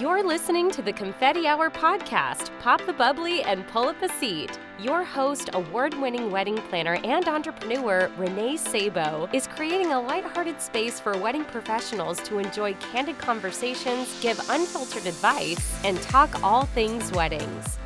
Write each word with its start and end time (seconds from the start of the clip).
You're 0.00 0.22
listening 0.22 0.70
to 0.72 0.82
the 0.82 0.92
Confetti 0.92 1.46
Hour 1.46 1.70
podcast. 1.70 2.50
Pop 2.60 2.84
the 2.84 2.92
bubbly 2.92 3.42
and 3.44 3.66
pull 3.68 3.88
up 3.88 4.02
a 4.02 4.10
seat. 4.10 4.58
Your 4.78 5.02
host, 5.02 5.48
award 5.54 5.94
winning 5.94 6.30
wedding 6.30 6.58
planner 6.68 6.98
and 7.02 7.26
entrepreneur 7.26 8.10
Renee 8.18 8.58
Sabo, 8.58 9.26
is 9.32 9.46
creating 9.46 9.92
a 9.92 10.00
lighthearted 10.02 10.60
space 10.60 11.00
for 11.00 11.16
wedding 11.16 11.46
professionals 11.46 12.20
to 12.24 12.38
enjoy 12.38 12.74
candid 12.74 13.16
conversations, 13.16 14.20
give 14.20 14.38
unfiltered 14.50 15.06
advice, 15.06 15.82
and 15.82 15.98
talk 16.02 16.42
all 16.42 16.66
things 16.66 17.10
weddings. 17.12 17.78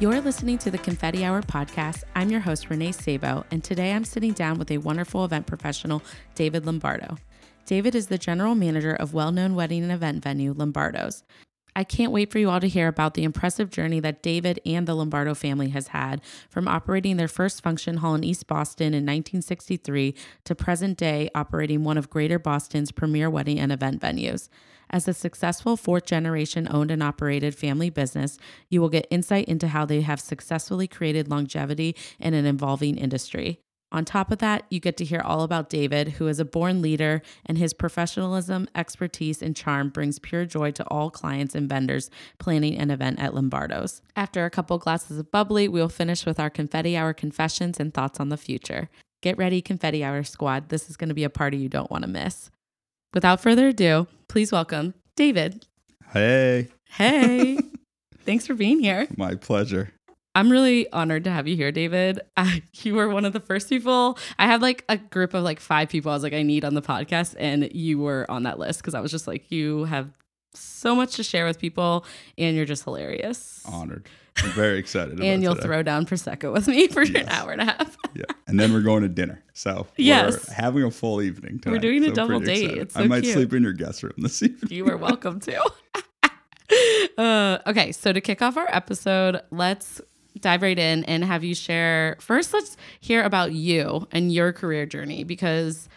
You're 0.00 0.20
listening 0.20 0.58
to 0.58 0.70
the 0.70 0.76
Confetti 0.76 1.24
Hour 1.24 1.40
podcast. 1.40 2.02
I'm 2.14 2.28
your 2.28 2.40
host, 2.40 2.68
Renee 2.68 2.92
Sabo, 2.92 3.46
and 3.50 3.64
today 3.64 3.94
I'm 3.94 4.04
sitting 4.04 4.34
down 4.34 4.58
with 4.58 4.70
a 4.70 4.78
wonderful 4.78 5.24
event 5.24 5.46
professional, 5.46 6.02
David 6.34 6.66
Lombardo. 6.66 7.16
David 7.64 7.94
is 7.94 8.08
the 8.08 8.18
general 8.18 8.54
manager 8.54 8.92
of 8.92 9.14
well 9.14 9.32
known 9.32 9.54
wedding 9.54 9.82
and 9.82 9.92
event 9.92 10.22
venue 10.22 10.52
Lombardo's. 10.52 11.22
I 11.76 11.82
can't 11.82 12.12
wait 12.12 12.30
for 12.30 12.38
you 12.38 12.50
all 12.50 12.60
to 12.60 12.68
hear 12.68 12.86
about 12.86 13.14
the 13.14 13.24
impressive 13.24 13.68
journey 13.68 13.98
that 14.00 14.22
David 14.22 14.60
and 14.64 14.86
the 14.86 14.94
Lombardo 14.94 15.34
family 15.34 15.70
has 15.70 15.88
had 15.88 16.20
from 16.48 16.68
operating 16.68 17.16
their 17.16 17.26
first 17.26 17.62
function 17.62 17.96
hall 17.96 18.14
in 18.14 18.22
East 18.22 18.46
Boston 18.46 18.88
in 18.88 19.02
1963 19.02 20.14
to 20.44 20.54
present 20.54 20.96
day 20.96 21.30
operating 21.34 21.82
one 21.82 21.98
of 21.98 22.10
Greater 22.10 22.38
Boston's 22.38 22.92
premier 22.92 23.28
wedding 23.28 23.58
and 23.58 23.72
event 23.72 24.00
venues. 24.00 24.48
As 24.88 25.08
a 25.08 25.14
successful 25.14 25.76
fourth 25.76 26.06
generation 26.06 26.68
owned 26.70 26.92
and 26.92 27.02
operated 27.02 27.56
family 27.56 27.90
business, 27.90 28.38
you 28.68 28.80
will 28.80 28.88
get 28.88 29.08
insight 29.10 29.48
into 29.48 29.68
how 29.68 29.84
they 29.84 30.02
have 30.02 30.20
successfully 30.20 30.86
created 30.86 31.28
longevity 31.28 31.96
in 32.20 32.34
an 32.34 32.46
evolving 32.46 32.96
industry. 32.96 33.63
On 33.94 34.04
top 34.04 34.32
of 34.32 34.38
that, 34.38 34.64
you 34.70 34.80
get 34.80 34.96
to 34.96 35.04
hear 35.04 35.20
all 35.20 35.42
about 35.42 35.70
David, 35.70 36.08
who 36.08 36.26
is 36.26 36.40
a 36.40 36.44
born 36.44 36.82
leader, 36.82 37.22
and 37.46 37.56
his 37.56 37.72
professionalism, 37.72 38.66
expertise, 38.74 39.40
and 39.40 39.54
charm 39.54 39.88
brings 39.88 40.18
pure 40.18 40.44
joy 40.44 40.72
to 40.72 40.84
all 40.88 41.10
clients 41.10 41.54
and 41.54 41.68
vendors 41.68 42.10
planning 42.40 42.76
an 42.76 42.90
event 42.90 43.20
at 43.20 43.36
Lombardo's. 43.36 44.02
After 44.16 44.44
a 44.44 44.50
couple 44.50 44.76
glasses 44.78 45.16
of 45.16 45.30
bubbly, 45.30 45.68
we 45.68 45.80
will 45.80 45.88
finish 45.88 46.26
with 46.26 46.40
our 46.40 46.50
confetti 46.50 46.96
hour 46.96 47.12
confessions 47.12 47.78
and 47.78 47.94
thoughts 47.94 48.18
on 48.18 48.30
the 48.30 48.36
future. 48.36 48.90
Get 49.22 49.38
ready, 49.38 49.62
confetti 49.62 50.02
hour 50.02 50.24
squad. 50.24 50.70
This 50.70 50.90
is 50.90 50.96
going 50.96 51.08
to 51.08 51.14
be 51.14 51.22
a 51.22 51.30
party 51.30 51.58
you 51.58 51.68
don't 51.68 51.90
want 51.92 52.02
to 52.02 52.10
miss. 52.10 52.50
Without 53.14 53.40
further 53.40 53.68
ado, 53.68 54.08
please 54.26 54.50
welcome 54.50 54.94
David. 55.14 55.66
Hey. 56.12 56.66
Hey. 56.88 57.60
Thanks 58.24 58.44
for 58.44 58.54
being 58.54 58.80
here. 58.80 59.06
My 59.16 59.36
pleasure. 59.36 59.92
I'm 60.34 60.50
really 60.50 60.90
honored 60.92 61.24
to 61.24 61.30
have 61.30 61.46
you 61.46 61.56
here, 61.56 61.72
David. 61.72 62.20
Uh, 62.36 62.50
you 62.82 62.94
were 62.94 63.08
one 63.08 63.24
of 63.24 63.32
the 63.32 63.38
first 63.38 63.68
people. 63.68 64.18
I 64.40 64.46
had 64.46 64.60
like 64.60 64.84
a 64.88 64.96
group 64.96 65.34
of 65.34 65.44
like 65.44 65.60
five 65.60 65.88
people 65.88 66.10
I 66.10 66.14
was 66.14 66.24
like, 66.24 66.32
I 66.32 66.42
need 66.42 66.64
on 66.64 66.74
the 66.74 66.82
podcast. 66.82 67.36
And 67.38 67.72
you 67.72 68.00
were 68.00 68.28
on 68.28 68.42
that 68.42 68.58
list 68.58 68.80
because 68.80 68.92
I 68.92 69.00
was 69.00 69.12
just 69.12 69.28
like, 69.28 69.52
you 69.52 69.84
have 69.84 70.10
so 70.52 70.96
much 70.96 71.14
to 71.16 71.22
share 71.22 71.46
with 71.46 71.60
people 71.60 72.04
and 72.36 72.56
you're 72.56 72.64
just 72.64 72.82
hilarious. 72.82 73.62
Honored. 73.66 74.08
I'm 74.42 74.50
very 74.50 74.78
excited. 74.78 75.20
and 75.22 75.42
you'll 75.42 75.54
today. 75.54 75.66
throw 75.66 75.82
down 75.84 76.06
Prosecco 76.06 76.52
with 76.52 76.66
me 76.66 76.88
for 76.88 77.04
yes. 77.04 77.22
an 77.22 77.28
hour 77.28 77.52
and 77.52 77.60
a 77.60 77.66
half. 77.66 77.96
yeah. 78.14 78.24
And 78.48 78.58
then 78.58 78.72
we're 78.72 78.82
going 78.82 79.02
to 79.02 79.08
dinner. 79.08 79.44
So 79.52 79.86
yes. 79.96 80.48
we're 80.48 80.54
having 80.54 80.82
a 80.82 80.90
full 80.90 81.22
evening 81.22 81.60
tonight. 81.60 81.72
We're 81.72 81.78
doing 81.78 82.02
so 82.02 82.10
a 82.10 82.14
double 82.14 82.40
date. 82.40 82.92
So 82.92 83.00
I 83.00 83.06
might 83.06 83.22
cute. 83.22 83.34
sleep 83.34 83.52
in 83.54 83.62
your 83.62 83.72
guest 83.72 84.02
room 84.02 84.14
this 84.18 84.42
evening. 84.42 84.72
You 84.72 84.90
are 84.90 84.96
welcome 84.96 85.38
to. 85.40 85.70
uh, 87.16 87.58
okay, 87.68 87.92
so 87.92 88.12
to 88.12 88.20
kick 88.20 88.42
off 88.42 88.56
our 88.56 88.68
episode, 88.68 89.40
let's 89.52 90.00
dive 90.44 90.62
right 90.62 90.78
in 90.78 91.02
and 91.04 91.24
have 91.24 91.42
you 91.42 91.54
share 91.54 92.16
first 92.20 92.52
let's 92.52 92.76
hear 93.00 93.24
about 93.24 93.52
you 93.52 94.06
and 94.12 94.32
your 94.32 94.52
career 94.52 94.86
journey 94.86 95.24
because 95.24 95.88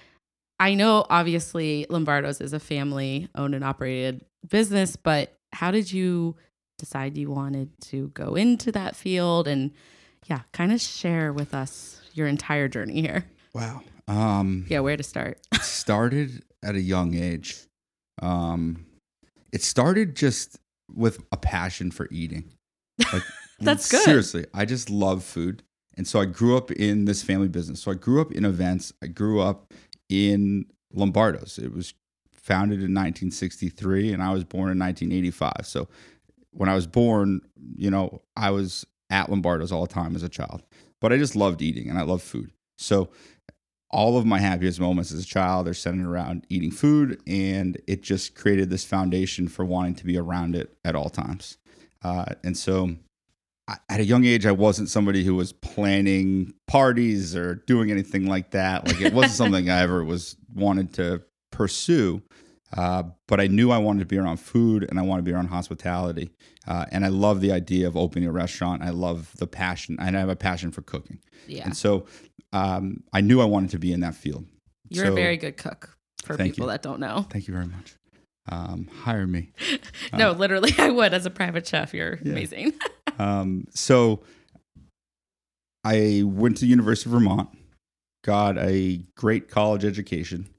I 0.59 0.73
know 0.73 1.05
obviously 1.09 1.85
Lombardo's 1.89 2.41
is 2.41 2.51
a 2.53 2.59
family 2.59 3.29
owned 3.35 3.53
and 3.53 3.63
operated 3.63 4.25
business, 4.49 4.95
but 4.95 5.37
how 5.53 5.69
did 5.69 5.91
you 5.91 6.35
decide 6.79 7.15
you 7.15 7.29
wanted 7.29 7.69
to 7.81 8.07
go 8.09 8.33
into 8.35 8.71
that 8.71 8.95
field 8.95 9.47
and 9.47 9.71
yeah, 10.25 10.41
kind 10.53 10.71
of 10.71 10.81
share 10.81 11.31
with 11.31 11.53
us 11.53 12.01
your 12.13 12.25
entire 12.27 12.67
journey 12.67 13.01
here. 13.01 13.25
Wow. 13.53 13.81
Um 14.07 14.65
Yeah, 14.67 14.79
where 14.79 14.97
to 14.97 15.03
start? 15.03 15.39
started 15.61 16.43
at 16.63 16.73
a 16.75 16.81
young 16.81 17.13
age. 17.13 17.57
Um 18.21 18.85
it 19.51 19.61
started 19.61 20.15
just 20.15 20.57
with 20.91 21.23
a 21.31 21.37
passion 21.37 21.91
for 21.91 22.07
eating. 22.11 22.45
Like 23.13 23.23
That's 23.59 23.89
good. 23.89 24.03
Seriously, 24.03 24.45
I 24.53 24.65
just 24.65 24.89
love 24.89 25.23
food. 25.23 25.63
And 25.95 26.07
so 26.07 26.19
I 26.19 26.25
grew 26.25 26.55
up 26.55 26.71
in 26.71 27.05
this 27.05 27.23
family 27.23 27.47
business. 27.47 27.81
So 27.81 27.91
I 27.91 27.95
grew 27.95 28.21
up 28.21 28.31
in 28.31 28.45
events. 28.45 28.93
I 29.01 29.07
grew 29.07 29.41
up 29.41 29.73
in 30.09 30.65
Lombardo's. 30.93 31.57
It 31.57 31.73
was 31.73 31.93
founded 32.31 32.77
in 32.77 32.93
1963 32.93 34.13
and 34.13 34.21
I 34.21 34.31
was 34.31 34.43
born 34.43 34.71
in 34.71 34.79
1985. 34.79 35.65
So 35.65 35.87
when 36.51 36.69
I 36.69 36.75
was 36.75 36.87
born, 36.87 37.41
you 37.75 37.89
know, 37.89 38.21
I 38.35 38.51
was 38.51 38.85
at 39.09 39.29
Lombardo's 39.29 39.71
all 39.71 39.85
the 39.85 39.93
time 39.93 40.15
as 40.15 40.23
a 40.23 40.29
child. 40.29 40.63
But 41.01 41.11
I 41.11 41.17
just 41.17 41.35
loved 41.35 41.61
eating 41.61 41.89
and 41.89 41.97
I 41.97 42.03
love 42.03 42.21
food. 42.21 42.51
So 42.77 43.09
all 43.89 44.17
of 44.17 44.25
my 44.25 44.39
happiest 44.39 44.79
moments 44.79 45.11
as 45.11 45.23
a 45.23 45.25
child 45.25 45.67
are 45.67 45.73
centered 45.73 46.07
around 46.07 46.45
eating 46.49 46.71
food 46.71 47.21
and 47.25 47.81
it 47.87 48.01
just 48.01 48.35
created 48.35 48.69
this 48.69 48.85
foundation 48.85 49.47
for 49.47 49.65
wanting 49.65 49.95
to 49.95 50.05
be 50.05 50.17
around 50.17 50.55
it 50.55 50.77
at 50.85 50.95
all 50.95 51.09
times. 51.09 51.57
Uh, 52.03 52.25
and 52.43 52.55
so 52.57 52.95
at 53.67 53.99
a 53.99 54.05
young 54.05 54.25
age, 54.25 54.45
I 54.45 54.51
wasn't 54.51 54.89
somebody 54.89 55.23
who 55.23 55.35
was 55.35 55.51
planning 55.51 56.53
parties 56.67 57.35
or 57.35 57.55
doing 57.55 57.91
anything 57.91 58.25
like 58.25 58.51
that. 58.51 58.87
Like 58.87 59.01
it 59.01 59.13
wasn't 59.13 59.33
something 59.33 59.69
I 59.69 59.81
ever 59.81 60.03
was 60.03 60.37
wanted 60.53 60.93
to 60.95 61.23
pursue. 61.51 62.21
Uh, 62.75 63.03
but 63.27 63.39
I 63.39 63.47
knew 63.47 63.71
I 63.71 63.77
wanted 63.77 63.99
to 63.99 64.05
be 64.05 64.17
around 64.17 64.37
food 64.37 64.85
and 64.89 64.99
I 64.99 65.01
wanted 65.01 65.21
to 65.23 65.31
be 65.31 65.33
around 65.33 65.47
hospitality. 65.47 66.31
Uh, 66.67 66.85
and 66.91 67.05
I 67.05 67.07
love 67.07 67.39
the 67.39 67.51
idea 67.51 67.87
of 67.87 67.95
opening 67.95 68.27
a 68.27 68.31
restaurant. 68.31 68.83
I 68.83 68.89
love 68.89 69.31
the 69.37 69.47
passion, 69.47 69.95
and 70.01 70.17
I 70.17 70.19
have 70.19 70.29
a 70.29 70.35
passion 70.35 70.71
for 70.71 70.81
cooking. 70.81 71.19
Yeah. 71.47 71.63
And 71.63 71.75
so 71.77 72.05
um, 72.51 73.03
I 73.13 73.21
knew 73.21 73.39
I 73.39 73.45
wanted 73.45 73.69
to 73.71 73.79
be 73.79 73.93
in 73.93 74.01
that 74.01 74.15
field. 74.15 74.45
You're 74.89 75.05
so, 75.05 75.13
a 75.13 75.15
very 75.15 75.37
good 75.37 75.55
cook 75.55 75.97
for 76.23 76.35
people 76.35 76.65
you. 76.65 76.71
that 76.71 76.81
don't 76.81 76.99
know. 76.99 77.25
Thank 77.29 77.47
you 77.47 77.53
very 77.53 77.67
much. 77.67 77.95
Um, 78.49 78.89
hire 79.03 79.27
me. 79.27 79.51
no, 80.13 80.31
uh, 80.31 80.33
literally, 80.33 80.73
I 80.77 80.89
would 80.89 81.13
as 81.13 81.25
a 81.25 81.29
private 81.29 81.65
chef. 81.65 81.93
You're 81.93 82.19
yeah. 82.21 82.31
amazing. 82.31 82.73
um, 83.17 83.65
so 83.73 84.21
I 85.83 86.23
went 86.25 86.57
to 86.57 86.65
University 86.65 87.09
of 87.09 87.13
Vermont, 87.13 87.49
got 88.23 88.57
a 88.57 89.01
great 89.15 89.49
college 89.49 89.85
education. 89.85 90.49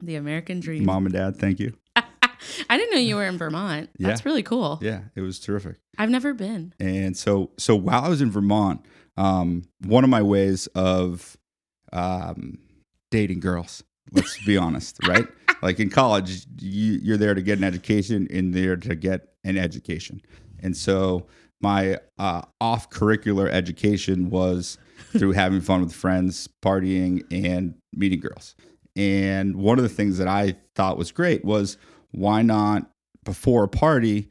the 0.00 0.16
American 0.16 0.60
dream. 0.60 0.84
Mom 0.84 1.06
and 1.06 1.12
dad, 1.14 1.36
thank 1.36 1.60
you. 1.60 1.74
I 1.96 2.78
didn't 2.78 2.94
know 2.94 3.00
you 3.00 3.16
were 3.16 3.26
in 3.26 3.38
Vermont. 3.38 3.90
That's 3.98 4.20
yeah. 4.20 4.28
really 4.28 4.42
cool. 4.42 4.78
Yeah, 4.80 5.02
it 5.14 5.20
was 5.20 5.38
terrific. 5.38 5.76
I've 5.98 6.10
never 6.10 6.32
been. 6.32 6.72
And 6.80 7.16
so, 7.16 7.50
so 7.58 7.76
while 7.76 8.04
I 8.04 8.08
was 8.08 8.22
in 8.22 8.30
Vermont, 8.30 8.84
um, 9.16 9.64
one 9.84 10.04
of 10.04 10.10
my 10.10 10.22
ways 10.22 10.66
of 10.68 11.36
um, 11.92 12.58
dating 13.10 13.40
girls, 13.40 13.82
let's 14.12 14.42
be 14.44 14.56
honest, 14.56 15.06
right? 15.06 15.26
Like 15.62 15.78
in 15.80 15.90
college, 15.90 16.46
you, 16.58 16.98
you're 17.02 17.18
there 17.18 17.34
to 17.34 17.42
get 17.42 17.58
an 17.58 17.64
education, 17.64 18.26
and 18.30 18.54
there 18.54 18.76
to 18.76 18.94
get 18.94 19.34
an 19.44 19.58
education. 19.58 20.22
And 20.62 20.76
so, 20.76 21.26
my 21.62 21.98
uh, 22.18 22.42
off 22.60 22.88
curricular 22.88 23.50
education 23.50 24.30
was 24.30 24.78
through 25.12 25.32
having 25.32 25.60
fun 25.60 25.82
with 25.82 25.92
friends, 25.92 26.48
partying, 26.62 27.22
and 27.30 27.74
meeting 27.94 28.20
girls. 28.20 28.54
And 28.96 29.56
one 29.56 29.78
of 29.78 29.82
the 29.82 29.88
things 29.88 30.18
that 30.18 30.28
I 30.28 30.56
thought 30.74 30.96
was 30.96 31.12
great 31.12 31.44
was 31.44 31.76
why 32.12 32.42
not 32.42 32.90
before 33.24 33.64
a 33.64 33.68
party 33.68 34.28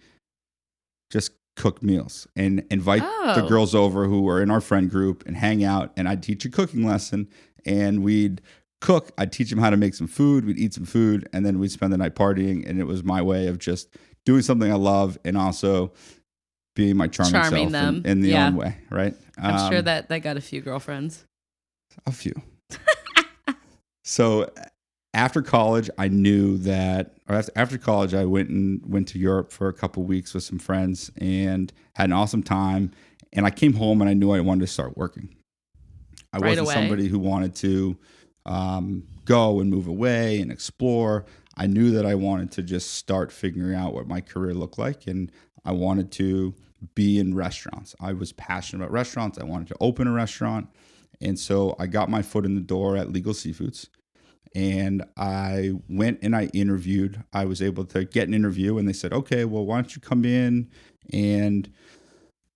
just 1.11 1.31
cook 1.55 1.83
meals 1.83 2.27
and 2.35 2.65
invite 2.69 3.01
oh. 3.03 3.33
the 3.35 3.47
girls 3.47 3.75
over 3.75 4.05
who 4.05 4.27
are 4.29 4.41
in 4.41 4.49
our 4.49 4.61
friend 4.61 4.89
group 4.89 5.25
and 5.25 5.35
hang 5.35 5.63
out 5.63 5.91
and 5.97 6.07
I'd 6.07 6.23
teach 6.23 6.45
a 6.45 6.49
cooking 6.49 6.85
lesson 6.85 7.27
and 7.65 8.01
we'd 8.01 8.41
cook 8.79 9.11
I'd 9.17 9.33
teach 9.33 9.49
them 9.49 9.59
how 9.59 9.69
to 9.69 9.75
make 9.75 9.93
some 9.93 10.07
food 10.07 10.45
we'd 10.45 10.57
eat 10.57 10.73
some 10.73 10.85
food 10.85 11.27
and 11.33 11.45
then 11.45 11.59
we'd 11.59 11.71
spend 11.71 11.91
the 11.91 11.97
night 11.97 12.15
partying 12.15 12.67
and 12.67 12.79
it 12.79 12.85
was 12.85 13.03
my 13.03 13.21
way 13.21 13.47
of 13.47 13.59
just 13.59 13.89
doing 14.25 14.41
something 14.41 14.71
I 14.71 14.75
love 14.75 15.17
and 15.25 15.37
also 15.37 15.91
being 16.79 16.97
my 16.97 17.07
charming, 17.07 17.33
charming 17.33 17.69
self 17.69 17.71
them 17.71 17.95
in, 18.05 18.11
in 18.11 18.21
the 18.21 18.29
yeah. 18.29 18.47
own 18.47 18.55
way 18.55 18.77
right 18.89 19.15
I'm 19.37 19.55
um, 19.55 19.71
sure 19.71 19.81
that 19.81 20.09
they 20.09 20.19
got 20.19 20.37
a 20.37 20.41
few 20.41 20.61
girlfriends 20.61 21.25
a 22.05 22.11
few 22.11 22.33
so 24.03 24.49
after 25.13 25.41
college, 25.41 25.89
I 25.97 26.07
knew 26.07 26.57
that, 26.59 27.15
or 27.27 27.41
after 27.55 27.77
college, 27.77 28.13
I 28.13 28.25
went 28.25 28.49
and 28.49 28.81
went 28.85 29.07
to 29.09 29.19
Europe 29.19 29.51
for 29.51 29.67
a 29.67 29.73
couple 29.73 30.03
weeks 30.03 30.33
with 30.33 30.43
some 30.43 30.59
friends 30.59 31.11
and 31.17 31.73
had 31.95 32.05
an 32.05 32.13
awesome 32.13 32.43
time. 32.43 32.91
And 33.33 33.45
I 33.45 33.49
came 33.49 33.73
home 33.73 34.01
and 34.01 34.09
I 34.09 34.13
knew 34.13 34.31
I 34.31 34.39
wanted 34.39 34.61
to 34.61 34.67
start 34.67 34.97
working. 34.97 35.35
I 36.31 36.37
right 36.37 36.49
wasn't 36.49 36.67
away. 36.67 36.73
somebody 36.75 37.07
who 37.07 37.17
wanted 37.17 37.55
to 37.55 37.97
um, 38.45 39.03
go 39.25 39.59
and 39.59 39.69
move 39.69 39.87
away 39.87 40.39
and 40.41 40.51
explore. 40.51 41.25
I 41.57 41.65
knew 41.65 41.91
that 41.91 42.05
I 42.05 42.15
wanted 42.15 42.51
to 42.53 42.63
just 42.63 42.93
start 42.93 43.31
figuring 43.31 43.75
out 43.75 43.93
what 43.93 44.07
my 44.07 44.21
career 44.21 44.53
looked 44.53 44.77
like, 44.77 45.07
and 45.07 45.31
I 45.65 45.71
wanted 45.71 46.11
to 46.13 46.53
be 46.95 47.19
in 47.19 47.35
restaurants. 47.35 47.95
I 47.99 48.13
was 48.13 48.31
passionate 48.33 48.83
about 48.83 48.91
restaurants. 48.91 49.37
I 49.37 49.43
wanted 49.43 49.67
to 49.69 49.77
open 49.79 50.07
a 50.07 50.11
restaurant, 50.11 50.67
and 51.21 51.37
so 51.37 51.75
I 51.79 51.87
got 51.87 52.09
my 52.09 52.21
foot 52.21 52.45
in 52.45 52.55
the 52.55 52.61
door 52.61 52.97
at 52.97 53.11
Legal 53.11 53.33
Seafoods 53.33 53.87
And 54.55 55.03
I 55.15 55.73
went 55.87 56.19
and 56.21 56.35
I 56.35 56.45
interviewed. 56.53 57.23
I 57.33 57.45
was 57.45 57.61
able 57.61 57.85
to 57.85 58.05
get 58.05 58.27
an 58.27 58.33
interview, 58.33 58.77
and 58.77 58.87
they 58.87 58.93
said, 58.93 59.13
okay, 59.13 59.45
well, 59.45 59.65
why 59.65 59.75
don't 59.75 59.95
you 59.95 60.01
come 60.01 60.25
in 60.25 60.69
and 61.13 61.71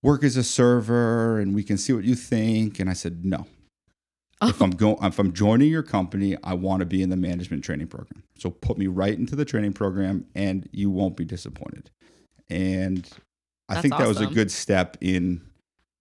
work 0.01 0.23
as 0.23 0.35
a 0.35 0.43
server 0.43 1.39
and 1.39 1.55
we 1.55 1.63
can 1.63 1.77
see 1.77 1.93
what 1.93 2.03
you 2.03 2.15
think? 2.15 2.79
And 2.79 2.89
I 2.89 2.93
said, 2.93 3.23
no. 3.23 3.45
Oh. 4.41 4.49
If 4.49 4.61
I'm 4.61 4.71
going, 4.71 4.97
if 5.03 5.19
I'm 5.19 5.33
joining 5.33 5.69
your 5.69 5.83
company, 5.83 6.35
I 6.43 6.55
want 6.55 6.79
to 6.79 6.85
be 6.85 7.01
in 7.01 7.09
the 7.09 7.15
management 7.15 7.63
training 7.63 7.87
program. 7.87 8.23
So 8.37 8.49
put 8.49 8.77
me 8.77 8.87
right 8.87 9.17
into 9.17 9.35
the 9.35 9.45
training 9.45 9.73
program, 9.73 10.25
and 10.35 10.67
you 10.71 10.89
won't 10.89 11.15
be 11.15 11.25
disappointed. 11.25 11.91
And 12.49 13.07
I 13.69 13.75
That's 13.75 13.81
think 13.81 13.97
that 13.97 14.07
was 14.07 14.21
a 14.21 14.27
good 14.27 14.51
step 14.51 14.97
in, 15.01 15.41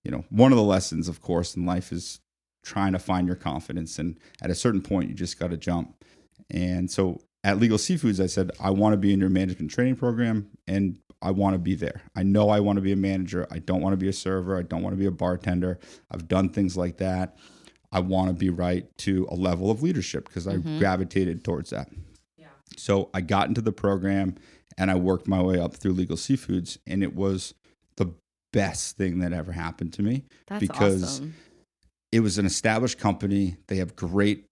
you 0.05 0.11
know, 0.11 0.25
one 0.31 0.53
of 0.53 0.57
the 0.57 0.65
lessons, 0.65 1.09
of 1.09 1.21
course, 1.21 1.57
in 1.57 1.65
life 1.65 1.93
is 1.93 2.21
trying 2.65 2.93
to 2.93 2.99
find 2.99 3.27
your 3.27 3.37
confidence. 3.37 3.99
And 3.99 4.19
at 4.43 4.51
a 4.51 4.55
certain 4.55 4.83
point, 4.83 5.09
you 5.09 5.15
just 5.15 5.39
got 5.39 5.51
to 5.51 5.57
jump. 5.57 6.05
And 6.51 6.91
so 6.91 7.21
at 7.45 7.59
Legal 7.59 7.79
Seafoods, 7.79 8.23
I 8.23 8.27
said, 8.27 8.51
I 8.61 8.71
want 8.71 8.95
to 8.95 8.97
be 8.97 9.13
in 9.13 9.21
your 9.21 9.31
management 9.31 9.71
training 9.71 9.97
program 9.97 10.49
and 10.67 10.97
I 11.21 11.31
want 11.31 11.55
to 11.55 11.59
be 11.59 11.75
there. 11.75 12.03
I 12.17 12.25
know 12.25 12.51
I 12.51 12.61
want 12.61 12.77
to 12.77 12.81
be 12.81 12.93
a 12.93 12.97
manager. 12.97 13.47
I 13.51 13.59
don't 13.59 13.81
want 13.81 13.93
to 13.93 13.97
be 13.97 14.09
a 14.09 14.13
server. 14.13 14.59
I 14.59 14.63
don't 14.63 14.83
want 14.83 14.95
to 14.95 14.99
be 14.99 15.07
a 15.07 15.13
bartender. 15.13 15.79
I've 16.11 16.27
done 16.27 16.49
things 16.49 16.77
like 16.77 16.99
that. 16.99 17.37
I 17.93 18.01
want 18.01 18.29
to 18.29 18.35
be 18.35 18.51
right 18.51 18.87
to 18.99 19.29
a 19.31 19.35
level 19.35 19.71
of 19.71 19.83
leadership 19.83 20.27
because 20.27 20.49
I 20.49 20.55
mm-hmm. 20.55 20.79
gravitated 20.79 21.45
towards 21.45 21.71
that. 21.71 21.89
So 22.77 23.11
I 23.13 23.21
got 23.21 23.49
into 23.49 23.61
the 23.61 23.73
program 23.73 24.37
and 24.79 24.91
I 24.91 24.95
worked 24.95 25.27
my 25.29 25.41
way 25.43 25.59
up 25.59 25.75
through 25.75 25.93
Legal 25.93 26.17
Seafoods, 26.17 26.79
and 26.87 27.03
it 27.03 27.15
was 27.15 27.55
the 27.97 28.13
best 28.53 28.97
thing 28.97 29.19
that 29.21 29.33
ever 29.33 29.53
happened 29.53 29.93
to 29.95 30.03
me 30.03 30.25
That's 30.47 30.61
because 30.61 31.03
awesome. 31.05 31.35
it 32.11 32.21
was 32.21 32.39
an 32.39 32.47
established 32.47 32.99
company. 32.99 33.57
They 33.69 33.77
have 33.77 33.97
great 33.97 34.45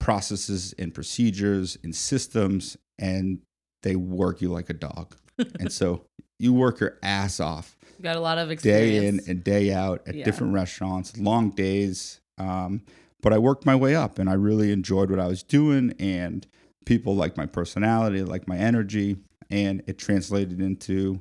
processes 0.00 0.74
and 0.78 0.92
procedures 0.92 1.78
and 1.82 1.94
systems, 1.94 2.76
and 2.98 3.40
they 3.82 3.96
work 3.96 4.40
you 4.40 4.48
like 4.50 4.70
a 4.70 4.74
dog. 4.74 5.14
and 5.58 5.72
so 5.72 6.04
you 6.38 6.52
work 6.52 6.80
your 6.80 6.98
ass 7.02 7.40
off 7.40 7.76
You 7.98 8.02
got 8.02 8.16
a 8.16 8.20
lot 8.20 8.38
of 8.38 8.50
experience. 8.50 9.00
day 9.00 9.06
in 9.06 9.20
and 9.30 9.44
day 9.44 9.72
out 9.72 10.02
at 10.06 10.14
Yeah. 10.14 10.24
different 10.24 10.52
restaurants, 10.52 11.16
long 11.18 11.50
days. 11.50 12.20
Um, 12.38 12.82
but 13.22 13.32
I 13.32 13.38
worked 13.38 13.64
my 13.64 13.74
way 13.76 13.94
up 13.94 14.18
and 14.18 14.28
I 14.28 14.34
really 14.34 14.70
enjoyed 14.72 15.10
what 15.10 15.20
I 15.20 15.26
was 15.26 15.42
doing. 15.42 15.94
And 15.98 16.46
people 16.84 17.14
like 17.16 17.36
my 17.36 17.46
personality, 17.46 18.22
like 18.22 18.46
my 18.46 18.58
energy, 18.58 19.16
and 19.50 19.82
it 19.86 19.98
translated 19.98 20.60
into 20.60 21.20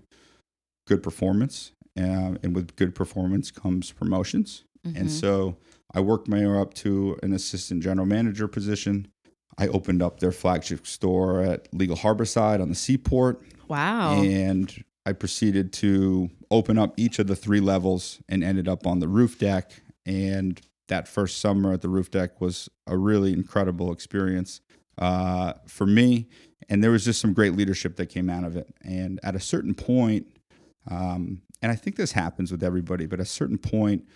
good 0.87 1.03
performance. 1.03 1.71
Um, 1.95 2.39
and 2.41 2.55
with 2.55 2.75
good 2.75 2.95
performance 2.95 3.51
comes 3.51 3.91
promotions. 3.91 4.63
Mm-hmm. 4.85 4.97
And 4.97 5.11
so 5.11 5.57
I 5.93 5.99
worked 5.99 6.27
my 6.27 6.45
way 6.45 6.59
up 6.59 6.73
to 6.75 7.17
an 7.21 7.33
assistant 7.33 7.83
general 7.83 8.07
manager 8.07 8.47
position. 8.47 9.07
I 9.57 9.67
opened 9.67 10.01
up 10.01 10.19
their 10.19 10.31
flagship 10.31 10.87
store 10.87 11.41
at 11.41 11.67
Legal 11.71 11.95
Harborside 11.95 12.59
on 12.59 12.69
the 12.69 12.75
seaport 12.75 13.43
wow. 13.67 14.21
and 14.21 14.83
I 15.05 15.13
proceeded 15.13 15.73
to 15.73 16.29
open 16.49 16.77
up 16.77 16.93
each 16.97 17.19
of 17.19 17.27
the 17.27 17.35
three 17.35 17.59
levels 17.59 18.19
and 18.29 18.43
ended 18.43 18.67
up 18.67 18.87
on 18.87 18.99
the 18.99 19.07
roof 19.07 19.37
deck. 19.37 19.71
And 20.05 20.59
that 20.87 21.07
first 21.07 21.39
summer 21.39 21.73
at 21.73 21.81
the 21.81 21.89
roof 21.89 22.09
deck 22.11 22.39
was 22.39 22.69
a 22.87 22.97
really 22.97 23.33
incredible 23.33 23.91
experience 23.91 24.61
uh, 24.97 25.53
for 25.67 25.85
me. 25.85 26.29
And 26.69 26.83
there 26.83 26.91
was 26.91 27.05
just 27.05 27.21
some 27.21 27.33
great 27.33 27.55
leadership 27.55 27.95
that 27.97 28.07
came 28.07 28.29
out 28.29 28.43
of 28.43 28.55
it. 28.55 28.73
And 28.83 29.19
at 29.23 29.35
a 29.35 29.39
certain 29.39 29.73
point, 29.73 30.27
um, 30.89 31.41
and 31.61 31.71
I 31.71 31.75
think 31.75 31.95
this 31.95 32.11
happens 32.11 32.51
with 32.51 32.63
everybody, 32.63 33.05
but 33.05 33.19
at 33.19 33.25
a 33.25 33.29
certain 33.29 33.57
point, 33.57 34.07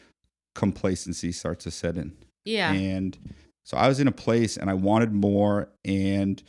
complacency 0.56 1.32
starts 1.32 1.64
to 1.66 1.72
set 1.72 1.98
in. 1.98 2.14
yeah. 2.44 2.72
And 2.72 3.18
so 3.64 3.78
I 3.78 3.88
was 3.88 4.00
in 4.00 4.08
a 4.08 4.14
place 4.14 4.56
and 4.58 4.70
I 4.70 4.74
wanted 4.74 5.12
more. 5.14 5.70
And 5.84 6.42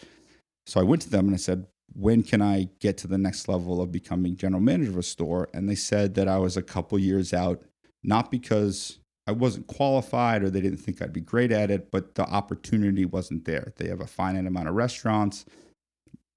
so 0.67 0.81
I 0.81 0.85
went 0.85 1.03
to 1.03 1.11
them 1.11 1.27
and 1.27 1.35
I 1.35 1.39
said, 1.39 1.67
when 1.95 2.23
can 2.23 2.41
I 2.41 2.69
get 2.81 2.97
to 2.99 3.09
the 3.09 3.19
next 3.19 3.49
level 3.49 3.81
of 3.81 3.91
becoming 3.91 4.37
general 4.37 4.63
manager 4.63 4.91
of 4.91 4.99
a 4.99 5.03
store? 5.03 5.49
And 5.53 5.69
they 5.69 5.75
said 5.75 6.15
that 6.15 6.29
I 6.29 6.39
was 6.39 6.57
a 6.57 6.63
couple 6.63 6.99
years 6.99 7.35
out, 7.35 7.63
not 8.05 8.31
because 8.31 8.99
I 9.27 9.33
wasn't 9.33 9.67
qualified 9.67 10.43
or 10.43 10.51
they 10.51 10.61
didn't 10.61 10.79
think 10.79 11.03
I'd 11.03 11.13
be 11.13 11.21
great 11.21 11.51
at 11.51 11.71
it, 11.71 11.91
but 11.91 12.15
the 12.15 12.23
opportunity 12.23 13.05
wasn't 13.05 13.45
there. 13.45 13.73
They 13.77 13.89
have 13.89 14.01
a 14.01 14.07
finite 14.07 14.47
amount 14.47 14.69
of 14.69 14.75
restaurants. 14.75 15.45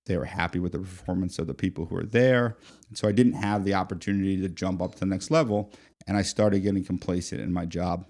They 0.05 0.17
were 0.17 0.25
happy 0.25 0.59
with 0.59 0.71
the 0.71 0.79
performance 0.79 1.37
of 1.39 1.47
the 1.47 1.53
people 1.53 1.85
who 1.85 1.95
were 1.95 2.05
there. 2.05 2.57
And 2.89 2.97
so 2.97 3.07
I 3.07 3.11
didn't 3.11 3.33
have 3.33 3.63
the 3.63 3.75
opportunity 3.75 4.41
to 4.41 4.49
jump 4.49 4.81
up 4.81 4.93
to 4.95 4.99
the 5.01 5.05
next 5.05 5.31
level. 5.31 5.71
And 6.07 6.17
I 6.17 6.23
started 6.23 6.61
getting 6.61 6.83
complacent 6.83 7.41
in 7.41 7.53
my 7.53 7.65
job. 7.65 8.05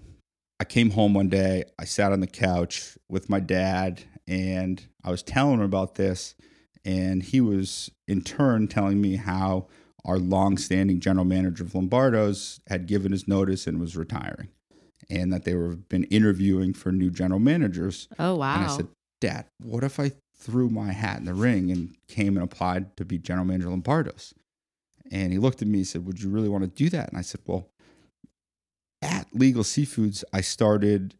I 0.58 0.64
came 0.64 0.90
home 0.90 1.12
one 1.12 1.28
day, 1.28 1.64
I 1.78 1.84
sat 1.84 2.12
on 2.12 2.20
the 2.20 2.26
couch 2.26 2.96
with 3.08 3.28
my 3.28 3.40
dad, 3.40 4.02
and 4.28 4.80
I 5.04 5.10
was 5.10 5.22
telling 5.22 5.54
him 5.54 5.62
about 5.62 5.96
this. 5.96 6.34
And 6.84 7.22
he 7.22 7.40
was 7.40 7.90
in 8.06 8.22
turn 8.22 8.68
telling 8.68 9.00
me 9.00 9.16
how 9.16 9.66
our 10.04 10.18
long-standing 10.18 11.00
general 11.00 11.24
manager 11.24 11.64
of 11.64 11.74
Lombardo's 11.74 12.60
had 12.68 12.86
given 12.86 13.12
his 13.12 13.28
notice 13.28 13.66
and 13.66 13.80
was 13.80 13.96
retiring, 13.96 14.48
and 15.10 15.32
that 15.32 15.44
they 15.44 15.54
were 15.54 15.76
been 15.76 16.04
interviewing 16.04 16.74
for 16.74 16.90
new 16.92 17.10
general 17.10 17.40
managers. 17.40 18.08
oh 18.18 18.36
wow. 18.36 18.54
And 18.54 18.64
I 18.64 18.76
said, 18.76 18.88
Dad, 19.20 19.46
what 19.62 19.84
if 19.84 20.00
I 20.00 20.12
threw 20.42 20.68
my 20.68 20.92
hat 20.92 21.18
in 21.18 21.24
the 21.24 21.34
ring 21.34 21.70
and 21.70 21.94
came 22.08 22.36
and 22.36 22.44
applied 22.44 22.96
to 22.96 23.04
be 23.04 23.18
general 23.18 23.46
manager 23.46 23.66
of 23.68 23.72
Lombardo's? 23.72 24.34
And 25.10 25.32
he 25.32 25.38
looked 25.38 25.62
at 25.62 25.68
me 25.68 25.78
and 25.80 25.86
said, 25.86 26.04
Would 26.06 26.22
you 26.22 26.30
really 26.30 26.48
want 26.48 26.64
to 26.64 26.68
do 26.68 26.88
that? 26.90 27.08
And 27.08 27.18
I 27.18 27.22
said, 27.22 27.40
Well, 27.46 27.68
at 29.02 29.26
Legal 29.32 29.62
Seafoods, 29.62 30.22
I 30.32 30.40
started 30.40 31.14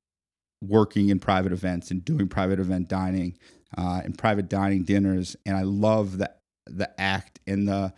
working 0.63 1.09
in 1.09 1.19
private 1.19 1.53
events 1.53 1.91
and 1.91 2.05
doing 2.05 2.29
private 2.29 2.61
event 2.61 2.89
dining 2.89 3.37
uh, 3.77 4.01
and 4.05 4.17
private 4.17 4.49
dining 4.49 4.85
dinners. 4.85 5.37
And 5.45 5.57
I 5.57 5.63
love 5.63 6.19
the, 6.19 6.31
the 6.67 6.89
act 7.01 7.41
and 7.47 7.67
the, 7.67 7.93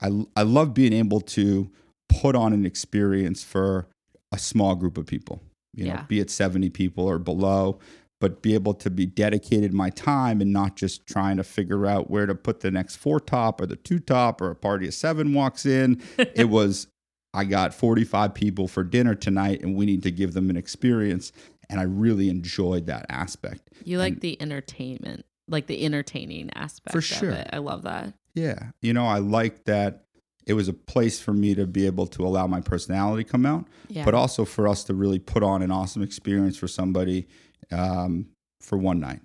I, 0.00 0.24
I 0.34 0.42
love 0.42 0.72
being 0.72 0.94
able 0.94 1.20
to 1.20 1.70
put 2.08 2.34
on 2.34 2.52
an 2.52 2.64
experience 2.64 3.44
for 3.44 3.88
a 4.32 4.38
small 4.38 4.74
group 4.74 4.96
of 4.96 5.06
people, 5.06 5.42
you 5.74 5.84
know, 5.84 5.92
Yeah. 5.94 6.02
be 6.08 6.20
it 6.20 6.30
70 6.30 6.70
people 6.70 7.04
or 7.04 7.18
below, 7.18 7.78
but 8.20 8.42
be 8.42 8.54
able 8.54 8.74
to 8.74 8.90
be 8.90 9.04
dedicated 9.06 9.72
my 9.72 9.90
time 9.90 10.40
and 10.40 10.52
not 10.52 10.76
just 10.76 11.06
trying 11.06 11.36
to 11.36 11.44
figure 11.44 11.86
out 11.86 12.10
where 12.10 12.26
to 12.26 12.34
put 12.34 12.60
the 12.60 12.70
next 12.70 12.96
four 12.96 13.20
top 13.20 13.60
or 13.60 13.66
the 13.66 13.76
two 13.76 13.98
top 13.98 14.40
or 14.40 14.50
a 14.50 14.54
party 14.56 14.86
of 14.88 14.94
seven 14.94 15.34
walks 15.34 15.66
in. 15.66 16.00
it 16.18 16.48
was, 16.48 16.86
I 17.34 17.44
got 17.44 17.74
45 17.74 18.32
people 18.34 18.68
for 18.68 18.82
dinner 18.84 19.14
tonight 19.14 19.60
and 19.62 19.76
we 19.76 19.84
need 19.86 20.02
to 20.04 20.10
give 20.10 20.32
them 20.32 20.48
an 20.48 20.56
experience. 20.56 21.32
And 21.68 21.78
I 21.80 21.82
really 21.82 22.28
enjoyed 22.30 22.86
that 22.86 23.06
aspect. 23.10 23.70
you 23.84 23.98
like 23.98 24.14
and- 24.14 24.22
the 24.22 24.40
entertainment, 24.40 25.26
like 25.48 25.66
the 25.66 25.84
entertaining 25.84 26.50
aspect 26.54 26.92
For 26.92 27.00
sure. 27.02 27.30
it. 27.32 27.50
I 27.52 27.58
love 27.58 27.82
that. 27.82 28.14
Yeah. 28.34 28.70
You 28.80 28.92
know, 28.94 29.06
I 29.06 29.18
like 29.18 29.64
that 29.64 30.04
it 30.46 30.52
was 30.54 30.68
a 30.68 30.72
place 30.72 31.20
for 31.20 31.32
me 31.32 31.56
to 31.56 31.66
be 31.66 31.86
able 31.86 32.06
to 32.06 32.24
allow 32.24 32.46
my 32.46 32.60
personality 32.60 33.24
come 33.24 33.44
out, 33.44 33.66
Yeah. 33.88 34.04
but 34.04 34.14
also 34.14 34.44
for 34.44 34.68
us 34.68 34.84
to 34.84 34.94
really 34.94 35.18
put 35.18 35.42
on 35.42 35.60
an 35.60 35.72
awesome 35.72 36.02
experience 36.02 36.56
for 36.56 36.68
somebody 36.68 37.26
um, 37.72 38.26
for 38.60 38.76
one 38.78 39.00
night. 39.00 39.20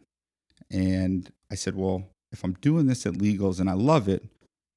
And 0.70 1.30
I 1.52 1.56
said, 1.56 1.76
well, 1.76 2.04
if 2.32 2.44
I'm 2.44 2.54
doing 2.62 2.88
this 2.88 3.06
at 3.06 3.14
Legals 3.14 3.60
and 3.60 3.70
I 3.70 3.74
love 3.74 4.08
it, 4.08 4.24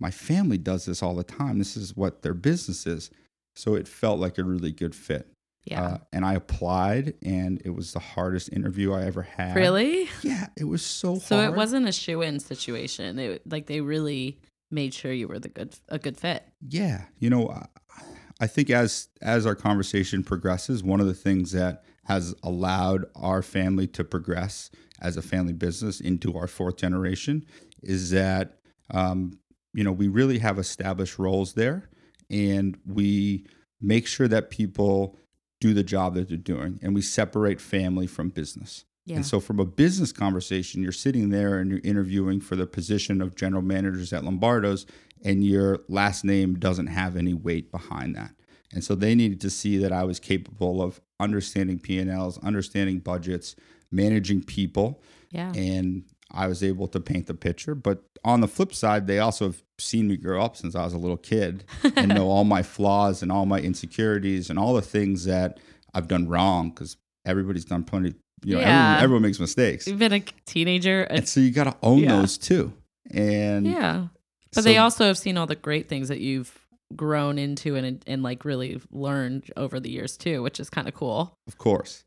my 0.01 0.11
family 0.11 0.59
does 0.59 0.87
this 0.87 1.03
all 1.03 1.15
the 1.15 1.25
time. 1.25 1.59
This 1.59 1.77
is 1.77 1.97
what 1.97 2.23
their 2.23 2.35
business 2.35 2.87
is. 2.87 3.11
So 3.57 3.75
it 3.75 3.87
felt 3.87 4.19
like 4.19 4.39
a 4.39 4.45
really 4.45 4.73
good 4.73 4.95
fit. 4.95 5.29
yeah. 5.65 5.83
Uh, 5.83 5.99
and 6.13 6.25
I 6.25 6.35
applied, 6.35 7.15
and 7.23 7.63
it 7.65 7.71
was 7.71 7.93
the 7.93 8.01
hardest 8.01 8.53
interview 8.53 8.93
I 8.93 9.05
ever 9.05 9.23
had. 9.23 9.55
really? 9.55 10.09
Yeah, 10.23 10.49
it 10.57 10.65
was 10.65 10.83
so, 10.85 11.17
So 11.21 11.37
hard. 11.37 11.53
it 11.53 11.57
wasn't 11.57 11.89
a 11.89 11.93
shoe 11.93 12.23
in 12.23 12.41
situation. 12.41 13.19
It, 13.21 13.43
like 13.51 13.67
they 13.67 13.81
really 13.81 14.39
made 14.73 14.93
sure 14.93 15.13
you 15.13 15.29
were 15.29 15.39
the 15.39 15.49
good 15.49 15.77
a 15.89 15.99
good 16.01 16.17
fit. 16.17 16.43
yeah 16.69 17.05
you 17.21 17.31
know 17.31 17.49
I- 17.49 17.67
i 18.41 18.47
think 18.49 18.71
as 18.71 19.09
as 19.23 19.47
our 19.47 19.55
conversation 19.55 20.25
progresses 20.25 20.83
one 20.83 21.01
of 21.01 21.07
the 21.07 21.15
things 21.15 21.53
that 21.53 21.85
has 22.05 22.35
allowed 22.43 23.05
our 23.15 23.43
family 23.43 23.87
to 23.89 24.05
progress 24.05 24.71
as 25.01 25.17
a 25.17 25.23
family 25.23 25.53
business 25.53 26.01
into 26.01 26.37
our 26.37 26.47
fourth 26.47 26.77
generation 26.77 27.45
is 27.83 28.11
that 28.11 28.59
um, 28.91 29.39
you 29.73 29.83
know 29.85 29.93
we 29.93 30.09
really 30.09 30.39
have 30.39 30.59
established 30.59 31.19
roles 31.19 31.55
there 31.55 31.89
and 32.31 32.79
we 32.87 33.45
make 33.81 34.07
sure 34.07 34.29
that 34.29 34.51
people 34.51 35.19
do 35.61 35.75
the 35.75 35.83
job 35.83 36.15
that 36.15 36.29
they're 36.29 36.37
doing 36.37 36.79
and 36.83 36.95
we 36.95 37.03
separate 37.03 37.61
family 37.61 38.07
from 38.07 38.29
business 38.31 38.85
Yeah. 39.07 39.17
and 39.17 39.27
so, 39.27 39.41
from 39.41 39.61
a 39.61 39.65
business 39.67 40.13
conversation, 40.13 40.83
you're 40.83 40.93
sitting 40.93 41.29
there 41.31 41.59
and 41.59 41.71
you're 41.71 41.81
interviewing 41.85 42.41
for 42.41 42.57
the 42.57 42.67
position 42.67 43.21
of 43.21 43.35
general 43.35 43.63
managers 43.63 44.13
at 44.13 44.25
Lombardo's, 44.25 44.87
and 45.23 45.45
your 45.45 45.81
last 45.89 46.25
name 46.25 46.55
doesn't 46.59 46.87
have 46.89 47.17
any 47.17 47.35
weight 47.35 47.71
behind 47.71 48.15
that. 48.17 48.33
And 48.73 48.83
so, 48.83 48.95
they 48.95 49.15
needed 49.15 49.41
to 49.43 49.51
see 49.51 49.77
that 49.79 49.93
I 49.93 50.05
was 50.05 50.19
capable 50.21 50.81
of 50.83 51.01
understanding 51.21 51.79
P&Ls, 51.79 52.39
understanding 52.39 52.99
budgets, 52.99 53.57
managing 53.91 54.43
people, 54.43 55.01
yeah. 55.31 55.53
and 55.55 56.05
I 56.31 56.47
was 56.47 56.63
able 56.63 56.89
to 56.89 57.01
paint 57.01 57.27
the 57.27 57.35
picture. 57.35 57.75
But 57.75 58.03
on 58.25 58.41
the 58.41 58.49
flip 58.49 58.75
side, 58.75 59.07
they 59.07 59.19
also 59.19 59.47
have 59.47 59.63
seen 59.79 60.09
me 60.09 60.17
grow 60.17 60.43
up 60.43 60.57
since 60.57 60.75
I 60.75 60.85
was 60.85 60.93
a 60.95 60.99
little 60.99 61.17
kid 61.17 61.65
and 61.97 62.09
know 62.09 62.29
all 62.29 62.45
my 62.45 62.63
flaws 62.63 63.23
and 63.23 63.31
all 63.31 63.47
my 63.47 63.61
insecurities 63.61 64.51
and 64.51 64.59
all 64.59 64.75
the 64.75 64.83
things 64.83 65.25
that 65.27 65.59
I've 65.95 66.09
done 66.09 66.29
wrong 66.29 66.71
because 66.71 66.97
everybody's 67.25 67.65
done 67.65 67.85
plenty 67.85 68.15
you 68.45 68.57
know, 68.57 68.61
Yeah. 68.61 68.67
everyone, 68.97 69.03
everyone 69.05 69.23
makes 69.23 69.41
mistakes. 69.41 69.87
You've 69.87 69.99
been 69.99 70.13
a 70.13 70.21
teenager. 70.45 71.05
And 71.05 71.27
so 71.27 71.41
you 71.41 71.51
got 71.51 71.65
to 71.65 71.77
own 71.83 72.01
Yeah. 72.01 72.17
those 72.21 72.37
too. 72.37 72.75
And 73.11 73.67
yeah. 73.67 74.09
But 74.53 74.65
so- 74.65 74.69
they 74.69 74.77
also 74.77 75.07
have 75.07 75.17
seen 75.17 75.39
all 75.39 75.47
the 75.47 75.55
great 75.57 75.89
things 75.89 76.09
that 76.09 76.21
you've 76.21 76.64
grown 76.95 77.39
into 77.39 77.75
and 77.77 78.03
and 78.07 78.23
like 78.23 78.45
really 78.45 78.81
learned 78.91 79.51
over 79.57 79.81
the 79.81 79.91
years 79.91 80.17
too, 80.17 80.43
which 80.43 80.61
is 80.61 80.71
kind 80.71 80.89
of 80.89 80.95
cool. 80.95 81.35
Of 81.47 81.59
course. 81.59 82.05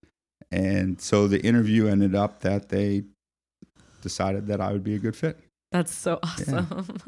And 0.52 1.02
so 1.02 1.28
the 1.28 1.42
interview 1.42 1.88
ended 1.88 2.16
up 2.16 2.40
that 2.42 2.70
they 2.70 3.04
decided 4.02 4.48
that 4.48 4.62
I 4.62 4.72
would 4.72 4.84
be 4.84 4.96
a 4.96 5.00
good 5.00 5.16
fit. 5.16 5.40
That's 5.72 5.94
so 5.94 6.20
awesome. 6.24 6.98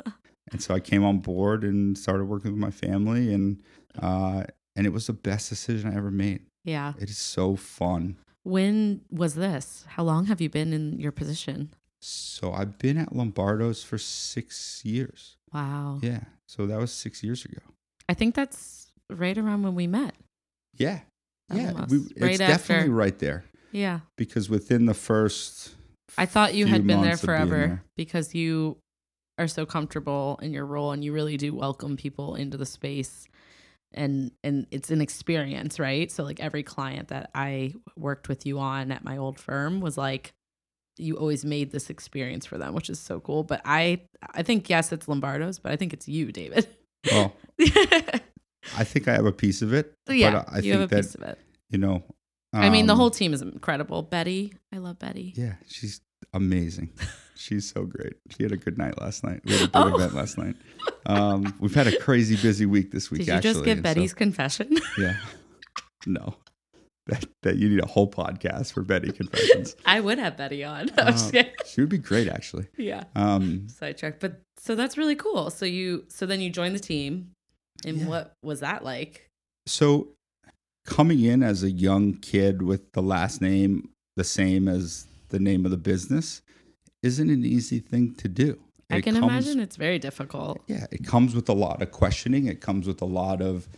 And 0.51 0.63
so 0.63 0.73
I 0.73 0.79
came 0.79 1.03
on 1.05 1.19
board 1.19 1.63
and 1.63 1.95
started 1.95 2.23
working 2.25 2.49
with 2.49 2.59
my 2.59 2.71
family 2.71 3.31
and 3.31 3.61
uh 4.01 4.45
and 4.75 4.87
it 4.87 4.89
was 4.89 5.05
the 5.05 5.13
best 5.13 5.47
decision 5.47 5.91
I 5.91 5.95
ever 5.95 6.09
made. 6.09 6.41
yeah. 6.63 6.93
It 6.99 7.07
is 7.09 7.19
so 7.19 7.55
fun. 7.55 8.17
When 8.43 9.01
was 9.11 9.35
this? 9.35 9.85
How 9.89 10.01
long 10.03 10.25
have 10.25 10.41
you 10.41 10.49
been 10.49 10.73
in 10.73 10.99
your 10.99 11.11
position? 11.11 11.71
So 12.01 12.51
I've 12.51 12.79
been 12.79 12.97
at 12.97 13.15
Lombardo's 13.15 13.83
for 13.83 13.99
6 13.99 14.81
years. 14.83 15.37
Wow. 15.53 15.99
Yeah. 16.01 16.21
So 16.47 16.67
that 16.67 16.79
was 16.79 16.91
6 16.91 17.23
years 17.23 17.45
ago. 17.45 17.59
I 18.07 18.13
think 18.13 18.35
that's 18.35 18.91
right 19.09 19.37
around 19.37 19.63
when 19.63 19.75
we 19.75 19.87
met. 19.87 20.15
Yeah. 20.77 21.01
Yeah, 21.51 21.85
we, 21.89 21.97
Right 22.19 22.31
it's 22.31 22.37
definitely 22.39 22.83
after. 22.85 22.91
right 22.91 23.17
there 23.19 23.43
Yeah. 23.71 24.01
because 24.17 24.49
within 24.49 24.85
the 24.85 24.93
first 24.93 25.75
I 26.17 26.25
thought 26.27 26.53
you 26.53 26.65
had 26.67 26.85
been 26.85 27.01
there 27.01 27.09
months 27.11 27.23
of 27.23 27.27
being 27.27 27.37
forever 27.37 27.57
there- 27.67 27.83
because 27.97 28.35
you 28.35 28.77
are 29.39 29.47
so 29.47 29.65
comfortable 29.65 30.37
in 30.43 30.53
your 30.53 30.65
role 30.65 30.91
and 30.91 31.03
you 31.03 31.11
really 31.13 31.37
do 31.37 31.53
welcome 31.55 31.97
people 31.97 32.35
into 32.35 32.55
the 32.57 32.65
space 32.67 33.27
and 33.93 34.31
and 34.43 34.67
it's 34.69 34.91
an 34.91 35.01
experience, 35.01 35.79
right? 35.79 36.11
So 36.11 36.23
like 36.23 36.39
every 36.39 36.61
client 36.61 37.07
that 37.07 37.31
I 37.33 37.73
worked 37.97 38.29
with 38.29 38.45
you 38.45 38.59
on 38.59 38.91
at 38.91 39.03
my 39.03 39.17
old 39.17 39.39
firm 39.39 39.81
was 39.81 39.97
like 39.97 40.33
you 40.99 41.15
always 41.17 41.45
made 41.45 41.71
this 41.71 41.89
experience 41.89 42.45
for 42.45 42.57
them, 42.57 42.73
which 42.73 42.89
is 42.89 42.99
so 42.99 43.19
cool. 43.19 43.43
But 43.43 43.61
I 43.65 44.01
I 44.33 44.43
think 44.43 44.69
yes, 44.69 44.91
it's 44.91 45.07
Lombardo's, 45.07 45.59
but 45.59 45.71
I 45.71 45.75
think 45.75 45.93
it's 45.93 46.07
you, 46.07 46.31
David. 46.31 46.67
Well, 47.11 47.33
I 48.75 48.83
think 48.83 49.07
I 49.07 49.13
have 49.13 49.25
a 49.25 49.31
piece 49.31 49.61
of 49.61 49.73
it. 49.73 49.93
yeah, 50.09 50.31
but 50.31 50.45
I 50.51 50.55
you 50.57 50.61
think 50.61 50.73
have 50.73 50.81
a 50.81 50.87
that 50.87 50.95
piece 51.03 51.15
of 51.15 51.21
it. 51.23 51.39
you 51.69 51.77
know. 51.77 52.03
I 52.51 52.69
mean, 52.69 52.87
the 52.87 52.93
um, 52.93 52.99
whole 52.99 53.11
team 53.11 53.33
is 53.33 53.41
incredible. 53.43 54.01
Betty, 54.01 54.53
I 54.73 54.79
love 54.79 54.97
Betty. 54.99 55.33
Yeah, 55.37 55.53
she's 55.67 56.01
amazing. 56.33 56.89
she's 57.35 57.69
so 57.69 57.85
great. 57.85 58.13
She 58.35 58.41
had 58.43 58.51
a 58.51 58.57
good 58.57 58.77
night 58.77 58.99
last 58.99 59.23
night. 59.23 59.41
We 59.45 59.53
had 59.53 59.61
a 59.61 59.65
big 59.65 59.75
Oh. 59.75 59.95
event 59.95 60.13
last 60.15 60.37
night. 60.37 60.55
Um, 61.05 61.53
we've 61.59 61.75
had 61.75 61.85
a 61.87 61.95
crazy 61.99 62.35
busy 62.35 62.65
week 62.65 62.91
this 62.91 63.11
week. 63.11 63.19
Did 63.19 63.27
you 63.27 63.33
actually, 63.33 63.53
just 63.53 63.65
give 63.65 63.77
and 63.77 63.85
so- 63.85 63.93
Betty's 63.93 64.13
confession? 64.15 64.75
yeah. 64.97 65.17
No. 66.07 66.35
That, 67.09 67.25
that 67.43 67.55
you 67.57 67.69
need 67.69 67.81
a 67.81 67.87
whole 67.87 68.09
podcast 68.09 68.71
for 68.73 68.81
Betty 68.83 69.11
confessions. 69.11 69.75
I 69.85 69.99
would 69.99 70.19
have 70.19 70.37
Betty 70.37 70.63
on. 70.63 70.89
Uh, 70.97 71.11
she 71.65 71.81
would 71.81 71.89
be 71.89 71.97
great, 71.97 72.27
actually. 72.27 72.67
Yeah. 72.77 73.03
Um, 73.15 73.67
Sidetrack. 73.79 74.19
But 74.19 74.41
so 74.57 74.75
that's 74.75 74.97
really 74.97 75.15
cool. 75.15 75.49
So 75.49 75.65
you 75.65 76.05
so 76.09 76.25
then 76.25 76.41
you 76.41 76.49
joined 76.49 76.75
the 76.75 76.79
team. 76.79 77.31
And 77.85 77.97
Yeah. 77.99 78.07
what 78.07 78.33
was 78.43 78.59
that 78.61 78.83
like? 78.83 79.25
so 79.67 80.09
coming 80.85 81.23
in 81.23 81.43
as 81.43 81.61
a 81.63 81.69
young 81.69 82.13
kid 82.15 82.61
with 82.63 82.91
the 82.93 83.01
last 83.01 83.41
name 83.41 83.89
the 84.15 84.23
same 84.23 84.67
as 84.67 85.05
the 85.29 85.37
name 85.39 85.63
of 85.65 85.71
the 85.71 85.77
business 85.77 86.41
isn't 87.03 87.29
an 87.29 87.45
easy 87.45 87.79
thing 87.79 88.13
to 88.15 88.27
do. 88.27 88.59
I 88.89 88.97
It 88.97 89.03
can 89.03 89.13
comes- 89.13 89.25
imagine 89.25 89.59
it's 89.59 89.75
very 89.75 89.99
difficult. 89.99 90.59
Yeah, 90.67 90.87
it 90.91 91.05
comes 91.05 91.35
with 91.35 91.47
a 91.47 91.53
lot 91.53 91.81
of 91.83 91.91
questioning. 91.91 92.47
It 92.47 92.59
comes 92.61 92.87
with 92.87 93.01
a 93.01 93.05
lot 93.05 93.41
of 93.41 93.69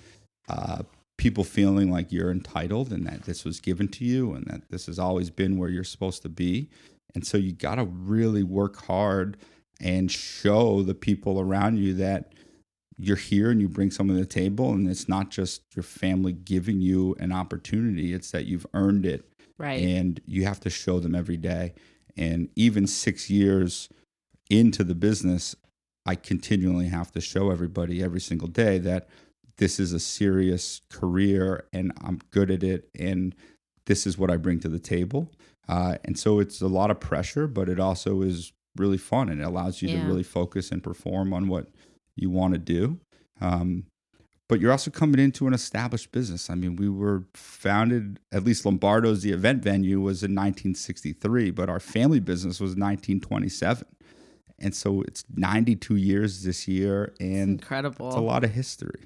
uh, 0.47 0.83
people 1.21 1.43
feeling 1.43 1.91
like 1.91 2.11
you're 2.11 2.31
entitled 2.31 2.91
and 2.91 3.05
that 3.05 3.21
this 3.25 3.45
was 3.45 3.59
given 3.59 3.87
to 3.87 4.03
you 4.03 4.33
and 4.33 4.43
that 4.47 4.67
this 4.71 4.87
has 4.87 4.97
always 4.97 5.29
been 5.29 5.55
where 5.55 5.69
you're 5.69 5.83
supposed 5.83 6.23
to 6.23 6.29
be. 6.29 6.67
And 7.13 7.23
so 7.23 7.37
you 7.37 7.51
got 7.53 7.75
to 7.75 7.83
really 7.83 8.41
work 8.41 8.77
hard 8.87 9.37
and 9.79 10.11
show 10.11 10.81
the 10.81 10.95
people 10.95 11.39
around 11.39 11.77
you 11.77 11.93
that 11.93 12.33
you're 12.97 13.17
here 13.17 13.51
and 13.51 13.61
you 13.61 13.69
bring 13.69 13.91
something 13.91 14.15
to 14.15 14.21
the 14.23 14.27
table 14.27 14.71
and 14.71 14.89
it's 14.89 15.07
not 15.07 15.29
just 15.29 15.61
your 15.75 15.83
family 15.83 16.33
giving 16.33 16.81
you 16.81 17.15
an 17.19 17.31
opportunity 17.31 18.13
it's 18.13 18.31
that 18.31 18.45
you've 18.45 18.65
earned 18.73 19.05
it 19.05 19.27
Right. 19.59 19.79
and 19.83 20.19
you 20.25 20.43
have 20.45 20.59
to 20.61 20.71
show 20.71 20.99
them 20.99 21.13
every 21.13 21.37
day 21.37 21.73
and 22.17 22.49
even 22.55 22.87
6 22.87 23.29
years 23.29 23.89
into 24.49 24.83
the 24.83 24.95
business 24.95 25.55
I 26.03 26.15
continually 26.15 26.87
have 26.87 27.11
to 27.11 27.21
show 27.21 27.51
everybody 27.51 28.01
every 28.01 28.21
single 28.21 28.47
day 28.47 28.79
that 28.79 29.07
this 29.57 29.79
is 29.79 29.93
a 29.93 29.99
serious 29.99 30.81
career 30.89 31.65
and 31.73 31.91
I'm 32.03 32.19
good 32.31 32.49
at 32.51 32.63
it 32.63 32.89
and 32.97 33.35
this 33.85 34.05
is 34.07 34.17
what 34.17 34.29
I 34.31 34.37
bring 34.37 34.59
to 34.61 34.69
the 34.69 34.79
table. 34.79 35.31
Uh, 35.67 35.95
and 36.05 36.17
so 36.17 36.39
it's 36.39 36.61
a 36.61 36.67
lot 36.67 36.91
of 36.91 36.99
pressure, 36.99 37.47
but 37.47 37.69
it 37.69 37.79
also 37.79 38.21
is 38.21 38.51
really 38.77 38.97
fun 38.97 39.29
and 39.29 39.41
it 39.41 39.43
allows 39.43 39.81
you 39.81 39.89
Yeah. 39.89 40.01
to 40.01 40.07
really 40.07 40.23
focus 40.23 40.71
and 40.71 40.81
perform 40.83 41.33
on 41.33 41.47
what 41.47 41.67
you 42.15 42.29
want 42.29 42.53
to 42.53 42.59
do. 42.59 42.99
Um, 43.39 43.85
but 44.47 44.59
you're 44.59 44.71
also 44.71 44.91
coming 44.91 45.19
into 45.19 45.47
an 45.47 45.53
established 45.53 46.11
business. 46.11 46.49
I 46.49 46.55
mean, 46.55 46.75
we 46.75 46.89
were 46.89 47.23
founded, 47.33 48.19
at 48.33 48.43
least 48.43 48.65
Lombardo's, 48.65 49.21
the 49.21 49.31
event 49.31 49.63
venue 49.63 50.01
was 50.01 50.23
in 50.23 50.31
1963, 50.35 51.51
but 51.51 51.69
our 51.69 51.79
family 51.79 52.19
business 52.19 52.59
was 52.59 52.71
1927. 52.71 53.85
And 54.59 54.75
so 54.75 55.01
it's 55.03 55.23
92 55.33 55.95
years 55.95 56.43
this 56.43 56.67
year, 56.67 57.05
It's 57.05 57.19
and 57.21 57.49
incredible. 57.51 58.07
it's 58.09 58.17
a 58.17 58.21
lot 58.21 58.43
of 58.43 58.51
history. 58.51 58.99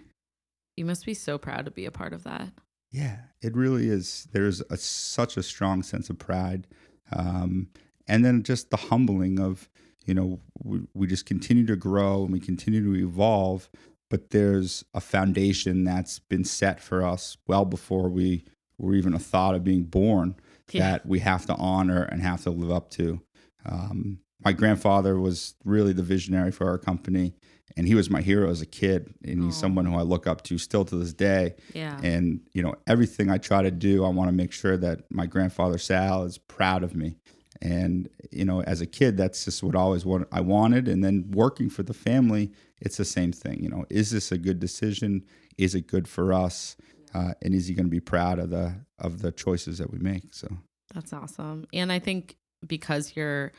You 0.75 0.86
must 0.86 1.05
be 1.05 1.13
so 1.13 1.38
proud 1.38 1.65
to 1.65 1.72
be 1.72 1.86
a 1.86 1.91
part 1.91 2.13
of 2.13 2.24
that. 2.24 2.50
Yeah, 2.91 3.17
it 3.41 3.55
really 3.55 3.89
is. 3.89 4.27
There's 4.32 4.62
a, 4.70 4.77
such 4.77 5.38
a 5.38 5.44
strong 5.44 5.84
sense 5.84 6.10
of 6.10 6.17
pride. 6.17 6.67
Um, 7.15 7.67
and 8.08 8.24
then 8.24 8.44
just 8.44 8.70
the 8.72 8.77
humbling 8.77 9.39
of, 9.39 9.70
you 10.05 10.13
know, 10.13 10.39
we, 10.63 10.82
we 10.94 11.08
just 11.08 11.25
continue 11.25 11.65
to 11.67 11.75
grow 11.75 12.24
and 12.24 12.32
we 12.32 12.39
continue 12.39 12.84
to 12.84 13.00
evolve, 13.05 13.70
but 14.10 14.29
there's 14.29 14.86
a 14.94 15.01
foundation 15.01 15.84
that's 15.84 16.20
been 16.20 16.44
set 16.44 16.79
for 16.79 17.05
us 17.05 17.38
well 17.48 17.65
before 17.65 18.10
we 18.10 18.44
were 18.77 18.94
even 18.96 19.13
a 19.13 19.20
thought 19.20 19.55
of 19.55 19.63
being 19.63 19.84
born 19.84 20.36
Yeah. 20.72 20.91
that 20.91 21.05
we 21.05 21.20
have 21.20 21.46
to 21.48 21.55
honor 21.55 22.03
and 22.03 22.22
have 22.22 22.44
to 22.44 22.50
live 22.51 22.72
up 22.72 22.89
to. 22.91 23.22
Um, 23.65 24.20
my 24.44 24.51
grandfather 24.51 25.20
was 25.20 25.55
really 25.63 25.94
the 25.94 26.03
visionary 26.03 26.51
for 26.51 26.67
our 26.70 26.77
company, 26.77 27.34
and 27.78 27.88
he 27.88 27.96
was 27.96 28.10
my 28.10 28.22
hero 28.22 28.50
as 28.50 28.62
a 28.62 28.66
kid, 28.66 29.14
and 29.24 29.44
he's 29.44 29.56
someone 29.56 29.86
who 29.86 29.96
I 29.96 30.04
look 30.04 30.28
up 30.28 30.44
to 30.44 30.58
still 30.58 30.86
to 30.86 30.96
this 30.96 31.14
day. 31.14 31.56
Yeah. 31.74 32.00
And 32.02 32.42
you 32.54 32.62
know, 32.62 32.76
everything 32.88 33.30
I 33.30 33.38
try 33.38 33.64
to 33.64 33.72
do, 33.72 34.06
I 34.06 34.10
want 34.10 34.30
to 34.30 34.36
make 34.36 34.52
sure 34.52 34.78
that 34.78 35.02
my 35.10 35.26
grandfather 35.26 35.78
Sal 35.78 36.24
is 36.24 36.38
proud 36.38 36.84
of 36.84 36.96
me. 36.96 37.18
And 37.62 38.10
you 38.32 38.46
know, 38.46 38.62
as 38.64 38.82
a 38.82 38.86
kid, 38.86 39.18
that's 39.18 39.46
just 39.46 39.64
what 39.64 39.76
always 39.76 40.06
what 40.06 40.28
I 40.32 40.42
wanted. 40.42 40.88
And 40.88 41.04
then 41.04 41.32
working 41.32 41.70
for 41.70 41.84
the 41.84 41.94
family, 41.94 42.52
it's 42.80 42.98
the 42.98 43.06
same 43.06 43.32
thing. 43.32 43.62
You 43.62 43.70
know, 43.70 43.86
is 43.90 44.12
this 44.12 44.32
a 44.32 44.38
good 44.38 44.60
decision? 44.60 45.26
Is 45.58 45.76
it 45.76 45.88
good 45.88 46.08
for 46.08 46.34
us? 46.34 46.78
Uh, 47.14 47.34
and 47.42 47.54
is 47.54 47.68
he 47.68 47.74
going 47.74 47.86
to 47.86 47.92
be 47.92 48.02
proud 48.02 48.40
of 48.40 48.50
the 48.50 48.76
of 49.00 49.22
the 49.22 49.32
choices 49.32 49.80
that 49.80 49.92
we 49.92 50.00
make? 50.00 50.34
So 50.34 50.48
That's 50.94 51.14
awesome. 51.14 51.66
And 51.74 51.92
I 51.92 52.00
think 52.00 52.38
because 52.66 53.16
your 53.16 53.52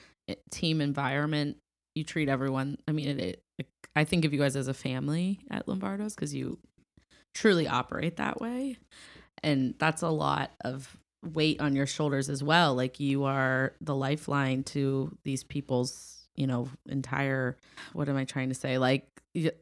team 0.51 0.81
environment, 0.81 1.57
you 1.97 2.05
treat 2.05 2.29
everyone. 2.29 2.79
I 2.87 2.93
mean, 2.93 3.19
it, 3.19 3.43
it, 3.59 3.69
I 3.95 4.05
think 4.05 4.25
of 4.25 4.33
you 4.33 4.39
guys 4.39 4.57
as 4.57 4.69
a 4.69 4.75
family 4.75 5.41
at 5.51 5.67
Lombardo's 5.67 6.15
because 6.15 6.35
you 6.35 6.59
truly 7.35 7.67
operate 7.67 8.17
that 8.17 8.41
way. 8.41 8.77
And 9.43 9.75
that's 9.79 10.03
a 10.03 10.09
lot 10.09 10.53
of 10.63 10.97
weight 11.25 11.61
on 11.61 11.75
your 11.75 11.87
shoulders 11.87 12.29
as 12.29 12.43
well. 12.43 12.75
Like 12.75 13.01
you 13.01 13.25
are 13.25 13.75
the 13.81 13.95
lifeline 13.95 14.63
to 14.65 15.17
these 15.25 15.45
people's, 15.45 16.27
you 16.35 16.47
know, 16.47 16.69
entire, 16.87 17.57
what 17.93 18.09
am 18.09 18.17
I 18.17 18.25
trying 18.25 18.49
to 18.51 18.55
say? 18.55 18.79
Like, 18.79 19.07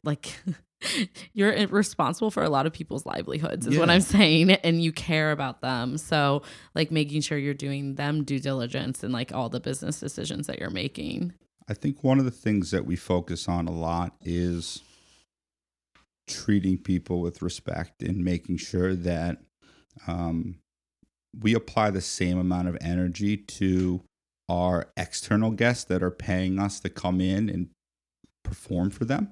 like, 0.03 0.37
you're 1.33 1.67
responsible 1.67 2.31
for 2.31 2.43
a 2.43 2.49
lot 2.49 2.65
of 2.65 2.73
people's 2.73 3.05
livelihoods 3.05 3.65
is 3.65 3.77
what 3.79 3.89
i'm 3.89 4.01
saying 4.01 4.51
and 4.51 4.83
you 4.83 4.91
care 4.91 5.31
about 5.31 5.61
them 5.61 5.97
so 5.97 6.43
like 6.75 6.91
making 6.91 7.21
sure 7.21 7.37
you're 7.37 7.55
doing 7.55 7.95
them 7.95 8.23
due 8.23 8.39
diligence 8.39 9.03
and 9.03 9.11
like 9.11 9.33
all 9.33 9.49
the 9.49 9.59
business 9.59 9.99
decisions 9.99 10.45
that 10.47 10.59
you're 10.59 10.69
making. 10.69 11.33
I 11.67 11.73
think 11.73 12.03
one 12.03 12.19
of 12.19 12.25
the 12.25 12.31
things 12.31 12.71
that 12.71 12.85
we 12.85 12.95
focus 12.95 13.47
on 13.47 13.67
a 13.67 13.71
lot 13.71 14.15
is 14.21 14.81
treating 16.27 16.77
people 16.77 17.21
with 17.21 17.41
respect 17.41 18.01
and 18.01 18.23
making 18.23 18.57
sure 18.57 18.95
that 18.95 19.37
um, 20.07 20.57
we 21.39 21.53
apply 21.53 21.91
the 21.91 22.01
same 22.01 22.37
amount 22.39 22.67
of 22.67 22.77
energy 22.81 23.37
to 23.37 24.01
our 24.49 24.87
external 24.97 25.51
guests 25.51 25.83
that 25.85 26.01
are 26.03 26.11
paying 26.11 26.59
us 26.59 26.79
to 26.79 26.89
come 26.89 27.19
in 27.21 27.49
and 27.49 27.69
perform 28.43 28.89
for 28.91 29.05
them 29.05 29.31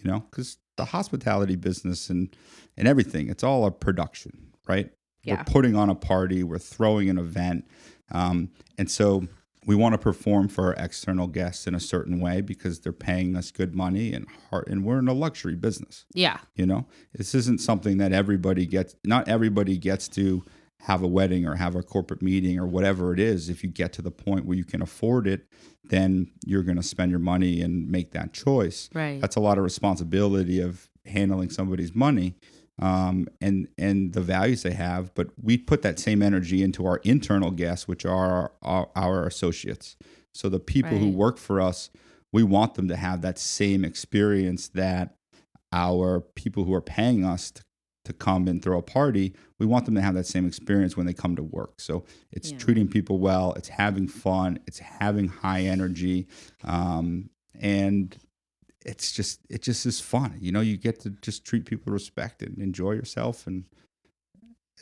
you 0.00 0.10
know 0.10 0.20
because 0.30 0.58
the 0.76 0.86
hospitality 0.86 1.54
business 1.54 2.08
and 2.10 2.34
and 2.76 2.88
everything 2.88 3.28
it's 3.28 3.44
all 3.44 3.66
a 3.66 3.70
production 3.70 4.48
right 4.66 4.90
Yeah. 5.22 5.36
we're 5.36 5.44
putting 5.44 5.76
on 5.76 5.90
a 5.90 5.94
party 5.94 6.42
we're 6.42 6.58
throwing 6.58 7.08
an 7.10 7.18
event 7.18 7.66
um, 8.10 8.50
and 8.78 8.90
so 8.90 9.28
we 9.66 9.74
want 9.76 9.92
to 9.92 9.98
perform 9.98 10.48
for 10.48 10.66
our 10.66 10.84
external 10.84 11.26
guests 11.28 11.66
in 11.66 11.74
a 11.74 11.80
certain 11.80 12.18
way 12.20 12.40
because 12.40 12.80
they're 12.80 12.92
paying 12.92 13.36
us 13.36 13.50
good 13.50 13.74
money 13.74 14.12
and 14.12 14.26
heart 14.50 14.66
and 14.68 14.84
we're 14.84 14.98
in 14.98 15.08
a 15.08 15.12
luxury 15.12 15.54
business 15.54 16.04
Yeah. 16.14 16.38
you 16.54 16.66
know 16.66 16.86
this 17.14 17.34
isn't 17.34 17.60
something 17.60 17.98
that 17.98 18.12
everybody 18.12 18.66
gets 18.66 18.96
not 19.04 19.28
everybody 19.28 19.78
gets 19.78 20.08
to 20.08 20.44
have 20.86 21.00
a 21.00 21.06
wedding 21.06 21.46
or 21.46 21.54
have 21.54 21.76
a 21.76 21.82
corporate 21.82 22.22
meeting 22.22 22.58
or 22.58 22.66
whatever 22.66 23.12
it 23.14 23.20
is, 23.20 23.48
if 23.48 23.62
you 23.62 23.70
get 23.70 23.92
to 23.92 24.02
the 24.02 24.10
point 24.10 24.44
where 24.44 24.56
you 24.56 24.64
can 24.64 24.82
afford 24.82 25.28
it, 25.28 25.46
then 25.84 26.28
you're 26.44 26.64
going 26.64 26.76
to 26.76 26.82
spend 26.82 27.08
your 27.08 27.20
money 27.20 27.60
and 27.62 27.88
make 27.88 28.10
that 28.10 28.32
choice. 28.32 28.90
Right. 28.92 29.20
That's 29.20 29.36
a 29.36 29.40
lot 29.40 29.58
of 29.58 29.62
responsibility 29.64 30.58
of 30.60 30.88
handling 31.06 31.50
somebody's 31.50 31.94
money 31.94 32.34
um, 32.82 33.28
and 33.40 33.68
and 33.78 34.12
the 34.12 34.20
values 34.20 34.62
they 34.62 34.72
have. 34.72 35.14
But 35.14 35.28
we 35.40 35.56
put 35.56 35.82
that 35.82 35.98
same 36.00 36.20
energy 36.20 36.62
into 36.62 36.84
our 36.84 36.96
internal 37.04 37.52
guests, 37.52 37.86
which 37.86 38.04
are 38.04 38.52
our, 38.60 38.90
our 38.96 39.26
associates. 39.26 39.96
So 40.34 40.48
the 40.48 40.58
people 40.58 40.98
who 40.98 41.10
work 41.10 41.38
for 41.38 41.60
us, 41.60 41.90
we 42.32 42.42
want 42.42 42.74
them 42.74 42.88
to 42.88 42.96
have 42.96 43.22
that 43.22 43.38
same 43.38 43.84
experience 43.84 44.68
that 44.68 45.14
our 45.72 46.20
people 46.34 46.64
who 46.64 46.74
are 46.74 46.82
paying 46.82 47.24
us 47.24 47.50
to, 47.52 47.62
to 48.06 48.12
come 48.12 48.48
and 48.48 48.60
throw 48.62 48.78
a 48.78 48.82
party, 48.82 49.32
we 49.60 49.66
want 49.66 49.84
them 49.84 49.94
to 49.94 50.00
have 50.00 50.14
that 50.14 50.26
same 50.26 50.46
experience 50.46 50.96
when 50.96 51.06
they 51.06 51.12
come 51.14 51.36
to 51.36 51.42
work. 51.42 51.80
So 51.80 52.04
it's 52.32 52.50
Yeah. 52.50 52.58
treating 52.58 52.88
people 52.88 53.18
well, 53.18 53.52
it's 53.52 53.68
having 53.68 54.08
fun, 54.08 54.58
it's 54.66 54.80
having 54.80 55.28
high 55.28 55.62
energy, 55.62 56.26
um, 56.64 57.30
and 57.54 58.16
it's 58.84 59.12
just 59.12 59.40
it 59.48 59.62
just 59.62 59.86
is 59.86 60.00
fun. 60.00 60.36
You 60.40 60.52
know, 60.52 60.60
you 60.60 60.76
get 60.76 61.00
to 61.00 61.10
just 61.10 61.44
treat 61.44 61.64
people 61.64 61.92
with 61.92 62.02
respect 62.02 62.42
and 62.42 62.58
enjoy 62.58 62.92
yourself, 62.92 63.46
and 63.46 63.64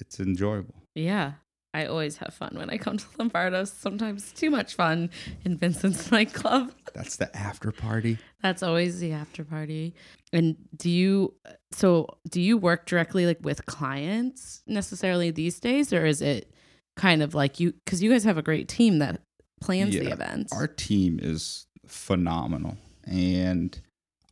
it's 0.01 0.21
enjoyable. 0.21 0.83
Yeah. 0.95 1.33
I 1.73 1.87
always 1.87 2.17
have 2.17 2.35
fun 2.35 2.57
when 2.57 2.69
I 2.69 2.79
come 2.79 2.97
to 2.97 3.07
Lombardo's. 3.17 3.71
Sometimes 3.71 4.33
too 4.33 4.51
much 4.51 4.75
fun 4.75 5.11
in 5.45 5.57
Vincent's 5.57 6.11
nightclub. 6.13 6.73
That's 6.95 7.17
the 7.17 7.35
after 7.37 7.71
party. 7.71 8.19
That's 8.43 8.63
always 8.65 8.99
the 8.99 9.13
after 9.13 9.45
party. 9.45 9.95
And 10.33 10.57
do 10.77 10.91
you 10.91 11.35
so 11.71 12.09
do 12.29 12.41
you 12.41 12.57
work 12.57 12.87
directly 12.87 13.25
like 13.27 13.39
with 13.43 13.67
clients 13.67 14.63
necessarily 14.67 15.31
these 15.31 15.61
days 15.61 15.93
or 15.93 16.05
is 16.07 16.21
it 16.21 16.53
kind 16.97 17.23
of 17.23 17.35
like 17.35 17.61
you 17.61 17.75
cuz 17.87 18.03
you 18.03 18.11
guys 18.11 18.25
have 18.25 18.39
a 18.39 18.43
great 18.43 18.67
team 18.69 18.99
that 18.99 19.21
plans 19.61 19.95
the 19.95 20.11
events? 20.11 20.53
Our 20.53 20.67
team 20.67 21.21
is 21.23 21.67
phenomenal, 21.87 22.79
and 23.05 23.81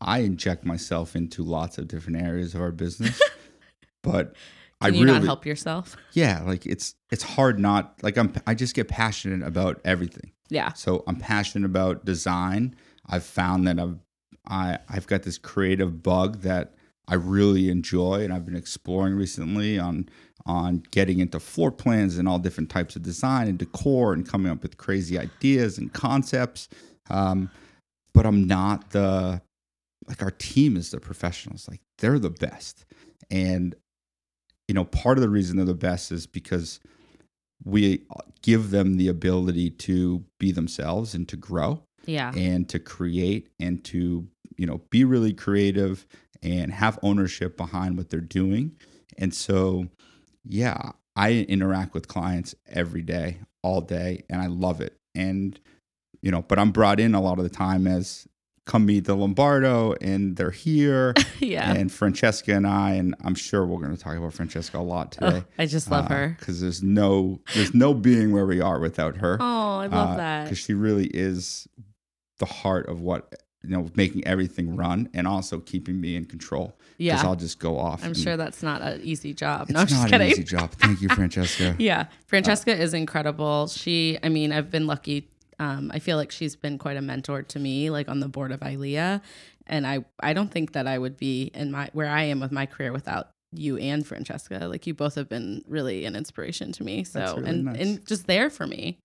I 0.00 0.21
inject 0.21 0.64
myself 0.64 1.17
into 1.17 1.43
lots 1.43 1.78
of 1.78 1.88
different 1.88 2.23
areas 2.23 2.55
of 2.55 2.61
our 2.61 2.73
business, 2.73 3.21
but. 4.02 4.35
I 4.81 4.90
Can 4.90 4.95
you 4.95 5.07
really, 5.07 5.19
not 5.19 5.25
help 5.26 5.45
yourself? 5.45 5.97
yeah, 6.12 6.40
like 6.47 6.64
it's 6.64 6.95
it's 7.11 7.25
hard 7.25 7.59
not 7.59 7.95
like 8.00 8.17
I'm 8.17 8.33
I 8.47 8.55
just 8.55 8.76
get 8.76 8.87
passionate 8.87 9.45
about 9.45 9.81
everything. 9.85 10.31
Yeah. 10.50 10.73
So 10.75 11.02
I'm 11.09 11.17
passionate 11.17 11.67
about 11.67 12.05
design. 12.05 12.76
I've 13.05 13.25
found 13.25 13.67
that 13.67 13.81
I've 13.81 13.99
I 14.47 14.78
I've 14.88 15.09
got 15.09 15.25
this 15.25 15.37
creative 15.37 16.00
bug 16.00 16.43
that 16.43 16.75
I 17.09 17.14
really 17.14 17.71
enjoy, 17.71 18.23
and 18.23 18.33
I've 18.33 18.47
been 18.47 18.55
exploring 18.55 19.14
recently 19.14 19.81
on 19.81 20.09
on 20.47 20.85
getting 20.93 21.19
into 21.19 21.40
floor 21.40 21.73
plans 21.73 22.17
and 22.17 22.28
all 22.28 22.38
different 22.38 22.71
types 22.71 22.95
of 22.95 23.02
design 23.02 23.49
and 23.49 23.59
decor 23.59 24.12
and 24.12 24.28
coming 24.28 24.50
up 24.52 24.62
with 24.62 24.76
crazy 24.76 25.19
ideas 25.19 25.76
and 25.76 25.93
concepts. 25.93 26.69
Um, 27.11 27.50
but 28.14 28.26
I'm 28.26 28.47
not 28.47 28.90
the 28.90 29.43
like 30.07 30.23
our 30.23 30.31
team 30.31 30.76
is 30.76 30.90
the 30.90 31.00
professionals. 31.00 31.69
Like 31.69 31.81
they're 31.99 32.19
the 32.19 32.31
best, 32.31 32.85
and 33.31 33.75
you 34.69 34.75
know 34.75 34.85
part 34.85 35.19
of 35.19 35.23
the 35.23 35.28
reason 35.28 35.57
they're 35.57 35.67
the 35.67 35.75
best 35.75 36.12
is 36.12 36.26
because 36.26 36.81
we 37.64 38.02
give 38.43 38.71
them 38.71 38.97
the 38.97 39.09
ability 39.09 39.71
to 39.71 40.25
be 40.38 40.52
themselves 40.52 41.14
and 41.14 41.26
to 41.28 41.37
grow 41.37 41.83
Yeah. 42.07 42.33
and 42.37 42.69
to 42.69 42.78
create 42.78 43.49
and 43.59 43.83
to 43.87 44.28
you 44.57 44.67
know 44.67 44.81
be 44.90 45.05
really 45.05 45.33
creative 45.33 46.07
and 46.43 46.73
have 46.73 46.99
ownership 47.02 47.57
behind 47.57 47.97
what 47.97 48.11
they're 48.11 48.21
doing 48.21 48.76
and 49.19 49.35
so 49.35 49.88
yeah 50.45 50.93
i 51.17 51.33
interact 51.49 51.95
with 51.95 52.07
clients 52.07 52.55
every 52.69 53.02
day 53.02 53.38
all 53.64 53.81
day 53.81 54.23
and 54.31 54.40
i 54.40 54.47
love 54.47 54.81
it 54.81 54.97
and 55.17 55.59
you 56.23 56.31
know 56.31 56.43
but 56.43 56.59
i'm 56.61 56.71
brought 56.71 57.00
in 57.00 57.12
a 57.14 57.21
lot 57.21 57.38
of 57.38 57.45
the 57.45 57.50
time 57.50 57.88
as 57.88 58.28
come 58.69 58.87
meet 58.87 59.05
the 59.07 59.15
lombardo 59.17 59.95
and 60.01 60.37
they're 60.37 60.51
here 60.53 61.15
yeah. 61.41 61.73
and 61.73 61.91
francesca 61.91 62.53
and 62.55 62.67
i 62.67 62.93
and 62.93 63.15
i'm 63.25 63.35
sure 63.35 63.67
we're 63.67 63.81
going 63.85 63.97
to 63.97 64.01
talk 64.01 64.16
about 64.16 64.33
francesca 64.33 64.79
a 64.79 64.81
lot 64.81 65.11
today 65.12 65.42
Oh, 65.42 65.53
I 65.59 65.66
just 65.66 65.90
love 65.90 66.05
uh, 66.05 66.14
her. 66.14 66.37
because 66.38 66.61
there's 66.61 66.83
no 66.83 67.40
there's 67.55 67.75
no 67.75 67.95
being 67.95 68.31
where 68.31 68.47
we 68.47 68.61
are 68.61 68.79
without 68.79 69.16
her 69.16 69.38
Oh, 69.40 69.79
I 69.79 69.87
love 69.87 70.11
uh, 70.11 70.16
that. 70.16 70.45
because 70.45 70.59
she 70.59 70.75
really 70.75 71.07
is 71.07 71.66
the 72.38 72.47
heart 72.47 72.88
of 72.88 73.01
what 73.01 73.35
you 73.62 73.71
know 73.71 73.90
making 73.97 74.25
everything 74.27 74.77
run 74.77 75.09
and 75.14 75.27
also 75.27 75.59
keeping 75.61 76.01
me 76.01 76.14
in 76.14 76.25
control 76.27 76.77
because 76.99 77.23
Yeah. 77.23 77.29
i'll 77.29 77.37
just 77.37 77.59
go 77.59 77.79
off 77.79 78.05
I'm 78.05 78.14
sure 78.14 78.37
that's 78.37 78.62
not 78.62 78.83
an 78.83 79.01
easy 79.03 79.33
job. 79.35 79.71
No, 79.71 79.81
I'm 79.81 79.87
just 79.87 80.01
not 80.03 80.11
kidding. 80.11 80.27
an 80.29 80.33
easy 80.33 80.45
job 80.45 80.71
thank 80.73 81.01
you 81.01 81.09
francesca 81.19 81.75
Yeah, 81.79 82.01
uh, 82.01 82.05
Francesca 82.27 82.77
is 82.77 82.92
incredible. 82.92 83.66
She, 83.69 84.19
I 84.23 84.29
mean, 84.29 84.53
I've 84.53 84.71
been 84.71 84.87
lucky. 84.87 85.31
Um, 85.59 85.90
I 85.92 85.99
feel 85.99 86.16
like 86.16 86.31
she's 86.31 86.55
been 86.57 86.79
quite 86.79 86.97
a 86.97 87.03
mentor 87.03 87.42
to 87.42 87.59
me, 87.59 87.90
like 87.90 88.09
on 88.09 88.21
the 88.21 88.29
board 88.29 88.53
of 88.53 88.61
ILEA, 88.61 89.21
and 89.66 89.87
I, 89.87 90.05
I 90.21 90.33
don't 90.33 90.51
think 90.51 90.73
that 90.73 90.87
I 90.87 90.99
would 90.99 91.16
be 91.16 91.51
in 91.55 91.71
my 91.73 91.90
where 91.92 92.09
I 92.09 92.23
am 92.25 92.40
with 92.40 92.53
my 92.53 92.66
career 92.66 92.92
without 92.92 93.31
you 93.53 93.77
and 93.79 94.07
Francesca. 94.07 94.68
Like 94.68 94.87
you 94.87 94.94
both 94.94 95.14
have 95.16 95.29
been 95.29 95.64
really 95.66 96.05
an 96.05 96.14
inspiration 96.14 96.71
to 96.73 96.85
me. 96.85 97.03
So 97.05 97.37
really 97.37 97.49
and 97.51 97.64
nice. 97.64 97.81
and 97.81 98.07
just 98.07 98.27
there 98.27 98.51
for 98.51 98.66
me. 98.66 98.99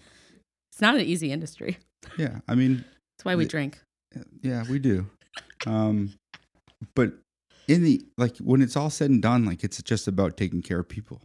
It's 0.71 0.81
not 0.81 0.95
an 0.95 1.01
easy 1.01 1.31
industry. 1.31 1.77
yeah 2.17 2.39
i 2.49 2.53
mean 2.55 2.83
That's 3.17 3.23
why 3.23 3.35
we 3.35 3.45
The- 3.45 3.49
drink. 3.49 3.79
yeah 4.41 4.63
we 4.69 4.77
do 4.77 5.05
um 5.65 6.13
but 6.95 7.13
in 7.69 7.81
the 7.81 8.01
like 8.17 8.35
when 8.39 8.61
it's 8.61 8.75
all 8.75 8.89
said 8.89 9.09
and 9.09 9.21
done 9.21 9.45
like 9.45 9.63
it's 9.63 9.81
just 9.81 10.05
about 10.07 10.35
taking 10.35 10.61
care 10.61 10.79
of 10.79 10.89
people 10.89 11.21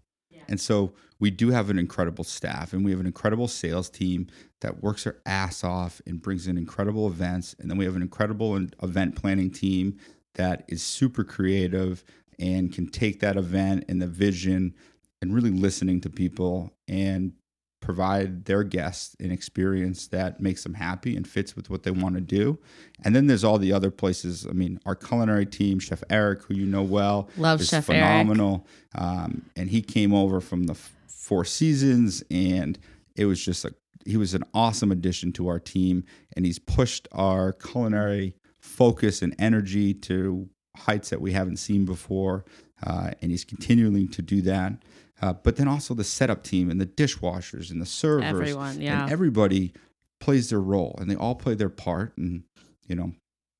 and 0.48 0.60
so 0.60 0.94
we 1.20 1.30
do 1.30 1.50
have 1.50 1.70
an 1.70 1.78
incredible 1.78 2.24
staff 2.24 2.72
and 2.72 2.84
we 2.84 2.90
have 2.90 3.00
an 3.00 3.06
incredible 3.06 3.48
sales 3.48 3.90
team 3.90 4.28
that 4.60 4.82
works 4.82 5.04
their 5.04 5.18
ass 5.26 5.64
off 5.64 6.00
and 6.06 6.22
brings 6.22 6.46
in 6.46 6.56
incredible 6.56 7.06
events. 7.06 7.54
And 7.58 7.70
then 7.70 7.76
we 7.76 7.84
have 7.84 7.96
an 7.96 8.02
incredible 8.02 8.56
event 8.82 9.16
planning 9.16 9.50
team 9.50 9.98
that 10.34 10.64
is 10.68 10.82
super 10.82 11.24
creative 11.24 12.04
and 12.38 12.72
can 12.72 12.86
take 12.88 13.20
that 13.20 13.36
event 13.36 13.84
and 13.88 14.00
the 14.00 14.06
vision 14.06 14.74
and 15.20 15.34
really 15.34 15.50
listening 15.50 16.00
to 16.02 16.10
people 16.10 16.72
and 16.86 17.32
provide 17.80 18.44
their 18.46 18.64
guests 18.64 19.16
an 19.20 19.30
experience 19.30 20.08
that 20.08 20.40
makes 20.40 20.62
them 20.62 20.74
happy 20.74 21.16
and 21.16 21.26
fits 21.26 21.54
with 21.54 21.70
what 21.70 21.84
they 21.84 21.90
want 21.90 22.14
to 22.14 22.20
do. 22.20 22.58
And 23.04 23.14
then 23.14 23.26
there's 23.26 23.44
all 23.44 23.58
the 23.58 23.72
other 23.72 23.90
places. 23.90 24.46
I 24.46 24.52
mean, 24.52 24.80
our 24.84 24.94
culinary 24.94 25.46
team, 25.46 25.78
Chef 25.78 26.02
Eric, 26.10 26.42
who 26.42 26.54
you 26.54 26.66
know 26.66 26.82
well, 26.82 27.28
Love 27.36 27.60
is 27.60 27.68
Chef 27.68 27.88
Eric. 27.88 28.02
phenomenal. 28.02 28.66
Um, 28.94 29.42
and 29.56 29.70
he 29.70 29.80
came 29.80 30.12
over 30.12 30.40
from 30.40 30.64
the 30.64 30.74
Four 30.74 31.44
Seasons, 31.44 32.22
and 32.30 32.78
it 33.14 33.26
was 33.26 33.44
just 33.44 33.64
a 33.64 33.74
he 34.06 34.16
was 34.16 34.32
an 34.32 34.42
awesome 34.54 34.90
addition 34.90 35.32
to 35.34 35.48
our 35.48 35.60
team, 35.60 36.04
and 36.34 36.46
he's 36.46 36.58
pushed 36.58 37.06
our 37.12 37.52
culinary 37.52 38.34
focus 38.60 39.20
and 39.20 39.34
energy 39.38 39.92
to 39.92 40.48
heights 40.76 41.10
that 41.10 41.20
we 41.20 41.32
haven't 41.32 41.58
seen 41.58 41.84
before, 41.84 42.44
uh, 42.86 43.10
and 43.20 43.30
he's 43.30 43.44
continuing 43.44 44.08
to 44.08 44.22
do 44.22 44.40
that. 44.42 44.72
Uh, 45.20 45.32
but 45.32 45.56
then 45.56 45.66
also 45.66 45.94
the 45.94 46.04
setup 46.04 46.42
team 46.44 46.70
and 46.70 46.80
the 46.80 46.86
dishwashers 46.86 47.70
and 47.70 47.82
the 47.82 47.86
servers, 47.86 48.24
Everyone, 48.24 48.80
yeah. 48.80 49.02
and 49.02 49.12
everybody 49.12 49.72
plays 50.20 50.50
their 50.50 50.60
role, 50.60 50.96
and 51.00 51.10
they 51.10 51.16
all 51.16 51.34
play 51.34 51.54
their 51.54 51.68
part, 51.68 52.16
and 52.16 52.44
you 52.86 52.94
know, 52.94 53.12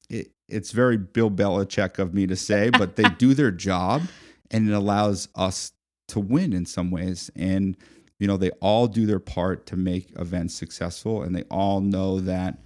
it, 0.08 0.30
it's 0.48 0.70
very 0.70 0.96
Bill 0.96 1.30
Belichick 1.30 1.98
of 1.98 2.14
me 2.14 2.26
to 2.26 2.36
say, 2.36 2.70
but 2.70 2.96
they 2.96 3.04
do 3.18 3.34
their 3.34 3.50
job, 3.68 4.02
and 4.50 4.68
it 4.68 4.72
allows 4.72 5.28
us 5.34 5.72
to 6.08 6.20
win 6.20 6.52
in 6.52 6.64
some 6.64 6.90
ways. 6.90 7.30
And 7.36 7.76
you 8.18 8.26
know, 8.26 8.36
they 8.36 8.50
all 8.60 8.86
do 8.86 9.06
their 9.06 9.20
part 9.20 9.66
to 9.66 9.76
make 9.76 10.10
events 10.18 10.54
successful, 10.54 11.22
and 11.22 11.34
they 11.34 11.44
all 11.44 11.80
know 11.80 12.20
that 12.20 12.58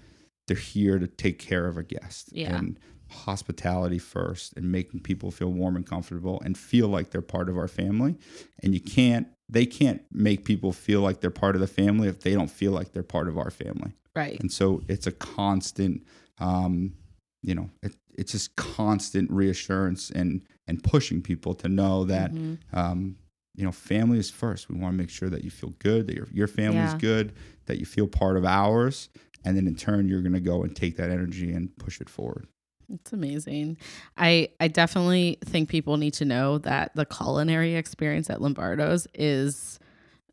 they're 0.49 0.57
here 0.57 0.99
to 0.99 1.07
take 1.07 1.39
care 1.39 1.67
of 1.67 1.77
a 1.77 1.83
guest. 1.83 2.31
Yeah. 2.33 2.57
And 2.57 2.79
hospitality 3.13 3.99
first, 3.99 4.55
and 4.57 4.71
making 4.73 5.01
people 5.01 5.31
feel 5.31 5.53
warm 5.53 5.77
and 5.77 5.87
comfortable, 5.87 6.41
and 6.45 6.57
feel 6.59 6.89
like 6.89 7.11
they're 7.11 7.23
part 7.23 7.49
of 7.49 7.57
our 7.57 7.69
family. 7.69 8.17
And 8.63 8.75
you 8.75 8.81
can't, 8.81 9.29
they 9.49 9.67
can't 9.67 10.03
make 10.11 10.45
people 10.45 10.73
feel 10.73 11.01
like 11.03 11.21
they're 11.21 11.31
part 11.31 11.55
of 11.55 11.61
the 11.61 11.67
family 11.67 12.09
if 12.09 12.21
they 12.21 12.33
don't 12.35 12.51
feel 12.51 12.73
like 12.73 12.93
they're 12.93 13.03
part 13.03 13.29
of 13.29 13.37
our 13.39 13.51
family 13.51 13.93
Right. 14.17 14.39
and 14.41 14.51
so 14.53 14.83
it's 14.89 15.07
a 15.07 15.13
constant 15.13 16.03
um, 16.39 16.95
you 17.43 17.55
know 17.55 17.69
it, 17.83 17.95
it's 18.17 18.33
just 18.33 18.57
constant 18.57 19.31
reassurance 19.31 20.11
and 20.11 20.43
and 20.67 20.83
pushing 20.83 21.21
people 21.23 21.55
to 21.55 21.69
know 21.69 22.05
that 22.05 22.33
Mhm. 22.33 22.59
um, 22.73 23.17
you 23.55 23.65
know 23.65 23.73
family 23.73 24.19
is 24.19 24.31
first 24.31 24.69
we 24.71 24.77
want 24.79 24.95
to 24.95 24.99
make 24.99 25.11
sure 25.11 25.29
that 25.29 25.45
you 25.45 25.51
feel 25.51 25.75
good 25.79 26.07
that 26.07 26.17
your, 26.17 26.29
your 26.33 26.47
family's 26.47 26.93
Yeah. 26.93 26.99
good 26.99 27.33
that 27.67 27.79
you 27.79 27.85
feel 27.87 28.07
part 28.07 28.37
of 28.37 28.45
ours 28.47 29.09
and 29.45 29.57
then 29.57 29.67
in 29.67 29.75
turn 29.75 30.09
you're 30.09 30.23
going 30.23 30.33
to 30.33 30.41
go 30.41 30.63
and 30.63 30.75
take 30.75 30.97
that 30.97 31.11
energy 31.11 31.53
and 31.53 31.77
push 31.77 32.01
it 32.01 32.09
forward 32.09 32.47
It's 32.89 33.13
amazing. 33.13 33.79
I 34.17 34.49
I 34.61 34.69
definitely 34.69 35.39
think 35.45 35.69
people 35.69 35.97
need 35.97 36.15
to 36.15 36.25
know 36.25 36.59
that 36.59 36.95
the 36.95 37.07
culinary 37.07 37.75
experience 37.75 38.29
at 38.31 38.41
Lombardo's 38.41 39.07
is 39.15 39.79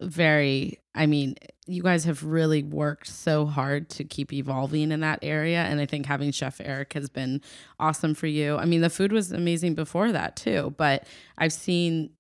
very 0.02 0.80
I 0.96 1.06
mean, 1.06 1.36
you 1.68 1.84
guys 1.84 2.04
have 2.06 2.24
really 2.24 2.64
worked 2.64 3.08
so 3.08 3.46
hard 3.46 3.90
to 3.92 4.04
keep 4.04 4.34
evolving 4.34 4.92
in 4.92 5.00
that 5.02 5.20
area 5.22 5.64
and 5.64 5.80
I 5.80 5.86
think 5.86 6.06
having 6.06 6.32
Chef 6.32 6.60
Eric 6.62 6.94
has 6.94 7.10
been 7.10 7.42
awesome 7.80 8.16
for 8.16 8.28
you. 8.28 8.58
I 8.58 8.66
mean, 8.66 8.82
the 8.82 8.90
food 8.90 9.12
was 9.12 9.32
amazing 9.32 9.76
before 9.76 10.12
that 10.12 10.36
too, 10.36 10.74
but 10.78 11.06
I've 11.38 11.54
seen 11.54 12.12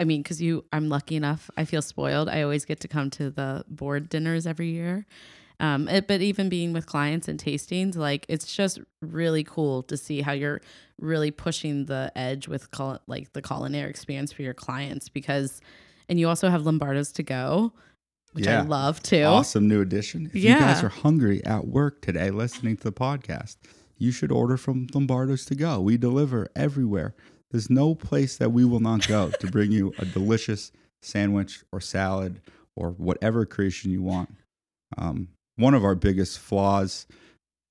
I 0.00 0.04
mean, 0.04 0.22
because 0.22 0.42
you, 0.42 0.64
I'm 0.72 0.88
lucky 0.88 1.14
enough. 1.14 1.48
I 1.56 1.64
feel 1.64 1.80
spoiled. 1.80 2.28
I 2.28 2.42
always 2.42 2.64
get 2.64 2.80
to 2.80 2.88
come 2.88 3.08
to 3.10 3.30
the 3.30 3.64
board 3.68 4.08
dinners 4.08 4.48
every 4.48 4.68
year. 4.70 5.06
Um, 5.62 5.86
it, 5.86 6.08
but 6.08 6.20
even 6.20 6.48
being 6.48 6.72
with 6.72 6.86
clients 6.86 7.28
and 7.28 7.38
tastings, 7.38 7.96
like 7.96 8.26
it's 8.28 8.52
just 8.52 8.80
really 9.00 9.44
cool 9.44 9.84
to 9.84 9.96
see 9.96 10.20
how 10.20 10.32
you're 10.32 10.60
really 11.00 11.30
pushing 11.30 11.86
the 11.86 12.10
edge 12.16 12.48
with 12.48 12.72
cul- 12.72 13.00
like 13.06 13.32
the 13.32 13.40
culinary 13.40 13.88
experience 13.88 14.32
for 14.32 14.42
your 14.42 14.54
clients 14.54 15.08
because, 15.08 15.60
and 16.08 16.18
you 16.18 16.28
also 16.28 16.50
have 16.50 16.66
Lombardo's 16.66 17.12
to 17.12 17.22
go, 17.22 17.72
which 18.32 18.48
I 18.48 18.62
love 18.62 19.00
too. 19.04 19.22
Awesome 19.22 19.68
new 19.68 19.80
addition. 19.80 20.26
If 20.26 20.34
you 20.34 20.54
guys 20.54 20.82
are 20.82 20.88
hungry 20.88 21.44
at 21.46 21.68
work 21.68 22.02
today 22.02 22.30
listening 22.30 22.76
to 22.78 22.82
the 22.82 22.92
podcast, 22.92 23.58
you 23.98 24.10
should 24.10 24.32
order 24.32 24.56
from 24.56 24.88
Lombardo's 24.92 25.44
to 25.44 25.54
go. 25.54 25.80
We 25.80 25.96
deliver 25.96 26.48
everywhere. 26.56 27.14
There's 27.52 27.70
no 27.70 27.94
place 27.94 28.36
that 28.38 28.50
we 28.50 28.64
will 28.64 28.80
not 28.80 29.06
go 29.06 29.30
to 29.30 29.46
bring 29.46 29.70
you 29.70 29.92
a 29.98 30.06
delicious 30.06 30.72
sandwich 31.02 31.62
or 31.70 31.80
salad 31.80 32.40
or 32.74 32.90
whatever 32.90 33.46
creation 33.46 33.92
you 33.92 34.02
want. 34.02 34.34
Um, 34.98 35.28
one 35.62 35.74
of 35.74 35.84
our 35.84 35.94
biggest 35.94 36.38
flaws 36.38 37.06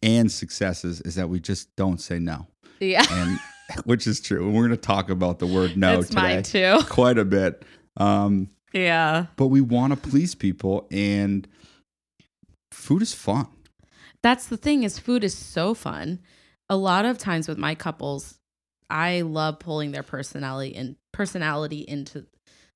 and 0.01 0.31
successes 0.31 1.01
is 1.01 1.15
that 1.15 1.29
we 1.29 1.39
just 1.39 1.75
don't 1.75 1.99
say 2.01 2.17
no, 2.19 2.47
Yeah, 2.79 3.05
and 3.09 3.39
which 3.85 4.07
is 4.07 4.19
true. 4.21 4.45
And 4.45 4.55
we're 4.55 4.67
going 4.67 4.71
to 4.79 4.87
talk 4.87 5.09
about 5.09 5.39
the 5.39 5.45
word 5.47 5.77
no 5.77 6.01
today 6.01 6.41
too. 6.41 6.79
quite 6.89 7.17
a 7.17 7.25
bit. 7.25 7.63
Um, 7.97 8.49
Yeah. 8.73 9.27
but 9.35 9.47
we 9.47 9.61
want 9.61 9.93
to 9.93 10.09
please 10.09 10.33
people, 10.33 10.87
and 10.91 11.47
food 12.71 13.01
is 13.01 13.13
fun. 13.13 13.47
that's 14.23 14.47
the 14.47 14.57
thing 14.57 14.83
is 14.83 14.97
food 14.99 15.23
is 15.23 15.35
so 15.37 15.73
fun 15.73 16.19
a 16.69 16.75
lot 16.77 17.05
of 17.05 17.17
times 17.17 17.47
with 17.47 17.57
my 17.57 17.75
couples 17.75 18.39
i 18.89 19.21
love 19.21 19.59
pulling 19.59 19.91
their 19.91 20.03
personality 20.03 20.73
and 20.75 20.95
personality 21.11 21.79
into 21.81 22.25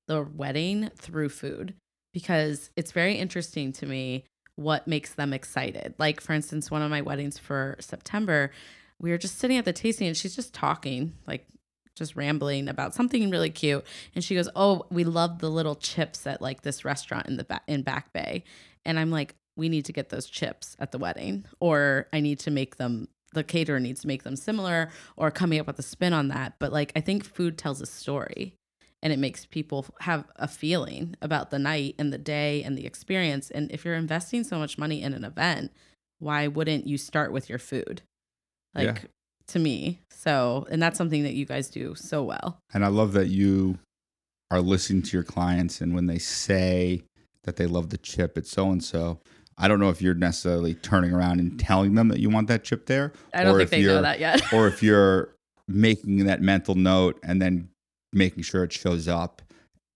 the 0.06 0.22
wedding 0.22 0.90
through 0.96 1.28
food 1.30 1.72
because 2.12 2.70
it's 2.76 2.92
very 2.92 3.14
interesting 3.14 3.72
to 3.72 3.86
me 3.86 4.24
what 4.56 4.88
makes 4.88 5.14
them 5.14 5.32
excited. 5.32 5.94
Like 5.98 6.20
for 6.20 6.32
instance 6.32 6.70
one 6.70 6.82
of 6.82 6.90
my 6.90 7.02
weddings 7.02 7.38
for 7.38 7.76
september 7.78 8.50
we 8.98 9.10
were 9.10 9.18
just 9.18 9.38
sitting 9.38 9.58
at 9.58 9.66
the 9.66 9.72
tasting 9.72 10.06
and 10.06 10.16
she's 10.16 10.34
just 10.34 10.54
talking 10.54 11.12
like 11.26 11.46
just 11.94 12.16
rambling 12.16 12.68
about 12.68 12.94
something 12.94 13.30
really 13.30 13.50
cute. 13.50 13.84
And 14.14 14.24
she 14.24 14.34
goes 14.34 14.48
oh 14.56 14.86
we 14.90 15.04
love 15.04 15.38
the 15.38 15.50
little 15.50 15.76
chips 15.76 16.26
at 16.26 16.42
like 16.42 16.62
this 16.62 16.84
restaurant 16.84 17.26
in 17.26 17.36
the 17.36 17.44
ba- 17.44 17.62
in 17.66 17.82
back 17.82 18.12
bay. 18.12 18.44
And 18.84 18.98
i'm 18.98 19.10
like 19.10 19.34
we 19.56 19.68
need 19.68 19.84
to 19.86 19.92
get 19.92 20.10
those 20.10 20.26
chips 20.26 20.76
at 20.78 20.92
the 20.92 20.98
wedding 20.98 21.44
or 21.60 22.08
i 22.12 22.20
need 22.20 22.38
to 22.40 22.50
make 22.50 22.76
them 22.76 23.08
the 23.32 23.44
caterer 23.44 23.80
needs 23.80 24.00
to 24.00 24.06
make 24.06 24.22
them 24.22 24.36
similar 24.36 24.90
or 25.16 25.30
coming 25.30 25.58
up 25.60 25.66
with 25.66 25.78
a 25.78 25.82
spin 25.82 26.14
on 26.14 26.28
that. 26.28 26.54
But 26.58 26.72
like 26.72 26.92
i 26.96 27.00
think 27.00 27.24
food 27.24 27.58
tells 27.58 27.82
a 27.82 27.86
story 27.86 28.54
and 29.02 29.12
it 29.12 29.18
makes 29.18 29.44
people 29.46 29.86
have 30.00 30.24
a 30.36 30.48
feeling 30.48 31.14
about 31.22 31.50
the 31.50 31.58
night 31.58 31.94
and 31.98 32.12
the 32.12 32.18
day 32.18 32.62
and 32.62 32.76
the 32.76 32.86
experience 32.86 33.50
and 33.50 33.70
if 33.70 33.84
you're 33.84 33.94
investing 33.94 34.42
so 34.44 34.58
much 34.58 34.78
money 34.78 35.02
in 35.02 35.12
an 35.12 35.24
event 35.24 35.70
why 36.18 36.46
wouldn't 36.46 36.86
you 36.86 36.96
start 36.98 37.32
with 37.32 37.48
your 37.48 37.58
food 37.58 38.02
like 38.74 38.86
Yeah. 38.86 38.98
to 39.48 39.58
me 39.58 40.00
so 40.10 40.66
and 40.70 40.82
that's 40.82 40.96
something 40.98 41.22
that 41.24 41.34
you 41.34 41.44
guys 41.44 41.68
do 41.68 41.94
so 41.94 42.22
well 42.24 42.58
And 42.74 42.84
I 42.84 42.88
love 42.88 43.12
that 43.12 43.28
you 43.28 43.78
are 44.50 44.60
listening 44.60 45.02
to 45.02 45.16
your 45.16 45.24
clients, 45.24 45.80
and 45.80 45.92
when 45.92 46.06
they 46.06 46.18
say 46.18 47.02
that 47.42 47.56
they 47.56 47.66
love 47.66 47.90
the 47.90 47.98
chip 47.98 48.38
at 48.38 48.46
so 48.46 48.70
and 48.70 48.82
so, 48.82 49.18
I 49.58 49.66
don't 49.66 49.80
know 49.80 49.88
if 49.90 50.00
you're 50.00 50.14
necessarily 50.14 50.74
turning 50.74 51.12
around 51.12 51.40
and 51.40 51.58
telling 51.58 51.94
them 51.96 52.06
that 52.08 52.20
you 52.20 52.30
want 52.30 52.46
that 52.48 52.62
chip 52.62 52.86
there. 52.86 53.12
i 53.34 53.42
don't 53.42 53.54
or 53.56 53.58
think 53.58 53.64
if 53.64 53.70
they 53.70 53.82
know 53.82 54.02
that 54.02 54.20
yet 54.20 54.52
or 54.52 54.68
if 54.68 54.82
you're 54.84 55.34
making 55.66 56.26
that 56.26 56.40
mental 56.42 56.76
note 56.76 57.18
and 57.24 57.42
then 57.42 57.68
making 58.16 58.42
sure 58.42 58.64
it 58.64 58.72
shows 58.72 59.06
up 59.06 59.42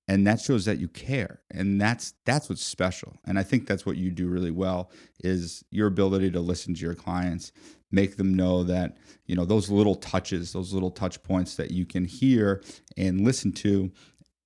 and 0.06 0.26
that 0.26 0.40
shows 0.40 0.64
that 0.64 0.78
you 0.78 0.88
care 0.88 1.40
and 1.50 1.80
that's 1.80 2.14
that's 2.24 2.48
what's 2.48 2.64
special 2.64 3.16
and 3.26 3.38
i 3.38 3.42
think 3.42 3.66
that's 3.66 3.86
what 3.86 3.96
you 3.96 4.10
do 4.10 4.28
really 4.28 4.50
well 4.50 4.90
is 5.20 5.64
your 5.70 5.86
ability 5.86 6.30
to 6.30 6.40
listen 6.40 6.74
to 6.74 6.80
your 6.80 6.94
clients 6.94 7.52
make 7.90 8.16
them 8.16 8.34
know 8.34 8.62
that 8.62 8.96
you 9.26 9.34
know 9.34 9.44
those 9.44 9.70
little 9.70 9.94
touches 9.94 10.52
those 10.52 10.72
little 10.72 10.90
touch 10.90 11.22
points 11.22 11.54
that 11.56 11.70
you 11.70 11.86
can 11.86 12.04
hear 12.04 12.62
and 12.96 13.22
listen 13.22 13.52
to 13.52 13.90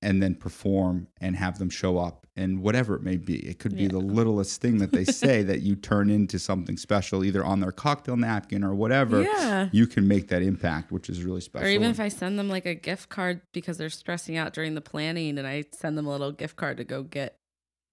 and 0.02 0.22
then 0.22 0.34
perform 0.34 1.08
and 1.20 1.36
have 1.36 1.58
them 1.58 1.70
show 1.70 1.98
up 1.98 2.23
and 2.36 2.60
whatever 2.62 2.96
it 2.96 3.02
may 3.02 3.16
be 3.16 3.36
it 3.46 3.58
could 3.60 3.76
be 3.76 3.82
Yeah. 3.84 3.88
the 3.90 3.98
littlest 4.00 4.60
thing 4.60 4.78
that 4.78 4.90
they 4.92 5.04
say 5.04 5.42
that 5.44 5.60
you 5.62 5.76
turn 5.90 6.10
into 6.10 6.38
something 6.38 6.76
special 6.76 7.24
either 7.24 7.44
on 7.44 7.60
their 7.60 7.70
cocktail 7.72 8.16
napkin 8.16 8.64
or 8.64 8.74
whatever 8.74 9.22
yeah 9.22 9.68
you 9.72 9.86
can 9.86 10.06
make 10.08 10.28
that 10.28 10.42
impact, 10.42 10.90
which 10.92 11.08
is 11.08 11.22
really 11.22 11.40
special. 11.40 11.66
Or 11.66 11.70
even 11.70 11.90
if 11.90 11.98
I 12.00 12.08
send 12.08 12.38
them 12.38 12.48
like 12.48 12.66
a 12.66 12.74
gift 12.74 13.08
card 13.08 13.40
because 13.52 13.78
they're 13.78 13.88
stressing 13.88 14.36
out 14.36 14.52
during 14.52 14.74
the 14.74 14.80
planning 14.80 15.38
and 15.38 15.46
I 15.46 15.64
send 15.72 15.96
them 15.96 16.06
a 16.06 16.10
little 16.10 16.32
gift 16.32 16.56
card 16.56 16.76
to 16.78 16.84
go 16.84 17.02
get 17.02 17.36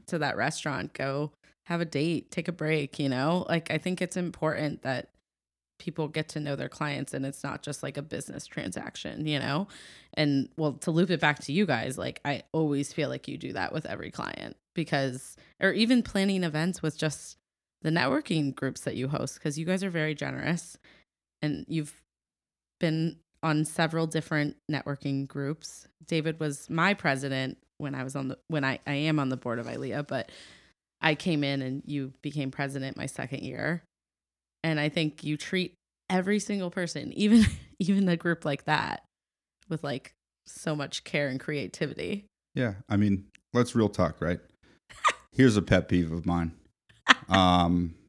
to 0.07 0.17
that 0.17 0.35
restaurant, 0.35 0.93
go 0.93 1.31
have 1.67 1.79
a 1.79 1.85
date, 1.85 2.29
take 2.31 2.47
a 2.47 2.51
break, 2.51 2.99
you 2.99 3.07
know? 3.07 3.45
Like 3.47 3.71
I 3.71 3.77
think 3.77 4.01
it's 4.01 4.17
important 4.17 4.81
that 4.81 5.10
people 5.81 6.07
get 6.07 6.29
to 6.29 6.39
know 6.39 6.55
their 6.55 6.69
clients 6.69 7.13
and 7.13 7.25
it's 7.25 7.43
not 7.43 7.63
just 7.63 7.81
like 7.81 7.97
a 7.97 8.01
business 8.01 8.45
transaction, 8.45 9.25
you 9.25 9.39
know? 9.39 9.67
And 10.13 10.47
well, 10.57 10.73
to 10.73 10.91
loop 10.91 11.09
it 11.09 11.19
back 11.19 11.39
to 11.39 11.51
you 11.51 11.65
guys, 11.65 11.97
like 11.97 12.21
I 12.23 12.43
always 12.53 12.93
feel 12.93 13.09
like 13.09 13.27
you 13.27 13.37
do 13.37 13.53
that 13.53 13.73
with 13.73 13.87
every 13.87 14.11
client 14.11 14.55
because 14.75 15.35
or 15.59 15.71
even 15.71 16.03
planning 16.03 16.43
events 16.43 16.81
with 16.81 16.97
just 16.97 17.37
the 17.81 17.89
networking 17.89 18.53
groups 18.53 18.81
that 18.81 18.95
you 18.95 19.07
host 19.07 19.35
because 19.35 19.57
you 19.57 19.65
guys 19.65 19.83
are 19.83 19.89
very 19.89 20.13
generous 20.13 20.77
and 21.41 21.65
you've 21.67 22.01
been 22.79 23.17
on 23.41 23.65
several 23.65 24.05
different 24.05 24.55
networking 24.71 25.27
groups. 25.27 25.87
David 26.05 26.39
was 26.39 26.69
my 26.69 26.93
president 26.93 27.57
when 27.79 27.95
I 27.95 28.03
was 28.03 28.15
on 28.15 28.27
the 28.27 28.37
when 28.47 28.63
I, 28.63 28.79
I 28.85 28.93
am 28.93 29.19
on 29.19 29.29
the 29.29 29.37
board 29.37 29.57
of 29.57 29.65
ILEA, 29.65 30.07
but 30.07 30.31
I 31.01 31.15
came 31.15 31.43
in 31.43 31.63
and 31.63 31.81
you 31.87 32.13
became 32.21 32.51
president 32.51 32.97
my 32.97 33.07
second 33.07 33.41
year. 33.41 33.81
And 34.63 34.79
I 34.79 34.89
think 34.89 35.23
you 35.23 35.37
treat 35.37 35.73
every 36.09 36.39
single 36.39 36.69
person, 36.71 37.11
even 37.17 37.45
even 37.79 38.07
a 38.09 38.17
group 38.17 38.45
like 38.45 38.65
that, 38.65 39.03
with 39.69 39.83
like 39.83 40.13
so 40.47 40.75
much 40.75 41.03
care 41.03 41.27
and 41.27 41.39
creativity. 41.39 42.25
yeah, 42.55 42.73
I 42.89 42.97
mean, 42.97 43.25
let's 43.53 43.75
real 43.75 43.89
talk, 43.89 44.21
right? 44.21 44.39
Here's 45.31 45.55
a 45.57 45.61
pet 45.61 45.87
peeve 45.87 46.11
of 46.11 46.25
mine. 46.25 46.51
Um, 47.29 47.95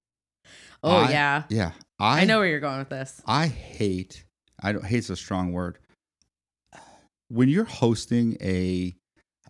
Oh 0.85 0.97
I- 0.97 1.11
yeah. 1.13 1.43
yeah, 1.49 1.73
I, 2.01 2.23
I 2.23 2.25
know 2.25 2.39
where 2.39 2.49
you're 2.49 2.59
going 2.59 2.81
with 2.81 2.89
this. 2.89 3.23
I 3.25 3.47
hate. 3.47 4.25
I 4.61 4.73
don't 4.73 4.85
hate's 4.85 5.11
a 5.11 5.17
strong 5.17 5.53
word. 5.53 5.79
When 7.29 7.49
you're 7.49 7.65
hosting 7.65 8.37
a 8.41 8.95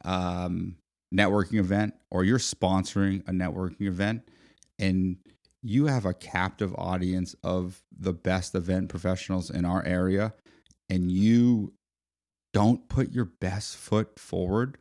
um, 0.05 0.77
networking 1.15 1.59
event 1.59 1.95
or 2.11 2.25
you're 2.25 2.39
sponsoring 2.39 3.27
a 3.29 3.33
networking 3.33 3.87
event, 3.87 4.29
and 4.79 5.17
you 5.63 5.87
have 5.87 6.05
a 6.05 6.15
captive 6.15 6.75
audience 6.77 7.35
of 7.43 7.83
the 7.97 8.13
best 8.13 8.55
event 8.55 8.89
professionals 8.89 9.49
in 9.51 9.65
our 9.65 9.85
area, 9.85 10.35
and 10.91 11.11
you 11.11 11.73
don't 12.53 12.89
put 12.89 13.13
your 13.13 13.25
best 13.25 13.77
foot 13.77 14.19
forward, 14.19 14.77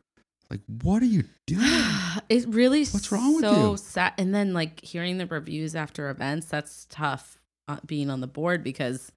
like 0.50 0.60
what 0.82 1.02
are 1.02 1.06
you 1.06 1.24
doing? 1.46 1.62
it 2.28 2.46
really 2.48 2.84
What's 2.84 3.10
wrong 3.10 3.36
with 3.36 3.44
so 3.44 3.70
you? 3.70 3.76
sad. 3.78 4.12
And 4.18 4.34
then 4.34 4.52
like 4.52 4.84
hearing 4.84 5.18
the 5.18 5.26
reviews 5.26 5.74
after 5.74 6.10
events, 6.10 6.46
that's 6.46 6.86
tough 6.90 7.38
uh, 7.68 7.78
being 7.86 8.10
on 8.10 8.20
the 8.20 8.26
board 8.26 8.62
because 8.62 9.10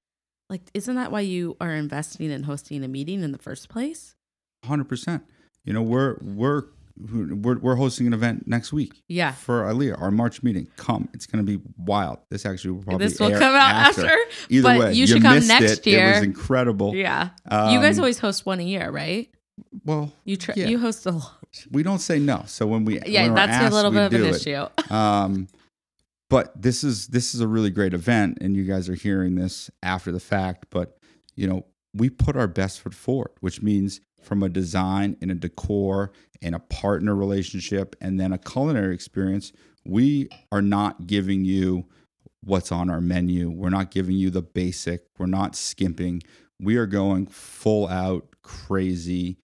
like 0.49 0.61
isn't 0.73 0.95
that 0.95 1.11
why 1.11 1.21
you 1.21 1.57
are 1.59 1.73
investing 1.73 2.31
in 2.31 2.43
hosting 2.43 2.83
a 2.83 2.87
meeting 2.87 3.23
in 3.23 3.31
the 3.31 3.37
first 3.37 3.67
place? 3.67 4.15
Hundred 4.63 4.87
percent. 4.87 5.23
You 5.65 5.73
know, 5.73 5.81
we're 5.81 6.17
we're 6.21 6.65
we're 6.97 7.57
we're 7.59 7.75
hosting 7.75 8.07
an 8.07 8.13
event 8.13 8.47
next 8.47 8.71
week. 8.71 9.03
Yeah. 9.07 9.33
For 9.33 9.63
ILEA, 9.63 9.99
our 10.01 10.11
March 10.11 10.43
meeting. 10.43 10.67
Come, 10.77 11.09
it's 11.13 11.25
going 11.25 11.45
to 11.45 11.57
be 11.57 11.63
wild. 11.77 12.19
This 12.29 12.45
actually 12.45 12.71
will 12.71 12.83
probably 12.83 13.07
this 13.07 13.19
will 13.19 13.31
come 13.31 13.53
out 13.55 13.75
after. 13.75 14.09
Either 14.49 14.63
but 14.63 14.79
way, 14.79 14.93
you 14.93 15.05
should 15.07 15.21
come 15.21 15.45
next 15.47 15.79
it. 15.79 15.87
year. 15.87 16.11
It 16.11 16.15
was 16.15 16.23
incredible. 16.23 16.95
yeah. 16.95 17.29
you 17.51 17.79
guys 17.79 17.97
Um, 17.97 18.03
always 18.03 18.19
host 18.19 18.45
one 18.45 18.59
a 18.59 18.63
year, 18.63 18.89
right? 18.91 19.29
well. 19.85 20.11
You 20.25 20.35
try 20.37 20.55
yeah. 20.57 20.67
you 20.67 20.79
host 20.79 21.05
a 21.05 21.11
lot. 21.11 21.37
We 21.71 21.83
don't 21.83 21.99
say 21.99 22.19
no. 22.19 22.43
So 22.47 22.67
when 22.67 22.83
we 22.85 22.99
Yeah, 23.05 23.23
when 23.23 23.35
that's 23.35 23.51
asked, 23.53 23.71
a 23.71 23.75
little 23.75 23.91
bit 23.91 24.03
of 24.03 24.13
an 24.13 24.25
it. 24.25 24.35
issue. 24.35 24.65
Um, 24.93 25.47
but 26.29 26.59
this 26.61 26.83
is 26.83 27.07
this 27.07 27.35
is 27.35 27.41
a 27.41 27.47
really 27.47 27.69
great 27.69 27.93
event, 27.93 28.39
and 28.41 28.55
you 28.55 28.63
guys 28.63 28.89
are 28.89 28.95
hearing 28.95 29.35
this 29.35 29.69
after 29.83 30.11
the 30.11 30.19
fact. 30.19 30.65
But 30.71 30.97
you 31.35 31.47
know, 31.47 31.65
we 31.93 32.09
put 32.09 32.35
our 32.35 32.47
best 32.47 32.81
foot 32.81 32.93
forward, 32.93 33.31
which 33.41 33.61
means 33.61 34.01
from 34.21 34.41
a 34.43 34.49
design 34.49 35.15
and 35.21 35.29
a 35.29 35.35
decor 35.35 36.11
and 36.45 36.55
a 36.55 36.59
partner 36.59 37.13
relationship, 37.13 37.95
and 37.99 38.19
then 38.19 38.31
a 38.31 38.37
culinary 38.37 38.93
experience. 38.93 39.51
We 39.85 40.29
are 40.51 40.61
not 40.61 41.07
giving 41.07 41.43
you 41.43 41.85
what's 42.43 42.71
on 42.71 42.89
our 42.89 43.01
menu. 43.01 43.49
We're 43.49 43.69
not 43.69 43.91
giving 43.91 44.15
you 44.15 44.29
the 44.29 44.41
basic. 44.41 45.05
We're 45.17 45.25
not 45.25 45.55
skimping. 45.55 46.21
We 46.59 46.77
are 46.77 46.85
going 46.85 47.27
full 47.27 47.87
out 47.89 48.27
crazy 48.41 49.37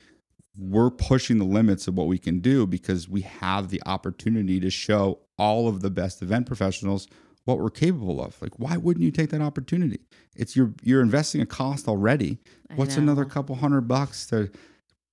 we're 0.58 0.92
pushing 0.92 1.38
the 1.38 1.46
limits 1.46 1.88
of 1.88 1.96
what 1.96 2.08
we 2.08 2.18
can 2.18 2.40
do 2.40 2.68
because 2.68 3.08
we 3.08 3.22
have 3.22 3.70
the 3.70 3.82
opportunity 3.86 4.60
to 4.60 4.70
show 4.70 5.20
all 5.38 5.68
of 5.68 5.82
the 5.82 5.90
best 5.90 6.22
event 6.22 6.46
professionals 6.46 7.08
what 7.46 7.58
we're 7.58 7.70
capable 7.70 8.24
of. 8.24 8.40
Like, 8.42 8.60
why 8.60 8.78
wouldn't 8.78 9.04
you 9.04 9.12
take 9.12 9.30
that 9.32 9.42
opportunity? 9.42 10.02
It's 10.36 10.56
you're 10.56 10.74
you're 10.84 11.02
investing 11.02 11.42
a 11.42 11.46
cost 11.46 11.88
already. 11.88 12.40
What's 12.76 12.96
another 12.98 13.26
couple 13.26 13.56
hundred 13.56 13.82
bucks 13.82 14.28
to 14.28 14.52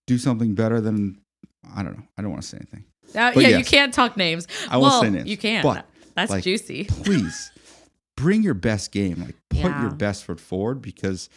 do 0.06 0.18
something 0.18 0.54
better 0.54 0.80
than 0.80 1.20
I 1.74 1.82
don't 1.82 1.96
know. 1.96 2.04
I 2.16 2.22
don't 2.22 2.30
want 2.30 2.42
to 2.42 2.48
say 2.48 2.58
anything. 2.58 2.84
Uh, 3.14 3.32
yeah, 3.40 3.56
you 3.56 3.64
can't 3.64 3.92
talk 3.92 4.16
names. 4.16 4.46
I 4.68 4.76
won't 4.76 4.90
well, 4.92 5.02
say 5.02 5.10
names, 5.10 5.28
You 5.28 5.36
can. 5.36 5.62
but, 5.62 5.86
That's 6.14 6.30
like, 6.30 6.44
juicy. 6.44 6.84
Please 7.04 7.50
bring 8.16 8.42
your 8.42 8.54
best 8.54 8.92
game. 8.92 9.20
Like 9.20 9.36
put 9.50 9.58
Yeah. 9.60 9.82
your 9.82 9.90
best 9.90 10.24
foot 10.24 10.40
forward 10.40 10.82
because 10.82 11.28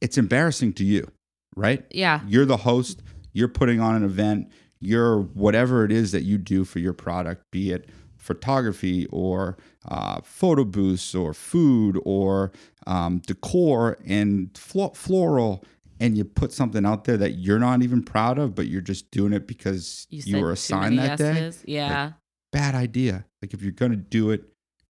it's 0.00 0.16
embarrassing 0.16 0.72
to 0.74 0.84
you, 0.84 1.08
right? 1.56 1.84
Yeah. 1.90 2.20
You're 2.26 2.46
the 2.46 2.58
host. 2.58 3.02
You're 3.32 3.48
putting 3.48 3.80
on 3.80 3.96
an 3.96 4.04
event. 4.04 4.50
You're 4.80 5.20
whatever 5.20 5.84
it 5.84 5.92
is 5.92 6.12
that 6.12 6.22
you 6.22 6.38
do 6.38 6.64
for 6.64 6.78
your 6.78 6.92
product, 6.92 7.50
be 7.50 7.72
it 7.72 7.88
photography 8.16 9.06
or 9.10 9.56
uh, 9.86 10.20
photo 10.22 10.64
booths 10.64 11.14
or 11.14 11.32
food 11.32 12.00
or 12.04 12.52
um, 12.86 13.18
decor 13.26 13.96
and 14.06 14.56
flo- 14.56 14.90
floral, 14.94 15.64
and 16.00 16.16
you 16.16 16.24
put 16.24 16.52
something 16.52 16.84
out 16.84 17.04
there 17.04 17.16
that 17.16 17.38
you're 17.38 17.58
not 17.58 17.82
even 17.82 18.02
proud 18.02 18.38
of, 18.38 18.54
but 18.54 18.68
you're 18.68 18.80
just 18.80 19.10
doing 19.10 19.32
it 19.32 19.46
because 19.46 20.06
you, 20.10 20.22
said 20.22 20.40
were 20.40 20.52
assigned 20.52 20.98
that 20.98 21.18
day. 21.18 21.34
yeses. 21.34 21.64
Yeah. 21.66 22.12
Bad 22.52 22.74
idea. 22.74 23.24
Like 23.42 23.54
if 23.54 23.62
you're 23.62 23.72
gonna 23.72 23.96
do 23.96 24.30
it, 24.30 24.44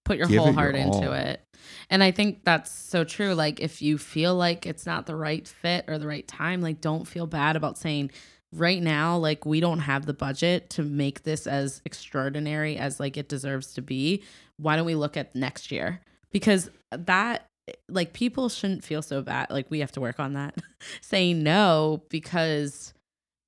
put 0.05 0.19
your 0.19 0.27
whole 0.27 0.37
it 0.37 0.45
your 0.45 0.53
heart 0.53 0.75
into 0.75 1.09
all. 1.09 1.13
it. 1.13 1.43
And 1.91 2.03
I 2.03 2.11
think 2.11 2.45
that's 2.45 2.71
so 2.71 3.05
true. 3.05 3.35
Like 3.35 3.61
if 3.61 3.83
you 3.83 3.99
feel 3.99 4.35
like 4.35 4.67
it's 4.67 4.87
not 4.87 5.07
the 5.07 5.17
right 5.17 5.47
fit 5.47 5.85
or 5.89 5.99
the 5.99 6.07
right 6.07 6.27
time, 6.27 6.61
like 6.61 6.81
don't 6.81 7.07
feel 7.07 7.27
bad 7.27 7.57
about 7.57 7.79
saying 7.79 8.11
right 8.53 8.83
now 8.83 9.17
like 9.19 9.45
we 9.45 9.61
don't 9.61 9.81
have 9.81 10.07
the 10.07 10.15
budget 10.15 10.71
to 10.71 10.83
make 10.83 11.23
this 11.23 11.47
as 11.47 11.83
extraordinary 11.85 12.79
as 12.79 12.99
like 12.99 13.17
it 13.17 13.29
deserves 13.29 13.75
to 13.75 13.83
be. 13.83 14.23
Why 14.57 14.77
don't 14.77 14.87
we 14.87 14.95
look 14.95 15.17
at 15.17 15.35
next 15.35 15.71
year? 15.71 16.01
Because 16.31 16.71
that 16.91 17.48
like 17.89 18.13
people 18.13 18.49
shouldn't 18.49 18.85
feel 18.85 19.03
so 19.03 19.23
bad. 19.23 19.51
Like 19.51 19.67
we 19.71 19.81
have 19.81 19.93
to 19.93 20.01
work 20.01 20.21
on 20.21 20.35
that. 20.35 20.57
saying 21.01 21.43
no 21.43 22.03
because 22.09 22.95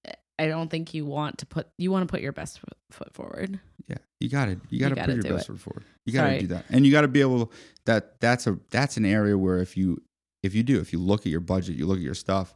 eh, 0.04 0.12
I 0.38 0.46
don't 0.46 0.70
think 0.70 0.94
you 0.94 1.06
want 1.06 1.38
to 1.38 1.46
put 1.46 1.68
you 1.78 1.90
want 1.90 2.06
to 2.08 2.10
put 2.10 2.20
your 2.20 2.32
best 2.32 2.60
foot, 2.90 3.14
forward. 3.14 3.60
yeah, 3.88 3.98
you 4.18 4.28
gotta 4.28 4.60
you 4.68 4.80
gotta 4.80 4.94
gotta 4.94 5.14
put 5.14 5.24
your 5.24 5.34
best 5.34 5.48
it. 5.48 5.52
foot 5.52 5.60
forward. 5.60 5.84
You 6.06 6.12
gotta 6.12 6.40
do 6.40 6.46
that, 6.48 6.64
and 6.70 6.84
you 6.86 6.92
gotta 6.92 7.08
be 7.08 7.20
able 7.20 7.52
that. 7.84 8.20
That's 8.20 8.46
a 8.46 8.58
that's 8.70 8.96
an 8.96 9.04
area 9.04 9.36
where 9.36 9.58
if 9.58 9.76
you 9.76 10.02
if 10.42 10.54
you 10.54 10.62
do 10.62 10.80
if 10.80 10.92
you 10.92 10.98
look 10.98 11.20
at 11.20 11.26
your 11.26 11.40
budget, 11.40 11.76
you 11.76 11.86
look 11.86 11.98
at 11.98 12.04
your 12.04 12.14
stuff, 12.14 12.54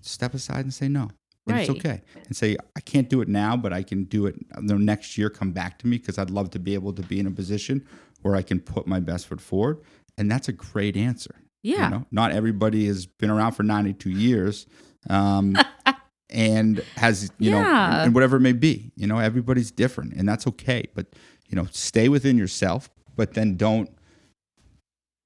step 0.00 0.34
aside 0.34 0.60
and 0.60 0.74
say 0.74 0.88
no. 0.88 1.10
And 1.48 1.60
it's 1.60 1.70
okay. 1.70 2.02
And 2.26 2.36
say, 2.36 2.56
I 2.74 2.80
can't 2.80 3.08
do 3.08 3.20
it 3.20 3.28
now, 3.28 3.56
but 3.56 3.72
I 3.72 3.82
can 3.82 4.04
do 4.04 4.26
it 4.26 4.34
uh, 4.54 4.60
the 4.62 4.74
next 4.74 5.16
year. 5.16 5.30
Come 5.30 5.52
back 5.52 5.78
to 5.78 5.86
me 5.86 5.98
because 5.98 6.18
I'd 6.18 6.30
love 6.30 6.50
to 6.50 6.58
be 6.58 6.74
able 6.74 6.92
to 6.94 7.02
be 7.02 7.20
in 7.20 7.26
a 7.26 7.30
position 7.30 7.86
where 8.22 8.34
I 8.34 8.42
can 8.42 8.60
put 8.60 8.86
my 8.86 8.98
best 8.98 9.28
foot 9.28 9.40
forward. 9.40 9.78
And 10.18 10.30
that's 10.30 10.48
a 10.48 10.52
great 10.52 10.96
answer. 10.96 11.34
you 11.62 11.76
Yeah. 11.76 11.88
know? 11.88 12.06
Not 12.10 12.32
everybody 12.32 12.86
has 12.86 13.06
been 13.06 13.30
around 13.30 13.52
for 13.52 13.62
92 13.62 14.10
years 14.10 14.66
um, 15.10 15.56
and 16.30 16.82
has, 16.96 17.30
you 17.38 17.50
know, 17.50 17.58
and 17.62 18.14
whatever 18.14 18.36
it 18.36 18.40
may 18.40 18.52
be. 18.52 18.92
You 18.96 19.06
know, 19.06 19.18
everybody's 19.18 19.70
different 19.70 20.14
and 20.14 20.28
that's 20.28 20.46
okay. 20.46 20.84
But, 20.94 21.06
you 21.48 21.56
know, 21.56 21.66
stay 21.70 22.08
within 22.08 22.38
yourself, 22.38 22.88
but 23.16 23.34
then 23.34 23.56
don't, 23.56 23.90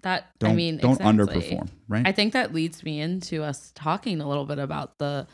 That 0.03 0.31
don't, 0.39 0.53
I 0.53 0.55
mean 0.55 0.79
don't 0.79 0.93
exactly. 1.01 1.41
underperform, 1.43 1.69
right? 1.89 2.07
I 2.07 2.13
think 2.13 2.33
that 2.33 2.55
leads 2.55 2.83
me 2.83 3.01
into 3.01 3.43
us 3.43 3.71
talking 3.75 4.21
a 4.21 4.29
little 4.29 4.47
bit 4.47 4.59
about 4.59 4.99
the 4.99 5.27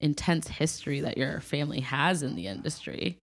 intense 0.00 0.48
history 0.48 1.00
that 1.00 1.16
your 1.18 1.40
family 1.40 1.80
has 1.80 2.22
in 2.22 2.34
the 2.36 2.46
industry. 2.46 3.18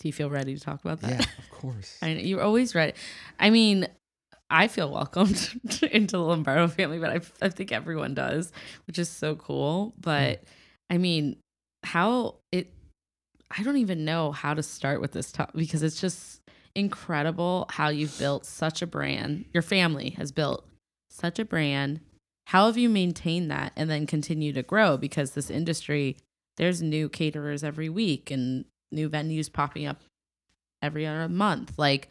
Do 0.00 0.08
you 0.08 0.12
feel 0.12 0.28
ready 0.30 0.54
to 0.54 0.60
talk 0.60 0.80
about 0.84 1.00
that? 1.00 1.10
yeah, 1.10 1.26
of 1.38 1.50
course. 1.50 1.98
I 2.02 2.14
know 2.14 2.20
you're 2.20 2.42
always 2.42 2.74
ready. 2.74 2.92
I 3.40 3.50
mean, 3.50 3.86
I 4.50 4.68
feel 4.68 4.90
welcomed 4.90 5.60
into 5.90 6.16
the 6.16 6.22
Lombardo 6.22 6.68
family, 6.68 6.98
but 6.98 7.10
I, 7.10 7.46
I 7.46 7.48
think 7.50 7.72
everyone 7.72 8.14
does, 8.14 8.52
which 8.86 8.98
is 8.98 9.08
so 9.08 9.36
cool. 9.36 9.94
But 10.00 10.42
mm. 10.42 10.48
I 10.90 10.98
mean, 10.98 11.36
how 11.84 12.36
it, 12.52 12.72
I 13.56 13.62
don't 13.62 13.76
even 13.76 14.04
know 14.04 14.32
how 14.32 14.54
to 14.54 14.62
start 14.62 15.00
with 15.00 15.12
this 15.12 15.32
topic 15.32 15.54
because 15.54 15.82
it's 15.82 16.00
just 16.00 16.40
incredible 16.74 17.66
how 17.70 17.88
you've 17.88 18.18
built 18.18 18.46
such 18.46 18.82
a 18.82 18.86
brand. 18.86 19.44
Your 19.52 19.62
family 19.62 20.10
has 20.10 20.32
built 20.32 20.66
such 21.10 21.38
a 21.38 21.44
brand. 21.44 22.00
How 22.46 22.66
have 22.66 22.78
you 22.78 22.88
maintained 22.88 23.50
that 23.50 23.72
and 23.76 23.90
then 23.90 24.06
continue 24.06 24.52
to 24.54 24.62
grow? 24.62 24.96
Because 24.96 25.32
this 25.32 25.50
industry, 25.50 26.16
there's 26.56 26.80
new 26.80 27.08
caterers 27.08 27.62
every 27.62 27.88
week 27.88 28.30
and 28.30 28.64
new 28.90 29.10
venues 29.10 29.52
popping 29.52 29.86
up 29.86 30.00
every 30.80 31.06
other 31.06 31.28
month. 31.28 31.78
Like, 31.78 32.08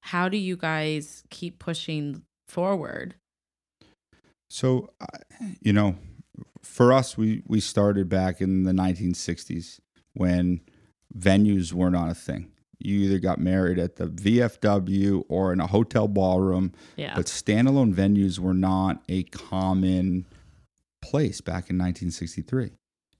how 0.00 0.28
do 0.28 0.36
you 0.36 0.56
guys 0.56 1.22
keep 1.30 1.58
pushing 1.58 2.22
forward? 2.48 3.14
So, 4.48 4.90
you 5.60 5.72
know, 5.72 5.96
for 6.62 6.92
us, 6.92 7.16
we 7.16 7.42
we 7.46 7.60
started 7.60 8.08
back 8.08 8.40
in 8.40 8.64
the 8.64 8.72
1960s 8.72 9.80
when 10.14 10.60
venues 11.16 11.72
were 11.72 11.90
not 11.90 12.02
on 12.04 12.10
a 12.10 12.14
thing. 12.14 12.50
You 12.78 13.00
either 13.00 13.18
got 13.18 13.38
married 13.38 13.78
at 13.78 13.96
the 13.96 14.06
VFW 14.06 15.24
or 15.28 15.52
in 15.52 15.60
a 15.60 15.66
hotel 15.66 16.08
ballroom, 16.08 16.72
Yeah. 16.96 17.12
but 17.14 17.26
standalone 17.26 17.94
venues 17.94 18.38
were 18.38 18.54
not 18.54 19.02
a 19.08 19.24
common 19.24 20.24
place 21.02 21.40
back 21.40 21.68
in 21.70 21.76
1963. 21.76 22.70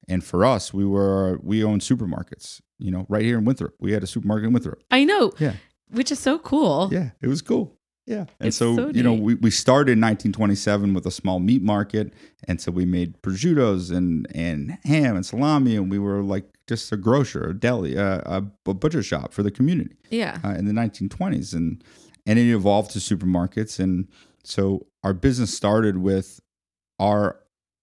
And 0.09 0.25
for 0.25 0.45
us, 0.45 0.73
we 0.75 0.85
were 0.85 1.39
we 1.43 1.63
owned 1.63 1.83
supermarkets. 1.83 2.61
You 2.79 2.91
know, 2.91 3.07
right 3.09 3.23
here 3.23 3.39
in 3.39 3.45
Winthrop, 3.45 3.75
we 3.79 3.93
had 3.93 4.03
a 4.03 4.07
supermarket 4.07 4.47
in 4.47 4.53
Winthrop. 4.55 4.83
I 4.91 5.05
know. 5.05 5.33
Yeah. 5.39 5.55
Which 5.93 6.11
is 6.13 6.19
so 6.19 6.39
cool. 6.39 6.89
Yeah, 6.93 7.11
it 7.21 7.27
was 7.29 7.43
cool. 7.43 7.77
Yeah. 8.07 8.27
And 8.41 8.49
It's 8.49 8.57
so, 8.57 8.75
so 8.75 8.89
you 8.89 9.03
know, 9.03 9.13
we, 9.13 9.35
we 9.35 9.51
started 9.51 9.93
in 9.93 10.01
1927 10.01 10.95
with 10.95 11.07
a 11.07 11.11
small 11.13 11.39
meat 11.39 11.63
market. 11.63 12.13
And 12.49 12.61
so 12.61 12.73
we 12.73 12.85
made 12.85 13.21
prosciuttos 13.23 13.95
and, 13.95 14.27
and 14.35 14.79
ham 14.85 15.15
and 15.15 15.25
salami. 15.25 15.77
And 15.77 15.91
we 15.91 15.99
were 15.99 16.23
like 16.23 16.45
just 16.67 16.91
a 16.91 16.97
grocer, 16.97 17.51
a 17.51 17.55
deli, 17.55 17.97
uh, 17.97 18.21
a, 18.27 18.45
a 18.67 18.75
butcher 18.75 19.03
shop 19.03 19.33
for 19.33 19.43
the 19.45 19.51
community 19.51 19.95
Yeah. 20.11 20.39
uh, 20.45 20.51
in 20.51 20.65
the 20.65 20.73
1920s. 20.73 21.55
And, 21.55 21.85
and 22.27 22.39
it 22.39 22.51
evolved 22.53 22.91
to 22.93 22.99
supermarkets. 22.99 23.79
And 23.79 24.09
so 24.43 24.87
our 25.05 25.13
business 25.13 25.55
started 25.57 25.99
with 25.99 26.41
our 26.99 27.39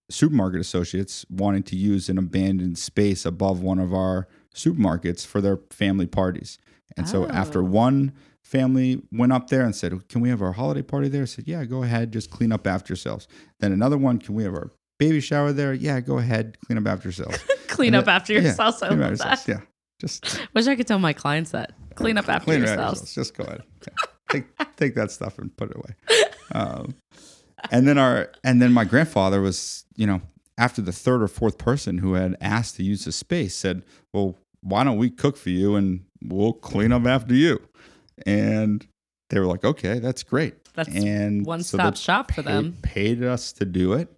supermarket 0.09 0.59
associates 0.59 1.25
wanting 1.29 1.63
to 1.63 1.75
use 1.75 2.09
an 2.09 2.17
abandoned 2.17 2.77
space 2.77 3.25
above 3.25 3.61
one 3.61 3.79
of 3.79 3.93
our 3.93 4.27
supermarkets 4.53 5.25
for 5.25 5.39
their 5.41 5.59
family 5.69 6.05
parties. 6.07 6.57
And 6.95 7.07
so 7.07 7.27
after 7.27 7.59
Oh. 7.61 7.65
one 7.65 8.13
family 8.43 9.01
went 9.11 9.33
up 9.33 9.49
there 9.49 9.61
and 9.63 9.75
said, 9.75 10.07
"Can 10.07 10.21
we 10.21 10.29
have 10.29 10.41
our 10.41 10.53
holiday 10.53 10.81
party 10.81 11.09
there?" 11.09 11.23
I 11.23 11.25
said, 11.25 11.47
"Yeah, 11.47 11.65
go 11.65 11.83
ahead, 11.83 12.11
just 12.13 12.29
clean 12.29 12.51
up 12.51 12.65
after 12.65 12.91
yourselves." 12.93 13.27
Then 13.59 13.71
another 13.71 13.97
one, 13.97 14.19
"Can 14.19 14.35
we 14.35 14.43
have 14.43 14.53
our 14.53 14.71
baby 14.99 15.19
shower 15.19 15.51
there?" 15.51 15.73
Yeah, 15.73 15.99
go 15.99 16.17
ahead, 16.17 16.57
clean 16.65 16.77
up 16.77 16.87
after 16.87 17.07
yourselves. 17.09 17.37
Clean 17.67 17.93
And 17.93 18.01
up 18.01 18.07
after 18.07 18.33
yeah, 18.33 18.39
yourself. 18.41 18.81
I 18.81 18.87
love 18.89 18.97
yourselves. 18.99 19.45
that. 19.45 19.51
Yeah, 19.59 19.61
just 19.99 20.39
Wish 20.55 20.65
I 20.67 20.75
could 20.75 20.87
tell 20.87 20.97
my 20.97 21.13
clients 21.13 21.51
that. 21.51 21.73
Clean 21.95 22.17
up 22.17 22.27
after 22.29 22.45
clean 22.45 22.59
yourselves. 22.59 23.01
yourselves. 23.01 23.13
Just 23.13 23.37
go 23.37 23.43
ahead. 23.43 23.61
Yeah. 23.85 23.93
Take 24.29 24.75
take 24.77 24.95
that 24.95 25.11
stuff 25.11 25.37
and 25.37 25.55
put 25.57 25.69
it 25.71 25.75
away. 25.77 25.95
Um, 26.53 26.95
and 27.71 27.87
then 27.87 27.97
our 27.97 28.31
and 28.43 28.61
then 28.61 28.71
my 28.73 28.83
grandfather 28.85 29.41
was, 29.41 29.85
you 29.95 30.07
know, 30.07 30.21
after 30.57 30.81
the 30.81 30.91
third 30.91 31.21
or 31.21 31.27
fourth 31.27 31.57
person 31.59 31.99
who 31.99 32.13
had 32.13 32.35
asked 32.41 32.77
to 32.77 32.83
use 32.83 33.05
the 33.05 33.11
space 33.11 33.53
said, 33.55 33.83
"Well, 34.13 34.37
why 34.61 34.83
don't 34.83 34.97
we 34.97 35.09
cook 35.11 35.37
for 35.37 35.49
you 35.51 35.75
and 35.75 36.05
we'll 36.21 36.53
clean 36.53 36.91
up 36.91 37.05
after 37.05 37.33
you?" 37.33 37.59
And 38.25 38.85
they 39.29 39.39
were 39.39 39.45
like, 39.45 39.63
"Okay, 39.63 39.99
that's 39.99 40.23
great." 40.23 40.55
That's 40.73 40.89
and 40.89 41.45
one 41.45 41.63
stop 41.63 41.95
they 41.95 41.99
shop 41.99 42.31
for 42.31 42.43
paid- 42.43 42.45
them. 42.45 42.77
Paid 42.81 43.23
us 43.23 43.51
to 43.53 43.65
do 43.65 43.93
it, 43.93 44.09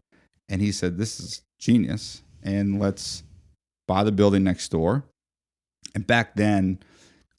and 0.50 0.62
he 0.62 0.72
said, 0.72 0.98
"This 0.98 1.20
is 1.20 1.42
genius." 1.60 2.22
And 2.44 2.80
let's 2.80 3.24
buy 3.88 4.04
the 4.04 4.12
building 4.12 4.44
next 4.44 4.70
door. 4.70 5.04
And 5.96 6.06
back 6.06 6.36
then, 6.36 6.80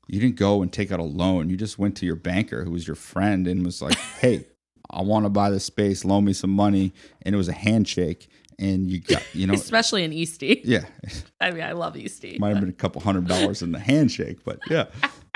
you 0.09 0.21
didn't 0.21 0.37
go 0.37 0.61
and 0.63 0.73
take 0.73 0.91
out 0.91 1.01
a 1.01 1.05
loan. 1.05 1.49
You 1.49 1.57
just 1.57 1.79
went 1.79 1.97
to 1.99 2.07
your 2.07 2.17
banker, 2.17 2.65
who 2.65 2.73
was 2.73 2.87
your 2.87 2.97
friend, 2.97 3.47
and 3.47 3.65
was 3.65 3.81
like, 3.81 3.97
"Hey, 4.21 4.47
I 4.91 5.03
want 5.03 5.25
to 5.25 5.31
buy 5.31 5.51
this 5.51 5.65
space. 5.65 6.05
Loan 6.05 6.25
me 6.25 6.33
some 6.33 6.51
money." 6.51 6.93
And 7.23 7.35
it 7.35 7.39
was 7.39 7.49
a 7.49 7.53
handshake, 7.53 8.29
and 8.61 8.91
you 8.91 9.01
got, 9.01 9.23
you 9.35 9.47
know, 9.47 9.55
Especially 9.55 10.05
in 10.05 10.13
Eastie. 10.13 10.61
yeah, 10.65 10.85
I 11.41 11.51
mean, 11.51 11.63
I 11.63 11.73
love 11.73 11.97
Eastie. 11.97 12.39
might 12.39 12.51
have 12.51 12.61
been 12.61 12.69
a 12.69 12.73
couple 12.73 13.01
hundred 13.01 13.27
dollars 13.27 13.63
in 13.63 13.73
the 13.73 13.81
handshake, 13.81 14.39
but 14.45 14.61
yeah. 14.71 14.87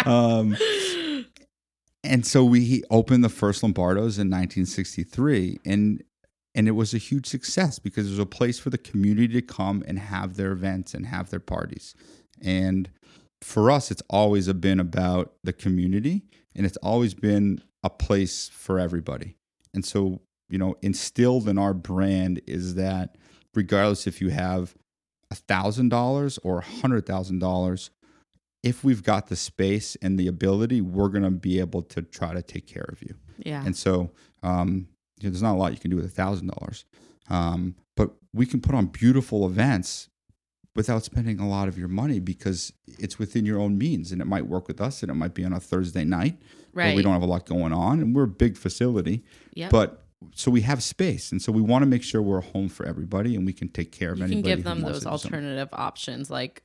Um, 0.04 0.56
and 2.04 2.26
so 2.26 2.44
we 2.44 2.82
opened 2.90 3.24
the 3.24 3.28
first 3.28 3.62
Lombardos 3.62 4.18
in 4.20 4.30
1963, 4.30 5.60
and 5.64 6.02
and 6.54 6.68
it 6.68 6.72
was 6.72 6.94
a 6.94 6.98
huge 6.98 7.26
success 7.26 7.78
because 7.80 8.06
it 8.06 8.10
was 8.10 8.18
a 8.20 8.26
place 8.26 8.58
for 8.60 8.70
the 8.70 8.78
community 8.78 9.34
to 9.34 9.42
come 9.42 9.82
and 9.88 9.98
have 9.98 10.36
their 10.36 10.52
events 10.52 10.94
and 10.94 11.06
have 11.06 11.30
their 11.30 11.40
parties. 11.40 11.96
And 12.40 12.90
for 13.42 13.70
us, 13.70 13.90
it's 13.90 14.02
always 14.08 14.52
been 14.52 14.78
about 14.78 15.34
the 15.42 15.52
community, 15.52 16.22
and 16.54 16.64
it's 16.64 16.76
always 16.76 17.14
been 17.14 17.60
a 17.82 17.90
place 17.90 18.48
for 18.48 18.78
everybody. 18.78 19.36
And 19.74 19.84
so, 19.84 20.20
you 20.48 20.58
know, 20.58 20.76
instilled 20.82 21.48
in 21.48 21.58
our 21.58 21.74
brand 21.74 22.40
is 22.46 22.74
that 22.74 23.16
regardless 23.54 24.06
if 24.06 24.20
you 24.20 24.30
have 24.30 24.74
a 25.30 25.34
thousand 25.34 25.88
dollars 25.88 26.38
or 26.38 26.58
a 26.58 26.64
hundred 26.64 27.06
thousand 27.06 27.38
dollars, 27.38 27.90
if 28.62 28.84
we've 28.84 29.02
got 29.02 29.28
the 29.28 29.36
space 29.36 29.96
and 30.00 30.18
the 30.18 30.26
ability, 30.26 30.80
we're 30.80 31.08
gonna 31.08 31.30
be 31.30 31.60
able 31.60 31.82
to 31.82 32.02
try 32.02 32.32
to 32.32 32.42
take 32.42 32.66
care 32.66 32.88
of 32.88 33.02
you. 33.02 33.14
Yeah. 33.38 33.64
And 33.64 33.76
so, 33.76 34.10
um, 34.42 34.88
you 35.20 35.28
know, 35.28 35.30
there's 35.30 35.42
not 35.42 35.54
a 35.54 35.58
lot 35.58 35.72
you 35.72 35.78
can 35.78 35.90
do 35.90 35.96
with 35.96 36.06
a 36.06 36.10
thousand 36.10 36.48
dollars, 36.48 36.84
um, 37.28 37.74
but 37.96 38.14
we 38.32 38.46
can 38.46 38.60
put 38.60 38.74
on 38.74 38.86
beautiful 38.86 39.46
events 39.46 40.08
without 40.76 41.04
spending 41.04 41.38
a 41.38 41.48
lot 41.48 41.68
of 41.68 41.78
your 41.78 41.88
money 41.88 42.18
because 42.18 42.72
it's 42.98 43.18
within 43.18 43.46
your 43.46 43.60
own 43.60 43.78
means 43.78 44.10
and 44.10 44.20
it 44.20 44.24
might 44.24 44.46
work 44.46 44.66
with 44.66 44.80
us 44.80 45.02
and 45.02 45.10
it 45.10 45.14
might 45.14 45.34
be 45.34 45.44
on 45.44 45.52
a 45.52 45.60
Thursday 45.60 46.04
night 46.04 46.36
where 46.72 46.94
we 46.96 47.02
don't 47.02 47.12
have 47.12 47.22
a 47.22 47.26
lot 47.26 47.46
going 47.46 47.72
on 47.72 48.00
and 48.00 48.14
we're 48.14 48.24
a 48.24 48.28
big 48.28 48.56
facility. 48.56 49.22
Yep. 49.54 49.70
But 49.70 50.03
so 50.34 50.50
we 50.50 50.60
have 50.62 50.82
space 50.82 51.32
and 51.32 51.40
so 51.42 51.50
we 51.52 51.60
want 51.62 51.82
to 51.82 51.86
make 51.86 52.02
sure 52.02 52.22
we're 52.22 52.38
a 52.38 52.42
home 52.42 52.68
for 52.68 52.86
everybody 52.86 53.34
and 53.36 53.44
we 53.46 53.52
can 53.52 53.68
take 53.68 53.92
care 53.92 54.12
of 54.12 54.18
you 54.18 54.26
can 54.28 54.42
give 54.42 54.64
them 54.64 54.80
those 54.80 55.06
alternative 55.06 55.68
options 55.72 56.30
like 56.30 56.62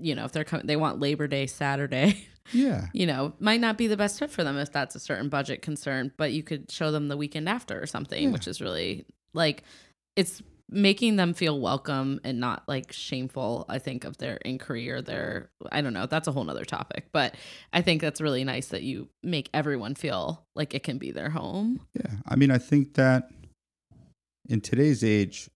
you 0.00 0.14
know 0.14 0.24
if 0.24 0.32
they're 0.32 0.44
coming 0.44 0.66
they 0.66 0.76
want 0.76 1.00
labor 1.00 1.26
day 1.26 1.46
saturday 1.46 2.26
Yeah. 2.52 2.86
you 2.92 3.06
know 3.06 3.32
might 3.40 3.60
not 3.60 3.76
be 3.76 3.88
the 3.88 3.96
best 3.96 4.18
fit 4.20 4.30
for 4.30 4.44
them 4.44 4.56
if 4.56 4.70
that's 4.70 4.94
a 4.94 5.00
certain 5.00 5.28
budget 5.28 5.62
concern 5.62 6.12
but 6.16 6.32
you 6.32 6.42
could 6.42 6.70
show 6.70 6.92
them 6.92 7.08
the 7.08 7.16
weekend 7.16 7.48
after 7.48 7.80
or 7.80 7.86
something 7.86 8.22
Yeah. 8.24 8.30
which 8.30 8.46
is 8.46 8.60
really 8.60 9.04
like 9.34 9.64
it's 10.14 10.42
making 10.68 11.14
them 11.16 11.32
feel 11.32 11.60
welcome 11.60 12.20
and 12.24 12.40
not 12.40 12.64
like 12.66 12.92
shameful 12.92 13.64
i 13.68 13.78
think 13.78 14.04
of 14.04 14.16
their 14.18 14.36
inquiry 14.38 14.90
or 14.90 15.00
their 15.00 15.48
i 15.70 15.80
don't 15.80 15.92
know 15.92 16.06
that's 16.06 16.26
a 16.26 16.32
whole 16.32 16.42
nother 16.42 16.64
topic 16.64 17.06
but 17.12 17.34
i 17.72 17.80
think 17.80 18.00
that's 18.02 18.20
really 18.20 18.42
nice 18.42 18.66
that 18.68 18.82
you 18.82 19.08
make 19.22 19.48
everyone 19.54 19.94
feel 19.94 20.44
like 20.56 20.74
it 20.74 20.82
can 20.82 20.98
be 20.98 21.12
their 21.12 21.30
home 21.30 21.80
Yeah, 21.94 22.10
I 22.26 22.34
mean, 22.36 22.50
I 22.50 22.58
think 22.58 22.94
that 22.94 23.30
in 24.48 24.60
today's 24.60 25.02
age, 25.04 25.48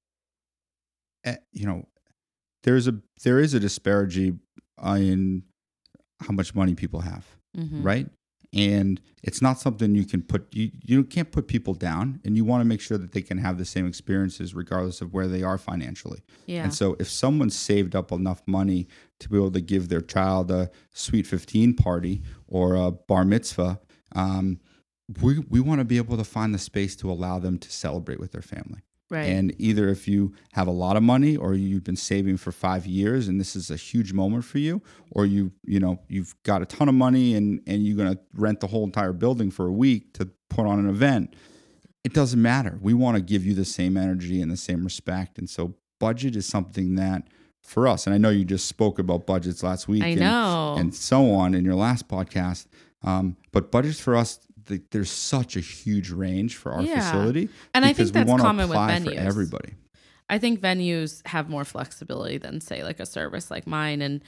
eh, 1.24 1.36
you 1.52 1.66
know, 1.66 1.86
there's 2.64 2.86
a 2.88 3.00
there 3.24 3.38
is 3.40 3.54
a 3.54 3.60
disparity 3.60 4.38
in 4.84 5.42
how 6.20 6.32
much 6.32 6.54
money 6.54 6.74
people 6.74 7.00
have, 7.00 7.26
Mhm. 7.56 7.84
right? 7.84 8.08
And 8.52 9.00
it's 9.22 9.40
not 9.40 9.60
something 9.60 9.94
you 9.94 10.04
can 10.04 10.22
put 10.22 10.52
you 10.52 10.70
you 10.84 11.04
can't 11.04 11.30
put 11.30 11.46
people 11.46 11.74
down, 11.74 12.20
and 12.24 12.36
you 12.36 12.44
want 12.44 12.62
to 12.62 12.64
make 12.64 12.80
sure 12.80 12.98
that 12.98 13.12
they 13.12 13.22
can 13.22 13.38
have 13.38 13.58
the 13.58 13.64
same 13.64 13.86
experiences 13.86 14.54
regardless 14.54 15.00
of 15.00 15.12
where 15.12 15.28
they 15.28 15.42
are 15.42 15.58
financially. 15.58 16.20
yeah 16.46 16.64
And 16.64 16.74
so, 16.74 16.96
if 16.98 17.08
someone 17.08 17.50
saved 17.50 17.94
up 17.94 18.10
enough 18.10 18.42
money 18.46 18.88
to 19.20 19.28
be 19.28 19.36
able 19.36 19.52
to 19.52 19.60
give 19.60 19.88
their 19.88 20.00
child 20.00 20.50
a 20.50 20.70
sweet 20.92 21.26
15 21.26 21.74
party 21.74 22.22
or 22.48 22.74
a 22.74 22.90
bar 22.90 23.24
mitzvah, 23.24 23.80
um, 24.16 24.58
we, 25.20 25.38
we 25.48 25.60
want 25.60 25.80
to 25.80 25.84
be 25.84 25.96
able 25.96 26.16
to 26.16 26.24
find 26.24 26.54
the 26.54 26.58
space 26.58 26.96
to 26.96 27.10
allow 27.10 27.38
them 27.38 27.58
to 27.58 27.70
celebrate 27.70 28.20
with 28.20 28.32
their 28.32 28.42
family. 28.42 28.82
Right 29.10 29.26
And 29.26 29.54
either 29.58 29.88
if 29.88 30.08
you 30.08 30.32
have 30.52 30.66
a 30.66 30.72
lot 30.72 30.96
of 30.96 31.02
money 31.02 31.36
or 31.36 31.54
you've 31.54 31.84
been 31.84 31.96
saving 31.96 32.36
for 32.36 32.52
five 32.52 32.86
years 32.86 33.28
and 33.28 33.38
this 33.38 33.56
is 33.56 33.70
a 33.70 33.76
huge 33.76 34.12
moment 34.12 34.44
for 34.44 34.58
you, 34.58 34.80
or 35.10 35.26
you, 35.26 35.52
you 35.64 35.80
know, 35.80 36.00
you've 36.08 36.34
got 36.44 36.62
a 36.62 36.66
ton 36.66 36.88
of 36.88 36.94
money 36.94 37.34
and, 37.34 37.60
and 37.66 37.84
you're 37.84 37.96
going 37.96 38.14
to 38.14 38.20
rent 38.34 38.60
the 38.60 38.68
whole 38.68 38.84
entire 38.84 39.12
building 39.12 39.50
for 39.50 39.66
a 39.66 39.72
week 39.72 40.14
to 40.14 40.30
put 40.48 40.66
on 40.66 40.78
an 40.78 40.88
event, 40.88 41.34
it 42.04 42.14
doesn't 42.14 42.40
matter. 42.40 42.78
We 42.80 42.94
want 42.94 43.16
to 43.16 43.22
give 43.22 43.44
you 43.44 43.54
the 43.54 43.64
same 43.64 43.96
energy 43.96 44.40
and 44.40 44.50
the 44.50 44.56
same 44.56 44.84
respect. 44.84 45.38
And 45.38 45.50
so 45.50 45.74
budget 45.98 46.36
is 46.36 46.46
something 46.46 46.94
that 46.94 47.28
for 47.62 47.86
us, 47.86 48.06
and 48.06 48.14
I 48.14 48.18
know 48.18 48.30
you 48.30 48.44
just 48.44 48.66
spoke 48.66 48.98
about 48.98 49.26
budgets 49.26 49.62
last 49.62 49.86
week 49.86 50.02
i 50.02 50.08
and, 50.08 50.20
know 50.20 50.76
and 50.78 50.94
so 50.94 51.32
on 51.32 51.54
in 51.54 51.64
your 51.64 51.74
last 51.74 52.08
podcast. 52.08 52.66
Um, 53.02 53.36
but 53.52 53.70
budgets 53.70 54.00
for 54.00 54.16
us, 54.16 54.40
the, 54.66 54.82
there's 54.90 55.10
such 55.10 55.56
a 55.56 55.60
huge 55.60 56.10
range 56.10 56.56
for 56.56 56.72
our 56.72 56.82
Yeah. 56.82 57.00
facility. 57.00 57.48
And 57.74 57.84
I 57.84 57.92
think 57.92 58.10
that's 58.12 58.30
common 58.30 58.68
with 58.68 58.78
venues. 58.78 59.14
everybody. 59.16 59.74
I 60.28 60.38
think 60.38 60.60
venues 60.60 61.26
have 61.26 61.48
more 61.48 61.64
flexibility 61.64 62.38
than 62.38 62.60
say 62.60 62.84
like 62.84 63.00
a 63.00 63.06
service 63.06 63.50
like 63.50 63.66
mine 63.66 64.00
and 64.02 64.22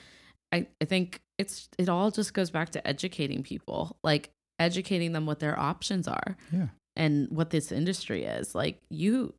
I, 0.53 0.67
I 0.81 0.85
think 0.85 1.21
it's 1.39 1.69
it 1.79 1.89
all 1.89 2.11
just 2.11 2.35
goes 2.35 2.51
back 2.51 2.71
to 2.71 2.87
educating 2.87 3.43
people 3.43 3.97
like 4.03 4.31
educating 4.59 5.13
them 5.13 5.27
what 5.27 5.39
their 5.39 5.59
options 5.59 6.09
are 6.09 6.37
Yeah. 6.53 6.67
and 6.97 7.29
what 7.31 7.51
this 7.51 7.71
industry 7.73 8.25
is 8.25 8.55
like 8.55 8.81
you 8.91 9.33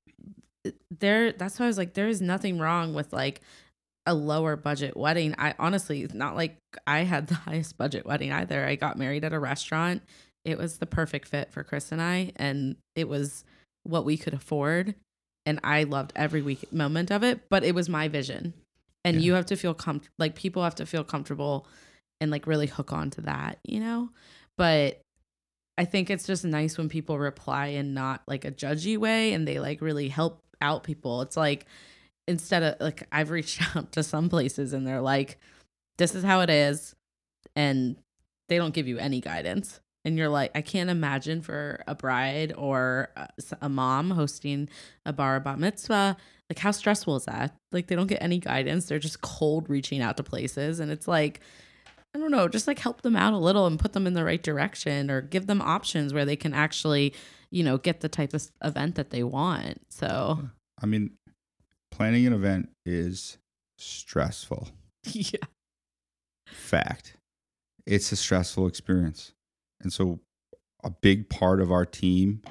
there 0.99 1.33
that's 1.33 1.59
why 1.59 1.65
I 1.65 1.67
was 1.67 1.77
like 1.77 1.93
there 1.93 2.07
is 2.07 2.21
nothing 2.21 2.57
wrong 2.59 2.93
with 2.93 3.11
like 3.11 3.41
a 4.05 4.13
lower 4.13 4.55
budget 4.55 4.95
wedding 4.97 5.35
I 5.37 5.55
honestly 5.59 6.01
it's 6.03 6.13
not 6.13 6.35
like 6.35 6.57
I 6.87 6.99
had 6.99 7.27
the 7.27 7.35
highest 7.47 7.77
budget 7.77 8.05
wedding 8.05 8.31
either 8.31 8.65
I 8.65 8.75
got 8.75 8.97
married 8.97 9.25
at 9.25 9.33
a 9.33 9.39
restaurant 9.39 10.01
it 10.45 10.57
was 10.57 10.77
the 10.77 10.85
perfect 10.85 11.27
fit 11.27 11.51
for 11.51 11.63
Chris 11.63 11.91
and 11.91 12.01
I 12.01 12.31
and 12.35 12.75
it 12.95 13.07
was 13.07 13.43
what 13.83 14.05
we 14.05 14.17
could 14.17 14.33
afford 14.33 14.95
and 15.45 15.59
I 15.63 15.83
loved 15.83 16.13
every 16.15 16.41
week 16.41 16.71
moment 16.71 17.11
of 17.11 17.23
it, 17.23 17.49
but 17.49 17.63
it 17.63 17.75
was 17.75 17.89
my 17.89 18.07
vision. 18.07 18.53
And 19.05 19.17
Yeah. 19.17 19.21
you 19.23 19.33
have 19.33 19.45
to 19.47 19.57
feel 19.57 19.73
com- 19.73 20.01
like 20.17 20.35
people 20.35 20.63
have 20.63 20.75
to 20.75 20.85
feel 20.85 21.03
comfortable 21.03 21.67
and 22.21 22.31
like 22.31 22.47
really 22.47 22.67
hook 22.67 22.93
on 22.93 23.09
to 23.11 23.21
that, 23.21 23.59
you 23.65 23.81
know? 23.81 24.09
But 24.57 25.01
I 25.77 25.83
think 25.85 26.09
it's 26.09 26.25
just 26.25 26.45
nice 26.45 26.77
when 26.77 26.87
people 26.87 27.19
reply 27.19 27.67
in 27.67 27.93
not 27.93 28.21
like 28.27 28.45
a 28.45 28.51
judgy 28.51 28.97
way 28.97 29.33
and 29.33 29.45
they 29.47 29.59
like 29.59 29.81
really 29.81 30.07
help 30.07 30.39
out 30.61 30.83
people. 30.83 31.21
It's 31.23 31.35
like 31.35 31.65
instead 32.27 32.63
of 32.63 32.75
like 32.79 33.03
I've 33.11 33.31
reached 33.31 33.61
out 33.75 33.91
to 33.93 34.03
some 34.03 34.29
places 34.29 34.71
and 34.71 34.87
they're 34.87 35.01
like 35.01 35.37
this 35.97 36.15
is 36.15 36.23
how 36.23 36.39
it 36.39 36.49
is 36.49 36.95
and 37.55 37.97
they 38.49 38.57
don't 38.57 38.73
give 38.73 38.87
you 38.87 38.97
any 38.97 39.19
guidance 39.19 39.79
and 40.05 40.17
you're 40.17 40.29
like 40.29 40.51
i 40.55 40.61
can't 40.61 40.89
imagine 40.89 41.41
for 41.41 41.83
a 41.87 41.95
bride 41.95 42.53
or 42.57 43.09
a, 43.61 43.69
mom 43.69 44.11
hosting 44.11 44.69
a 45.05 45.13
bar 45.13 45.39
bat 45.39 45.59
mitzvah 45.59 46.17
like 46.49 46.59
how 46.59 46.71
stressful 46.71 47.15
is 47.15 47.25
that 47.25 47.55
like 47.71 47.87
they 47.87 47.95
don't 47.95 48.07
get 48.07 48.21
any 48.21 48.39
guidance 48.39 48.85
they're 48.85 48.99
just 48.99 49.21
cold 49.21 49.69
reaching 49.69 50.01
out 50.01 50.17
to 50.17 50.23
places 50.23 50.79
and 50.79 50.91
it's 50.91 51.07
like 51.07 51.39
i 52.15 52.19
don't 52.19 52.31
know 52.31 52.47
just 52.47 52.67
like 52.67 52.79
help 52.79 53.01
them 53.01 53.15
out 53.15 53.33
a 53.33 53.37
little 53.37 53.65
and 53.65 53.79
put 53.79 53.93
them 53.93 54.05
in 54.05 54.13
the 54.13 54.23
right 54.23 54.43
direction 54.43 55.09
or 55.09 55.21
give 55.21 55.47
them 55.47 55.61
options 55.61 56.13
where 56.13 56.25
they 56.25 56.35
can 56.35 56.53
actually 56.53 57.13
you 57.51 57.63
know 57.63 57.77
get 57.77 58.01
the 58.01 58.09
type 58.09 58.33
of 58.33 58.47
event 58.63 58.95
that 58.95 59.09
they 59.09 59.23
want 59.23 59.81
so 59.89 60.39
I 60.83 60.85
mean, 60.85 61.11
planning 61.91 62.27
an 62.27 62.33
event 62.33 62.69
is 62.85 63.37
stressful. 63.77 64.67
yeah 65.05 65.45
Fact. 66.47 67.15
It's 67.85 68.11
a 68.11 68.15
stressful 68.15 68.67
experience. 68.67 69.33
And 69.83 69.93
so 69.93 70.19
a 70.83 70.89
big 70.89 71.29
part 71.29 71.61
of 71.61 71.71
our 71.71 71.85
team 71.85 72.41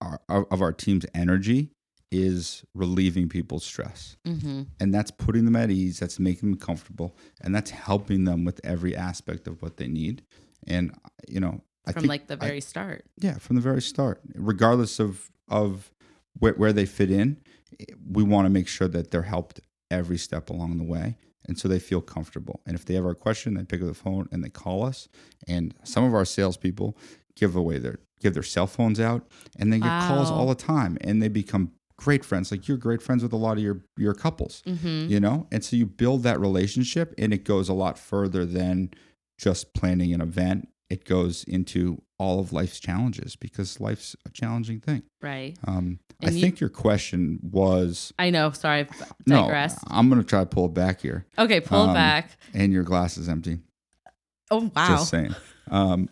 our, 0.00 0.20
of 0.28 0.62
our 0.62 0.72
team's 0.72 1.06
energy 1.14 1.70
is 2.10 2.64
relieving 2.74 3.28
people's 3.28 3.64
stress. 3.64 4.16
mm-hmm. 4.26 4.62
and 4.80 4.94
that's 4.94 5.10
putting 5.10 5.44
them 5.44 5.56
at 5.56 5.70
ease 5.70 5.98
that's 5.98 6.18
making 6.18 6.50
them 6.50 6.58
comfortable 6.58 7.14
and 7.42 7.54
that's 7.54 7.70
helping 7.70 8.24
them 8.24 8.44
with 8.44 8.60
every 8.64 8.96
aspect 8.96 9.46
of 9.46 9.60
what 9.60 9.76
they 9.76 9.88
need 9.88 10.22
and 10.66 10.94
you 11.28 11.38
know 11.38 11.60
i 11.86 11.92
from 11.92 12.04
like 12.04 12.26
the 12.26 12.34
I- 12.40 12.46
very 12.46 12.60
start 12.60 13.04
yeah 13.18 13.34
from 13.38 13.56
the 13.56 13.62
very 13.62 13.82
start 13.82 14.22
regardless 14.34 14.98
of 14.98 15.30
of 15.48 15.92
where, 16.38 16.54
where 16.54 16.72
they 16.72 16.86
fit 16.86 17.10
in 17.10 17.38
we 18.10 18.22
want 18.22 18.46
to 18.46 18.50
make 18.50 18.68
sure 18.68 18.88
that 18.88 19.10
they're 19.10 19.22
helped 19.22 19.60
every 19.90 20.18
step 20.18 20.48
along 20.48 20.78
the 20.78 20.84
way 20.84 21.16
and 21.48 21.58
so 21.58 21.66
they 21.66 21.78
feel 21.78 22.00
comfortable. 22.00 22.60
And 22.66 22.76
if 22.76 22.84
they 22.84 22.94
have 22.94 23.04
a 23.04 23.14
question 23.14 23.54
they 23.54 23.64
pick 23.64 23.80
up 23.80 23.88
the 23.88 23.94
phone 23.94 24.28
and 24.30 24.44
they 24.44 24.50
call 24.50 24.84
us. 24.84 25.08
And 25.48 25.74
some 25.82 26.04
of 26.04 26.14
our 26.14 26.24
salespeople 26.24 26.96
give 27.34 27.56
away 27.56 27.78
their 27.78 27.98
give 28.20 28.34
their 28.34 28.42
cell 28.42 28.66
phones 28.66 29.00
out 29.00 29.26
and 29.58 29.72
they 29.72 29.78
get 29.78 30.08
calls 30.08 30.30
all 30.30 30.48
the 30.48 30.54
time 30.54 30.98
and 31.00 31.22
they 31.22 31.28
become 31.28 31.72
great 31.96 32.24
friends. 32.24 32.50
Like 32.50 32.68
you're 32.68 32.76
great 32.76 33.02
friends 33.02 33.22
with 33.22 33.32
a 33.32 33.36
lot 33.36 33.56
of 33.56 33.62
your 33.62 33.82
your 33.96 34.14
couples 34.14 34.62
mm-hmm. 34.66 35.10
you 35.10 35.18
know? 35.18 35.46
And 35.50 35.64
so 35.64 35.74
you 35.74 35.86
build 35.86 36.22
that 36.22 36.38
relationship 36.38 37.14
and 37.18 37.32
it 37.32 37.44
goes 37.44 37.68
a 37.68 37.74
lot 37.74 37.98
further 37.98 38.44
than 38.44 38.90
just 39.38 39.72
planning 39.72 40.12
an 40.12 40.20
event 40.20 40.68
it 40.90 41.04
goes 41.04 41.44
into 41.44 42.02
all 42.18 42.40
of 42.40 42.52
life's 42.52 42.80
challenges 42.80 43.36
because 43.36 43.78
life's 43.80 44.16
a 44.26 44.30
challenging 44.30 44.80
thing. 44.80 45.02
Right. 45.22 45.56
Um, 45.66 46.00
i 46.24 46.30
you- 46.30 46.40
think 46.40 46.58
your 46.58 46.70
question 46.70 47.38
was 47.42 48.12
i 48.18 48.28
know 48.30 48.50
sorry 48.50 48.80
i've 48.80 49.12
no 49.26 49.42
digressed. 49.42 49.78
I'm 49.86 50.08
gonna 50.08 50.24
try 50.24 50.40
to 50.40 50.46
pull 50.46 50.66
it 50.66 50.74
back 50.74 51.00
here. 51.00 51.26
Okay 51.38 51.60
pull 51.60 51.82
um, 51.82 51.90
it 51.90 51.94
back. 51.94 52.36
and 52.54 52.72
your 52.72 52.82
glass 52.82 53.16
is 53.16 53.28
empty. 53.28 53.58
Oh 54.50 54.70
wow. 54.74 54.88
Just 54.88 55.10
saying. 55.10 55.34
Um, 55.70 56.08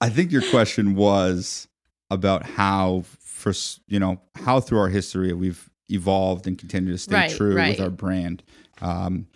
i 0.00 0.08
think 0.08 0.32
your 0.32 0.42
question 0.50 0.94
was 0.94 1.68
about 2.10 2.44
how 2.44 3.04
for 3.20 3.52
you 3.86 3.98
know 4.00 4.20
how 4.34 4.60
through 4.60 4.78
our 4.78 4.88
history 4.88 5.32
we've 5.32 5.70
evolved 5.90 6.46
and 6.46 6.58
continue 6.58 6.90
to 6.92 6.98
stay 6.98 7.14
Right, 7.14 7.30
true 7.30 7.54
right. 7.54 7.70
with 7.76 7.80
our 7.80 7.90
brand. 7.90 8.42
Um, 8.80 9.26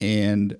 and 0.00 0.56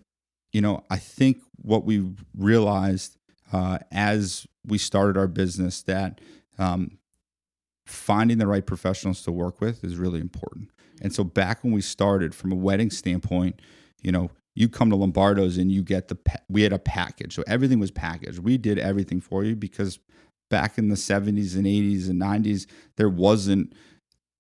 you 0.53 0.61
know 0.61 0.85
i 0.91 0.97
think 0.97 1.39
what 1.63 1.85
we 1.85 2.13
realized 2.37 3.17
uh, 3.53 3.79
as 3.93 4.47
we 4.67 4.79
started 4.79 5.17
our 5.17 5.29
business 5.29 5.83
that 5.83 6.21
um, 6.59 6.99
finding 7.87 8.39
the 8.39 8.47
right 8.47 8.67
professionals 8.67 9.23
to 9.23 9.33
work 9.33 9.61
with 9.61 9.85
is 9.85 9.97
really 9.97 10.21
important. 10.21 10.71
And 11.03 11.13
so 11.13 11.25
back 11.25 11.63
when 11.65 11.73
we 11.73 11.81
started 11.81 12.35
from 12.35 12.53
a 12.53 12.57
wedding 12.57 12.91
standpoint 12.91 13.61
you 14.05 14.13
know 14.13 14.31
you 14.55 14.69
come 14.69 14.91
to 14.91 14.97
lombardo's 14.97 15.59
and 15.59 15.73
you 15.73 15.83
get 15.83 16.07
the 16.07 16.15
pa- 16.15 16.39
we 16.49 16.63
had 16.63 16.73
a 16.73 16.79
package. 16.79 17.35
So 17.35 17.43
everything 17.49 17.81
was 17.81 17.91
packaged. 17.91 18.39
We 18.39 18.57
did 18.57 18.79
everything 18.79 19.21
for 19.21 19.43
you 19.43 19.57
because 19.57 19.99
back 20.49 20.79
in 20.79 20.91
the 20.91 20.95
70s 20.95 21.57
and 21.57 21.67
80s 21.67 22.09
and 22.09 22.21
90s 22.21 22.67
there 22.95 23.09
wasn't 23.09 23.73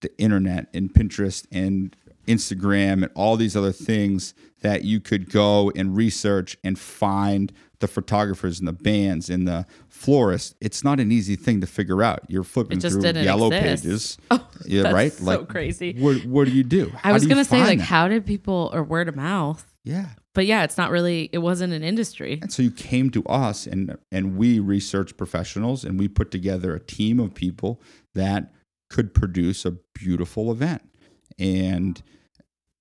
the 0.02 0.16
internet 0.18 0.68
and 0.72 0.92
pinterest 0.92 1.46
and 1.50 1.96
instagram 2.27 3.03
and 3.03 3.11
all 3.14 3.37
these 3.37 3.57
other 3.57 3.72
things 3.72 4.35
that 4.61 4.83
you 4.83 4.99
could 4.99 5.31
go 5.31 5.70
and 5.77 5.97
research 5.97 6.57
and 6.64 6.79
find 6.79 7.53
the 7.81 7.89
photographers 7.89 8.59
and 8.59 8.66
the 8.66 8.72
bands 8.72 9.29
and 9.29 9.47
the 9.47 9.66
florists, 9.89 10.55
it's 10.62 10.83
not 10.83 11.01
an 11.01 11.12
easy 11.12 11.37
thing 11.37 11.61
to 11.61 11.66
figure 11.66 12.03
out. 12.03 12.20
You're 12.29 12.43
flipping 12.43 12.81
just 12.81 12.99
through 12.99 13.20
yellow 13.20 13.51
exist. 13.51 13.85
pages. 13.85 14.18
Oh, 14.31 14.49
yeah, 14.64 14.91
right? 14.91 15.12
so 15.12 15.45
crazy. 15.45 15.95
What, 15.99 16.25
what 16.25 16.47
do 16.47 16.53
you 16.53 16.64
do? 16.64 16.91
I 17.05 17.12
was 17.12 17.27
gonna 17.27 17.45
say 17.45 17.61
like 17.61 17.79
that? 17.79 17.85
how 17.85 18.09
did 18.09 18.25
people 18.25 18.70
or 18.72 18.83
word 18.83 19.09
of 19.09 19.16
mouth? 19.16 19.70
Yeah. 19.85 20.07
But 20.33 20.47
yeah, 20.47 20.64
it's 20.64 20.79
not 20.79 20.91
really. 20.91 21.29
It 21.33 21.39
wasn't 21.39 21.75
an 21.75 21.85
industry. 21.85 22.39
And 22.41 22.51
so 22.51 22.62
you 22.62 22.70
came 22.70 23.11
to 23.11 23.22
us 23.27 23.66
and 23.66 23.97
and 24.11 24.37
we 24.37 24.59
research 24.61 25.16
professionals 25.16 25.85
and 25.85 26.01
we 26.01 26.09
put 26.09 26.31
together 26.31 26.75
a 26.75 26.81
team 26.81 27.20
of 27.20 27.35
people 27.35 27.83
that 28.14 28.53
could 28.89 29.12
produce 29.12 29.64
a 29.66 29.72
beautiful 29.93 30.51
event. 30.51 30.83
And 31.39 32.03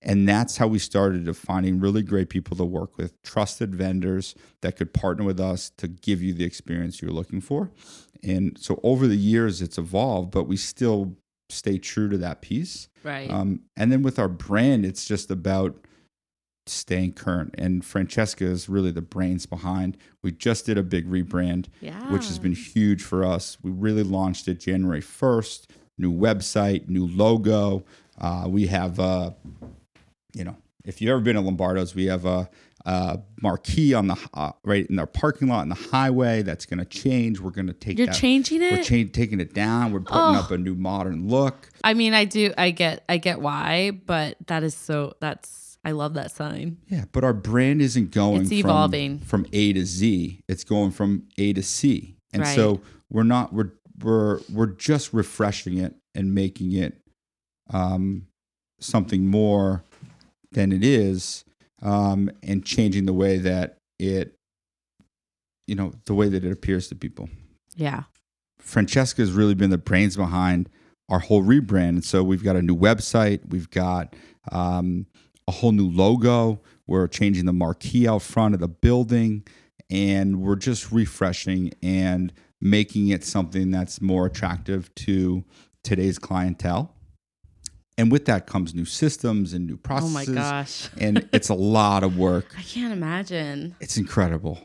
and 0.04 0.28
that's 0.28 0.58
how 0.58 0.68
we 0.68 0.80
started 0.80 1.28
of 1.28 1.38
finding 1.38 1.80
really 1.80 2.04
great 2.04 2.30
people 2.30 2.58
to 2.58 2.66
work 2.66 2.97
with, 2.97 3.22
trusted 3.24 3.74
vendors 3.74 4.36
that 4.62 4.76
could 4.76 4.93
partner 4.93 5.24
with 5.24 5.39
us 5.39 5.72
to 5.78 5.88
give 5.88 6.22
you 6.22 6.34
the 6.34 6.43
experience 6.43 7.01
you're 7.01 7.12
looking 7.12 7.41
for. 7.41 7.72
And 8.22 8.58
so 8.60 8.80
over 8.84 9.08
the 9.08 9.18
years 9.18 9.62
it's 9.62 9.78
evolved, 9.78 10.32
but 10.32 10.43
we 10.43 10.58
still 10.58 11.16
stay 11.49 11.78
true 11.78 12.10
to 12.10 12.18
that 12.18 12.41
piece. 12.41 12.89
Right. 13.04 13.30
Um, 13.30 13.62
and 13.76 13.91
then 13.91 14.01
with 14.01 14.20
our 14.20 14.30
brand, 14.30 14.86
it's 14.86 15.06
just 15.06 15.32
about 15.32 15.76
staying 16.66 17.14
current. 17.14 17.54
And 17.58 17.84
Francesca 17.84 18.45
is 18.45 18.70
really 18.70 18.91
the 18.91 19.01
brains 19.01 19.45
behind. 19.45 19.97
We 20.22 20.32
just 20.32 20.66
did 20.66 20.78
a 20.78 20.84
big 20.84 21.10
rebrand, 21.10 21.68
yeah. 21.82 22.12
which 22.12 22.28
has 22.28 22.39
been 22.39 22.54
huge 22.54 23.04
for 23.04 23.26
us. 23.26 23.58
We 23.62 23.72
really 23.72 24.04
launched 24.04 24.47
it 24.47 24.60
January 24.60 25.01
1st. 25.01 25.68
New 25.97 26.12
website, 26.12 26.89
new 26.89 27.06
logo. 27.06 27.84
Uh, 28.18 28.45
we 28.47 28.68
have, 28.68 28.99
uh, 28.99 29.32
you 30.34 30.43
know, 30.43 30.55
if 30.86 31.01
you've 31.01 31.09
ever 31.11 31.19
been 31.21 31.38
at 31.38 31.43
Lombardo's, 31.43 31.95
we 31.95 32.05
have 32.07 32.25
a, 32.25 32.49
a 32.86 33.19
marquee 33.41 33.93
on 33.93 34.07
the 34.07 34.17
uh, 34.34 34.51
right 34.65 34.86
in 34.88 34.99
our 34.99 35.07
parking 35.07 35.47
lot 35.47 35.61
in 35.63 35.69
the 35.69 35.75
highway 35.75 36.41
that's 36.41 36.65
going 36.65 36.79
to 36.79 36.86
change. 36.86 37.39
We're 37.39 37.51
going 37.51 37.67
to 37.67 37.73
take 37.73 37.97
You're 37.97 38.07
that. 38.07 38.15
changing 38.15 38.61
it. 38.61 38.71
We're 38.73 38.84
cha- 39.05 39.09
taking 39.13 39.39
it 39.39 39.53
down. 39.53 39.93
We're 39.93 40.01
putting 40.01 40.17
Oh. 40.36 40.39
up 40.39 40.51
a 40.51 40.57
new 40.57 40.75
modern 40.75 41.29
look. 41.29 41.69
I 41.84 41.93
mean, 41.93 42.13
I 42.13 42.25
do. 42.25 42.53
I 42.57 42.71
get. 42.71 43.03
I 43.07 43.17
get 43.17 43.39
why, 43.41 43.91
but 43.91 44.36
that 44.47 44.63
is 44.63 44.75
so. 44.75 45.13
That's. 45.21 45.61
I 45.86 45.91
love 45.91 46.13
that 46.13 46.31
sign. 46.31 46.77
Yeah, 46.88 47.03
but 47.11 47.25
our 47.25 47.34
brand 47.34 47.81
isn't 47.81 48.11
going 48.11 48.41
It's 48.43 48.49
from, 48.49 48.57
evolving. 48.59 49.19
from 49.19 49.45
A 49.51 49.73
to 49.73 49.86
Z. 49.86 50.41
It's 50.47 50.63
going 50.63 50.91
from 50.91 51.23
A 51.38 51.51
to 51.53 51.61
C. 51.63 52.15
And 52.31 52.41
Right. 52.43 52.55
so 52.55 52.79
we're 53.09 53.23
not 53.23 53.51
we're 53.53 53.71
we're 54.01 54.39
we're 54.51 54.67
just 54.67 55.13
refreshing 55.13 55.77
it 55.77 55.93
and 56.15 56.34
making 56.34 56.71
it 56.71 57.01
um, 57.69 58.27
something 58.79 59.27
more 59.27 59.84
than 60.54 60.72
it 60.72 60.84
is 60.84 61.43
um, 61.82 62.30
and 62.41 62.66
changing 62.66 63.06
the 63.06 63.14
way 63.14 63.38
that 63.38 63.78
it 63.99 64.36
you 65.68 65.76
know, 65.76 65.93
the 66.06 66.14
way 66.14 66.30
that 66.30 66.43
it 66.43 66.51
appears 66.51 66.88
to 66.89 66.95
people. 66.95 67.30
Yeah. 67.76 68.04
Francesca 68.60 69.22
has 69.22 69.32
really 69.32 69.56
been 69.56 69.70
the 69.70 69.78
brains 69.78 70.16
behind 70.16 70.70
our 71.10 71.20
whole 71.20 71.43
rebrand. 71.43 71.89
And 71.89 72.06
so 72.06 72.24
we've 72.24 72.43
got 72.43 72.56
a 72.56 72.62
new 72.62 72.76
website, 72.76 73.41
we've 73.49 73.70
got 73.70 74.16
um, 74.51 75.06
a 75.47 75.51
whole 75.51 75.72
new 75.72 75.89
logo, 75.89 76.62
we're 76.88 77.08
changing 77.08 77.45
the 77.45 77.54
marquee 77.54 78.08
out 78.08 78.22
front 78.22 78.54
of 78.54 78.60
the 78.60 78.68
building, 78.68 79.45
and 79.89 80.41
we're 80.41 80.56
just 80.56 80.91
refreshing 80.91 81.74
and 81.82 82.34
making 82.62 83.10
it 83.10 83.24
something 83.24 83.72
that's 83.72 84.01
more 84.01 84.26
attractive 84.26 84.93
to 84.95 85.43
today's 85.84 86.18
clientele. 86.18 86.95
And 87.98 88.12
with 88.12 88.26
that 88.26 88.48
comes 88.48 88.74
new 88.74 88.86
systems 88.86 89.54
and 89.54 89.68
new 89.68 89.76
Oh 89.76 89.78
processes. 89.78 90.30
my 90.30 90.34
gosh. 90.34 90.89
and 91.00 91.30
it's 91.32 91.50
a 91.50 91.54
lot 91.54 92.04
of 92.04 92.18
work. 92.18 92.54
I 92.58 92.62
can't 92.64 92.91
imagine 92.94 93.76
It's 93.80 93.98
incredible. 93.98 94.60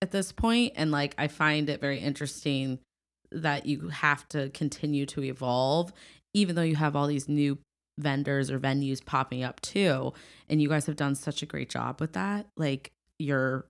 at 0.00 0.10
this 0.10 0.32
point, 0.32 0.72
and 0.76 0.90
like 0.90 1.14
I 1.18 1.28
find 1.28 1.68
it 1.70 1.80
very 1.80 1.98
interesting 2.00 2.80
that 3.30 3.66
you 3.66 3.88
have 3.88 4.28
to 4.30 4.50
continue 4.50 5.06
to 5.06 5.22
evolve, 5.22 5.92
even 6.34 6.56
though 6.56 6.62
you 6.62 6.76
have 6.76 6.96
all 6.96 7.06
these 7.06 7.28
new 7.28 7.56
vendors 7.98 8.50
or 8.50 8.58
venues 8.58 9.04
popping 9.04 9.42
up 9.42 9.60
too. 9.60 10.12
And 10.48 10.60
you 10.60 10.68
guys 10.68 10.86
have 10.86 10.96
done 10.96 11.14
such 11.14 11.42
a 11.42 11.46
great 11.46 11.70
job 11.70 12.00
with 12.00 12.14
that. 12.14 12.46
Like 12.56 12.90
you're 13.18 13.64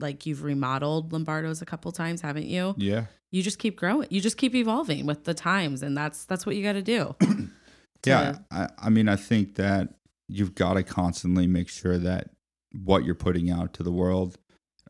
like 0.00 0.26
you've 0.26 0.42
remodeled 0.42 1.12
Lombardo's 1.12 1.62
a 1.62 1.66
couple 1.66 1.92
times, 1.92 2.20
haven't 2.20 2.46
you? 2.46 2.74
Yeah. 2.78 3.04
You 3.30 3.42
just 3.42 3.58
keep 3.60 3.76
growing. 3.76 4.08
You 4.10 4.20
just 4.20 4.36
keep 4.36 4.54
evolving 4.54 5.06
with 5.06 5.24
the 5.24 5.34
times, 5.34 5.82
and 5.82 5.96
that's 5.96 6.24
that's 6.24 6.44
what 6.44 6.56
you 6.56 6.62
got 6.64 6.72
to 6.72 6.82
do. 6.82 7.14
Yeah, 8.06 8.38
I, 8.50 8.68
I 8.78 8.90
mean, 8.90 9.08
I 9.08 9.16
think 9.16 9.56
that 9.56 9.94
you've 10.28 10.54
got 10.54 10.74
to 10.74 10.82
constantly 10.82 11.46
make 11.46 11.68
sure 11.68 11.98
that 11.98 12.30
what 12.84 13.04
you're 13.04 13.14
putting 13.14 13.50
out 13.50 13.72
to 13.74 13.82
the 13.82 13.92
world 13.92 14.38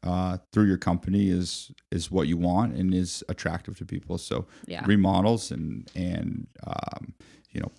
uh, 0.03 0.39
through 0.53 0.67
your 0.67 0.79
company 0.79 1.29
is 1.29 1.73
is 1.91 2.11
what 2.11 2.29
you 2.29 2.37
want 2.37 2.75
and 2.75 2.95
is 2.95 3.25
attractive 3.29 3.77
to 3.79 3.85
people. 3.85 4.19
So 4.19 4.47
Yeah. 4.67 4.85
remodels 4.87 5.51
and 5.51 5.91
and 5.95 6.47
um, 6.67 7.15
you 7.51 7.61
know 7.61 7.71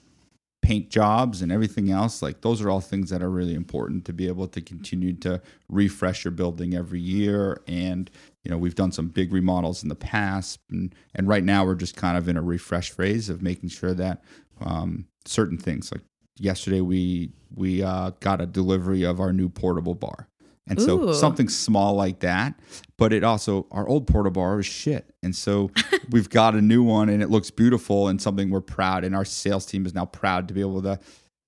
paint 0.62 0.90
jobs 0.90 1.44
and 1.44 1.52
everything 1.52 1.92
else 1.92 2.24
like 2.24 2.42
those 2.42 2.60
are 2.60 2.72
all 2.72 2.82
things 2.82 3.12
that 3.12 3.22
are 3.22 3.30
really 3.30 3.54
important 3.54 4.04
to 4.04 4.12
be 4.12 4.28
able 4.28 4.48
to 4.48 4.60
continue 4.60 5.14
to 5.14 5.40
refresh 5.70 6.26
your 6.26 6.32
building 6.32 6.74
every 6.74 7.00
year 7.00 7.62
and 7.68 8.10
you 8.44 8.50
know 8.50 8.58
we've 8.58 8.74
done 8.74 8.92
some 8.92 9.08
big 9.08 9.32
remodels 9.32 9.84
in 9.84 9.90
the 9.90 9.96
past 9.96 10.60
and, 10.72 10.96
and 11.14 11.28
right 11.28 11.44
now 11.44 11.64
we're 11.64 11.76
just 11.76 11.96
kind 11.96 12.18
of 12.18 12.28
in 12.28 12.36
a 12.36 12.42
refresh 12.42 12.90
phase 12.90 13.30
of 13.30 13.44
making 13.44 13.70
sure 13.70 13.94
that 13.94 14.24
um, 14.62 15.06
certain 15.26 15.58
things. 15.58 15.92
Like 15.92 16.02
yesterday 16.38 16.82
we 16.82 17.32
we 17.54 17.84
uh, 17.84 18.12
got 18.20 18.42
a 18.42 18.46
delivery 18.46 19.04
of 19.04 19.20
our 19.20 19.32
new 19.34 19.50
portable 19.50 19.96
bar. 19.96 20.28
And 20.68 20.82
so 20.82 21.10
Ooh. 21.10 21.14
something 21.14 21.48
small 21.48 21.94
like 21.94 22.22
that 22.22 22.60
but 22.98 23.14
it 23.14 23.24
also 23.24 23.68
our 23.72 23.88
old 23.88 24.08
portable 24.08 24.42
bar 24.42 24.56
was 24.56 24.66
shit. 24.66 25.14
And 25.22 25.36
so 25.36 25.70
we've 26.10 26.30
got 26.30 26.56
a 26.56 26.62
new 26.62 26.82
one 26.82 27.10
and 27.10 27.22
it 27.22 27.30
looks 27.30 27.52
beautiful 27.52 28.08
and 28.08 28.22
something 28.22 28.50
we're 28.50 28.62
proud 28.62 29.04
and 29.04 29.16
our 29.16 29.26
sales 29.26 29.66
team 29.66 29.86
is 29.86 29.94
now 29.94 30.06
proud 30.06 30.48
to 30.48 30.54
be 30.54 30.62
able 30.62 30.82
to 30.84 31.00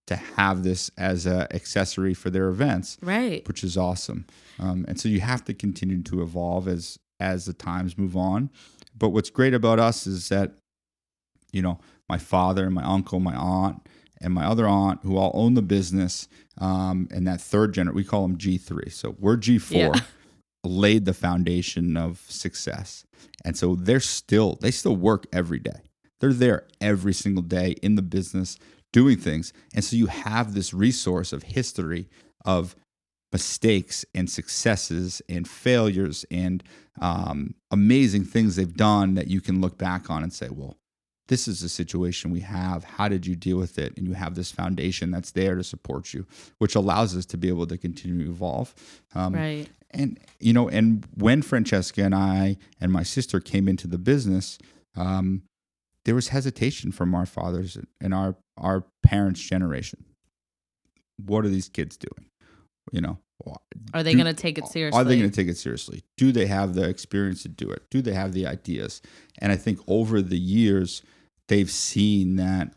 to 0.08 0.16
have 0.16 0.64
this 0.64 0.90
as 0.98 1.26
a 1.26 1.54
accessory 1.54 2.14
for 2.14 2.30
their 2.30 2.48
events 2.48 2.98
Right. 3.02 3.46
which 3.48 3.64
is 3.64 3.76
awesome. 3.78 4.26
Um, 4.60 4.86
and 4.88 5.00
so 5.00 5.10
you 5.10 5.20
have 5.22 5.44
to 5.46 5.54
continue 5.54 6.02
to 6.04 6.22
evolve 6.22 6.68
as 6.68 7.00
as 7.20 7.46
the 7.46 7.54
times 7.54 7.98
move 7.98 8.16
on. 8.16 8.50
But 8.96 9.10
what's 9.10 9.30
great 9.32 9.54
about 9.54 9.80
us 9.80 10.06
is 10.06 10.30
that 10.30 10.52
you 11.52 11.62
know 11.62 11.80
my 12.10 12.18
father 12.18 12.70
my 12.70 12.84
uncle 12.84 13.20
my 13.20 13.36
aunt 13.36 13.88
and 14.22 14.34
my 14.34 14.46
other 14.46 14.68
aunt 14.68 15.00
who 15.04 15.18
all 15.18 15.32
own 15.34 15.54
the 15.54 15.62
business 15.62 16.28
um, 16.60 17.08
and 17.12 17.28
that 17.28 17.40
third 17.40 17.74
generation, 17.74 17.96
we 17.96 18.04
call 18.04 18.24
them 18.28 18.38
g3 18.38 18.92
so 18.92 19.16
we're 19.20 19.38
g4 19.38 19.72
Yeah. 19.72 20.02
laid 20.64 21.06
the 21.06 21.14
foundation 21.14 21.96
of 21.96 22.20
success. 22.28 23.06
And 23.46 23.56
so 23.56 23.76
they're 23.76 24.00
still 24.00 24.58
they 24.62 24.72
still 24.72 24.96
work 24.96 25.26
every 25.32 25.60
day. 25.60 25.82
They're 26.20 26.34
there 26.34 26.66
every 26.82 27.14
single 27.14 27.44
day 27.44 27.76
in 27.84 27.96
the 27.96 28.02
business 28.02 28.58
doing 28.92 29.18
things. 29.18 29.54
And 29.76 29.84
so 29.84 29.96
you 29.96 30.08
have 30.08 30.54
this 30.54 30.74
resource 30.74 31.32
of 31.32 31.44
history 31.44 32.10
of 32.44 32.76
mistakes 33.32 34.04
and 34.16 34.30
successes 34.30 35.22
and 35.30 35.48
failures 35.48 36.26
and 36.32 36.64
um, 37.00 37.54
amazing 37.72 38.24
things 38.26 38.56
they've 38.56 38.76
done 38.76 39.14
that 39.16 39.28
you 39.28 39.42
can 39.42 39.62
look 39.62 39.78
back 39.78 40.10
on 40.10 40.24
and 40.24 40.34
say 40.34 40.50
well 40.50 40.76
this 41.28 41.48
is 41.48 41.60
the 41.62 41.70
situation 41.70 42.32
we 42.32 42.40
have. 42.42 42.84
How 42.84 43.08
did 43.08 43.26
you 43.28 43.36
deal 43.36 43.58
with 43.58 43.78
it? 43.78 43.98
And 43.98 44.08
you 44.08 44.14
have 44.14 44.36
this 44.36 44.52
foundation 44.52 45.12
that's 45.12 45.32
there 45.32 45.56
to 45.56 45.64
support 45.64 46.14
you 46.14 46.26
which 46.60 46.76
allows 46.76 47.16
us 47.16 47.26
to 47.28 47.38
be 47.38 47.48
able 47.50 47.68
to 47.68 47.78
continue 47.78 48.24
to 48.26 48.30
evolve. 48.32 48.74
Um, 49.16 49.34
Right. 49.34 49.68
and 49.92 50.20
you 50.40 50.54
know 50.54 50.68
and 50.70 51.06
when 51.16 51.42
francesca 51.42 52.04
and 52.04 52.14
i 52.16 52.58
and 52.82 52.92
my 52.92 53.04
sister 53.04 53.40
came 53.40 53.68
into 53.70 53.88
the 53.88 53.98
business 53.98 54.58
um, 54.96 55.44
there 56.06 56.16
was 56.16 56.30
hesitation 56.30 56.92
from 56.92 57.14
our 57.16 57.26
fathers 57.26 57.78
and 58.02 58.14
our 58.14 58.36
our 58.58 58.86
parents 59.04 59.42
generation. 59.42 60.04
What 61.24 61.46
are 61.46 61.50
these 61.50 61.70
kids 61.70 61.98
doing? 61.98 62.30
You 62.92 63.02
know 63.02 63.18
Are 63.94 64.04
they 64.04 64.14
going 64.14 64.26
to 64.26 64.34
take 64.34 64.58
it 64.58 64.68
seriously? 64.68 65.00
are 65.00 65.04
they 65.04 65.18
going 65.18 65.30
to 65.30 65.36
take 65.36 65.48
it 65.50 65.58
seriously? 65.58 66.04
Do 66.16 66.32
they 66.32 66.46
have 66.48 66.74
the 66.76 66.88
experience 66.88 67.44
to 67.44 67.50
do 67.50 67.70
it? 67.70 67.84
Do 67.92 68.02
they 68.02 68.14
have 68.14 68.32
the 68.34 68.46
ideas? 68.48 69.02
And 69.40 69.52
i 69.52 69.56
think 69.58 69.80
over 69.88 70.22
the 70.22 70.38
years 70.40 71.02
they've 71.48 71.72
seen 71.72 72.36
that 72.38 72.74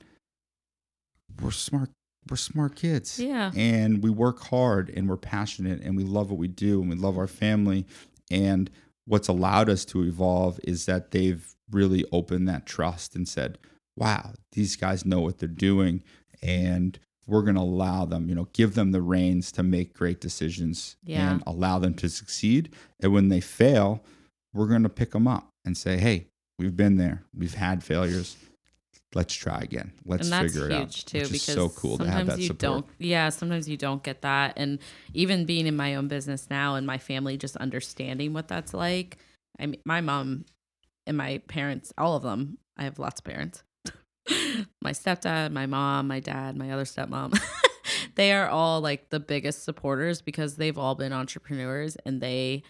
we're 1.42 1.50
smart 1.50 1.90
we're 2.28 2.36
smart 2.36 2.76
kids. 2.76 3.18
Yeah. 3.18 3.50
and 3.56 4.02
we 4.02 4.10
work 4.10 4.40
hard 4.44 4.90
and 4.90 5.08
we're 5.08 5.16
passionate 5.16 5.80
and 5.80 5.96
we 5.96 6.04
love 6.04 6.30
what 6.30 6.38
we 6.38 6.48
do 6.48 6.80
and 6.80 6.90
we 6.90 6.94
love 6.94 7.16
our 7.18 7.26
family. 7.26 7.86
And 8.30 8.70
what's 9.06 9.26
allowed 9.26 9.68
us 9.70 9.84
to 9.86 10.04
evolve 10.04 10.60
is 10.62 10.86
that 10.86 11.10
they've 11.10 11.54
really 11.70 12.04
opened 12.12 12.46
that 12.48 12.66
trust 12.66 13.14
and 13.16 13.26
said 13.28 13.56
wow 13.96 14.32
these 14.52 14.76
guys 14.76 15.04
know 15.06 15.20
what 15.20 15.38
they're 15.38 15.48
doing 15.48 16.02
and 16.42 16.98
we're 17.26 17.42
going 17.42 17.54
to 17.54 17.60
allow 17.60 18.04
them 18.04 18.28
you 18.28 18.34
know 18.34 18.48
give 18.52 18.74
them 18.74 18.90
the 18.92 19.00
reins 19.02 19.50
to 19.52 19.62
make 19.62 19.94
great 19.94 20.20
decisions 20.20 20.96
Yeah. 21.04 21.30
and 21.32 21.42
allow 21.46 21.78
them 21.78 21.94
to 21.94 22.08
succeed. 22.08 22.74
And 23.00 23.12
when 23.12 23.28
they 23.30 23.40
fail 23.40 24.04
we're 24.52 24.66
going 24.68 24.82
to 24.84 24.88
pick 24.88 25.12
them 25.12 25.26
up 25.26 25.48
and 25.64 25.76
say 25.76 25.96
hey 25.96 26.26
we've 26.58 26.76
been 26.76 26.96
there. 26.98 27.22
We've 27.34 27.54
had 27.54 27.82
failures 27.82 28.36
let's 29.14 29.34
try 29.34 29.58
again. 29.60 29.92
Let's 30.04 30.26
and 30.26 30.32
that's 30.32 30.52
figure 30.52 30.70
it 30.70 30.72
huge 30.72 30.80
out. 30.82 30.90
too 31.06 31.18
which 31.18 31.24
is 31.24 31.30
because 31.32 31.54
so 31.54 31.68
cool 31.68 31.98
to 31.98 32.10
have 32.10 32.26
that 32.26 32.38
you 32.38 32.46
support. 32.46 32.58
don't 32.58 32.86
yeah 32.98 33.28
sometimes 33.28 33.68
you 33.68 33.76
don't 33.76 34.02
get 34.02 34.22
that 34.22 34.54
and 34.56 34.78
even 35.14 35.44
being 35.44 35.66
in 35.66 35.76
my 35.76 35.94
own 35.96 36.08
business 36.08 36.48
now 36.50 36.74
and 36.76 36.86
my 36.86 36.98
family 36.98 37.36
just 37.36 37.56
understanding 37.56 38.32
what 38.32 38.48
that's 38.48 38.72
like 38.72 39.18
i 39.58 39.66
mean 39.66 39.80
my 39.84 40.00
mom 40.00 40.44
and 41.06 41.16
my 41.16 41.38
parents 41.48 41.92
all 41.98 42.14
of 42.14 42.22
them 42.22 42.58
i 42.76 42.84
have 42.84 42.98
lots 42.98 43.20
of 43.20 43.24
parents 43.24 43.62
my 44.80 44.92
stepdad 44.92 45.50
my 45.50 45.66
mom 45.66 46.06
my 46.06 46.20
dad 46.20 46.56
my 46.56 46.70
other 46.70 46.84
stepmom 46.84 47.36
they 48.14 48.32
are 48.32 48.48
all 48.48 48.80
like 48.80 49.10
the 49.10 49.20
biggest 49.20 49.64
supporters 49.64 50.22
because 50.22 50.56
they've 50.56 50.78
all 50.78 50.94
been 50.94 51.12
entrepreneurs 51.12 51.96
and 52.06 52.20
they 52.20 52.62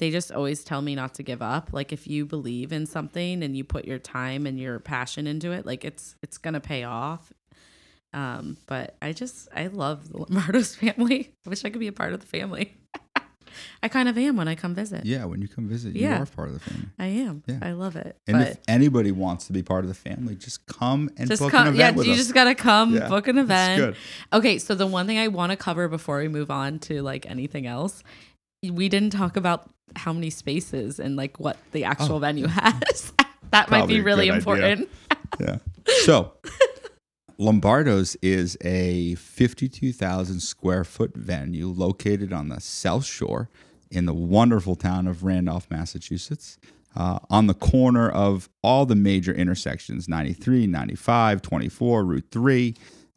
they 0.00 0.10
just 0.10 0.32
always 0.32 0.64
tell 0.64 0.82
me 0.82 0.94
not 0.96 1.14
to 1.14 1.22
give 1.22 1.40
up 1.42 1.70
like 1.72 1.92
if 1.92 2.08
you 2.08 2.26
believe 2.26 2.72
in 2.72 2.86
something 2.86 3.42
and 3.44 3.56
you 3.56 3.62
put 3.62 3.84
your 3.84 3.98
time 3.98 4.46
and 4.46 4.58
your 4.58 4.80
passion 4.80 5.26
into 5.28 5.52
it 5.52 5.64
like 5.64 5.84
it's 5.84 6.16
it's 6.22 6.38
gonna 6.38 6.58
pay 6.60 6.82
off 6.82 7.32
um 8.12 8.56
but 8.66 8.96
i 9.00 9.12
just 9.12 9.48
i 9.54 9.68
love 9.68 10.08
the 10.10 10.18
lombardo's 10.18 10.74
family 10.82 11.32
i 11.46 11.48
wish 11.48 11.64
i 11.64 11.70
could 11.70 11.78
be 11.80 11.86
a 11.86 11.92
part 11.92 12.12
of 12.12 12.20
the 12.20 12.26
family 12.26 12.74
i 13.82 13.88
kind 13.88 14.08
of 14.08 14.16
am 14.18 14.36
when 14.36 14.48
i 14.48 14.54
come 14.54 14.74
visit 14.74 15.04
Yeah, 15.04 15.24
when 15.26 15.40
you 15.42 15.48
come 15.48 15.68
visit, 15.68 15.94
you 15.94 16.02
Yeah. 16.02 16.22
are 16.22 16.26
part 16.26 16.48
of 16.48 16.54
the 16.54 16.60
family. 16.60 16.88
i 16.98 17.06
am 17.06 17.42
Yeah. 17.46 17.58
i 17.62 17.72
love 17.72 17.94
it 17.96 18.16
And 18.26 18.38
but 18.38 18.48
if 18.48 18.58
anybody 18.68 19.12
wants 19.12 19.46
to 19.46 19.52
be 19.52 19.62
part 19.62 19.84
of 19.84 19.88
the 19.88 19.94
family, 19.94 20.34
just 20.34 20.66
come 20.66 21.10
and 21.16 21.28
just 21.28 21.40
book 21.42 21.50
come 21.52 21.68
an 21.68 21.74
yeah 21.74 21.84
event 21.86 21.96
with 21.98 22.06
you 22.06 22.12
us. 22.12 22.18
just 22.18 22.34
gotta 22.34 22.54
come 22.54 22.94
Yeah, 22.96 23.08
book 23.08 23.28
an 23.28 23.38
event 23.38 23.76
good. 23.80 23.96
Okay, 24.32 24.58
so 24.58 24.74
the 24.74 24.86
one 24.86 25.06
thing 25.06 25.18
I 25.18 25.28
want 25.28 25.50
to 25.50 25.56
cover 25.56 25.88
before 25.88 26.18
we 26.18 26.28
move 26.28 26.50
on 26.50 26.78
to 26.80 27.02
like 27.02 27.28
anything 27.30 27.66
else, 27.66 28.02
we 28.62 28.88
didn't 28.88 29.10
talk 29.10 29.36
about 29.36 29.68
how 29.96 30.12
many 30.12 30.30
spaces 30.30 30.98
and 31.00 31.16
like 31.16 31.38
what 31.40 31.56
the 31.72 31.84
actual 31.84 32.16
Oh. 32.16 32.18
venue 32.20 32.46
has. 32.46 33.12
that 33.50 33.70
might 33.70 33.86
be 33.88 34.00
really 34.00 34.28
important. 34.28 34.88
Yeah. 35.38 35.58
So, 36.04 36.32
Lombardo's 37.38 38.16
is 38.20 38.58
a 38.62 39.14
52,000 39.14 40.40
square 40.40 40.84
foot 40.84 41.16
venue 41.16 41.68
located 41.68 42.32
on 42.32 42.48
the 42.48 42.60
South 42.60 43.04
Shore 43.06 43.48
in 43.90 44.06
the 44.06 44.12
wonderful 44.12 44.74
town 44.76 45.06
of 45.06 45.22
Randolph, 45.24 45.70
Massachusetts, 45.70 46.58
uh, 46.96 47.20
on 47.30 47.46
the 47.46 47.54
corner 47.54 48.10
of 48.10 48.48
all 48.62 48.84
the 48.84 48.96
major 48.96 49.32
intersections 49.32 50.08
93, 50.08 50.66
95, 50.66 51.40
24, 51.40 52.04
Route 52.04 52.24
3. 52.30 52.74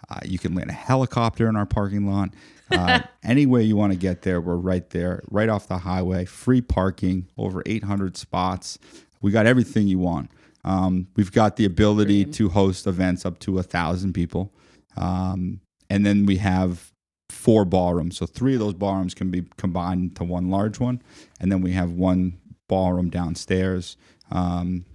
Uh, 0.10 0.20
you 0.24 0.38
can 0.40 0.54
land 0.56 0.70
a 0.70 0.74
helicopter 0.74 1.50
in 1.50 1.56
our 1.56 1.66
parking 1.66 2.08
lot. 2.08 2.30
Uh, 2.74 3.02
any 3.24 3.46
way 3.46 3.64
you 3.64 3.76
want 3.76 3.94
to 3.94 3.98
get 3.98 4.24
there, 4.24 4.42
we're 4.42 4.56
right 4.56 4.90
there, 4.90 5.24
right 5.30 5.50
off 5.50 5.68
the 5.68 5.80
highway. 5.80 6.26
Free 6.26 6.62
parking, 6.62 7.28
over 7.38 7.64
800 7.66 8.18
spots. 8.18 8.80
We 9.22 9.32
got 9.32 9.46
everything 9.46 9.88
you 9.88 10.00
want. 10.00 10.32
Um, 10.66 11.08
we've 11.16 11.32
got 11.32 11.58
the 11.58 11.66
ability 11.66 12.26
to 12.26 12.50
host 12.50 12.88
events 12.88 13.26
up 13.26 13.40
to 13.40 13.60
a 13.60 13.64
thousand 13.64 14.14
people, 14.14 14.54
um, 14.96 15.60
and 15.90 16.06
then 16.06 16.26
we 16.26 16.38
have 16.38 16.92
four 17.30 17.66
ballrooms. 17.66 18.18
So 18.18 18.26
three 18.26 18.54
of 18.54 18.60
those 18.60 18.74
ballrooms 18.74 19.14
can 19.14 19.30
be 19.30 19.44
combined 19.58 20.04
into 20.04 20.24
one 20.24 20.50
large 20.50 20.80
one, 20.80 21.02
and 21.40 21.52
then 21.52 21.62
we 21.62 21.72
have 21.74 21.92
one 21.92 22.38
ballroom 22.70 23.10
downstairs. 23.10 23.98
Um, 24.32 24.86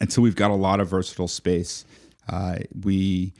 and 0.00 0.12
so 0.12 0.20
we've 0.20 0.36
got 0.36 0.50
a 0.50 0.54
lot 0.54 0.80
of 0.80 0.88
versatile 0.88 1.28
space. 1.28 1.84
Uh, 2.28 2.58
we 2.82 3.32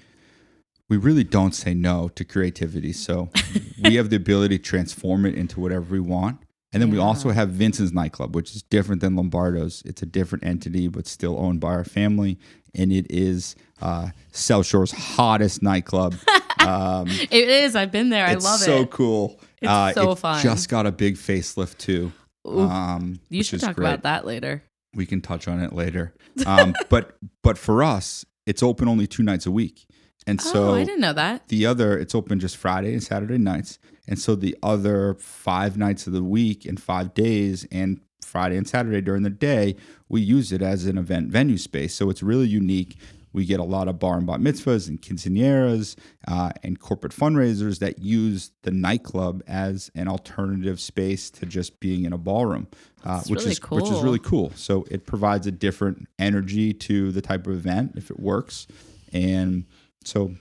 we 0.88 0.96
really 0.96 1.24
don't 1.24 1.52
say 1.54 1.74
no 1.74 2.08
to 2.14 2.24
creativity. 2.24 2.92
So 2.92 3.30
we 3.82 3.96
have 3.96 4.10
the 4.10 4.16
ability 4.16 4.58
to 4.58 4.62
transform 4.64 5.26
it 5.26 5.34
into 5.34 5.60
whatever 5.60 5.86
we 5.92 6.00
want. 6.00 6.40
And 6.72 6.82
then 6.82 6.90
we 6.90 6.98
also 6.98 7.30
have 7.30 7.50
Vincent's 7.50 7.92
nightclub, 7.92 8.34
which 8.34 8.54
is 8.54 8.62
different 8.62 9.00
than 9.00 9.16
Lombardo's. 9.16 9.82
It's 9.86 10.02
a 10.02 10.06
different 10.06 10.44
entity, 10.44 10.88
but 10.88 11.06
still 11.06 11.38
owned 11.38 11.58
by 11.60 11.68
our 11.68 11.84
family. 11.84 12.38
And 12.74 12.92
it 12.92 13.06
is 13.08 13.56
uh, 13.80 14.10
South 14.32 14.66
Shore's 14.66 14.92
hottest 14.92 15.62
nightclub. 15.62 16.14
Um, 16.58 17.06
It 17.08 17.48
is. 17.48 17.76
I've 17.76 17.92
been 17.92 18.08
there. 18.08 18.26
I 18.26 18.32
love 18.32 18.58
so 18.58 18.72
it. 18.72 18.78
So 18.80 18.86
cool. 18.86 19.40
It's 19.62 19.94
so 19.94 20.10
it 20.12 20.18
fun. 20.18 20.42
Just 20.42 20.68
got 20.68 20.84
a 20.86 20.90
big 20.90 21.14
facelift 21.16 21.78
too. 21.78 22.10
Ooh, 22.48 22.60
Um, 22.60 23.20
you 23.28 23.44
should 23.44 23.60
talk 23.60 23.76
great. 23.76 23.86
about 23.86 24.02
that 24.02 24.26
later. 24.26 24.64
We 24.94 25.06
can 25.06 25.20
touch 25.20 25.46
on 25.48 25.60
it 25.60 25.72
later. 25.72 26.12
Um, 26.46 26.74
but 26.90 27.16
but 27.42 27.56
for 27.56 27.82
us, 27.84 28.24
it's 28.46 28.62
open 28.62 28.88
only 28.88 29.06
two 29.06 29.22
nights 29.22 29.46
a 29.46 29.50
week, 29.50 29.85
and 30.26 30.40
so 30.40 30.70
oh, 30.70 30.74
I 30.74 30.84
didn't 30.84 31.00
know 31.00 31.12
that. 31.12 31.48
the 31.48 31.66
other 31.66 31.98
it's 31.98 32.14
open 32.14 32.40
just 32.40 32.56
Friday 32.56 32.92
and 32.92 33.02
Saturday 33.02 33.38
nights, 33.38 33.78
and 34.08 34.18
so 34.18 34.34
the 34.34 34.56
other 34.62 35.14
five 35.14 35.76
nights 35.76 36.06
of 36.06 36.12
the 36.12 36.24
week 36.24 36.64
and 36.64 36.80
five 36.80 37.14
days 37.14 37.66
and 37.70 38.00
Friday 38.26 38.56
and 38.56 38.68
Saturday 38.68 39.00
during 39.00 39.22
the 39.22 39.30
day, 39.30 39.76
we 40.08 40.20
use 40.20 40.52
it 40.52 40.60
as 40.60 40.84
an 40.86 40.98
event 40.98 41.30
venue 41.30 41.56
space. 41.56 41.94
So 41.94 42.10
it's 42.10 42.22
really 42.22 42.46
unique. 42.46 42.98
We 43.32 43.44
get 43.44 43.60
a 43.60 43.64
lot 43.64 43.86
of 43.86 43.98
bar 43.98 44.16
and 44.16 44.26
bat 44.26 44.40
mitzvahs 44.40 44.88
and 44.88 45.00
quinceañeras 45.00 45.96
uh, 46.26 46.50
and 46.62 46.80
corporate 46.80 47.12
fundraisers 47.12 47.80
that 47.80 47.98
use 47.98 48.50
the 48.62 48.70
nightclub 48.70 49.42
as 49.46 49.90
an 49.94 50.08
alternative 50.08 50.80
space 50.80 51.30
to 51.32 51.46
just 51.46 51.78
being 51.78 52.04
in 52.04 52.12
a 52.14 52.18
ballroom, 52.18 52.66
uh, 53.04 53.20
which 53.26 53.40
really 53.40 53.52
is 53.52 53.70
which 53.70 53.90
is 53.90 54.00
really 54.02 54.18
cool. 54.18 54.52
So 54.54 54.86
it 54.90 55.06
provides 55.06 55.46
a 55.46 55.52
different 55.52 56.08
energy 56.18 56.72
to 56.72 57.12
the 57.12 57.20
type 57.20 57.46
of 57.46 57.52
event 57.52 57.92
if 57.96 58.10
it 58.10 58.18
works, 58.18 58.66
and 59.12 59.66
so 60.06 60.34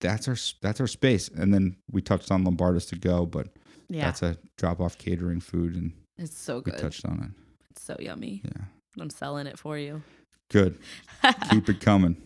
that's 0.00 0.28
our 0.28 0.36
that's 0.62 0.80
our 0.80 0.86
space. 0.86 1.28
And 1.28 1.52
then 1.52 1.76
we 1.90 2.02
touched 2.02 2.30
on 2.30 2.44
Lombardo's 2.44 2.86
to 2.86 2.96
go, 2.96 3.26
but 3.26 3.48
Yeah, 3.88 4.04
that's 4.04 4.22
a 4.22 4.36
drop 4.56 4.80
off 4.80 4.98
catering 4.98 5.40
food, 5.40 5.74
and 5.74 5.92
it's 6.18 6.36
so 6.36 6.56
we 6.58 6.70
good. 6.72 6.78
touched 6.78 7.04
on 7.04 7.22
it. 7.22 7.30
It's 7.70 7.82
so 7.82 7.96
yummy. 7.98 8.42
Yeah, 8.44 8.64
I'm 9.00 9.10
selling 9.10 9.46
it 9.46 9.58
for 9.58 9.78
you. 9.78 10.02
good. 10.50 10.78
Keep 11.50 11.68
it 11.68 11.80
coming. 11.80 12.16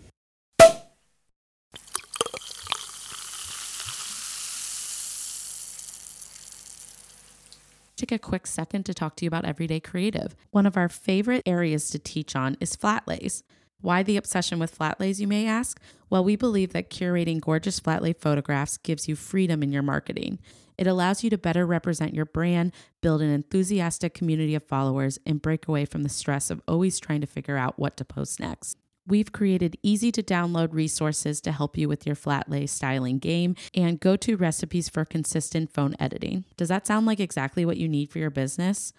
take 7.96 8.12
a 8.12 8.18
quick 8.18 8.46
second 8.46 8.84
to 8.84 8.94
talk 8.94 9.14
to 9.16 9.24
you 9.24 9.28
about 9.28 9.44
Everyday 9.44 9.78
Creative. 9.80 10.34
One 10.50 10.66
of 10.66 10.76
our 10.76 10.88
favorite 10.88 11.42
areas 11.46 11.88
to 11.90 11.98
teach 11.98 12.34
on 12.34 12.56
is 12.60 12.74
flat 12.74 13.06
lays. 13.06 13.44
Why 13.82 14.02
the 14.02 14.16
obsession 14.16 14.58
with 14.58 14.74
flat 14.74 14.98
lays, 14.98 15.20
you 15.20 15.26
may 15.26 15.46
ask? 15.46 15.80
Well, 16.08 16.24
we 16.24 16.36
believe 16.36 16.72
that 16.72 16.88
curating 16.88 17.40
gorgeous 17.40 17.80
flat 17.80 18.00
lay 18.00 18.12
photographs 18.12 18.78
gives 18.78 19.08
you 19.08 19.16
freedom 19.16 19.62
in 19.62 19.72
your 19.72 19.82
marketing. 19.82 20.38
It 20.78 20.86
allows 20.86 21.22
you 21.22 21.30
to 21.30 21.38
better 21.38 21.66
represent 21.66 22.14
your 22.14 22.24
brand, 22.24 22.72
build 23.00 23.22
an 23.22 23.28
enthusiastic 23.28 24.14
community 24.14 24.54
of 24.54 24.62
followers, 24.62 25.18
and 25.26 25.42
break 25.42 25.68
away 25.68 25.84
from 25.84 26.04
the 26.04 26.08
stress 26.08 26.48
of 26.48 26.62
always 26.66 26.98
trying 26.98 27.20
to 27.20 27.26
figure 27.26 27.56
out 27.56 27.78
what 27.78 27.96
to 27.98 28.04
post 28.04 28.40
next. 28.40 28.78
We've 29.04 29.32
created 29.32 29.76
easy 29.82 30.12
to 30.12 30.22
download 30.22 30.72
resources 30.72 31.40
to 31.40 31.50
help 31.50 31.76
you 31.76 31.88
with 31.88 32.06
your 32.06 32.14
flat 32.14 32.48
lay 32.48 32.66
styling 32.66 33.18
game 33.18 33.56
and 33.74 33.98
go 33.98 34.14
to 34.16 34.36
recipes 34.36 34.88
for 34.88 35.04
consistent 35.04 35.72
phone 35.72 35.96
editing. 35.98 36.44
Does 36.56 36.68
that 36.68 36.86
sound 36.86 37.06
like 37.06 37.18
exactly 37.18 37.64
what 37.64 37.78
you 37.78 37.88
need 37.88 38.10
for 38.10 38.20
your 38.20 38.30
business? 38.30 38.92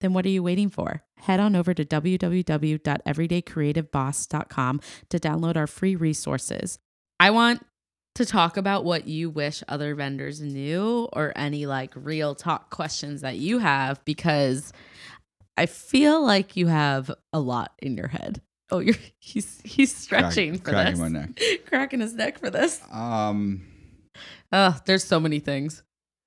Then 0.00 0.12
what 0.12 0.24
are 0.26 0.30
you 0.30 0.44
waiting 0.44 0.70
for? 0.70 1.02
Head 1.20 1.40
on 1.40 1.56
over 1.56 1.74
to 1.74 1.84
www.everydaycreativeboss.com 1.84 4.80
to 5.10 5.18
download 5.18 5.56
our 5.56 5.66
free 5.66 5.96
resources. 5.96 6.78
I 7.20 7.30
want 7.30 7.64
to 8.14 8.24
talk 8.26 8.56
about 8.56 8.84
what 8.84 9.06
you 9.06 9.30
wish 9.30 9.62
other 9.68 9.94
vendors 9.94 10.40
knew 10.40 11.08
or 11.12 11.32
any 11.36 11.66
like 11.66 11.92
real 11.94 12.34
talk 12.34 12.70
questions 12.70 13.20
that 13.20 13.36
you 13.36 13.58
have 13.58 14.04
because 14.04 14.72
I 15.56 15.66
feel 15.66 16.24
like 16.24 16.56
you 16.56 16.66
have 16.68 17.10
a 17.32 17.40
lot 17.40 17.72
in 17.80 17.96
your 17.96 18.08
head. 18.08 18.40
Oh, 18.70 18.78
you're 18.80 18.94
he's 19.18 19.60
he's 19.64 19.94
stretching 19.94 20.58
for 20.58 20.70
cracking 20.70 20.92
this. 20.92 21.00
my 21.00 21.08
neck. 21.08 21.40
Cracking 21.66 22.00
his 22.00 22.14
neck 22.14 22.38
for 22.38 22.50
this. 22.50 22.80
Um, 22.90 23.62
Oh, 24.50 24.74
there's 24.86 25.04
so 25.04 25.20
many 25.20 25.40
things. 25.40 25.82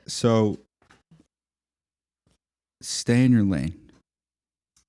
so 0.07 0.59
stay 2.81 3.25
in 3.25 3.31
your 3.31 3.43
lane. 3.43 3.75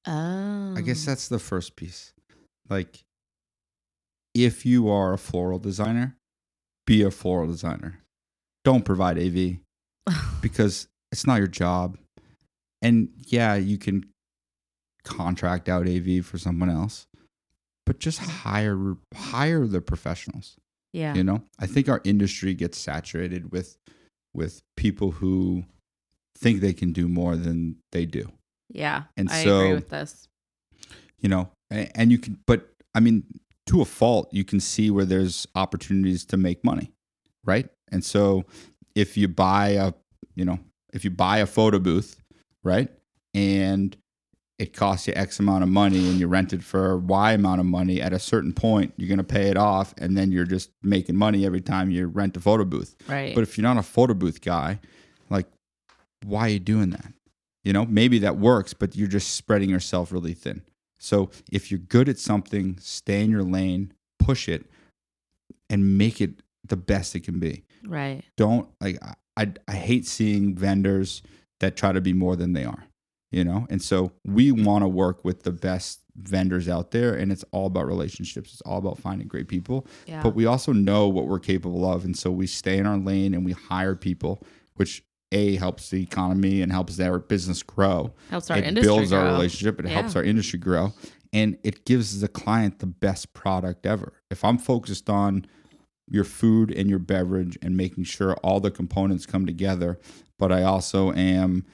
Oh. 0.07 0.75
I 0.77 0.81
guess 0.81 1.05
that's 1.05 1.29
the 1.29 1.39
first 1.39 1.77
piece. 1.77 2.13
Like, 2.69 3.05
if 4.35 4.65
you 4.67 4.89
are 4.89 5.13
a 5.13 5.19
floral 5.19 5.59
designer, 5.59 6.17
be 6.87 7.03
a 7.03 7.11
floral 7.11 7.47
designer. 7.47 8.01
Don't 8.65 8.85
provide 8.85 9.19
AV 9.19 9.59
because 10.43 10.89
it's 11.11 11.27
not 11.27 11.39
your 11.39 11.47
job. 11.47 11.99
And 12.81 13.11
yeah, 13.27 13.55
you 13.55 13.79
can 13.79 14.07
contract 15.05 15.69
out 15.69 15.89
AV 15.89 16.25
for 16.25 16.39
someone 16.39 16.71
else, 16.71 17.07
but 17.87 17.99
just 17.99 18.19
hire 18.19 18.97
hire 19.15 19.67
the 19.67 19.81
professionals. 19.81 20.57
yeah. 20.93 21.15
You 21.15 21.25
know, 21.25 21.43
I 21.59 21.67
think 21.67 21.89
our 21.89 22.01
industry 22.05 22.55
gets 22.55 22.79
saturated 22.79 23.53
with 23.53 23.77
with 24.35 24.63
people 24.77 25.13
who 25.13 25.65
think 26.37 26.61
they 26.61 26.73
can 26.73 26.93
do 26.93 27.07
more 27.07 27.37
than 27.37 27.77
they 27.93 28.07
do. 28.07 28.33
Yeah. 28.73 29.05
And 29.17 29.29
I 29.31 29.45
so- 29.45 29.61
agree 29.61 29.75
with 29.75 29.89
this. 29.89 30.29
you 31.21 31.29
know 31.29 31.49
and 31.71 32.11
you 32.11 32.19
can 32.19 32.39
but 32.47 32.69
i 32.95 33.01
mean 33.01 33.23
to 33.67 33.81
a 33.81 33.85
fault 33.85 34.29
you 34.33 34.45
can 34.45 34.61
see 34.61 34.91
where 34.91 35.05
there's 35.05 35.47
opportunities 35.55 36.25
to 36.25 36.37
make 36.37 36.63
money 36.65 36.91
right 37.45 37.69
and 37.93 38.05
so 38.05 38.45
if 38.95 39.17
you 39.17 39.29
buy 39.29 39.69
a 39.69 39.93
you 40.35 40.45
know 40.45 40.59
if 40.93 41.05
you 41.05 41.11
buy 41.11 41.39
a 41.39 41.47
photo 41.47 41.79
booth 41.79 42.21
right 42.65 42.91
and 43.35 43.97
it 44.59 44.75
costs 44.75 45.09
you 45.09 45.15
X 45.17 45.41
amount 45.41 45.63
of 45.65 45.71
money 45.71 46.09
and 46.09 46.21
you 46.21 46.29
rent 46.29 46.53
it 46.53 46.63
for 46.63 46.99
Y 46.99 47.33
amount 47.33 47.59
of 47.61 47.67
money, 47.67 48.01
at 48.01 48.13
a 48.13 48.19
certain 48.19 48.53
point, 48.53 48.93
you're 48.97 49.09
going 49.09 49.19
to 49.19 49.25
pay 49.25 49.49
it 49.49 49.57
off. 49.57 49.93
And 49.99 50.17
then 50.17 50.31
you're 50.31 50.45
just 50.45 50.71
making 50.85 51.17
money 51.17 51.45
every 51.45 51.61
time 51.61 51.91
you 51.91 52.07
rent 52.07 52.37
a 52.37 52.41
photo 52.41 52.65
booth. 52.65 52.95
Right. 53.09 53.35
But 53.35 53.41
if 53.43 53.57
you're 53.59 53.65
not 53.65 53.77
a 53.77 53.83
photo 53.83 54.15
booth 54.15 54.41
guy, 54.41 54.79
like, 55.31 55.47
why 56.25 56.43
are 56.43 56.49
you 56.51 56.61
doing 56.61 56.91
that? 56.91 57.13
You 57.65 57.73
know, 57.73 57.87
maybe 57.87 58.19
that 58.21 58.39
works, 58.39 58.75
but 58.75 58.97
you're 58.97 59.09
just 59.09 59.37
spreading 59.37 59.71
yourself 59.71 60.13
really 60.13 60.35
thin. 60.35 60.63
So 60.99 61.31
if 61.51 61.71
you're 61.71 61.81
good 61.81 62.09
at 62.09 62.19
something, 62.19 62.79
stay 62.81 63.23
in 63.23 63.31
your 63.31 63.43
lane, 63.43 63.93
push 64.19 64.49
it, 64.49 64.67
and 65.69 65.99
make 65.99 66.21
it 66.21 66.43
the 66.67 66.77
best 66.77 67.15
it 67.15 67.25
can 67.25 67.39
be. 67.39 67.65
right. 67.85 68.23
Don't 68.37 68.69
like 68.81 68.99
I 69.37 69.53
I, 69.67 69.75
hate 69.75 70.07
seeing 70.07 70.55
vendors 70.55 71.23
that 71.61 71.77
try 71.77 71.93
to 71.93 72.01
be 72.01 72.13
more 72.13 72.37
than 72.37 72.53
they 72.53 72.65
are. 72.65 72.85
You 73.31 73.45
know, 73.45 73.67
and 73.71 73.81
so 73.81 74.13
we 74.27 74.53
want 74.53 74.83
to 74.83 74.89
work 74.89 75.25
with 75.25 75.43
the 75.43 75.53
best 75.53 76.01
vendors 76.15 76.69
out 76.69 76.91
there, 76.91 77.15
and 77.15 77.33
it's 77.33 77.45
all 77.51 77.67
about 77.67 77.87
relationships. 77.87 78.53
It's 78.53 78.61
all 78.61 78.77
about 78.77 78.99
finding 78.99 79.27
great 79.27 79.49
people. 79.49 79.87
Yeah. 80.07 80.23
But 80.23 80.35
we 80.35 80.45
also 80.45 80.73
know 80.75 81.09
what 81.09 81.27
we're 81.27 81.39
capable 81.39 81.91
of, 81.91 82.05
and 82.05 82.15
so 82.15 82.31
we 82.31 82.47
stay 82.47 82.77
in 82.77 82.87
our 82.87 82.99
lane 82.99 83.33
and 83.33 83.43
we 83.43 83.53
hire 83.53 83.97
people, 83.97 84.43
which 84.75 85.03
a 85.33 85.57
helps 85.57 85.91
the 85.91 86.03
economy 86.03 86.63
and 86.63 86.71
helps 86.71 87.01
our 87.01 87.19
business 87.19 87.63
grow. 87.63 88.13
Helps 88.31 88.51
our 88.51 88.59
it 88.59 88.65
industry 88.65 88.89
builds 88.89 89.13
our 89.13 89.25
relationship. 89.25 89.81
It 89.81 89.87
helps 89.87 90.15
our 90.17 90.23
industry 90.23 90.59
grow. 90.59 90.93
And 91.33 91.57
it 91.65 91.87
gives 91.87 92.21
the 92.21 92.29
client 92.29 92.81
the 92.81 92.87
best 92.87 93.33
product 93.33 93.87
ever. 93.87 94.13
If 94.31 94.45
i'm 94.45 94.59
focused 94.59 95.09
on 95.09 95.47
your 96.09 96.25
food 96.25 96.71
and 96.71 96.91
your 96.91 96.99
beverage 96.99 97.59
and 97.63 97.77
making 97.77 98.05
sure 98.05 98.35
all 98.43 98.61
the 98.61 98.71
components 98.71 99.25
come 99.25 99.47
together 99.47 99.99
but 100.39 100.53
i 100.53 100.63
also 100.63 101.13
am 101.13 101.65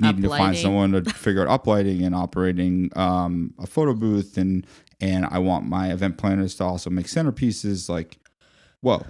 needing 0.00 0.22
to 0.22 0.28
find 0.28 0.56
someone 0.56 0.92
to 0.92 1.02
figure 1.12 1.46
out 1.46 1.62
uplighting 1.64 2.04
and 2.04 2.14
operating 2.14 2.90
um, 2.96 3.52
a 3.58 3.66
photo 3.66 3.92
booth 3.92 4.36
and 4.38 4.66
and 5.00 5.26
i 5.26 5.38
want 5.38 5.66
my 5.66 5.92
event 5.92 6.16
planners 6.16 6.54
to 6.54 6.64
also 6.64 6.88
make 6.90 7.06
centerpieces 7.06 7.88
like 7.88 8.18
whoa 8.80 9.04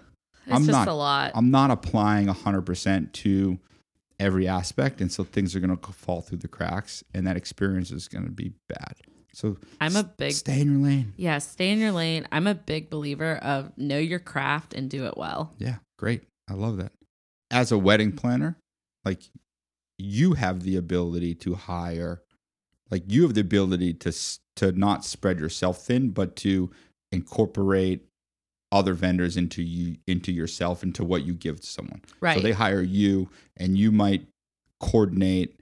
It's 0.50 0.56
I'm 0.56 0.66
just 0.66 0.72
not- 0.72 0.88
a 0.88 0.94
lot. 0.94 1.32
I'm 1.34 1.50
not 1.50 1.70
applying 1.70 2.26
100% 2.28 3.12
to 3.12 3.58
every 4.18 4.46
aspect. 4.46 5.00
And 5.00 5.10
so 5.10 5.24
things 5.24 5.56
are 5.56 5.60
going 5.60 5.76
to 5.76 5.92
fall 5.92 6.20
through 6.20 6.38
the 6.38 6.48
cracks 6.48 7.02
and 7.14 7.26
that 7.26 7.36
experience 7.36 7.90
is 7.90 8.06
going 8.08 8.24
to 8.26 8.30
be 8.30 8.52
bad. 8.68 8.94
So 9.32 9.56
I'm 9.80 9.96
a 9.96 10.02
big 10.02 10.32
stay 10.32 10.60
in 10.60 10.72
your 10.72 10.82
lane. 10.88 11.14
yeah, 11.16 11.38
stay 11.38 11.70
in 11.70 11.78
your 11.78 11.92
lane. 11.92 12.26
I'm 12.32 12.46
a 12.46 12.54
big 12.54 12.90
believer 12.90 13.36
of 13.36 13.72
know 13.78 13.96
your 13.98 14.18
craft 14.18 14.74
and 14.74 14.90
do 14.90 15.06
it 15.06 15.16
well. 15.16 15.54
Yeah, 15.58 15.76
great. 15.98 16.22
I 16.48 16.54
love 16.54 16.76
that. 16.78 16.92
As 17.50 17.70
a 17.72 17.78
wedding 17.78 18.12
planner, 18.12 18.58
like 19.04 19.22
you 19.98 20.34
have 20.34 20.64
the 20.64 20.76
ability 20.76 21.36
to 21.36 21.54
hire, 21.54 22.22
like 22.90 23.04
you 23.06 23.22
have 23.22 23.34
the 23.34 23.40
ability 23.40 23.94
to 23.94 24.12
to 24.56 24.72
not 24.72 25.04
spread 25.04 25.38
yourself 25.38 25.86
thin, 25.86 26.10
but 26.10 26.34
to 26.36 26.70
incorporate 27.12 28.04
other 28.72 28.94
vendors 28.94 29.36
into 29.36 29.62
you 29.62 29.96
into 30.06 30.30
yourself 30.32 30.82
into 30.82 31.04
what 31.04 31.24
you 31.24 31.34
give 31.34 31.60
to 31.60 31.66
someone. 31.66 32.00
Right. 32.20 32.36
So 32.36 32.42
they 32.42 32.52
hire 32.52 32.82
you, 32.82 33.28
and 33.56 33.76
you 33.76 33.90
might 33.92 34.26
coordinate 34.80 35.58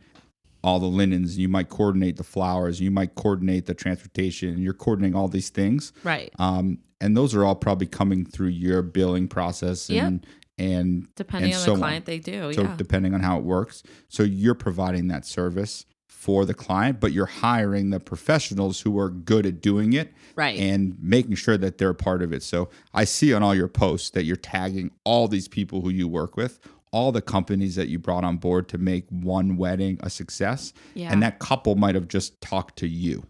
all 0.64 0.78
the 0.80 0.86
linens, 0.86 1.32
and 1.32 1.38
you 1.38 1.48
might 1.48 1.68
coordinate 1.68 2.16
the 2.16 2.24
flowers, 2.24 2.78
and 2.78 2.84
you 2.84 2.90
might 2.90 3.14
coordinate 3.14 3.66
the 3.66 3.74
transportation, 3.74 4.50
and 4.50 4.58
you're 4.62 4.74
coordinating 4.74 5.14
all 5.16 5.28
these 5.28 5.48
things. 5.50 5.92
right. 6.04 6.32
Um, 6.38 6.78
and 7.00 7.16
those 7.16 7.32
are 7.32 7.44
all 7.44 7.54
probably 7.54 7.86
coming 7.86 8.24
through 8.26 8.48
your 8.48 8.82
billing 8.82 9.28
process 9.28 9.88
Yep. 9.88 10.04
and 10.06 10.26
and 10.58 11.08
Depending 11.14 11.52
and 11.52 11.58
on 11.60 11.64
so 11.64 11.66
the 11.66 11.72
on. 11.74 11.78
client 11.78 12.04
they 12.06 12.18
do. 12.18 12.52
so 12.52 12.62
yeah. 12.62 12.74
depending 12.76 13.14
on 13.14 13.20
how 13.20 13.38
it 13.38 13.44
works. 13.44 13.84
So 14.08 14.24
you're 14.24 14.56
providing 14.56 15.06
that 15.08 15.24
service 15.24 15.86
for 16.28 16.44
the 16.44 16.52
client, 16.52 17.00
but 17.00 17.10
you're 17.10 17.24
hiring 17.24 17.88
the 17.88 17.98
professionals 17.98 18.82
who 18.82 18.98
are 18.98 19.08
good 19.08 19.46
at 19.46 19.62
doing 19.62 19.94
it 19.94 20.12
right. 20.36 20.58
and 20.60 20.94
making 21.00 21.34
sure 21.34 21.56
that 21.56 21.78
they're 21.78 21.88
a 21.88 21.94
part 21.94 22.20
of 22.20 22.34
it. 22.34 22.42
So 22.42 22.68
I 22.92 23.04
see 23.04 23.32
on 23.32 23.42
all 23.42 23.54
your 23.54 23.66
posts 23.66 24.10
that 24.10 24.24
you're 24.24 24.36
tagging 24.36 24.90
all 25.04 25.26
these 25.26 25.48
people 25.48 25.80
who 25.80 25.88
you 25.88 26.06
work 26.06 26.36
with, 26.36 26.60
all 26.92 27.12
the 27.12 27.22
companies 27.22 27.76
that 27.76 27.88
you 27.88 27.98
brought 27.98 28.24
on 28.24 28.36
board 28.36 28.68
to 28.68 28.76
make 28.76 29.06
one 29.08 29.56
wedding 29.56 29.98
a 30.02 30.10
success. 30.10 30.74
yeah. 30.92 31.10
And 31.10 31.22
that 31.22 31.38
couple 31.38 31.76
might 31.76 31.94
have 31.94 32.08
just 32.08 32.38
talked 32.42 32.76
to 32.80 32.86
you. 32.86 33.24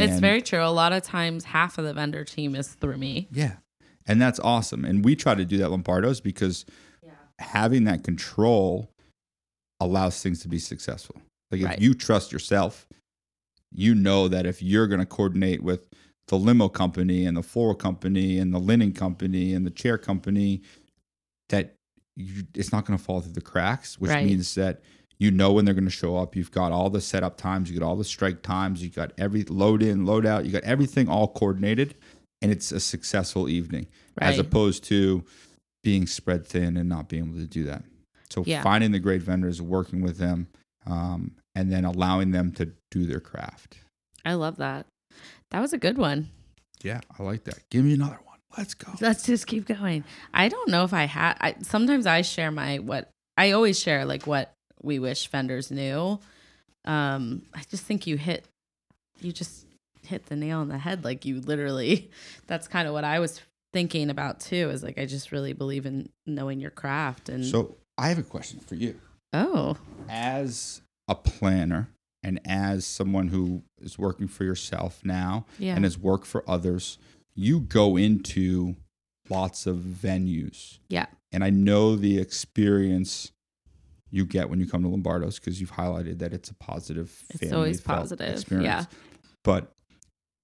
yeah. 0.00 0.10
it's 0.10 0.18
very 0.18 0.40
true. 0.40 0.64
A 0.64 0.72
lot 0.72 0.94
of 0.94 1.02
times 1.02 1.44
half 1.44 1.76
of 1.76 1.84
the 1.84 1.92
vendor 1.92 2.24
team 2.24 2.54
is 2.54 2.68
through 2.68 2.96
me. 2.96 3.28
Yeah. 3.30 3.56
And 4.06 4.22
that's 4.22 4.40
awesome. 4.40 4.86
And 4.86 5.04
we 5.04 5.16
try 5.16 5.34
to 5.34 5.44
do 5.44 5.58
that 5.58 5.64
at 5.64 5.70
Lombardo's 5.70 6.22
because 6.22 6.64
having 7.38 7.84
that 7.84 8.04
control 8.04 8.90
allows 9.80 10.22
things 10.22 10.40
to 10.40 10.48
be 10.48 10.58
successful. 10.58 11.20
Like 11.50 11.60
if 11.60 11.66
Right. 11.66 11.80
you 11.80 11.94
trust 11.94 12.32
yourself, 12.32 12.86
you 13.72 13.94
know 13.94 14.28
that 14.28 14.46
if 14.46 14.62
you're 14.62 14.86
going 14.86 15.00
to 15.00 15.06
coordinate 15.06 15.62
with 15.62 15.88
the 16.28 16.38
limo 16.38 16.68
company 16.68 17.24
and 17.24 17.36
the 17.36 17.42
floral 17.42 17.74
company 17.74 18.38
and 18.38 18.52
the 18.52 18.58
linen 18.58 18.92
company 18.92 19.52
and 19.54 19.66
the 19.66 19.70
chair 19.70 19.98
company, 19.98 20.62
that 21.50 21.74
you, 22.16 22.44
it's 22.54 22.72
not 22.72 22.84
going 22.84 22.98
to 22.98 23.04
fall 23.04 23.20
through 23.20 23.32
the 23.32 23.40
cracks, 23.40 23.98
which 24.00 24.10
Right. 24.10 24.24
means 24.24 24.54
that 24.54 24.80
you 25.18 25.30
know 25.30 25.52
when 25.52 25.64
they're 25.64 25.74
going 25.74 25.84
to 25.84 25.90
show 25.90 26.16
up. 26.16 26.34
You've 26.34 26.50
got 26.50 26.72
all 26.72 26.90
the 26.90 27.00
setup 27.00 27.36
times, 27.36 27.70
you 27.70 27.78
got 27.78 27.86
all 27.86 27.96
the 27.96 28.04
strike 28.04 28.42
times, 28.42 28.82
you 28.82 28.90
got 28.90 29.12
every 29.18 29.44
load 29.44 29.82
in, 29.82 30.04
load 30.04 30.26
out, 30.26 30.44
you 30.44 30.52
got 30.52 30.64
everything 30.64 31.08
all 31.08 31.28
coordinated, 31.28 31.94
and 32.42 32.50
it's 32.50 32.72
a 32.72 32.80
successful 32.80 33.48
evening 33.48 33.86
as 34.18 34.38
opposed 34.38 34.84
to 34.84 35.24
being 35.84 36.06
spread 36.06 36.46
thin 36.46 36.76
and 36.76 36.88
not 36.88 37.08
being 37.08 37.24
able 37.28 37.38
to 37.38 37.46
do 37.46 37.64
that. 37.64 37.84
So 38.30 38.42
Yeah. 38.46 38.62
finding 38.62 38.92
the 38.92 38.98
great 38.98 39.22
vendors, 39.22 39.62
working 39.62 40.02
with 40.02 40.18
them, 40.18 40.48
um, 40.86 41.32
and 41.54 41.72
then 41.72 41.84
allowing 41.84 42.30
them 42.30 42.52
to 42.52 42.72
do 42.90 43.06
their 43.06 43.20
craft. 43.20 43.78
I 44.24 44.34
love 44.34 44.56
that. 44.56 44.86
That 45.50 45.60
was 45.60 45.72
a 45.72 45.78
good 45.78 45.98
one. 45.98 46.30
Yeah, 46.82 47.00
I 47.18 47.22
like 47.22 47.44
that. 47.44 47.68
Give 47.70 47.84
me 47.84 47.94
another 47.94 48.18
one. 48.24 48.38
Let's 48.56 48.74
go. 48.74 48.92
Let's 49.00 49.24
just 49.24 49.46
keep 49.46 49.66
going. 49.66 50.04
I 50.32 50.48
don't 50.48 50.68
know 50.68 50.84
if 50.84 50.92
I 50.92 51.04
had. 51.04 51.36
I, 51.40 51.56
sometimes 51.62 52.06
I 52.06 52.22
share 52.22 52.50
my 52.50 52.78
what 52.78 53.10
I 53.36 53.52
always 53.52 53.78
share 53.78 54.04
like 54.04 54.26
what 54.26 54.52
we 54.82 54.98
wish 54.98 55.28
vendors 55.28 55.70
knew. 55.70 56.18
Um, 56.84 57.42
I 57.54 57.62
just 57.70 57.84
think 57.84 58.06
you 58.06 58.16
hit, 58.16 58.44
you 59.20 59.32
just 59.32 59.66
hit 60.02 60.26
the 60.26 60.36
nail 60.36 60.60
on 60.60 60.68
the 60.68 60.78
head. 60.78 61.04
Like 61.04 61.24
you 61.24 61.40
literally, 61.40 62.10
that's 62.46 62.68
kind 62.68 62.88
of 62.88 62.94
what 62.94 63.04
I 63.04 63.18
was 63.18 63.40
thinking 63.72 64.10
about 64.10 64.40
too. 64.40 64.70
Is 64.70 64.82
like 64.82 64.98
I 64.98 65.06
just 65.06 65.32
really 65.32 65.52
believe 65.52 65.86
in 65.86 66.08
knowing 66.26 66.60
your 66.60 66.70
craft 66.70 67.28
and 67.28 67.44
So 67.44 67.76
I 67.98 68.08
have 68.08 68.18
a 68.18 68.22
question 68.22 68.60
for 68.60 68.74
you. 68.74 69.00
Oh 69.36 69.76
As 70.08 70.80
a 71.08 71.14
planner 71.14 71.88
and 72.22 72.40
as 72.44 72.84
someone 72.86 73.28
who 73.28 73.62
is 73.80 73.98
working 73.98 74.28
for 74.28 74.44
yourself 74.44 75.00
now 75.04 75.44
yeah 75.58 75.74
and 75.74 75.84
has 75.84 75.98
worked 75.98 76.26
for 76.26 76.42
others, 76.48 76.98
you 77.34 77.60
go 77.60 77.96
into 77.96 78.76
lots 79.28 79.66
of 79.66 79.76
venues. 79.78 80.78
yeah 80.88 81.06
And 81.32 81.42
I 81.44 81.50
know 81.50 81.96
the 81.96 82.18
experience 82.18 83.32
you 84.10 84.24
get 84.24 84.48
when 84.48 84.60
you 84.60 84.66
come 84.68 84.82
to 84.82 84.88
Lombardo's 84.88 85.38
because 85.38 85.60
you've 85.60 85.72
highlighted 85.72 86.18
that 86.20 86.32
it's 86.32 86.48
a 86.50 86.54
positive 86.54 87.24
It's 87.30 87.52
always 87.52 87.80
positive, 87.80 88.32
experience. 88.34 88.64
yeah. 88.64 88.84
But 89.44 89.72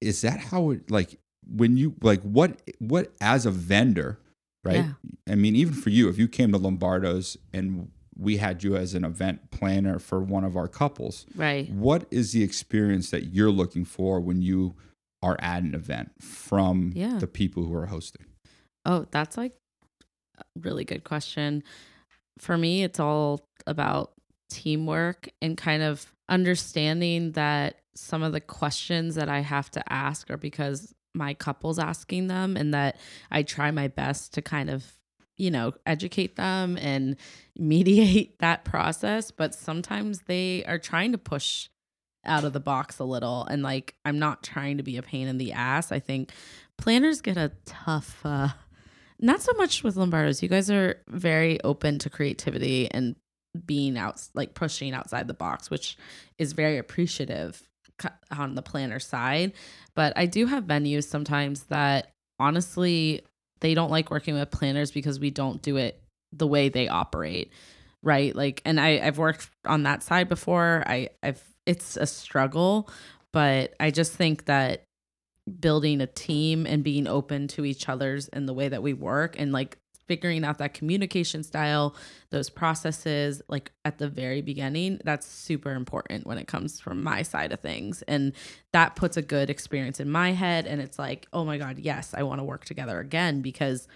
is 0.00 0.20
that 0.22 0.38
how 0.40 0.70
it 0.70 0.90
like 0.90 1.18
when 1.48 1.76
you 1.76 1.94
like 2.02 2.20
what 2.22 2.60
what 2.80 3.12
as 3.20 3.46
a 3.46 3.50
vendor, 3.52 4.18
right? 4.64 4.84
Yeah. 4.84 4.92
I 5.28 5.34
mean, 5.36 5.54
even 5.56 5.74
for 5.74 5.90
you, 5.90 6.08
if 6.08 6.18
you 6.18 6.26
came 6.28 6.50
to 6.52 6.58
Lombardo's 6.58 7.36
and 7.52 7.90
we 8.16 8.36
had 8.36 8.62
you 8.62 8.76
as 8.76 8.94
an 8.94 9.04
event 9.04 9.50
planner 9.50 9.98
for 9.98 10.20
one 10.20 10.44
of 10.44 10.56
our 10.56 10.68
couples, 10.68 11.24
right 11.34 11.68
what 11.70 12.06
is 12.10 12.32
the 12.32 12.42
experience 12.42 13.10
that 13.10 13.32
you're 13.32 13.50
looking 13.50 13.84
for 13.84 14.20
when 14.20 14.42
you 14.42 14.74
are 15.22 15.36
at 15.40 15.62
an 15.62 15.74
event 15.74 16.10
from 16.20 16.92
Yeah. 16.94 17.18
the 17.18 17.26
people 17.26 17.64
who 17.64 17.74
are 17.74 17.86
hosting? 17.86 18.26
Oh, 18.84 19.06
that's 19.10 19.36
like 19.36 19.52
a 20.38 20.42
really 20.60 20.84
good 20.84 21.04
question. 21.04 21.62
For 22.38 22.58
me, 22.58 22.82
it's 22.82 22.98
all 22.98 23.40
about 23.66 24.12
teamwork 24.50 25.28
and 25.40 25.56
kind 25.56 25.82
of 25.82 26.12
understanding 26.28 27.32
that 27.32 27.76
some 27.94 28.22
of 28.22 28.32
the 28.32 28.40
questions 28.40 29.14
that 29.14 29.28
I 29.28 29.40
have 29.40 29.70
to 29.72 29.92
ask 29.92 30.30
are 30.30 30.36
because 30.36 30.92
my 31.14 31.34
couple's 31.34 31.78
asking 31.78 32.26
them 32.26 32.56
and 32.56 32.72
that 32.74 32.96
I 33.30 33.42
try 33.42 33.70
my 33.70 33.88
best 33.88 34.34
to 34.34 34.42
kind 34.42 34.70
of, 34.70 34.84
you 35.36 35.50
know, 35.50 35.72
educate 35.86 36.36
them 36.36 36.76
and 36.76 37.16
mediate 37.56 38.38
that 38.40 38.64
process. 38.64 39.30
But 39.30 39.54
sometimes 39.54 40.22
they 40.26 40.64
are 40.64 40.78
trying 40.78 41.12
to 41.12 41.18
push 41.18 41.68
out 42.24 42.44
of 42.44 42.52
the 42.52 42.60
box 42.60 42.98
a 42.98 43.04
little. 43.04 43.44
And 43.44 43.62
like, 43.62 43.94
I'm 44.04 44.18
not 44.18 44.42
trying 44.42 44.76
to 44.76 44.82
be 44.82 44.96
a 44.96 45.02
pain 45.02 45.28
in 45.28 45.38
the 45.38 45.52
ass. 45.52 45.90
I 45.90 45.98
think 45.98 46.30
planners 46.78 47.20
get 47.20 47.36
a 47.36 47.52
tough, 47.64 48.20
uh, 48.24 48.48
not 49.18 49.42
so 49.42 49.52
much 49.54 49.82
with 49.82 49.96
Lombardo's. 49.96 50.42
You 50.42 50.48
guys 50.48 50.70
are 50.70 51.00
very 51.08 51.60
open 51.62 51.98
to 52.00 52.10
creativity 52.10 52.90
and 52.90 53.16
being 53.66 53.98
out, 53.98 54.22
like 54.34 54.54
pushing 54.54 54.94
outside 54.94 55.28
the 55.28 55.34
box, 55.34 55.70
which 55.70 55.96
is 56.38 56.52
very 56.52 56.78
appreciative 56.78 57.62
on 58.36 58.54
the 58.54 58.62
planner 58.62 58.98
side. 58.98 59.52
But 59.94 60.12
I 60.16 60.26
do 60.26 60.46
have 60.46 60.64
venues 60.64 61.04
sometimes 61.04 61.64
that 61.64 62.12
honestly, 62.38 63.22
they 63.62 63.72
don't 63.74 63.90
like 63.90 64.10
working 64.10 64.34
with 64.34 64.50
planners 64.50 64.90
because 64.90 65.18
we 65.18 65.30
don't 65.30 65.62
do 65.62 65.78
it 65.78 66.02
the 66.32 66.46
way 66.46 66.68
they 66.68 66.88
operate. 66.88 67.50
Right. 68.02 68.34
Like, 68.34 68.60
and 68.64 68.78
I, 68.80 69.00
I've 69.02 69.18
worked 69.18 69.48
on 69.64 69.84
that 69.84 70.02
side 70.02 70.28
before. 70.28 70.82
I, 70.86 71.08
I've 71.22 71.42
it's 71.64 71.96
a 71.96 72.06
struggle, 72.06 72.90
but 73.32 73.74
I 73.78 73.90
just 73.92 74.12
think 74.12 74.46
that 74.46 74.82
building 75.60 76.00
a 76.00 76.06
team 76.06 76.66
and 76.66 76.84
being 76.84 77.06
open 77.06 77.48
to 77.48 77.64
each 77.64 77.88
other's 77.88 78.28
and 78.28 78.48
the 78.48 78.52
way 78.52 78.68
that 78.68 78.82
we 78.82 78.92
work 78.92 79.36
and 79.38 79.52
like 79.52 79.78
figuring 80.08 80.44
out 80.44 80.58
that 80.58 80.74
communication 80.74 81.42
style, 81.42 81.94
those 82.30 82.50
processes, 82.50 83.40
like 83.48 83.72
at 83.84 83.98
the 83.98 84.08
very 84.08 84.42
beginning, 84.42 85.00
that's 85.04 85.26
super 85.26 85.72
important 85.72 86.26
when 86.26 86.38
it 86.38 86.46
comes 86.46 86.80
from 86.80 87.02
my 87.02 87.22
side 87.22 87.52
of 87.52 87.60
things. 87.60 88.02
And 88.02 88.32
that 88.72 88.96
puts 88.96 89.16
a 89.16 89.22
good 89.22 89.50
experience 89.50 90.00
in 90.00 90.10
my 90.10 90.32
head. 90.32 90.66
And 90.66 90.80
it's 90.80 90.98
like, 90.98 91.26
oh 91.32 91.44
my 91.44 91.58
God, 91.58 91.78
yes, 91.78 92.14
I 92.16 92.22
want 92.22 92.40
to 92.40 92.44
work 92.44 92.64
together 92.64 93.00
again 93.00 93.42
because 93.42 93.88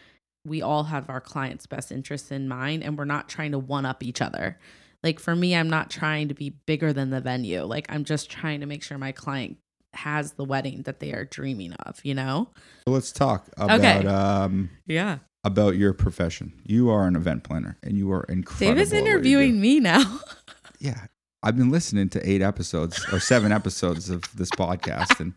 we 0.44 0.62
all 0.62 0.84
have 0.84 1.10
our 1.10 1.20
clients' 1.20 1.66
best 1.66 1.90
interests 1.90 2.30
in 2.30 2.48
mind 2.48 2.84
and 2.84 2.96
we're 2.96 3.04
not 3.04 3.28
trying 3.28 3.52
to 3.52 3.58
one 3.58 3.84
up 3.84 4.02
each 4.02 4.22
other. 4.22 4.58
Like 5.02 5.18
for 5.20 5.36
me, 5.36 5.54
I'm 5.54 5.68
not 5.70 5.90
trying 5.90 6.28
to 6.28 6.34
be 6.34 6.50
bigger 6.50 6.92
than 6.92 7.10
the 7.10 7.20
venue. 7.20 7.62
Like 7.62 7.86
I'm 7.88 8.04
just 8.04 8.30
trying 8.30 8.60
to 8.60 8.66
make 8.66 8.82
sure 8.82 8.96
my 8.96 9.12
client 9.12 9.58
has 9.92 10.32
the 10.32 10.44
wedding 10.44 10.82
that 10.82 11.00
they 11.00 11.12
are 11.12 11.24
dreaming 11.24 11.72
of, 11.72 11.98
you 12.04 12.14
know? 12.14 12.50
Let's 12.86 13.12
talk 13.12 13.48
about 13.56 13.80
Okay. 13.80 14.06
um 14.06 14.70
Yeah. 14.86 15.18
About 15.44 15.76
your 15.76 15.92
profession. 15.92 16.52
You 16.64 16.90
are 16.90 17.06
an 17.06 17.16
event 17.16 17.44
planner 17.44 17.78
and 17.82 17.96
you 17.96 18.10
are 18.12 18.24
incredible. 18.24 18.80
What 18.80 18.92
you 18.92 18.98
interviewing 18.98 19.60
me 19.60 19.80
now. 19.80 20.20
Yeah. 20.78 21.06
I've 21.42 21.56
been 21.56 21.70
listening 21.70 22.10
to 22.10 22.28
eight 22.28 22.42
episodes 22.42 23.02
or 23.12 23.18
seven 23.18 23.50
episodes 23.50 24.10
of 24.10 24.22
this 24.36 24.50
podcast 24.50 25.20
and 25.20 25.32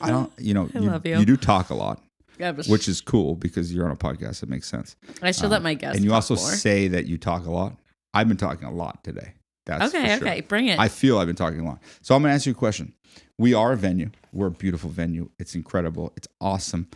I 0.00 0.10
don't 0.10 0.32
you 0.38 0.54
know, 0.54 0.68
you, 0.74 0.80
love 0.80 1.06
you. 1.06 1.24
do 1.24 1.36
talk 1.36 1.70
a 1.70 1.74
lot, 1.74 2.02
Yeah, 2.38 2.50
which 2.50 2.88
is 2.88 3.00
cool 3.00 3.36
because 3.36 3.72
you're 3.72 3.84
on 3.84 3.92
a 3.92 3.96
podcast. 3.96 4.42
It 4.42 4.48
makes 4.48 4.68
sense. 4.68 4.96
I 5.22 5.30
should 5.30 5.50
let 5.50 5.60
uh, 5.60 5.64
my 5.64 5.74
guests. 5.74 5.96
and 5.96 6.04
you 6.04 6.12
also 6.12 6.34
more. 6.34 6.44
say 6.50 6.88
that 6.88 7.06
you 7.06 7.16
talk 7.16 7.46
a 7.46 7.50
lot. 7.50 7.76
I've 8.12 8.26
been 8.26 8.36
talking 8.36 8.66
a 8.66 8.72
lot 8.72 9.04
today. 9.04 9.34
That's 9.66 9.94
okay, 9.94 10.18
sure. 10.18 10.28
okay, 10.28 10.40
bring 10.40 10.66
it. 10.66 10.78
I 10.78 10.88
feel 10.88 11.18
I've 11.18 11.26
been 11.26 11.36
talking 11.36 11.60
a 11.60 11.64
lot. 11.64 11.80
So 12.02 12.14
I'm 12.14 12.22
going 12.22 12.30
to 12.30 12.34
ask 12.34 12.46
you 12.46 12.52
a 12.52 12.56
question. 12.56 12.92
We 13.38 13.54
are 13.54 13.72
a 13.72 13.76
venue. 13.76 14.10
We're 14.32 14.48
a 14.48 14.50
beautiful 14.50 14.90
venue. 14.90 15.30
It's 15.38 15.54
incredible. 15.54 16.12
It's 16.16 16.28
awesome. 16.40 16.88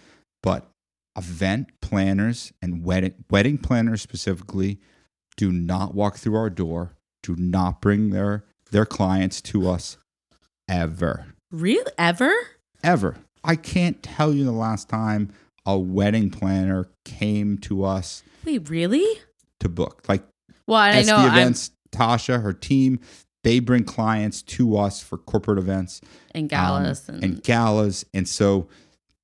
But 0.43 0.69
event 1.19 1.69
planners 1.81 2.53
and 2.63 2.85
wedding 2.85 3.15
wedding 3.29 3.59
planners 3.59 4.01
specifically 4.01 4.79
do 5.37 5.53
not 5.53 5.95
walk 5.95 6.17
through 6.17 6.37
our 6.37 6.51
door. 6.51 6.95
Do 7.23 7.35
not 7.37 7.81
bring 7.81 8.11
their 8.11 8.45
their 8.71 8.87
clients 8.87 9.41
to 9.43 9.69
us 9.69 9.99
ever. 10.69 11.27
really 11.51 11.91
ever? 11.99 12.33
Ever. 12.83 13.17
I 13.45 13.57
can't 13.57 14.03
tell 14.03 14.33
you 14.33 14.45
the 14.45 14.53
last 14.53 14.89
time 14.89 15.33
a 15.65 15.79
wedding 15.79 16.31
planner 16.31 16.89
came 17.05 17.59
to 17.59 17.85
us 17.85 18.23
Wait, 18.45 18.69
really? 18.69 19.07
to 19.61 19.69
book. 19.69 20.05
Like 20.09 20.25
Well, 20.67 20.79
I 20.79 21.03
know. 21.03 21.17
I'm, 21.17 21.33
events, 21.33 21.71
Tasha, 21.93 22.43
her 22.43 22.53
team, 22.53 23.01
they 23.45 23.61
bring 23.61 23.85
clients 23.85 24.43
to 24.43 24.77
us 24.77 25.03
for 25.03 25.17
corporate 25.19 25.59
events 25.59 26.01
and 26.33 26.45
um, 26.45 26.49
galas 26.49 27.09
and, 27.09 27.25
and 27.25 27.43
galas. 27.43 28.05
And 28.13 28.29
so 28.29 28.69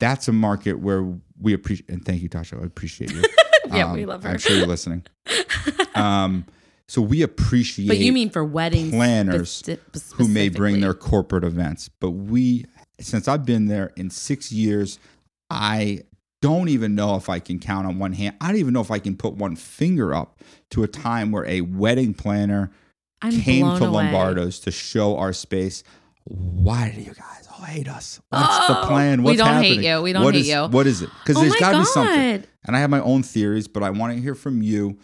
that's 0.01 0.29
a 0.29 0.33
market 0.33 0.81
where 0.81 1.07
we 1.41 1.53
appreciate, 1.53 1.89
and 1.89 2.05
thank 2.05 2.23
you, 2.23 2.29
Tasha. 2.29 2.61
I 2.61 2.67
appreciate 2.67 3.13
you. 3.13 3.23
Yeah, 3.73 3.95
we 3.95 4.05
love 4.05 4.23
her. 4.23 4.29
I'm 4.29 4.39
sure 4.39 4.57
you're 4.57 4.67
listening. 4.67 5.05
um, 5.95 6.45
so 6.87 7.01
we 7.01 7.23
appreciate 7.23 7.89
but 7.89 7.97
you 7.97 8.13
mean 8.13 8.29
for 8.29 8.45
weddings 8.45 8.93
planners 8.93 9.63
speci- 9.63 10.13
who 10.13 10.29
may 10.29 10.51
bring 10.51 10.81
their 10.81 10.93
corporate 10.93 11.45
events. 11.45 11.89
But 11.89 12.11
we, 12.11 12.67
since 13.01 13.27
I've 13.27 13.47
been 13.47 13.67
there 13.67 13.93
in 13.97 14.11
six 14.11 14.53
years, 14.53 14.99
I 15.49 16.03
don't 16.43 16.69
even 16.69 16.95
know 16.95 17.17
if 17.17 17.31
I 17.31 17.39
can 17.39 17.59
count 17.59 17.87
on 17.87 17.99
one 17.99 18.13
hand. 18.13 18.37
I 18.39 18.49
don't 18.49 18.59
even 18.59 18.75
know 18.75 18.83
if 18.83 18.91
I 18.91 18.99
can 18.99 19.17
put 19.17 19.35
one 19.35 19.57
finger 19.57 20.15
up 20.15 20.41
to 20.71 20.83
a 20.83 20.89
time 20.89 21.33
where 21.33 21.47
a 21.47 21.63
wedding 21.63 22.13
planner 22.13 22.71
I'm 23.23 23.33
came 23.33 23.65
to 23.65 23.85
away. 23.85 24.05
Lombardo's 24.05 24.59
to 24.61 24.71
show 24.71 25.17
our 25.17 25.33
space. 25.33 25.83
Why 26.25 26.93
do 26.95 27.01
you 27.01 27.15
guys 27.15 27.44
hate 27.65 27.89
us? 27.89 28.21
What's 28.31 28.67
the 28.69 28.81
Oh, 28.83 28.87
plan? 28.87 29.23
we 29.23 29.33
What's 29.33 29.39
don't 29.39 29.63
hate 29.63 29.69
happening? 29.79 29.91
you. 29.91 30.03
We 30.03 30.13
don't 30.13 30.25
What 30.25 30.35
hate 30.35 30.41
is- 30.43 30.49
you. 30.49 30.65
What 30.67 30.87
is 30.87 31.03
it? 31.03 31.11
Because 31.23 31.37
Oh 31.37 31.41
there's 31.41 31.55
got 31.57 31.73
to 31.73 31.79
be 31.79 31.85
something. 31.85 32.45
And 32.67 32.77
I 32.77 32.81
have 32.81 32.91
my 32.91 33.01
own 33.01 33.23
theories, 33.23 33.69
but 33.69 33.83
I 33.83 33.91
want 33.91 34.15
to 34.15 34.21
hear 34.21 34.35
from 34.35 34.63
you 34.63 34.99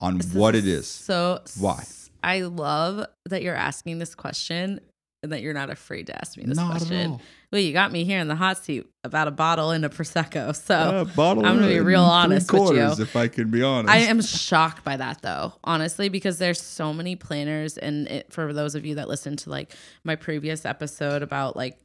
on 0.00 0.18
This 0.18 0.32
what 0.34 0.54
it 0.54 0.66
is. 0.66 0.86
So 0.86 1.40
Why? 1.58 1.84
I 2.22 2.42
love 2.42 3.06
that 3.30 3.42
you're 3.42 3.54
asking 3.54 3.98
this 3.98 4.14
question 4.14 4.80
and 5.22 5.32
that 5.32 5.40
you're 5.40 5.54
not 5.54 5.70
afraid 5.70 6.08
to 6.08 6.14
ask 6.20 6.36
me 6.36 6.44
this 6.44 6.56
Not 6.56 6.70
question. 6.72 7.18
Well, 7.52 7.60
you 7.60 7.72
got 7.72 7.90
me 7.92 8.04
here 8.04 8.18
in 8.18 8.28
the 8.28 8.34
hot 8.34 8.58
seat 8.58 8.84
about 9.04 9.28
a 9.28 9.30
bottle 9.30 9.70
and 9.70 9.84
a 9.84 9.88
prosecco. 9.88 10.54
So 10.54 10.74
Uh, 10.74 11.04
bottle 11.04 11.46
I'm 11.46 11.56
gonna 11.56 11.68
be 11.68 11.78
real 11.80 12.02
honest 12.02 12.52
with 12.52 12.72
you. 12.72 13.02
If 13.02 13.16
I 13.16 13.28
can 13.28 13.50
be 13.50 13.62
honest, 13.62 13.92
I 13.94 13.98
am 13.98 14.20
shocked 14.20 14.84
by 14.84 14.96
that 14.98 15.22
though, 15.22 15.54
honestly, 15.64 16.08
because 16.10 16.38
there's 16.38 16.60
so 16.60 16.92
many 16.92 17.16
planners, 17.16 17.78
and 17.78 18.08
it, 18.08 18.32
for 18.32 18.52
those 18.52 18.74
of 18.74 18.84
you 18.84 18.96
that 18.96 19.08
listened 19.08 19.38
to 19.40 19.50
like 19.50 19.72
my 20.04 20.16
previous 20.16 20.66
episode 20.66 21.22
about 21.22 21.56
like 21.56 21.78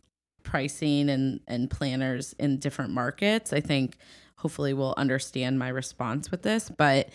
pricing 0.44 1.10
and 1.10 1.40
and 1.48 1.70
planners 1.70 2.34
in 2.40 2.58
different 2.58 2.92
markets, 2.92 3.54
I 3.54 3.62
think 3.62 3.98
hopefully 4.38 4.74
will 4.74 4.96
understand 4.98 5.60
my 5.60 5.70
response 5.70 6.32
with 6.32 6.42
this. 6.42 6.70
But 6.70 7.10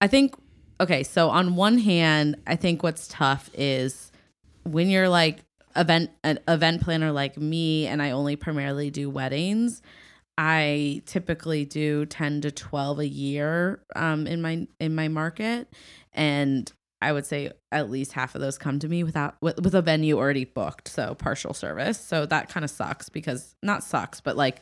I 0.00 0.06
think 0.06 0.34
okay, 0.80 1.02
so 1.02 1.30
on 1.30 1.56
one 1.56 1.78
hand, 1.78 2.36
I 2.46 2.56
think 2.56 2.82
what's 2.82 3.08
tough 3.08 3.50
is 3.54 4.10
when 4.64 4.88
you're 4.88 5.08
like 5.08 5.40
event 5.76 6.10
an 6.24 6.38
event 6.48 6.82
planner 6.82 7.12
like 7.12 7.36
me, 7.36 7.86
and 7.86 8.02
I 8.02 8.10
only 8.10 8.36
primarily 8.36 8.90
do 8.90 9.10
weddings. 9.10 9.82
I 10.38 11.02
typically 11.04 11.66
do 11.66 12.06
10 12.06 12.40
to 12.42 12.50
12 12.50 13.00
a 13.00 13.06
year 13.06 13.82
um, 13.94 14.26
in 14.26 14.40
my 14.40 14.66
in 14.78 14.94
my 14.94 15.08
market 15.08 15.68
and 16.14 16.72
I 17.02 17.12
would 17.12 17.24
say 17.24 17.50
at 17.72 17.90
least 17.90 18.12
half 18.12 18.34
of 18.34 18.40
those 18.40 18.58
come 18.58 18.78
to 18.80 18.88
me 18.88 19.02
without 19.04 19.36
with, 19.40 19.60
with 19.62 19.74
a 19.74 19.82
venue 19.82 20.18
already 20.18 20.44
booked 20.44 20.88
so 20.88 21.14
partial 21.14 21.54
service 21.54 21.98
so 21.98 22.26
that 22.26 22.48
kind 22.48 22.62
of 22.64 22.70
sucks 22.70 23.08
because 23.08 23.54
not 23.62 23.82
sucks 23.82 24.20
but 24.20 24.36
like 24.36 24.60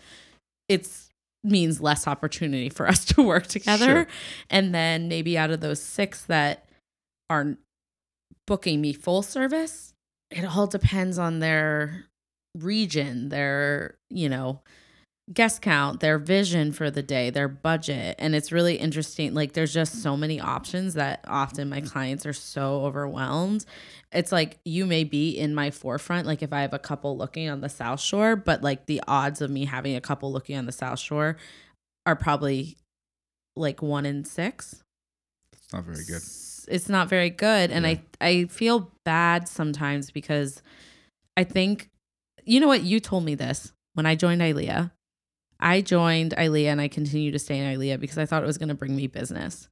it's 0.69 1.09
means 1.45 1.81
less 1.81 2.07
opportunity 2.07 2.69
for 2.69 2.87
us 2.89 3.05
to 3.07 3.23
work 3.23 3.47
together 3.47 3.85
Sure. 3.87 4.07
and 4.51 4.75
then 4.75 5.09
maybe 5.09 5.37
out 5.39 5.51
of 5.51 5.61
those 5.61 5.81
6 5.83 6.25
that 6.27 6.69
aren't 7.31 7.59
booking 8.47 8.81
me 8.81 8.93
full 8.93 9.23
service 9.23 9.93
it 10.31 10.45
all 10.45 10.67
depends 10.67 11.19
on 11.19 11.39
their 11.41 12.05
region 12.57 13.29
their 13.29 13.97
you 14.11 14.29
know 14.29 14.61
guest 15.33 15.61
count, 15.63 16.01
their 16.01 16.19
vision 16.19 16.73
for 16.73 16.91
the 16.91 17.03
day, 17.03 17.31
their 17.31 17.49
budget. 17.49 18.17
And 18.19 18.35
it's 18.35 18.51
really 18.51 18.77
interesting. 18.77 19.35
Like, 19.35 19.53
there's 19.53 19.73
just 19.73 20.03
so 20.03 20.17
many 20.17 20.41
options 20.41 20.95
that 20.95 21.25
often 21.27 21.69
my 21.69 21.81
clients 21.81 22.25
are 22.27 22.33
so 22.33 22.83
overwhelmed. 22.85 23.65
It's 24.13 24.33
like 24.33 24.59
you 24.65 24.87
may 24.87 25.05
be 25.05 25.31
in 25.31 25.55
my 25.55 25.71
forefront, 25.71 26.27
like 26.27 26.43
if 26.43 26.53
I 26.53 26.63
have 26.63 26.73
a 26.73 26.79
couple 26.79 27.17
looking 27.17 27.51
on 27.51 27.61
the 27.61 27.69
South 27.69 28.01
Shore, 28.01 28.37
but 28.37 28.63
like 28.63 28.87
the 28.87 29.03
odds 29.07 29.43
of 29.43 29.51
me 29.51 29.67
having 29.67 29.97
a 29.97 30.01
couple 30.01 30.33
looking 30.33 30.57
on 30.57 30.65
the 30.67 30.73
South 30.73 30.99
Shore 30.99 31.37
are 32.07 32.17
probably 32.17 32.79
like 33.55 33.83
one 33.83 34.07
in 34.07 34.25
six. 34.25 34.83
it's 35.53 35.73
not 35.73 35.85
very 35.85 36.05
good. 36.05 36.23
It's 36.69 36.89
not 36.89 37.09
very 37.09 37.31
good. 37.31 37.71
And 37.71 37.85
Yeah. 37.85 37.97
I, 38.21 38.27
I 38.27 38.45
feel 38.47 38.91
bad 39.05 39.47
sometimes 39.49 40.11
because 40.11 40.63
I 41.37 41.45
think, 41.45 41.91
you 42.45 42.61
know 42.61 42.67
what? 42.67 42.83
You 42.83 43.01
told 43.01 43.25
me 43.25 43.35
this 43.35 43.73
when 43.95 44.07
I 44.07 44.15
joined 44.15 44.41
ILEA. 44.41 44.91
I 45.61 45.81
joined 45.81 46.35
ILEA 46.37 46.67
and 46.67 46.81
I 46.81 46.89
continue 46.89 47.31
to 47.33 47.39
stay 47.39 47.59
in 47.59 47.79
ILEA 47.79 47.99
because 47.99 48.19
I 48.19 48.27
thought 48.27 48.43
it 48.43 48.47
was 48.47 48.59
going 48.59 48.69
to 48.69 48.75
bring 48.75 48.95
me 48.95 49.07
business. 49.07 49.69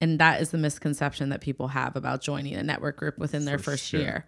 And 0.00 0.18
that 0.18 0.42
is 0.42 0.50
the 0.50 0.58
misconception 0.58 1.30
that 1.30 1.40
people 1.40 1.68
have 1.68 1.96
about 1.96 2.20
joining 2.20 2.54
a 2.54 2.62
network 2.62 2.96
group 2.98 3.16
within 3.18 3.44
their 3.46 3.56
For 3.58 3.72
first 3.72 3.86
sure. 3.86 4.00
year. 4.00 4.26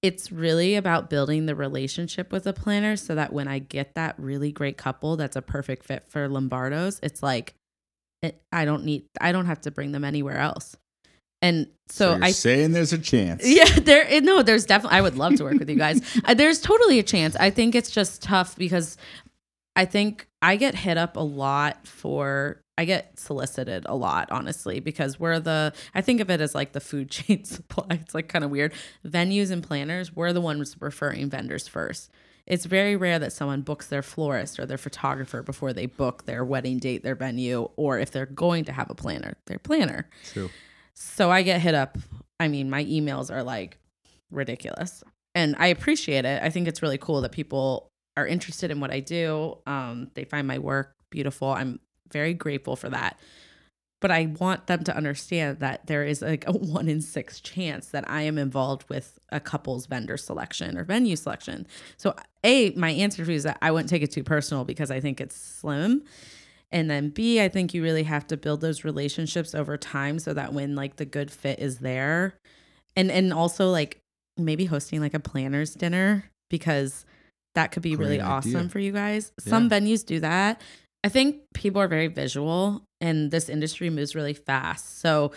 It's 0.00 0.32
really 0.32 0.74
about 0.74 1.10
building 1.10 1.46
the 1.46 1.54
relationship 1.54 2.32
with 2.32 2.46
a 2.46 2.52
planner 2.52 2.96
so 2.96 3.14
that 3.14 3.32
when 3.32 3.46
I 3.48 3.58
get 3.60 3.94
that 3.94 4.14
really 4.18 4.50
great 4.50 4.76
couple 4.76 5.16
that's 5.16 5.36
a 5.36 5.42
perfect 5.42 5.84
fit 5.84 6.04
for 6.08 6.28
Lombardo's, 6.28 6.98
it's 7.02 7.22
like 7.22 7.54
it, 8.22 8.40
I 8.50 8.64
don't 8.64 8.84
need 8.84 9.04
I 9.20 9.30
don't 9.32 9.46
have 9.46 9.60
to 9.62 9.70
bring 9.70 9.92
them 9.92 10.04
anywhere 10.04 10.38
else. 10.38 10.74
And 11.40 11.66
so, 11.88 12.14
you're 12.14 12.24
I 12.24 12.30
saying 12.30 12.70
there's 12.70 12.92
a 12.92 12.98
chance. 12.98 13.42
yeah, 13.44 13.64
there. 13.80 14.06
eh, 14.08 14.20
No, 14.20 14.42
there's 14.42 14.64
definitely. 14.64 14.98
I 14.98 15.00
would 15.02 15.16
love 15.16 15.34
to 15.36 15.44
work 15.44 15.58
with 15.58 15.68
you 15.68 15.76
guys. 15.76 16.00
Uh, 16.24 16.34
there's 16.34 16.60
totally 16.60 17.00
a 17.00 17.02
chance. 17.02 17.34
I 17.36 17.50
think 17.50 17.74
it's 17.74 17.90
just 17.90 18.22
tough 18.22 18.56
because 18.56 18.96
I 19.74 19.84
think 19.84 20.28
I 20.40 20.56
get 20.56 20.74
hit 20.74 20.96
up 20.96 21.16
a 21.16 21.20
lot 21.20 21.86
for. 21.86 22.58
I 22.78 22.86
get 22.86 23.18
solicited 23.20 23.84
a 23.86 23.94
lot, 23.94 24.28
honestly, 24.30 24.80
because 24.80 25.20
we're 25.20 25.38
the. 25.38 25.72
I 25.94 26.00
think 26.00 26.20
of 26.20 26.30
it 26.30 26.40
as 26.40 26.54
like 26.54 26.72
the 26.72 26.80
food 26.80 27.10
chain 27.10 27.44
supply. 27.44 27.86
It's 27.90 28.14
like 28.14 28.28
kind 28.28 28.44
of 28.44 28.50
weird. 28.50 28.72
Venues 29.06 29.50
and 29.50 29.62
planners, 29.62 30.14
we're 30.14 30.32
the 30.32 30.40
ones 30.40 30.76
referring 30.80 31.30
vendors 31.30 31.68
first. 31.68 32.10
It's 32.46 32.64
very 32.64 32.96
rare 32.96 33.18
that 33.20 33.32
someone 33.32 33.62
books 33.62 33.86
their 33.86 34.02
florist 34.02 34.58
or 34.58 34.66
their 34.66 34.78
photographer 34.78 35.42
before 35.42 35.72
they 35.72 35.86
book 35.86 36.24
their 36.24 36.44
wedding 36.44 36.78
date, 36.78 37.04
their 37.04 37.14
venue, 37.14 37.68
or 37.76 37.98
if 38.00 38.10
they're 38.10 38.26
going 38.26 38.64
to 38.64 38.72
have 38.72 38.90
a 38.90 38.94
planner, 38.94 39.36
their 39.46 39.60
planner. 39.60 40.08
True. 40.32 40.50
So 40.94 41.30
I 41.30 41.42
get 41.42 41.60
hit 41.60 41.74
up. 41.74 41.98
I 42.40 42.48
mean, 42.48 42.68
my 42.68 42.84
emails 42.84 43.30
are 43.30 43.44
like 43.44 43.78
ridiculous. 44.30 45.04
And 45.34 45.54
I 45.58 45.68
appreciate 45.68 46.24
it. 46.24 46.42
I 46.42 46.50
think 46.50 46.66
it's 46.66 46.82
really 46.82 46.98
cool 46.98 47.20
that 47.20 47.32
people 47.32 47.91
are 48.16 48.26
interested 48.26 48.70
in 48.70 48.80
what 48.80 48.90
I 48.90 49.00
do. 49.00 49.58
Um, 49.66 50.10
they 50.14 50.24
find 50.24 50.46
my 50.46 50.58
work 50.58 50.94
beautiful. 51.10 51.48
I'm 51.50 51.80
very 52.12 52.34
grateful 52.34 52.76
for 52.76 52.90
that. 52.90 53.18
but 54.00 54.10
I 54.10 54.34
want 54.40 54.66
them 54.66 54.82
to 54.84 54.96
understand 54.96 55.60
that 55.60 55.86
there 55.86 56.04
is 56.04 56.22
like 56.22 56.44
a 56.48 56.52
one 56.52 56.88
in 56.88 57.00
six 57.00 57.40
chance 57.40 57.86
that 57.88 58.08
I 58.10 58.22
am 58.22 58.36
involved 58.36 58.84
with 58.88 59.18
a 59.30 59.40
couple's 59.40 59.86
vendor 59.86 60.16
selection 60.16 60.76
or 60.76 60.84
venue 60.84 61.16
selection. 61.16 61.66
So, 61.96 62.14
A, 62.44 62.70
my 62.72 62.90
answer 62.90 63.24
to 63.24 63.30
you 63.30 63.36
is 63.36 63.44
that 63.44 63.58
I 63.62 63.70
wouldn't 63.70 63.88
take 63.88 64.02
it 64.02 64.10
too 64.10 64.24
personal 64.24 64.64
because 64.64 64.90
I 64.90 65.00
think 65.00 65.20
it's 65.20 65.36
slim. 65.36 66.02
And 66.72 66.90
then 66.90 67.10
B, 67.10 67.40
I 67.40 67.48
think 67.48 67.74
you 67.74 67.82
really 67.82 68.02
have 68.02 68.26
to 68.28 68.36
build 68.36 68.60
those 68.60 68.82
relationships 68.84 69.54
over 69.54 69.76
time 69.76 70.18
so 70.18 70.34
that 70.34 70.52
when 70.52 70.74
like 70.74 70.96
the 70.96 71.04
good 71.04 71.30
fit 71.30 71.60
is 71.60 71.78
there. 71.78 72.34
And 72.96 73.10
and 73.10 73.32
also 73.32 73.70
like 73.70 74.00
maybe 74.36 74.64
hosting 74.64 75.00
like 75.00 75.14
a 75.14 75.20
planners 75.20 75.74
dinner 75.74 76.30
because 76.50 77.04
that 77.54 77.72
could 77.72 77.82
be 77.82 77.94
Great 77.96 78.04
really 78.04 78.20
idea. 78.20 78.30
awesome 78.32 78.68
for 78.68 78.78
you 78.78 78.92
guys. 78.92 79.32
Some 79.38 79.68
venues 79.70 80.04
do 80.04 80.20
that. 80.20 80.60
I 81.04 81.08
think 81.08 81.38
people 81.54 81.80
are 81.82 81.88
very 81.88 82.06
visual 82.08 82.82
and 83.00 83.30
this 83.30 83.48
industry 83.48 83.90
moves 83.90 84.14
really 84.14 84.34
fast. 84.34 85.00
So 85.00 85.32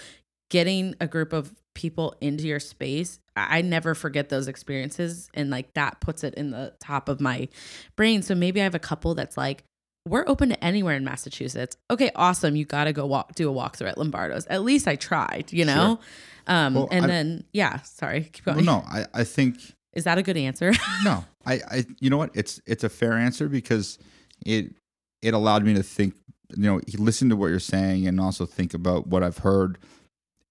getting 0.51 0.95
a 1.01 1.07
group 1.07 1.33
of 1.33 1.53
people 1.73 2.15
into 2.21 2.45
your 2.47 2.59
space, 2.59 3.19
I 3.35 3.61
never 3.61 3.95
forget 3.95 4.29
those 4.29 4.47
experiences 4.47 5.27
and 5.33 5.49
like 5.49 5.73
that 5.73 5.99
puts 5.99 6.23
it 6.23 6.35
in 6.35 6.51
the 6.51 6.73
top 6.79 7.09
of 7.09 7.19
my 7.19 7.49
brain. 7.95 8.21
So 8.21 8.35
maybe 8.35 8.61
I 8.61 8.63
have 8.63 8.75
a 8.75 8.79
couple 8.79 9.15
that's 9.15 9.35
like 9.37 9.63
we're 10.07 10.23
open 10.27 10.49
to 10.49 10.63
anywhere 10.63 10.95
in 10.95 11.03
Massachusetts. 11.03 11.75
Okay, 11.89 12.11
awesome. 12.15 12.55
You 12.55 12.63
got 12.63 12.83
to 12.83 12.93
go 12.93 13.07
walk 13.07 13.33
do 13.33 13.49
a 13.49 13.53
walkthrough 13.53 13.89
at 13.89 13.97
Lombardo's. 13.97 14.45
At 14.45 14.63
least 14.63 14.87
I 14.87 14.95
tried, 14.95 15.51
you 15.51 15.65
know? 15.65 15.99
Um 16.47 16.75
Well, 16.75 16.87
and 16.91 17.05
I- 17.05 17.07
then 17.07 17.43
yeah, 17.53 17.81
sorry. 17.81 18.29
Keep 18.31 18.45
Well, 18.45 18.55
going. 18.55 18.65
no, 18.67 18.83
I, 18.87 19.05
I 19.15 19.23
think 19.23 19.57
Is 19.93 20.03
that 20.03 20.19
a 20.19 20.21
good 20.23 20.37
answer? 20.37 20.71
no. 21.03 21.25
I, 21.45 21.53
I 21.69 21.85
you 21.99 22.09
know 22.09 22.17
what? 22.17 22.31
It's 22.33 22.61
it's 22.65 22.83
a 22.83 22.89
fair 22.89 23.13
answer 23.13 23.47
because 23.47 23.97
it 24.45 24.73
it 25.21 25.33
allowed 25.33 25.63
me 25.63 25.73
to 25.73 25.83
think, 25.83 26.15
you 26.55 26.63
know, 26.63 26.81
listen 26.97 27.29
to 27.29 27.35
what 27.35 27.47
you're 27.47 27.59
saying 27.59 28.07
and 28.07 28.19
also 28.19 28.45
think 28.45 28.73
about 28.73 29.07
what 29.07 29.23
I've 29.23 29.39
heard 29.39 29.77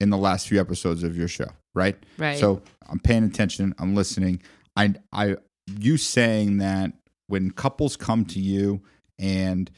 in 0.01 0.11
the 0.11 0.19
last 0.19 0.49
few 0.49 0.61
episodes 0.61 1.03
of 1.03 1.17
your 1.17 1.29
show, 1.29 1.49
right? 1.75 1.97
right. 2.19 2.39
So 2.39 2.63
I'm 2.89 2.99
paying 2.99 3.25
attention, 3.25 3.75
I'm 3.79 3.95
listening. 3.95 4.43
I 4.77 4.95
I 5.13 5.37
you 5.79 5.97
saying 5.97 6.59
that 6.59 6.93
when 7.27 7.51
couples 7.51 7.97
come 7.97 8.25
to 8.27 8.41
you 8.41 8.83
and 9.19 9.71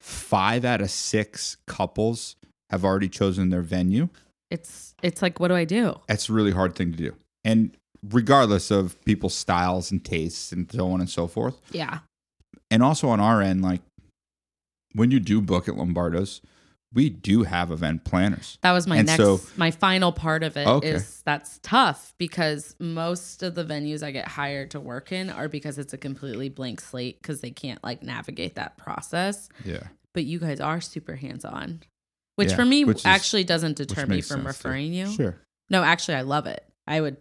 five 0.00 0.64
out 0.64 0.80
of 0.80 0.90
six 0.90 1.56
couples 1.66 2.36
have 2.70 2.84
already 2.84 3.08
chosen 3.08 3.50
their 3.50 3.62
venue, 3.62 4.08
it's 4.50 4.94
it's 5.02 5.22
like 5.22 5.40
what 5.40 5.48
do 5.48 5.54
I 5.54 5.64
do? 5.64 5.98
that's 6.08 6.28
a 6.28 6.32
really 6.32 6.52
hard 6.52 6.74
thing 6.74 6.92
to 6.92 6.98
do. 6.98 7.14
And 7.44 7.76
regardless 8.10 8.70
of 8.70 9.02
people's 9.04 9.34
styles 9.34 9.90
and 9.90 10.04
tastes 10.04 10.52
and 10.52 10.70
so 10.70 10.90
on 10.90 11.00
and 11.00 11.08
so 11.10 11.26
forth. 11.26 11.60
Yeah. 11.72 12.00
And 12.70 12.82
also 12.82 13.08
on 13.08 13.20
our 13.20 13.40
end, 13.40 13.62
like 13.62 13.80
when 14.94 15.10
you 15.10 15.20
do 15.20 15.40
book 15.40 15.68
at 15.68 15.76
Lombardo's, 15.76 16.40
we 16.92 17.10
do 17.10 17.42
have 17.42 17.72
event 17.72 18.04
planners. 18.04 18.58
That 18.62 18.70
was 18.72 18.86
my 18.86 18.98
And 18.98 19.06
next 19.06 19.16
so- 19.20 19.40
my 19.56 19.72
final 19.72 20.12
part 20.12 20.44
of 20.44 20.56
it 20.56 20.62
is 20.84 21.02
Okay. 21.02 21.04
that's 21.24 21.58
tough 21.62 22.14
because 22.18 22.76
most 22.78 23.42
of 23.42 23.56
the 23.56 23.64
venues 23.64 24.02
I 24.02 24.12
get 24.12 24.28
hired 24.28 24.70
to 24.72 24.80
work 24.80 25.10
in 25.10 25.28
are 25.28 25.48
because 25.48 25.76
it's 25.78 25.92
a 25.92 25.98
completely 25.98 26.48
blank 26.48 26.80
slate 26.80 27.20
because 27.20 27.40
they 27.40 27.50
can't 27.50 27.82
like 27.82 28.02
navigate 28.02 28.54
that 28.54 28.76
process. 28.76 29.48
Yeah. 29.64 29.88
But 30.12 30.24
you 30.24 30.38
guys 30.38 30.60
are 30.60 30.80
super 30.80 31.16
hands 31.16 31.44
on. 31.44 31.80
Which 32.36 32.50
Yeah, 32.50 32.56
for 32.56 32.64
me 32.64 32.84
which 32.84 32.98
is- 32.98 33.06
actually 33.06 33.44
doesn't 33.44 33.76
deter 33.76 34.06
me 34.06 34.20
from 34.20 34.42
sense, 34.42 34.42
too. 34.42 34.46
referring 34.46 34.92
you. 34.92 35.10
Sure. 35.10 35.36
No, 35.70 35.82
actually 35.82 36.14
I 36.14 36.22
love 36.22 36.46
it. 36.46 36.64
I 36.86 37.00
would 37.00 37.16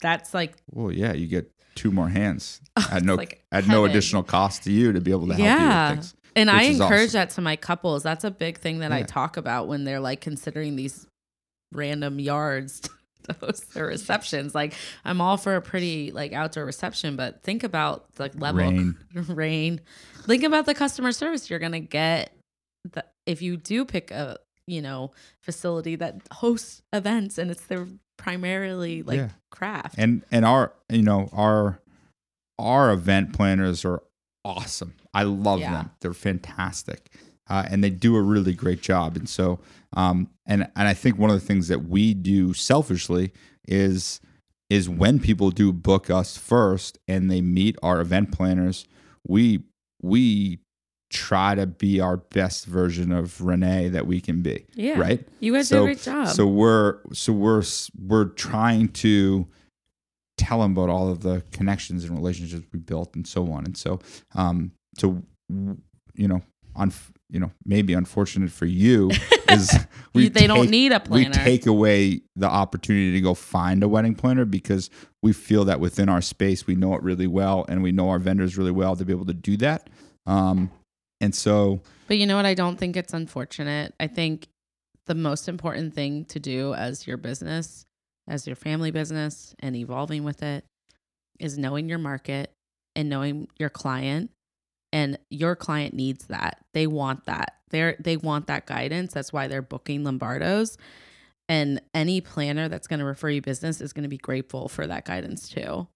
that's 0.00 0.34
like 0.34 0.54
Well, 0.70 0.92
yeah, 0.92 1.12
you 1.12 1.26
get 1.26 1.50
two 1.74 1.90
more 1.90 2.08
hands 2.08 2.60
oh, 2.76 2.88
at 2.90 3.02
no 3.02 3.14
like 3.14 3.42
at 3.52 3.66
no 3.66 3.84
additional 3.84 4.22
cost 4.22 4.64
to 4.64 4.72
you 4.72 4.92
to 4.92 5.00
be 5.00 5.10
able 5.10 5.26
to 5.28 5.34
help 5.34 5.44
Yeah. 5.44 5.90
you 5.90 5.96
with 5.96 5.98
things. 6.00 6.14
And 6.36 6.50
I 6.50 6.62
encourage 6.62 7.08
awesome. 7.08 7.12
that 7.12 7.30
to 7.30 7.40
my 7.40 7.56
couples. 7.56 8.02
That's 8.02 8.22
a 8.24 8.30
big 8.30 8.58
thing 8.58 8.78
that 8.80 8.92
I 8.92 9.02
talk 9.02 9.36
about 9.36 9.66
when 9.68 9.84
they're 9.84 10.00
like 10.00 10.20
considering 10.20 10.76
these 10.76 11.06
random 11.72 12.18
yards 12.20 12.80
to 13.24 13.32
host 13.40 13.74
their 13.74 13.86
receptions. 13.86 14.54
Like 14.54 14.74
I'm 15.04 15.20
all 15.20 15.36
for 15.36 15.56
a 15.56 15.62
pretty 15.62 16.12
like 16.12 16.32
outdoor 16.32 16.64
reception, 16.64 17.16
but 17.16 17.42
think 17.42 17.64
about 17.64 18.12
the 18.14 18.30
level 18.34 18.60
Rain. 18.60 18.96
rain. 19.28 19.80
Think 20.22 20.44
about 20.44 20.66
the 20.66 20.74
customer 20.74 21.12
service 21.12 21.50
you're 21.50 21.58
gonna 21.58 21.80
get 21.80 22.32
the, 22.92 23.04
if 23.26 23.42
you 23.42 23.56
do 23.56 23.84
pick 23.84 24.10
a 24.10 24.38
you 24.66 24.80
know 24.82 25.10
facility 25.42 25.96
that 25.96 26.20
hosts 26.32 26.82
events 26.92 27.38
and 27.38 27.50
it's 27.50 27.66
their 27.66 27.86
primarily 28.22 29.02
like 29.02 29.16
Yeah. 29.18 29.28
craft. 29.50 29.94
And 29.98 30.22
and 30.30 30.44
our 30.44 30.72
you 30.88 31.02
know 31.02 31.28
our 31.32 31.80
our 32.58 32.92
event 32.92 33.32
planners 33.32 33.84
are 33.84 34.02
awesome. 34.44 34.94
I 35.14 35.22
love 35.24 35.60
Yeah. 35.60 35.72
them. 35.72 35.90
They're 36.00 36.12
fantastic, 36.14 37.12
uh, 37.48 37.64
and 37.70 37.82
they 37.82 37.90
do 37.90 38.16
a 38.16 38.22
really 38.22 38.52
great 38.54 38.80
job. 38.82 39.16
And 39.16 39.28
so, 39.28 39.60
um, 39.94 40.28
and 40.46 40.68
and 40.76 40.88
I 40.88 40.94
think 40.94 41.18
one 41.18 41.30
of 41.30 41.40
the 41.40 41.46
things 41.46 41.68
that 41.68 41.84
we 41.88 42.14
do 42.14 42.52
selfishly 42.54 43.32
is 43.66 44.20
is 44.68 44.88
when 44.88 45.18
people 45.18 45.50
do 45.50 45.72
book 45.72 46.08
us 46.10 46.36
first 46.36 46.96
and 47.08 47.28
they 47.28 47.40
meet 47.40 47.76
our 47.82 48.00
event 48.00 48.30
planners, 48.30 48.86
we 49.26 49.64
we 50.00 50.60
try 51.10 51.54
to 51.54 51.66
be 51.66 52.00
our 52.00 52.16
best 52.18 52.66
version 52.66 53.10
of 53.12 53.40
Renee 53.40 53.88
that 53.90 54.06
we 54.06 54.20
can 54.20 54.42
be. 54.42 54.64
yeah. 54.74 54.98
Right. 54.98 55.26
You 55.40 55.52
guys 55.52 55.68
do 55.68 55.78
a 55.82 55.84
great 55.84 56.00
job. 56.02 56.28
So 56.28 56.46
we're 56.46 56.98
so 57.12 57.32
we're 57.32 57.62
we're 58.00 58.26
trying 58.26 58.88
to 58.88 59.46
tell 60.38 60.60
them 60.60 60.72
about 60.72 60.88
all 60.88 61.10
of 61.10 61.20
the 61.20 61.42
connections 61.52 62.04
and 62.04 62.16
relationships 62.16 62.64
we 62.72 62.78
built 62.78 63.14
and 63.14 63.26
so 63.26 63.50
on 63.52 63.64
and 63.66 63.76
so 63.76 63.98
um 64.34 64.72
so 64.96 65.22
you 66.14 66.26
know 66.28 66.40
on 66.74 66.90
you 67.28 67.38
know 67.38 67.50
maybe 67.66 67.92
unfortunate 67.92 68.50
for 68.50 68.64
you 68.64 69.10
is 69.50 69.70
You- 70.14 70.30
they 70.30 70.46
don't 70.46 70.70
need 70.70 70.92
a 70.92 71.00
planner. 71.00 71.28
we 71.28 71.34
take 71.34 71.66
away 71.66 72.22
the 72.36 72.48
opportunity 72.48 73.12
to 73.12 73.20
go 73.20 73.34
find 73.34 73.82
a 73.82 73.88
wedding 73.88 74.14
planner 74.14 74.44
because 74.46 74.88
we 75.22 75.32
feel 75.34 75.64
that 75.66 75.78
within 75.78 76.08
our 76.08 76.22
space 76.22 76.66
we 76.66 76.74
know 76.74 76.94
it 76.94 77.02
really 77.02 77.26
well 77.26 77.66
and 77.68 77.82
we 77.82 77.92
know 77.92 78.08
our 78.08 78.18
vendors 78.18 78.56
really 78.56 78.70
well 78.70 78.96
to 78.96 79.04
be 79.04 79.12
able 79.12 79.26
to 79.26 79.34
do 79.34 79.56
that 79.58 79.90
um 80.26 80.70
and 81.20 81.34
so 81.34 81.80
But 82.08 82.18
you 82.18 82.26
know 82.26 82.36
what? 82.36 82.46
I 82.46 82.54
don't 82.54 82.78
think 82.78 82.96
it's 82.96 83.12
unfortunate. 83.12 83.94
I 84.00 84.06
think 84.06 84.48
the 85.06 85.14
most 85.14 85.48
important 85.48 85.94
thing 85.94 86.24
to 86.26 86.40
do 86.40 86.74
as 86.74 87.06
your 87.06 87.16
business, 87.16 87.84
as 88.28 88.46
your 88.46 88.56
family 88.56 88.90
business, 88.90 89.54
and 89.60 89.76
evolving 89.76 90.24
with 90.24 90.42
it 90.42 90.64
is 91.38 91.58
knowing 91.58 91.88
your 91.88 91.98
market 91.98 92.52
and 92.94 93.08
knowing 93.08 93.48
your 93.58 93.70
client. 93.70 94.30
And 94.92 95.18
your 95.30 95.54
client 95.54 95.94
needs 95.94 96.26
that. 96.26 96.64
They 96.74 96.88
want 96.88 97.26
that. 97.26 97.58
They're 97.70 97.94
they 98.00 98.16
want 98.16 98.48
that 98.48 98.66
guidance. 98.66 99.12
That's 99.12 99.32
why 99.32 99.46
they're 99.46 99.62
booking 99.62 100.02
Lombardos. 100.02 100.76
And 101.48 101.80
any 101.94 102.20
planner 102.20 102.68
that's 102.68 102.88
going 102.88 102.98
to 102.98 103.04
refer 103.04 103.28
you 103.28 103.40
business 103.40 103.80
is 103.80 103.92
going 103.92 104.02
to 104.02 104.08
be 104.08 104.18
grateful 104.18 104.68
for 104.68 104.86
that 104.88 105.04
guidance 105.04 105.48
too. 105.48 105.86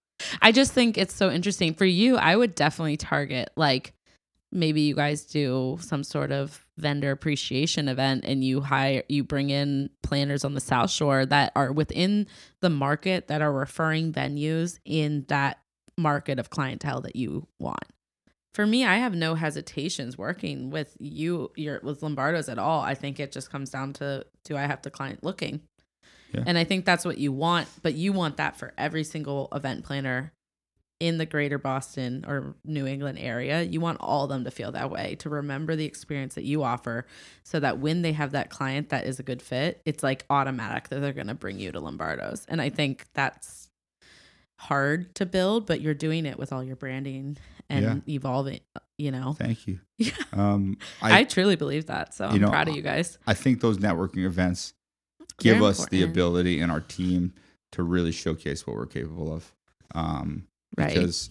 I 0.40 0.52
just 0.52 0.72
think 0.72 0.96
it's 0.96 1.14
so 1.14 1.30
interesting 1.30 1.74
for 1.74 1.84
you. 1.84 2.16
I 2.16 2.36
would 2.36 2.54
definitely 2.54 2.96
target 2.96 3.50
like 3.56 3.94
maybe 4.54 4.80
you 4.82 4.94
guys 4.94 5.24
do 5.24 5.76
some 5.80 6.04
sort 6.04 6.32
of 6.32 6.64
vendor 6.78 7.10
appreciation 7.10 7.88
event 7.88 8.24
and 8.24 8.42
you 8.44 8.60
hire 8.60 9.02
you 9.08 9.22
bring 9.22 9.50
in 9.50 9.90
planners 10.02 10.44
on 10.44 10.54
the 10.54 10.60
south 10.60 10.90
shore 10.90 11.26
that 11.26 11.52
are 11.54 11.72
within 11.72 12.26
the 12.60 12.70
market 12.70 13.28
that 13.28 13.42
are 13.42 13.52
referring 13.52 14.12
venues 14.12 14.78
in 14.84 15.24
that 15.28 15.58
market 15.98 16.38
of 16.38 16.50
clientele 16.50 17.00
that 17.00 17.16
you 17.16 17.46
want. 17.58 17.84
For 18.54 18.66
me 18.66 18.84
i 18.84 18.96
have 18.96 19.14
no 19.14 19.34
hesitations 19.34 20.16
working 20.16 20.70
with 20.70 20.96
you 20.98 21.50
your 21.56 21.80
with 21.82 22.00
lombardos 22.00 22.50
at 22.50 22.58
all. 22.58 22.80
I 22.80 22.94
think 22.94 23.18
it 23.20 23.32
just 23.32 23.50
comes 23.50 23.70
down 23.70 23.92
to 23.94 24.24
do 24.44 24.56
i 24.56 24.62
have 24.62 24.82
the 24.82 24.90
client 24.90 25.22
looking? 25.22 25.60
Yeah. 26.32 26.42
and 26.46 26.58
i 26.58 26.64
think 26.64 26.84
that's 26.84 27.04
what 27.04 27.18
you 27.18 27.30
want 27.30 27.68
but 27.82 27.94
you 27.94 28.12
want 28.12 28.38
that 28.38 28.56
for 28.56 28.72
every 28.76 29.04
single 29.04 29.48
event 29.52 29.84
planner 29.84 30.32
in 31.00 31.18
the 31.18 31.26
greater 31.26 31.58
Boston 31.58 32.24
or 32.26 32.54
New 32.64 32.86
England 32.86 33.18
area, 33.18 33.62
you 33.62 33.80
want 33.80 33.98
all 34.00 34.24
of 34.24 34.30
them 34.30 34.44
to 34.44 34.50
feel 34.50 34.72
that 34.72 34.90
way, 34.90 35.16
to 35.16 35.28
remember 35.28 35.76
the 35.76 35.84
experience 35.84 36.34
that 36.34 36.44
you 36.44 36.62
offer 36.62 37.06
so 37.42 37.60
that 37.60 37.78
when 37.78 38.02
they 38.02 38.12
have 38.12 38.32
that 38.32 38.50
client 38.50 38.90
that 38.90 39.04
is 39.04 39.18
a 39.18 39.22
good 39.22 39.42
fit, 39.42 39.82
it's 39.84 40.02
like 40.02 40.24
automatic 40.30 40.88
that 40.88 41.00
they're 41.00 41.12
going 41.12 41.26
to 41.26 41.34
bring 41.34 41.58
you 41.58 41.72
to 41.72 41.80
Lombardo's. 41.80 42.46
And 42.48 42.60
I 42.62 42.70
think 42.70 43.06
that's 43.12 43.68
hard 44.58 45.14
to 45.16 45.26
build, 45.26 45.66
but 45.66 45.80
you're 45.80 45.94
doing 45.94 46.26
it 46.26 46.38
with 46.38 46.52
all 46.52 46.62
your 46.62 46.76
branding 46.76 47.36
and 47.68 48.02
evolving, 48.08 48.60
you 48.96 49.10
know. 49.10 49.32
thank 49.32 49.66
you 49.66 49.80
Yeah. 49.96 50.12
um 50.32 50.76
I, 51.02 51.24
truly 51.24 51.56
believe 51.56 51.86
that. 51.86 52.14
So 52.14 52.26
I'm 52.26 52.40
know, 52.40 52.48
proud 52.48 52.68
of 52.68 52.76
you 52.76 52.82
guys. 52.82 53.18
I 53.26 53.34
think 53.34 53.60
those 53.60 53.78
networking 53.78 54.24
events 54.24 54.74
give 55.38 55.62
us 55.62 55.86
the 55.86 56.02
ability 56.02 56.60
in 56.60 56.70
our 56.70 56.80
team 56.80 57.34
to 57.72 57.82
really 57.82 58.12
showcase 58.12 58.66
what 58.66 58.76
we're 58.76 58.86
capable 58.86 59.32
of. 59.32 59.52
Um, 59.94 60.46
Right. 60.76 60.94
Because 60.94 61.30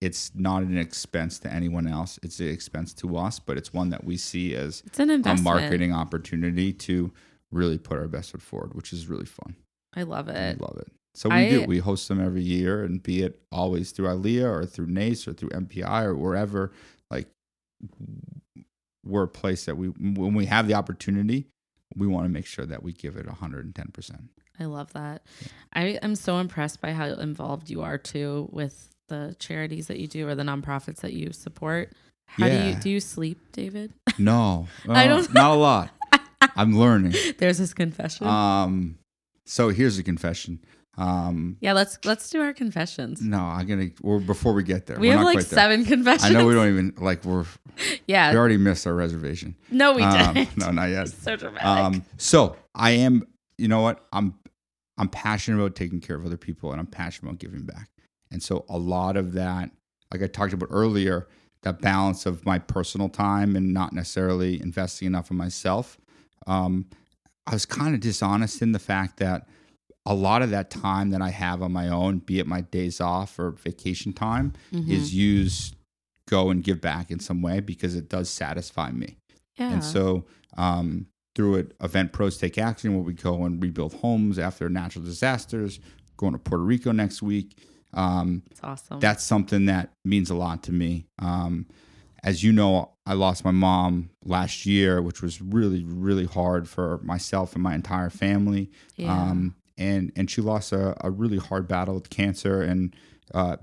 it's 0.00 0.32
not 0.34 0.62
an 0.62 0.78
expense 0.78 1.38
to 1.40 1.52
anyone 1.52 1.86
else; 1.86 2.18
it's 2.22 2.40
an 2.40 2.48
expense 2.48 2.94
to 2.94 3.16
us, 3.16 3.38
but 3.38 3.56
it's 3.56 3.72
one 3.72 3.90
that 3.90 4.04
we 4.04 4.16
see 4.16 4.54
as 4.54 4.82
It's 4.86 4.98
an 4.98 5.10
a 5.10 5.36
marketing 5.36 5.92
opportunity 5.92 6.72
to 6.72 7.12
really 7.50 7.78
put 7.78 7.98
our 7.98 8.08
best 8.08 8.30
foot 8.32 8.42
forward, 8.42 8.74
which 8.74 8.92
is 8.92 9.08
really 9.08 9.26
fun. 9.26 9.56
I 9.94 10.04
love 10.04 10.28
it. 10.28 10.36
I 10.36 10.64
love 10.64 10.78
it. 10.78 10.88
So 11.14 11.28
we 11.28 11.34
I- 11.34 11.50
do. 11.50 11.64
We 11.64 11.78
host 11.78 12.08
them 12.08 12.20
every 12.20 12.42
year, 12.42 12.84
and 12.84 13.02
be 13.02 13.22
it 13.22 13.42
always 13.50 13.90
through 13.90 14.06
ILEA 14.06 14.48
or 14.48 14.64
through 14.64 14.86
NACE 14.86 15.26
or 15.26 15.32
through 15.32 15.50
MPI 15.50 16.04
or 16.04 16.14
wherever. 16.14 16.72
Like 17.10 17.28
we're 19.04 19.24
a 19.24 19.28
place 19.28 19.64
that 19.64 19.76
we 19.76 19.88
when 19.88 20.34
we 20.34 20.46
have 20.46 20.68
the 20.68 20.74
opportunity, 20.74 21.48
we 21.96 22.06
want 22.06 22.24
to 22.24 22.28
make 22.28 22.46
sure 22.46 22.66
that 22.66 22.82
we 22.82 22.92
give 22.92 23.16
it 23.16 23.26
110%. 23.26 24.28
I 24.60 24.66
love 24.66 24.92
that. 24.92 25.22
I 25.72 25.98
am 26.02 26.14
so 26.14 26.38
impressed 26.38 26.80
by 26.80 26.92
how 26.92 27.06
involved 27.06 27.70
you 27.70 27.82
are 27.82 27.98
too 27.98 28.48
with 28.52 28.88
the 29.08 29.34
charities 29.38 29.86
that 29.88 29.98
you 29.98 30.06
do 30.06 30.28
or 30.28 30.34
the 30.34 30.42
nonprofits 30.42 30.98
that 31.00 31.12
you 31.14 31.32
support. 31.32 31.92
How 32.26 32.48
do 32.48 32.54
you 32.68 32.74
do 32.74 32.90
you 32.90 33.00
sleep, 33.00 33.38
David? 33.52 33.92
No, 34.18 34.68
I 34.88 35.06
uh, 35.06 35.08
don't- 35.08 35.34
not 35.34 35.50
a 35.52 35.54
lot. 35.54 35.90
I'm 36.56 36.78
learning. 36.78 37.14
There's 37.38 37.58
his 37.58 37.72
confession. 37.74 38.26
Um, 38.26 38.98
so 39.46 39.70
here's 39.70 39.98
a 39.98 40.02
confession. 40.02 40.60
Um, 40.98 41.56
yeah, 41.60 41.72
let's 41.72 41.98
let's 42.04 42.28
do 42.28 42.42
our 42.42 42.52
confessions. 42.52 43.22
no, 43.22 43.38
I'm 43.38 43.66
gonna. 43.66 43.88
Or 44.02 44.20
before 44.20 44.52
we 44.52 44.62
get 44.62 44.86
there, 44.86 44.98
We 44.98 45.08
we're 45.08 45.12
have 45.12 45.20
not 45.20 45.26
like 45.26 45.34
quite 45.36 45.46
there. 45.46 45.58
seven 45.58 45.84
confessions. 45.86 46.24
I 46.24 46.38
know 46.38 46.46
we 46.46 46.52
don't 46.54 46.68
even 46.68 46.94
like. 46.98 47.24
We're 47.24 47.46
Yeah. 48.06 48.30
we 48.32 48.36
already 48.38 48.58
missed 48.58 48.86
our 48.86 48.94
reservation. 48.94 49.56
no, 49.70 49.92
we 49.94 50.02
Um, 50.02 50.34
didn't. 50.34 50.56
no, 50.58 50.70
not 50.70 50.90
yet. 50.90 51.08
so 51.08 51.36
dramatic. 51.36 51.64
Um, 51.66 52.04
so 52.18 52.56
I 52.74 52.90
am. 52.92 53.26
You 53.56 53.68
know 53.68 53.80
what? 53.80 54.04
I'm. 54.12 54.34
I'm 55.00 55.08
passionate 55.08 55.58
about 55.58 55.74
taking 55.74 56.00
care 56.00 56.14
of 56.16 56.24
other 56.26 56.36
people, 56.36 56.70
and 56.72 56.78
I'm 56.80 56.86
passionate 56.86 57.30
about 57.30 57.40
giving 57.40 57.62
back. 57.64 57.88
And 58.30 58.42
so 58.42 58.64
a 58.68 58.78
lot 58.78 59.16
of 59.16 59.32
that, 59.32 59.70
like 60.12 60.22
I 60.22 60.26
talked 60.26 60.52
about 60.52 60.68
earlier, 60.70 61.26
that 61.62 61.80
balance 61.80 62.26
of 62.26 62.44
my 62.46 62.58
personal 62.58 63.08
time 63.08 63.56
and 63.56 63.72
not 63.74 63.92
necessarily 63.92 64.60
investing 64.60 65.06
enough 65.06 65.30
in 65.30 65.36
myself. 65.36 65.98
Um, 66.46 66.86
I 67.46 67.52
was 67.54 67.66
kind 67.66 67.94
of 67.94 68.00
dishonest 68.00 68.62
in 68.62 68.72
the 68.72 68.78
fact 68.78 69.18
that 69.18 69.46
a 70.06 70.14
lot 70.14 70.42
of 70.42 70.50
that 70.50 70.70
time 70.70 71.10
that 71.10 71.20
I 71.22 71.30
have 71.30 71.62
on 71.62 71.72
my 71.72 71.88
own, 71.88 72.18
be 72.20 72.38
it 72.38 72.46
my 72.46 72.60
days 72.62 73.00
off 73.00 73.38
or 73.38 73.50
vacation 73.52 74.12
time, 74.12 74.52
Mm-hmm. 74.72 74.90
is 74.90 75.14
used 75.14 75.76
go 76.28 76.50
and 76.50 76.62
give 76.62 76.80
back 76.80 77.10
in 77.10 77.18
some 77.18 77.42
way 77.42 77.58
because 77.60 77.96
it 77.96 78.08
does 78.08 78.30
satisfy 78.30 78.90
me. 78.92 79.16
yeah. 79.56 79.72
And 79.72 79.82
so, 79.84 80.24
um, 80.56 81.06
through 81.34 81.56
it, 81.56 81.76
Event 81.82 82.12
Pros 82.12 82.36
Take 82.38 82.58
Action, 82.58 82.94
where 82.94 83.02
we 83.02 83.12
go 83.12 83.44
and 83.44 83.62
rebuild 83.62 83.94
homes 83.94 84.38
after 84.38 84.68
natural 84.68 85.04
disasters, 85.04 85.80
going 86.16 86.32
to 86.32 86.38
Puerto 86.38 86.64
Rico 86.64 86.92
next 86.92 87.22
week. 87.22 87.58
Um, 87.92 88.42
it's 88.50 88.60
awesome. 88.62 89.00
that's 89.00 89.24
something 89.24 89.66
that 89.66 89.90
means 90.04 90.30
a 90.30 90.34
lot 90.34 90.62
to 90.64 90.72
me. 90.72 91.06
Um, 91.18 91.66
as 92.22 92.44
you 92.44 92.52
know, 92.52 92.92
I 93.06 93.14
lost 93.14 93.44
my 93.44 93.50
mom 93.50 94.10
last 94.24 94.66
year, 94.66 95.00
which 95.02 95.22
was 95.22 95.40
really, 95.40 95.84
really 95.84 96.26
hard 96.26 96.68
for 96.68 96.98
myself 97.02 97.54
and 97.54 97.62
my 97.62 97.74
entire 97.74 98.10
family. 98.10 98.70
Yeah. 98.96 99.12
Um, 99.12 99.56
and 99.78 100.12
and 100.14 100.30
she 100.30 100.42
lost 100.42 100.72
a, 100.72 100.94
a 101.04 101.10
really 101.10 101.38
hard 101.38 101.66
battle 101.66 101.94
with 101.94 102.10
cancer, 102.10 102.60
and 102.60 102.94
uh, 103.32 103.56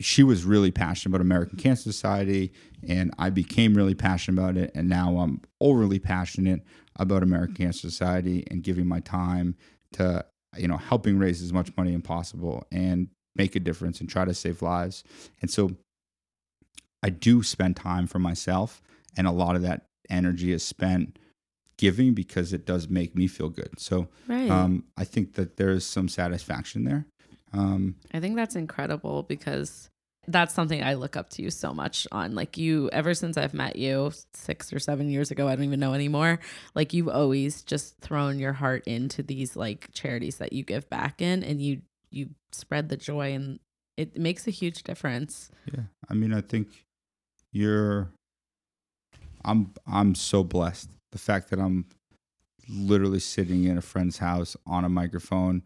she 0.00 0.22
was 0.22 0.44
really 0.44 0.70
passionate 0.70 1.14
about 1.14 1.20
American 1.20 1.58
Cancer 1.58 1.82
Society, 1.82 2.52
and 2.86 3.12
I 3.18 3.28
became 3.30 3.74
really 3.74 3.94
passionate 3.94 4.40
about 4.40 4.56
it, 4.56 4.72
and 4.74 4.88
now 4.88 5.18
I'm 5.18 5.42
overly 5.60 5.98
passionate 5.98 6.62
about 6.96 7.22
American 7.22 7.54
Cancer 7.54 7.90
Society 7.90 8.44
and 8.50 8.62
giving 8.62 8.86
my 8.86 9.00
time 9.00 9.56
to 9.92 10.24
you 10.56 10.68
know 10.68 10.76
helping 10.76 11.18
raise 11.18 11.42
as 11.42 11.52
much 11.52 11.74
money 11.76 11.94
as 11.94 12.02
possible 12.02 12.66
and 12.70 13.08
make 13.34 13.56
a 13.56 13.60
difference 13.60 14.00
and 14.00 14.08
try 14.08 14.24
to 14.24 14.34
save 14.34 14.60
lives. 14.62 15.04
And 15.40 15.50
so 15.50 15.70
I 17.02 17.10
do 17.10 17.42
spend 17.42 17.76
time 17.76 18.06
for 18.06 18.18
myself, 18.18 18.82
and 19.16 19.26
a 19.26 19.32
lot 19.32 19.56
of 19.56 19.62
that 19.62 19.86
energy 20.10 20.52
is 20.52 20.62
spent 20.62 21.18
giving 21.78 22.14
because 22.14 22.52
it 22.52 22.66
does 22.66 22.88
make 22.88 23.16
me 23.16 23.26
feel 23.26 23.48
good. 23.48 23.70
So 23.78 24.08
right. 24.28 24.50
um, 24.50 24.84
I 24.96 25.04
think 25.04 25.34
that 25.34 25.56
there's 25.56 25.84
some 25.84 26.08
satisfaction 26.08 26.84
there. 26.84 27.06
Um, 27.52 27.96
I 28.14 28.20
think 28.20 28.36
that's 28.36 28.54
incredible 28.54 29.24
because 29.24 29.90
that's 30.28 30.54
something 30.54 30.82
I 30.82 30.94
look 30.94 31.16
up 31.16 31.30
to 31.30 31.42
you 31.42 31.50
so 31.50 31.74
much 31.74 32.06
on. 32.12 32.34
Like 32.34 32.56
you, 32.56 32.88
ever 32.92 33.12
since 33.12 33.36
I've 33.36 33.54
met 33.54 33.76
you 33.76 34.12
six 34.34 34.72
or 34.72 34.78
seven 34.78 35.10
years 35.10 35.30
ago, 35.30 35.48
I 35.48 35.56
don't 35.56 35.64
even 35.64 35.80
know 35.80 35.94
anymore. 35.94 36.38
Like 36.74 36.92
you've 36.92 37.08
always 37.08 37.62
just 37.62 37.98
thrown 38.00 38.38
your 38.38 38.52
heart 38.52 38.84
into 38.86 39.22
these 39.22 39.56
like 39.56 39.88
charities 39.92 40.36
that 40.36 40.52
you 40.52 40.62
give 40.62 40.88
back 40.88 41.20
in, 41.20 41.42
and 41.42 41.60
you 41.60 41.82
you 42.10 42.30
spread 42.52 42.88
the 42.88 42.96
joy, 42.96 43.32
and 43.32 43.58
it 43.96 44.16
makes 44.16 44.46
a 44.46 44.52
huge 44.52 44.84
difference. 44.84 45.50
yeah, 45.72 45.84
I 46.08 46.14
mean, 46.14 46.32
I 46.32 46.40
think 46.40 46.68
you're. 47.50 48.10
I'm 49.44 49.72
I'm 49.86 50.14
so 50.14 50.44
blessed. 50.44 50.88
The 51.10 51.18
fact 51.18 51.50
that 51.50 51.58
I'm 51.58 51.86
literally 52.68 53.18
sitting 53.18 53.64
in 53.64 53.76
a 53.76 53.82
friend's 53.82 54.18
house 54.18 54.56
on 54.66 54.84
a 54.84 54.88
microphone 54.88 55.64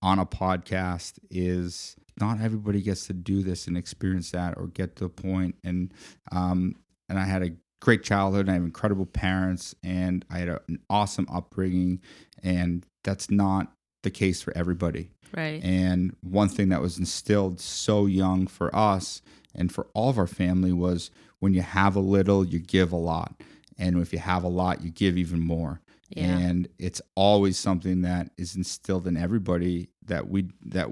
on 0.00 0.18
a 0.18 0.24
podcast 0.24 1.18
is 1.30 1.96
not 2.20 2.40
everybody 2.40 2.80
gets 2.80 3.06
to 3.06 3.12
do 3.12 3.42
this 3.42 3.66
and 3.66 3.76
experience 3.76 4.30
that 4.30 4.56
or 4.56 4.66
get 4.68 4.96
to 4.96 5.04
a 5.04 5.08
point 5.08 5.54
and 5.64 5.92
um 6.32 6.74
and 7.08 7.18
I 7.18 7.24
had 7.24 7.42
a 7.42 7.50
great 7.80 8.02
childhood 8.02 8.42
and 8.42 8.50
I 8.50 8.54
have 8.54 8.62
incredible 8.64 9.04
parents 9.06 9.74
and 9.82 10.24
I 10.30 10.38
had 10.38 10.48
a, 10.48 10.60
an 10.68 10.78
awesome 10.88 11.26
upbringing 11.32 12.00
and 12.42 12.86
that's 13.02 13.30
not 13.30 13.72
the 14.02 14.10
case 14.10 14.40
for 14.42 14.56
everybody 14.56 15.10
Right. 15.36 15.62
and 15.64 16.14
one 16.20 16.48
thing 16.48 16.68
that 16.68 16.80
was 16.80 16.98
instilled 16.98 17.60
so 17.60 18.06
young 18.06 18.46
for 18.46 18.74
us 18.74 19.20
and 19.54 19.72
for 19.72 19.88
all 19.94 20.08
of 20.10 20.18
our 20.18 20.26
family 20.26 20.72
was 20.72 21.10
when 21.40 21.52
you 21.54 21.62
have 21.62 21.94
a 21.94 22.00
little, 22.00 22.44
you 22.44 22.58
give 22.58 22.90
a 22.90 22.96
lot. 22.96 23.34
And 23.78 23.98
if 24.00 24.12
you 24.12 24.18
have 24.18 24.44
a 24.44 24.48
lot, 24.48 24.82
you 24.82 24.90
give 24.90 25.18
even 25.18 25.40
more. 25.40 25.80
Yeah. 26.10 26.38
And 26.38 26.68
it's 26.78 27.00
always 27.14 27.58
something 27.58 28.02
that 28.02 28.30
is 28.36 28.56
instilled 28.56 29.06
in 29.06 29.16
everybody 29.16 29.88
that 30.06 30.28
we 30.28 30.50
that 30.66 30.88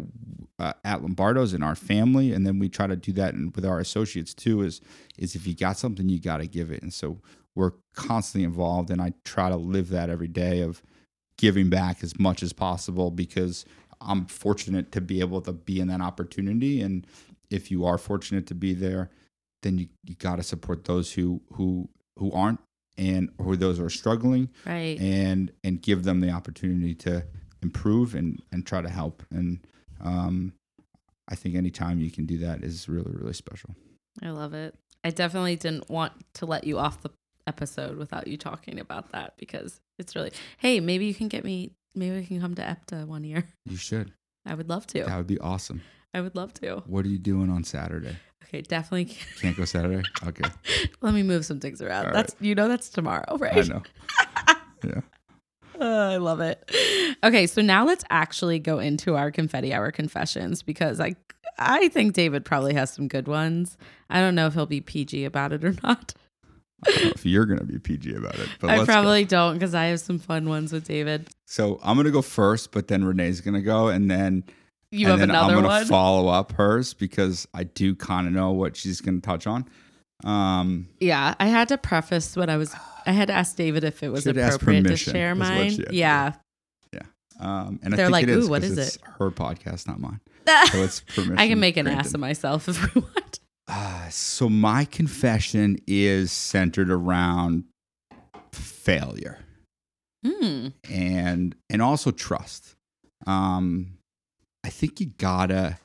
uh, 0.59 0.73
at 0.85 1.03
Lombardo's 1.03 1.55
in 1.55 1.63
our 1.63 1.75
family, 1.75 2.33
and 2.33 2.47
then 2.47 2.59
we 2.59 2.69
try 2.69 2.87
to 2.87 2.97
do 2.97 3.13
that 3.13 3.35
with 3.55 3.65
our 3.65 3.79
associates 3.79 4.35
too. 4.35 4.63
Is 4.63 4.81
is 5.19 5.35
if 5.35 5.47
you 5.47 5.55
got 5.55 5.77
something, 5.77 6.09
you 6.09 6.19
got 6.21 6.39
to 6.39 6.47
give 6.47 6.71
it. 6.71 6.83
And 6.83 6.93
so 6.93 7.21
we're 7.55 7.73
constantly 7.95 8.45
involved, 8.45 8.91
and 8.91 9.01
I 9.01 9.13
try 9.25 9.49
to 9.49 9.57
live 9.57 9.91
that 9.91 10.09
every 10.09 10.29
day 10.29 10.61
of 10.61 10.83
giving 11.37 11.69
back 11.69 12.03
as 12.03 12.19
much 12.19 12.43
as 12.43 12.53
possible 12.53 13.11
because 13.11 13.65
I'm 14.01 14.27
fortunate 14.27 14.93
to 14.93 15.01
be 15.01 15.21
able 15.21 15.41
to 15.43 15.53
be 15.53 15.81
in 15.81 15.89
that 15.89 16.01
opportunity. 16.01 16.81
And 16.81 17.07
if 17.51 17.71
you 17.71 17.85
are 17.85 17.99
fortunate 17.99 18.47
to 18.49 18.55
be 18.55 18.75
there, 18.75 19.11
then 19.63 19.79
you, 19.79 19.89
you 20.05 20.15
got 20.15 20.37
to 20.37 20.43
support 20.43 20.85
those 20.85 21.13
who 21.13 21.43
who 21.53 21.89
who 22.19 22.33
aren't 22.33 22.61
and 22.99 23.31
or 23.39 23.57
those 23.57 23.79
who 23.79 23.85
are 23.85 23.91
struggling 23.91 24.51
right. 24.67 24.99
and 25.01 25.53
and 25.65 25.81
give 25.83 26.05
them 26.05 26.21
the 26.21 26.31
opportunity 26.31 26.95
to 26.95 27.25
improve 27.63 28.15
and 28.15 28.43
and 28.53 28.67
try 28.67 28.83
to 28.83 28.89
help. 28.89 29.23
And 29.31 29.61
um, 30.01 30.53
I 31.29 31.35
think 31.35 31.55
anytime 31.55 32.01
you 32.01 32.11
can 32.11 32.27
do 32.27 32.39
that 32.39 32.63
is 32.63 32.89
really 32.89 33.13
really 33.13 33.35
special. 33.35 33.75
I 34.23 34.31
love 34.31 34.55
it. 34.55 34.75
I 35.05 35.11
definitely 35.11 35.57
didn't 35.57 35.91
want 35.91 36.13
to 36.35 36.47
let 36.47 36.65
you 36.65 36.79
off 36.79 37.03
the 37.03 37.11
episode 37.47 37.97
without 37.97 38.27
you 38.27 38.37
talking 38.37 38.79
about 38.79 39.13
that 39.13 39.35
because 39.37 39.81
it's 39.99 40.15
really, 40.15 40.33
hey, 40.59 40.81
maybe 40.81 41.07
you 41.07 41.15
can 41.15 41.29
get 41.29 41.45
me, 41.45 41.73
maybe 41.95 42.21
we 42.21 42.27
can 42.27 42.41
come 42.41 42.55
to 42.55 42.63
EPTA 42.63 43.07
one 43.07 43.25
year. 43.25 43.45
You 43.67 43.77
should. 43.77 44.13
I 44.45 44.55
would 44.55 44.69
love 44.69 44.87
to. 44.89 45.05
That 45.05 45.17
would 45.17 45.27
be 45.27 45.39
awesome. 45.39 45.83
I 46.15 46.21
would 46.21 46.35
love 46.35 46.53
to. 46.55 46.83
What 46.87 47.05
are 47.05 47.09
you 47.09 47.19
doing 47.19 47.51
on 47.51 47.65
Saturday? 47.65 48.17
Okay, 48.45 48.61
definitely. 48.63 49.17
Can't 49.41 49.57
go 49.57 49.65
Saturday. 49.65 50.03
Okay, 50.27 50.45
Let 51.01 51.15
me 51.15 51.23
move 51.23 51.45
some 51.47 51.59
things 51.59 51.81
around. 51.81 52.07
All 52.07 52.13
that's 52.13 52.35
you 52.41 52.55
know 52.55 52.69
that's 52.69 52.91
tomorrow, 52.91 53.37
right? 53.39 53.57
I 53.57 53.61
know. 53.63 53.83
Yeah. 54.85 55.01
Uh, 55.81 55.85
I 55.85 56.17
love 56.17 56.41
it. 56.41 56.69
Okay, 57.23 57.47
so 57.47 57.63
now 57.63 57.85
let's 57.87 58.05
actually 58.11 58.59
go 58.59 58.81
into 58.81 59.15
our 59.15 59.31
confetti 59.31 59.73
hour 59.73 59.93
confessions 59.93 60.61
because 60.61 60.99
I 61.01 61.15
I 61.57 61.87
think 61.89 62.15
David 62.15 62.45
probably 62.45 62.75
has 62.75 62.93
some 62.93 63.07
good 63.07 63.29
ones. 63.29 63.79
I 64.11 64.21
don't 64.21 64.35
know 64.35 64.47
if 64.49 64.55
he'll 64.55 64.67
be 64.67 64.81
PG 64.81 65.25
about 65.25 65.53
it 65.53 65.65
or 65.65 65.75
not. 65.85 66.15
I 66.85 66.91
don't 66.91 67.05
know 67.05 67.13
if 67.15 67.25
you're 67.25 67.47
gonna 67.47 67.63
be 67.63 67.79
PG 67.79 68.13
about 68.15 68.35
it, 68.41 68.49
but 68.61 68.71
I 68.71 68.79
let's 68.79 68.89
go. 68.89 68.93
probably 68.93 69.25
don't 69.25 69.55
because 69.55 69.73
I 69.73 69.85
have 69.85 70.01
some 70.01 70.19
fun 70.19 70.49
ones 70.49 70.73
with 70.73 70.85
David. 70.85 71.29
So 71.47 71.79
I'm 71.85 71.97
gonna 71.97 72.11
go 72.11 72.23
first, 72.23 72.73
but 72.73 72.89
then 72.89 73.05
Renee's 73.05 73.41
gonna 73.41 73.63
go, 73.63 73.87
and 73.87 74.11
then 74.11 74.43
You 74.93 75.09
and 75.11 75.21
have 75.21 75.29
another 75.29 75.55
I'm 75.55 75.63
gonna 75.63 75.69
one. 75.69 75.87
follow 75.87 76.29
up 76.29 76.53
hers 76.53 76.95
because 76.95 77.49
I 77.55 77.65
do 77.65 77.95
kind 77.97 78.27
of 78.27 78.33
know 78.33 78.53
what 78.53 78.77
she's 78.77 79.01
gonna 79.01 79.21
touch 79.21 79.47
on. 79.47 79.67
Um, 80.23 80.89
Yeah, 81.01 81.35
I 81.41 81.47
had 81.47 81.69
to 81.69 81.79
preface 81.79 82.37
what 82.37 82.49
I 82.51 82.57
was. 82.57 82.75
I 83.07 83.13
had 83.13 83.27
to 83.29 83.35
ask 83.35 83.57
David 83.57 83.83
if 83.85 84.03
it 84.03 84.11
was 84.11 84.27
appropriate 84.27 84.85
to 84.85 84.97
share 84.97 85.35
mine. 85.35 85.77
Yeah. 85.91 86.35
Yeah, 86.93 87.01
um, 87.41 87.81
and 87.83 87.93
They're 87.95 88.07
think 88.07 88.13
like, 88.13 88.23
it 88.25 88.29
is 88.31 88.47
"Ooh, 88.47 88.51
what 88.51 88.63
is 88.63 88.79
it's 88.79 88.97
it?" 88.97 89.03
Her 89.19 89.31
podcast, 89.33 89.87
not 89.89 89.99
mine. 89.99 90.21
So 90.71 90.83
it's 90.83 91.01
permission. 91.01 91.39
I 91.39 91.49
can 91.49 91.59
make 91.59 91.77
an 91.77 91.87
granted. 91.87 92.07
ass 92.07 92.15
of 92.15 92.21
myself 92.21 92.69
if 92.69 92.95
we 92.95 93.01
want. 93.01 93.41
Uh, 93.69 94.09
so 94.11 94.49
my 94.49 94.85
confession 94.85 95.79
is 95.87 96.31
centered 96.31 96.91
around 96.91 97.65
failure. 98.53 99.39
Hmm. 100.25 100.69
and 100.89 101.57
and 101.69 101.83
also 101.83 102.13
trust. 102.13 102.77
Um, 103.27 103.99
I 104.65 104.69
think 104.71 105.01
you 105.01 105.07
gotta 105.19 105.79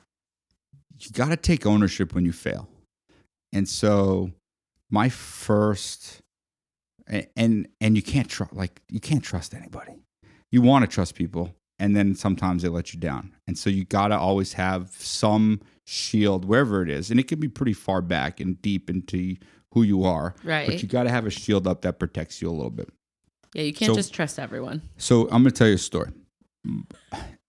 you 1.00 1.10
gotta 1.12 1.36
take 1.36 1.66
ownership 1.66 2.14
when 2.14 2.24
you 2.24 2.32
fail, 2.32 2.68
and 3.52 3.68
so 3.68 4.32
my 4.90 5.08
first 5.08 6.20
and 7.36 7.68
and 7.80 7.96
you 7.96 8.02
can't 8.02 8.28
trust 8.28 8.52
like 8.52 8.80
you 8.88 9.00
can't 9.00 9.22
trust 9.22 9.54
anybody. 9.54 9.94
You 10.50 10.62
want 10.62 10.82
to 10.84 10.90
trust 10.90 11.14
people, 11.14 11.54
and 11.78 11.94
then 11.96 12.14
sometimes 12.14 12.62
they 12.62 12.68
let 12.68 12.92
you 12.94 13.00
down, 13.00 13.34
and 13.46 13.56
so 13.58 13.68
you 13.70 13.84
gotta 13.84 14.16
always 14.16 14.54
have 14.54 14.90
some 14.92 15.60
shield 15.86 16.44
wherever 16.44 16.82
it 16.82 16.90
is, 16.90 17.10
and 17.10 17.18
it 17.18 17.28
can 17.28 17.40
be 17.40 17.48
pretty 17.48 17.72
far 17.72 18.00
back 18.02 18.40
and 18.40 18.60
deep 18.62 18.88
into 18.90 19.36
who 19.74 19.82
you 19.82 20.04
are, 20.04 20.34
Right. 20.44 20.66
but 20.66 20.82
you 20.82 20.88
got 20.88 21.02
to 21.04 21.10
have 21.10 21.26
a 21.26 21.30
shield 21.30 21.66
up 21.66 21.82
that 21.82 21.98
protects 21.98 22.40
you 22.40 22.48
a 22.48 22.52
little 22.52 22.70
bit. 22.70 22.88
Yeah, 23.54 23.62
you 23.64 23.72
can't 23.74 23.90
So- 23.90 23.94
just 23.96 24.12
trust 24.14 24.38
everyone. 24.38 24.80
So 24.96 25.24
I'm 25.24 25.42
gonna 25.42 25.50
tell 25.50 25.68
you 25.68 25.74
a 25.74 25.78
story. 25.78 26.10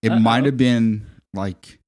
It 0.02 0.10
Uh-oh. 0.12 0.18
might 0.18 0.44
have 0.44 0.56
been 0.58 1.06
like 1.34 1.78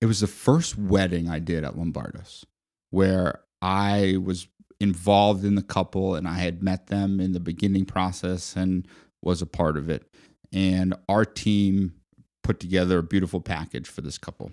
it 0.00 0.06
was 0.06 0.20
the 0.20 0.26
first 0.26 0.78
wedding 0.78 1.28
I 1.28 1.38
did 1.38 1.64
at 1.64 1.76
Lombardo's 1.76 2.44
where 2.90 3.40
I 3.60 4.16
was 4.22 4.48
involved 4.80 5.44
in 5.44 5.54
the 5.54 5.62
couple 5.62 6.14
and 6.14 6.28
I 6.28 6.34
had 6.34 6.62
met 6.62 6.86
them 6.86 7.20
in 7.20 7.32
the 7.32 7.40
beginning 7.40 7.84
process 7.84 8.54
and 8.56 8.86
was 9.22 9.42
a 9.42 9.46
part 9.46 9.76
of 9.76 9.90
it. 9.90 10.04
And 10.52 10.94
our 11.08 11.24
team 11.24 11.94
put 12.42 12.60
together 12.60 12.98
a 12.98 13.02
beautiful 13.02 13.40
package 13.40 13.88
for 13.88 14.00
this 14.00 14.16
couple. 14.16 14.50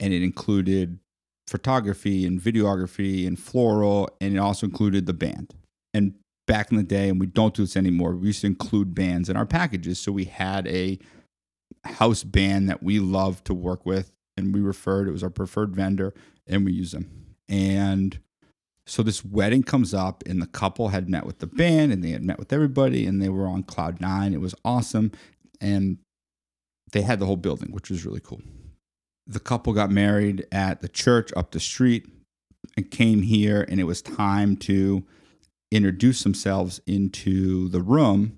And 0.00 0.12
it 0.12 0.22
included 0.22 0.98
photography 1.46 2.26
and 2.26 2.40
videography 2.40 3.26
and 3.26 3.38
floral, 3.38 4.08
and 4.20 4.34
it 4.34 4.38
also 4.38 4.66
included 4.66 5.06
the 5.06 5.14
band. 5.14 5.54
And 5.94 6.14
back 6.46 6.70
in 6.70 6.76
the 6.76 6.82
day, 6.82 7.08
and 7.08 7.20
we 7.20 7.26
don't 7.26 7.54
do 7.54 7.62
this 7.62 7.76
anymore, 7.76 8.14
we 8.14 8.28
used 8.28 8.40
to 8.40 8.46
include 8.46 8.94
bands 8.94 9.28
in 9.28 9.36
our 9.36 9.46
packages. 9.46 9.98
So 9.98 10.12
we 10.12 10.24
had 10.24 10.66
a 10.66 10.98
house 11.88 12.24
band 12.24 12.68
that 12.68 12.82
we 12.82 13.00
loved 13.00 13.44
to 13.46 13.54
work 13.54 13.84
with, 13.84 14.12
and 14.36 14.54
we 14.54 14.60
referred, 14.60 15.08
it 15.08 15.12
was 15.12 15.22
our 15.22 15.30
preferred 15.30 15.74
vendor, 15.74 16.14
and 16.46 16.64
we 16.64 16.72
use 16.72 16.92
them. 16.92 17.34
And 17.48 18.18
so 18.86 19.02
this 19.02 19.24
wedding 19.24 19.62
comes 19.62 19.92
up, 19.92 20.22
and 20.26 20.40
the 20.40 20.46
couple 20.46 20.88
had 20.88 21.08
met 21.08 21.26
with 21.26 21.40
the 21.40 21.46
band, 21.46 21.92
and 21.92 22.02
they 22.02 22.10
had 22.10 22.22
met 22.22 22.38
with 22.38 22.52
everybody, 22.52 23.06
and 23.06 23.20
they 23.20 23.28
were 23.28 23.46
on 23.46 23.62
cloud 23.62 24.00
nine. 24.00 24.32
It 24.32 24.40
was 24.40 24.54
awesome. 24.64 25.12
And 25.60 25.98
they 26.92 27.02
had 27.02 27.18
the 27.18 27.26
whole 27.26 27.36
building, 27.36 27.70
which 27.72 27.90
was 27.90 28.06
really 28.06 28.20
cool. 28.20 28.40
The 29.26 29.40
couple 29.40 29.74
got 29.74 29.90
married 29.90 30.46
at 30.50 30.80
the 30.80 30.88
church 30.88 31.30
up 31.36 31.50
the 31.50 31.60
street 31.60 32.06
and 32.76 32.90
came 32.90 33.22
here, 33.22 33.66
and 33.68 33.78
it 33.78 33.84
was 33.84 34.00
time 34.00 34.56
to 34.56 35.04
introduce 35.70 36.22
themselves 36.22 36.80
into 36.86 37.68
the 37.68 37.82
room. 37.82 38.37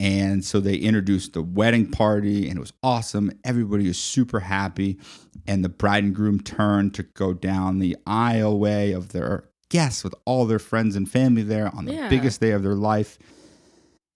And 0.00 0.44
so 0.44 0.60
they 0.60 0.76
introduced 0.76 1.32
the 1.32 1.42
wedding 1.42 1.90
party, 1.90 2.48
and 2.48 2.56
it 2.56 2.60
was 2.60 2.72
awesome. 2.82 3.32
Everybody 3.44 3.88
was 3.88 3.98
super 3.98 4.40
happy. 4.40 4.98
And 5.46 5.64
the 5.64 5.68
bride 5.68 6.04
and 6.04 6.14
groom 6.14 6.40
turned 6.40 6.94
to 6.94 7.02
go 7.02 7.32
down 7.32 7.78
the 7.80 7.96
aisleway 8.06 8.94
of 8.96 9.08
their 9.10 9.48
guests 9.70 10.04
with 10.04 10.14
all 10.24 10.46
their 10.46 10.58
friends 10.60 10.94
and 10.94 11.10
family 11.10 11.42
there 11.42 11.74
on 11.74 11.84
the 11.86 11.94
Yeah. 11.94 12.08
biggest 12.08 12.40
day 12.40 12.52
of 12.52 12.62
their 12.62 12.74
life. 12.76 13.18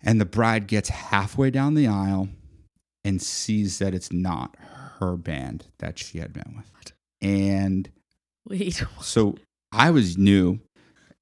And 0.02 0.20
the 0.20 0.24
bride 0.24 0.66
gets 0.66 0.88
halfway 0.88 1.50
down 1.50 1.74
the 1.74 1.88
aisle 1.88 2.28
and 3.04 3.20
sees 3.20 3.78
that 3.78 3.94
it's 3.94 4.12
not 4.12 4.56
her 4.98 5.16
band 5.16 5.66
that 5.78 5.98
she 5.98 6.18
had 6.18 6.34
met 6.36 6.46
with. 6.54 6.92
And 7.20 7.90
Wait. 8.48 8.84
so 9.00 9.36
I 9.72 9.90
was 9.90 10.16
new 10.18 10.60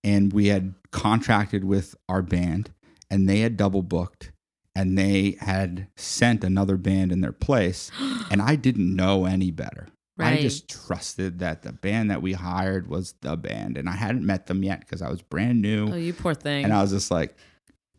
and 0.04 0.32
we 0.32 0.46
had 0.48 0.74
contracted 0.92 1.64
with 1.64 1.94
our 2.08 2.22
band 2.22 2.70
and 3.10 3.28
they 3.28 3.40
had 3.40 3.56
double 3.56 3.82
booked 3.82 4.32
and 4.74 4.96
they 4.96 5.36
had 5.40 5.88
sent 5.96 6.44
another 6.44 6.76
band 6.76 7.12
in 7.12 7.20
their 7.20 7.32
place 7.32 7.90
and 8.30 8.40
I 8.40 8.56
didn't 8.56 8.94
know 8.94 9.24
any 9.24 9.50
better. 9.50 9.88
I 10.18 10.36
just 10.36 10.68
trusted 10.68 11.38
that 11.38 11.62
the 11.62 11.72
band 11.72 12.10
that 12.10 12.20
we 12.20 12.34
hired 12.34 12.88
was 12.88 13.14
the 13.22 13.38
band 13.38 13.78
and 13.78 13.88
I 13.88 13.92
hadn't 13.92 14.26
met 14.26 14.46
them 14.46 14.62
yet 14.62 14.80
because 14.80 15.00
I 15.00 15.08
was 15.08 15.22
brand 15.22 15.62
new 15.62 15.90
Oh, 15.90 15.96
you 15.96 16.12
poor 16.12 16.34
thing. 16.34 16.64
and 16.64 16.74
I 16.74 16.82
was 16.82 16.90
just 16.90 17.10
like, 17.10 17.34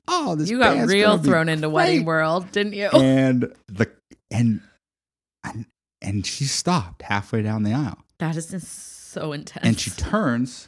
"Oh, 0.07 0.36
this 0.36 0.47
you 0.47 0.59
got 0.59 0.88
real 0.88 1.17
thrown 1.17 1.49
into 1.49 1.67
wedding 1.67 2.05
world, 2.05 2.51
didn't 2.51 2.74
you? 2.74 2.89
and 2.93 3.51
the 3.67 3.91
and 4.30 4.61
and 5.43 5.65
and 5.99 6.26
she 6.26 6.43
stopped 6.45 7.01
halfway 7.01 7.41
down 7.41 7.63
the 7.63 7.74
aisle 7.74 7.97
that 8.19 8.38
is 8.38 8.67
so 8.67 9.34
intense. 9.34 9.65
and 9.65 9.80
she 9.80 9.89
turns 9.89 10.67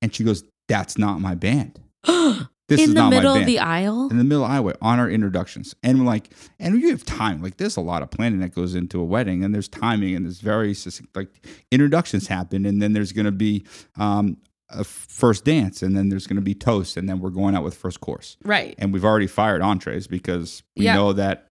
and 0.00 0.14
she 0.14 0.24
goes 0.24 0.44
that's 0.66 0.96
not 0.96 1.20
my 1.20 1.34
band 1.34 1.78
this 2.70 2.80
in 2.80 2.90
is 2.90 2.94
the 2.94 3.00
not 3.00 3.10
middle 3.10 3.34
my 3.34 3.40
of 3.40 3.46
the 3.46 3.58
aisle. 3.58 4.08
in 4.10 4.16
the 4.16 4.24
middle 4.24 4.46
highway 4.46 4.72
on 4.80 4.98
our 5.00 5.10
introductions. 5.10 5.74
And 5.82 5.98
we're 5.98 6.06
like 6.06 6.30
and 6.58 6.80
you 6.80 6.90
have 6.90 7.04
time. 7.04 7.42
Like 7.42 7.56
there's 7.56 7.76
a 7.76 7.80
lot 7.80 8.02
of 8.02 8.10
planning 8.10 8.38
that 8.40 8.54
goes 8.54 8.74
into 8.74 9.00
a 9.00 9.04
wedding 9.04 9.44
and 9.44 9.52
there's 9.54 9.68
timing 9.68 10.14
and 10.14 10.24
there's 10.24 10.40
very 10.40 10.74
like 11.14 11.44
introductions 11.70 12.28
happen 12.28 12.64
and 12.64 12.80
then 12.80 12.92
there's 12.92 13.12
going 13.12 13.26
to 13.26 13.32
be 13.32 13.66
um, 13.96 14.36
a 14.70 14.84
first 14.84 15.44
dance 15.44 15.82
and 15.82 15.96
then 15.96 16.08
there's 16.10 16.28
going 16.28 16.36
to 16.36 16.42
be 16.42 16.54
toast 16.54 16.96
and 16.96 17.08
then 17.08 17.18
we're 17.18 17.30
going 17.30 17.56
out 17.56 17.64
with 17.64 17.74
first 17.74 18.00
course. 18.00 18.36
Right. 18.44 18.76
and 18.78 18.92
we've 18.92 19.04
already 19.04 19.26
fired 19.26 19.62
entrees 19.62 20.06
because 20.06 20.62
we 20.76 20.84
know 20.94 21.12
that 21.12 21.48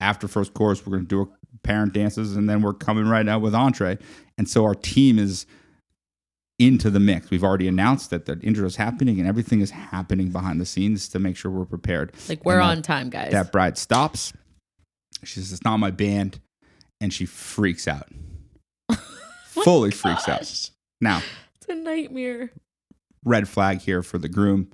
after 0.00 0.28
first 0.28 0.54
course 0.54 0.86
we're 0.86 0.92
going 0.92 1.06
to 1.06 1.08
do 1.08 1.22
a 1.22 1.58
parent 1.66 1.92
dances 1.92 2.36
and 2.36 2.48
then 2.48 2.62
we're 2.62 2.74
coming 2.74 3.06
right 3.06 3.28
out 3.28 3.40
with 3.42 3.54
entree. 3.56 3.98
And 4.38 4.48
so 4.48 4.64
our 4.64 4.74
team 4.76 5.18
is 5.18 5.46
into 6.60 6.90
the 6.90 7.00
mix 7.00 7.30
we've 7.30 7.42
already 7.42 7.66
announced 7.66 8.10
that 8.10 8.26
the 8.26 8.38
intro 8.40 8.66
is 8.66 8.76
happening 8.76 9.18
and 9.18 9.26
everything 9.26 9.60
is 9.60 9.70
happening 9.70 10.28
behind 10.28 10.60
the 10.60 10.66
scenes 10.66 11.08
to 11.08 11.18
make 11.18 11.36
sure 11.36 11.50
we're 11.50 11.64
prepared 11.64 12.12
Like 12.28 12.44
we're 12.44 12.60
And 12.60 12.62
that- 12.70 12.76
on 12.76 12.82
time, 12.82 13.10
guys. 13.10 13.32
that 13.32 13.50
bride 13.50 13.76
stops 13.78 14.32
she 15.24 15.40
says 15.40 15.52
it's 15.52 15.64
not 15.64 15.78
my 15.78 15.90
band 15.90 16.38
and 17.00 17.12
she 17.12 17.24
freaks 17.26 17.88
out 17.88 18.08
oh 18.90 18.96
fully 19.46 19.90
freaks 19.90 20.28
out 20.28 20.70
now 21.00 21.22
It's 21.56 21.68
a 21.68 21.74
nightmare. 21.74 22.50
red 23.24 23.48
flag 23.48 23.80
here 23.80 24.02
for 24.02 24.18
the 24.18 24.28
groom 24.28 24.68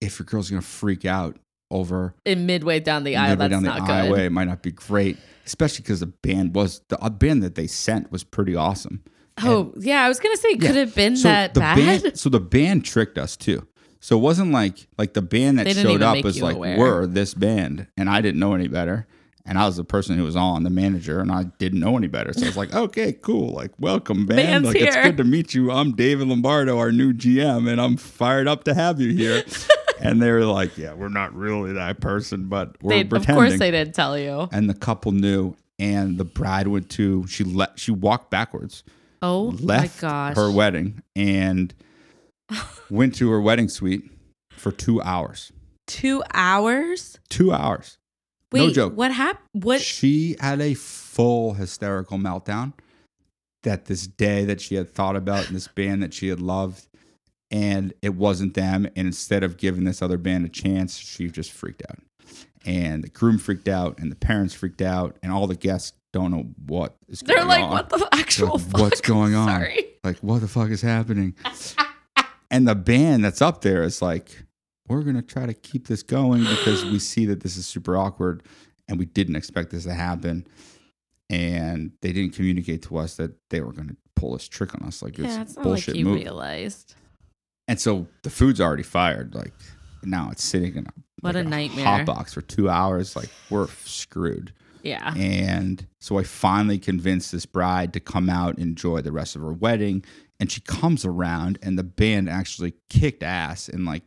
if 0.00 0.18
your 0.18 0.26
girl's 0.26 0.50
going 0.50 0.60
to 0.62 0.66
freak 0.66 1.04
out 1.04 1.36
over 1.70 2.14
In 2.24 2.46
midway 2.46 2.78
down 2.80 3.02
the 3.02 3.16
aisle, 3.16 3.30
midway 3.30 3.48
that's 3.48 3.50
down 3.50 3.62
the 3.64 3.68
not 3.80 4.08
good. 4.08 4.18
it 4.20 4.30
might 4.30 4.44
not 4.44 4.62
be 4.62 4.70
great, 4.70 5.16
especially 5.46 5.82
because 5.82 5.98
the 6.00 6.06
band 6.22 6.54
was 6.54 6.80
the 6.88 6.96
band 7.10 7.42
that 7.42 7.56
they 7.56 7.66
sent 7.66 8.12
was 8.12 8.22
pretty 8.22 8.54
awesome. 8.54 9.02
Oh 9.42 9.72
yeah, 9.78 10.02
I 10.04 10.08
was 10.08 10.18
gonna 10.20 10.36
say, 10.36 10.52
could 10.54 10.62
Yeah. 10.62 10.70
it 10.70 10.76
have 10.76 10.94
been 10.94 11.16
So 11.16 11.28
that 11.28 11.54
the 11.54 11.60
bad? 11.60 12.02
band, 12.02 12.18
so 12.18 12.28
the 12.30 12.40
band 12.40 12.84
tricked 12.84 13.18
us 13.18 13.36
too. 13.36 13.66
So 14.00 14.16
it 14.16 14.20
wasn't 14.20 14.52
like 14.52 14.86
like 14.98 15.14
the 15.14 15.22
band 15.22 15.58
that 15.58 15.68
showed 15.74 16.02
up 16.02 16.22
was 16.24 16.40
like 16.40 16.56
aware. 16.56 16.78
we're 16.78 17.06
this 17.06 17.34
band, 17.34 17.86
and 17.96 18.08
I 18.08 18.20
didn't 18.20 18.40
know 18.40 18.54
any 18.54 18.68
better. 18.68 19.06
And 19.48 19.58
I 19.58 19.66
was 19.66 19.76
the 19.76 19.84
person 19.84 20.16
who 20.18 20.24
was 20.24 20.34
on, 20.34 20.64
the 20.64 20.70
manager, 20.70 21.20
and 21.20 21.30
I 21.30 21.44
didn't 21.58 21.78
know 21.78 21.96
any 21.96 22.08
better. 22.08 22.32
So 22.32 22.42
I 22.44 22.48
was 22.48 22.56
like, 22.56 22.74
okay, 22.74 23.12
cool. 23.12 23.50
Like, 23.52 23.70
welcome, 23.78 24.26
band. 24.26 24.38
Band's 24.38 24.66
like, 24.68 24.76
it's 24.82 24.96
good 24.96 25.16
to 25.18 25.24
meet 25.24 25.54
you. 25.54 25.70
I'm 25.70 25.92
David 25.92 26.26
Lombardo, 26.26 26.78
our 26.78 26.90
new 26.90 27.12
GM, 27.12 27.70
and 27.70 27.80
I'm 27.80 27.96
fired 27.96 28.48
up 28.48 28.64
to 28.64 28.74
have 28.74 29.00
you 29.00 29.12
here. 29.12 29.44
and 30.00 30.20
they 30.20 30.32
were 30.32 30.44
like, 30.46 30.76
yeah, 30.76 30.94
we're 30.94 31.08
not 31.10 31.32
really 31.32 31.72
that 31.74 32.00
person, 32.00 32.46
but 32.48 32.74
we're 32.82 32.90
They, 32.90 33.00
of 33.02 33.08
pretending 33.10 33.36
course, 33.36 33.58
they 33.60 33.70
didn't 33.70 33.94
tell 33.94 34.18
you. 34.18 34.48
and 34.50 34.68
the 34.68 34.74
couple 34.74 35.12
knew 35.12 35.54
and 35.78 36.18
the 36.18 36.24
bride 36.24 36.66
went 36.66 36.88
to 36.90 37.24
she 37.28 37.44
let 37.44 37.78
she 37.78 37.90
walked 37.92 38.30
backwards 38.32 38.82
Oh 39.22 39.54
left 39.60 40.02
my 40.02 40.08
gosh! 40.08 40.36
her 40.36 40.50
wedding 40.50 41.02
and 41.14 41.72
went 42.90 43.14
to 43.16 43.30
her 43.30 43.40
wedding 43.40 43.68
suite 43.68 44.04
for 44.50 44.72
two 44.72 45.00
hours 45.02 45.52
Two 45.86 46.22
hours. 46.34 47.18
two 47.28 47.52
hours 47.52 47.98
Wait, 48.52 48.60
no 48.66 48.72
joke 48.72 48.96
what 48.96 49.12
happened? 49.12 49.64
What? 49.64 49.80
she 49.80 50.36
had 50.40 50.60
a 50.60 50.74
full 50.74 51.54
hysterical 51.54 52.18
meltdown 52.18 52.72
that 53.62 53.86
this 53.86 54.06
day 54.06 54.44
that 54.44 54.60
she 54.60 54.74
had 54.76 54.88
thought 54.90 55.16
about 55.16 55.46
and 55.48 55.56
this 55.56 55.68
band 55.68 56.02
that 56.02 56.14
she 56.14 56.28
had 56.28 56.40
loved 56.40 56.86
and 57.50 57.92
it 58.02 58.14
wasn't 58.14 58.54
them 58.54 58.86
and 58.96 59.06
instead 59.06 59.42
of 59.42 59.56
giving 59.56 59.84
this 59.84 60.02
other 60.02 60.18
band 60.18 60.44
a 60.44 60.48
chance 60.48 60.96
she 60.98 61.28
just 61.28 61.52
freaked 61.52 61.82
out 61.88 61.98
and 62.66 63.02
the 63.04 63.08
groom 63.08 63.38
freaked 63.38 63.68
out 63.68 63.98
and 64.00 64.10
the 64.10 64.16
parents 64.16 64.52
freaked 64.52 64.82
out 64.82 65.16
and 65.22 65.32
all 65.32 65.46
the 65.46 65.54
guests 65.56 65.92
don't 66.12 66.30
know 66.32 66.46
what 66.66 66.96
is 67.08 67.22
going 67.22 67.38
on. 67.40 67.48
They're 67.48 67.58
going 67.58 67.60
like, 67.62 67.70
on. 67.70 67.70
what 67.70 67.88
the 67.90 68.08
actual 68.18 68.58
Like, 68.58 68.60
fuck? 68.70 68.80
what's 68.80 69.00
going 69.00 69.34
on? 69.34 69.48
Sorry. 69.48 69.86
like 70.04 70.18
what 70.18 70.40
the 70.40 70.48
fuck 70.48 70.70
is 70.70 70.82
happening 70.82 71.34
and 72.50 72.66
the 72.68 72.74
band 72.74 73.24
that's 73.24 73.40
up 73.42 73.60
there 73.62 73.82
is 73.82 74.00
like 74.02 74.42
we're 74.88 75.02
gonna 75.02 75.22
try 75.22 75.46
to 75.46 75.54
keep 75.54 75.86
this 75.88 76.02
going 76.02 76.40
because 76.44 76.84
we 76.84 76.98
see 76.98 77.26
that 77.26 77.40
this 77.40 77.56
is 77.56 77.66
super 77.66 77.96
awkward 77.96 78.42
and 78.88 78.98
we 78.98 79.04
didn't 79.04 79.36
expect 79.36 79.70
this 79.70 79.84
to 79.84 79.92
happen 79.94 80.46
and 81.28 81.90
they 82.02 82.12
didn't 82.12 82.34
communicate 82.34 82.82
to 82.82 82.96
us 82.98 83.16
that 83.16 83.32
they 83.50 83.60
were 83.60 83.72
gonna 83.72 83.96
pull 84.14 84.32
this 84.32 84.48
trick 84.48 84.74
on 84.74 84.82
us 84.86 85.02
like 85.02 85.18
Yeah, 85.18 85.42
it's 85.42 85.54
bullshit 85.54 85.94
like 85.94 85.98
you 85.98 86.04
move 86.04 86.16
realized. 86.20 86.94
and 87.68 87.80
so 87.80 88.06
the 88.22 88.30
food's 88.30 88.60
already 88.60 88.82
fired 88.84 89.34
like 89.34 89.52
now 90.06 90.28
it's 90.32 90.42
sitting 90.44 90.76
in 90.76 90.86
a 90.86 90.90
What 91.20 91.34
like 91.34 91.44
a 91.44 91.48
nightmare. 91.48 91.84
hot 91.84 92.06
box 92.06 92.34
for 92.34 92.42
two 92.42 92.68
hours 92.68 93.16
like 93.16 93.28
we're 93.50 93.68
screwed 93.84 94.52
Yeah. 94.82 95.12
and 95.16 95.86
so 96.00 96.18
I 96.18 96.22
finally 96.22 96.78
convinced 96.78 97.32
this 97.32 97.46
bride 97.46 97.92
to 97.94 98.00
come 98.00 98.28
out 98.30 98.54
and 98.54 98.62
enjoy 98.62 99.00
the 99.02 99.12
rest 99.12 99.34
of 99.36 99.42
her 99.42 99.52
wedding. 99.52 100.04
And 100.38 100.52
she 100.52 100.60
comes 100.60 101.04
around, 101.06 101.58
and 101.62 101.78
the 101.78 101.82
band 101.82 102.28
actually 102.28 102.74
kicked 102.90 103.22
ass 103.22 103.68
and 103.70 103.86
like 103.86 104.02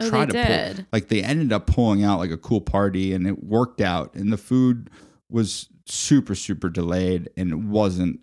Oh, 0.00 0.08
tried 0.08 0.30
they 0.30 0.42
to 0.42 0.72
pull. 0.76 0.84
Like 0.92 1.08
they 1.08 1.22
ended 1.22 1.52
up 1.52 1.66
pulling 1.66 2.02
out 2.02 2.18
like 2.18 2.30
a 2.30 2.38
cool 2.38 2.62
party, 2.62 3.12
and 3.12 3.26
it 3.26 3.44
worked 3.44 3.80
out. 3.82 4.14
And 4.14 4.32
the 4.32 4.38
food 4.38 4.88
was 5.30 5.68
super 5.86 6.34
super 6.34 6.70
delayed, 6.70 7.28
and 7.36 7.50
it 7.50 7.58
wasn't 7.58 8.18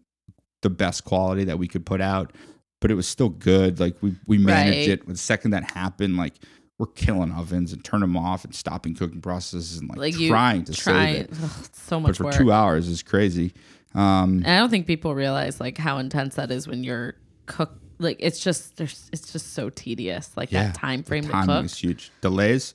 the 0.64 0.70
best 0.72 1.06
quality 1.06 1.44
that 1.46 1.60
we 1.60 1.68
could 1.68 1.86
put 1.86 2.02
out, 2.02 2.34
but 2.82 2.90
it 2.92 2.96
was 2.96 3.08
still 3.08 3.30
good. 3.30 3.80
Like 3.80 3.96
we 4.02 4.16
we 4.26 4.38
managed 4.40 4.90
Right. 4.90 5.00
it. 5.00 5.08
The 5.08 5.16
second 5.16 5.52
that 5.52 5.72
happened, 5.72 6.18
like 6.18 6.34
we're 6.82 6.88
killing 6.88 7.32
ovens 7.32 7.74
and 7.74 7.84
turn 7.86 8.00
them 8.00 8.18
off 8.18 8.44
and 8.44 8.56
stopping 8.56 8.96
cooking 8.96 9.22
processes 9.22 9.78
and 9.78 9.88
like, 9.88 10.00
Like 10.00 10.16
trying 10.16 10.64
to 10.64 10.74
try 10.74 11.14
save 11.14 11.26
it 11.26 11.30
Ugh, 11.44 11.50
so 11.74 12.00
but 12.00 12.08
much 12.08 12.18
for 12.18 12.24
work. 12.24 12.34
two 12.34 12.52
hours 12.52 12.88
is 12.88 13.04
crazy. 13.04 13.54
Um, 13.94 14.42
I 14.48 14.58
don't 14.58 14.72
think 14.72 14.88
people 14.88 15.14
realize 15.14 15.60
like 15.60 15.78
how 15.78 16.00
intense 16.00 16.36
that 16.36 16.50
is 16.50 16.68
when 16.68 16.84
you're 16.84 17.14
cook. 17.46 17.70
Like 18.00 18.18
it's 18.20 18.40
just 18.40 18.78
there's 18.78 19.12
it's 19.14 19.32
just 19.32 19.54
so 19.54 19.70
tedious. 19.70 20.32
Like 20.36 20.52
yeah, 20.52 20.68
that 20.68 20.74
time 20.76 21.04
frame 21.04 21.24
to 21.26 21.44
cook. 21.46 21.66
is 21.66 21.78
huge. 21.78 22.12
Delays, 22.22 22.74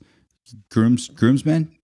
grooms 0.71 1.09
groomsmen, 1.09 1.75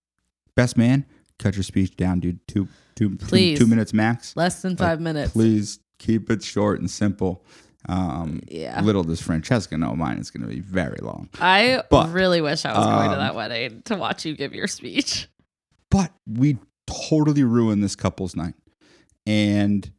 best 0.54 0.78
man, 0.78 1.04
cut 1.38 1.56
your 1.56 1.62
speech 1.62 1.94
down, 1.94 2.20
dude. 2.20 2.40
Two 2.48 2.68
two 2.96 3.16
two, 3.18 3.26
Please. 3.26 3.58
two 3.58 3.66
minutes 3.66 3.92
max. 3.92 4.34
Less 4.34 4.62
than 4.62 4.78
five 4.78 4.98
minutes. 4.98 5.32
Please 5.34 5.78
keep 5.98 6.30
it 6.30 6.42
short 6.42 6.80
and 6.80 6.90
simple. 6.90 7.44
Um, 7.88 8.40
Yeah. 8.48 8.80
Little 8.82 9.04
does 9.04 9.20
Francesca 9.20 9.76
know 9.76 9.94
mine 9.94 10.18
is 10.18 10.30
going 10.30 10.42
to 10.48 10.54
be 10.54 10.60
very 10.60 10.98
long. 11.02 11.28
I 11.40 11.82
But, 11.90 12.10
really 12.12 12.40
wish 12.40 12.64
I 12.64 12.76
was 12.76 12.86
going 12.86 13.08
to 13.10 13.16
um, 13.16 13.18
that 13.18 13.34
wedding 13.34 13.82
to 13.86 13.96
watch 13.96 14.24
you 14.24 14.34
give 14.36 14.54
your 14.54 14.66
speech. 14.68 15.28
But 15.90 16.12
we 16.26 16.58
totally 16.86 17.44
ruined 17.44 17.82
this 17.84 17.94
couple's 17.96 18.34
night. 18.36 18.54
And 19.26 19.90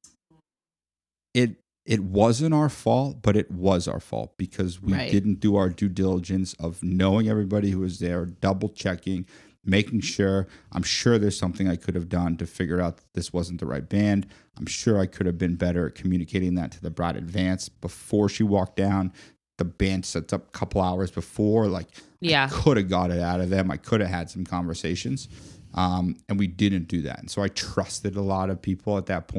it 1.33 1.55
it 1.85 2.03
wasn't 2.03 2.51
our 2.53 2.67
fault, 2.69 3.21
but 3.21 3.37
it 3.37 3.51
was 3.51 3.87
our 3.87 3.99
fault 3.99 4.33
because 4.37 4.81
we 4.81 4.93
Right. 4.93 5.11
didn't 5.11 5.39
do 5.39 5.55
our 5.55 5.69
due 5.69 5.87
diligence 5.89 6.55
of 6.55 6.81
knowing 6.81 7.29
everybody 7.29 7.69
who 7.69 7.79
was 7.79 7.99
there, 7.99 8.25
double 8.25 8.69
checking, 8.69 9.27
making 9.65 10.01
sure. 10.01 10.47
I'm 10.71 10.83
sure 10.83 11.17
there's 11.17 11.37
something 11.37 11.67
I 11.67 11.75
could 11.75 11.95
have 11.95 12.09
done 12.09 12.37
to 12.37 12.45
figure 12.45 12.79
out 12.81 12.97
that 12.97 13.13
this 13.13 13.33
wasn't 13.33 13.59
the 13.59 13.65
right 13.65 13.87
band. 13.87 14.27
I'm 14.57 14.65
sure 14.65 14.99
I 14.99 15.05
could 15.07 15.25
have 15.25 15.37
been 15.37 15.55
better 15.55 15.87
at 15.87 15.95
communicating 15.95 16.55
that 16.55 16.71
to 16.73 16.81
the 16.81 16.89
bride 16.91 17.17
advance 17.17 17.67
before 17.69 18.29
she 18.29 18.43
walked 18.43 18.75
down. 18.77 19.11
The 19.57 19.65
band 19.65 20.05
sets 20.05 20.33
up 20.33 20.47
a 20.47 20.51
couple 20.51 20.81
hours 20.81 21.11
before, 21.11 21.67
like 21.67 21.87
Yeah. 22.19 22.49
could 22.51 22.77
have 22.77 22.89
got 22.89 23.11
it 23.11 23.19
out 23.19 23.39
of 23.41 23.49
them. 23.49 23.71
I 23.71 23.77
could 23.77 24.01
have 24.01 24.09
had 24.09 24.29
some 24.29 24.45
conversations. 24.45 25.27
Um, 25.73 26.15
and 26.29 26.39
we 26.39 26.47
didn't 26.47 26.87
do 26.87 27.01
that. 27.01 27.19
And 27.19 27.29
so 27.29 27.41
I 27.41 27.47
trusted 27.49 28.15
a 28.15 28.21
lot 28.21 28.49
of 28.49 28.61
people 28.61 28.97
at 28.97 29.07
that. 29.07 29.29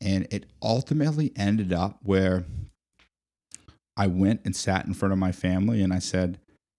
And 0.00 0.26
it 0.30 0.46
ultimately 0.60 1.32
ended 1.36 1.72
up 1.72 1.98
where 2.02 2.44
I 3.96 4.08
went 4.08 4.40
and 4.44 4.56
sat 4.56 4.86
in 4.86 4.94
front 4.94 5.12
of 5.12 5.18
my 5.18 5.30
family 5.32 5.82
and 5.82 5.92
I 5.92 5.98
said, 6.00 6.38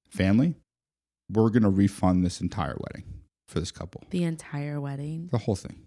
Family, 0.09 0.55
we're 1.33 1.49
going 1.49 1.63
to 1.63 1.69
refund 1.69 2.25
this 2.25 2.41
entire 2.41 2.77
wedding 2.79 3.03
for 3.47 3.59
this 3.59 3.71
couple, 3.71 4.03
The 4.09 4.23
entire 4.23 4.79
wedding. 4.79 5.29
the 5.31 5.37
whole 5.39 5.55
thing. 5.55 5.77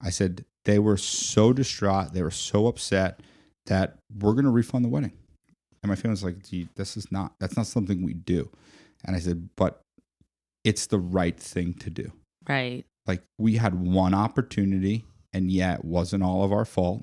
I 0.00 0.10
said, 0.10 0.44
They 0.64 0.78
were 0.78 0.96
so 0.96 1.52
distraught. 1.52 2.12
They 2.12 2.22
were 2.22 2.30
so 2.30 2.66
upset 2.66 3.20
that 3.66 3.98
we're 4.18 4.32
going 4.32 4.44
to 4.44 4.50
refund 4.50 4.84
the 4.84 4.88
wedding. 4.90 5.12
And 5.82 5.88
my 5.90 5.96
family's 5.96 6.24
like, 6.24 6.42
Gee, 6.44 6.68
this 6.76 6.96
is 6.96 7.10
not, 7.12 7.34
that's 7.40 7.56
not 7.56 7.66
something 7.66 8.02
we 8.02 8.14
do. 8.14 8.50
And 9.04 9.14
I 9.16 9.18
said, 9.18 9.48
But 9.56 9.80
it's 10.64 10.86
the 10.86 10.98
right 10.98 11.38
thing 11.38 11.74
to 11.74 11.90
do. 11.90 12.10
Right. 12.48 12.84
Like 13.06 13.22
we 13.38 13.56
had 13.56 13.74
one 13.74 14.14
opportunity 14.14 15.04
and 15.32 15.50
yeah, 15.50 15.74
it 15.74 15.84
wasn't 15.84 16.22
all 16.22 16.42
of 16.44 16.52
our 16.52 16.64
fault, 16.64 17.02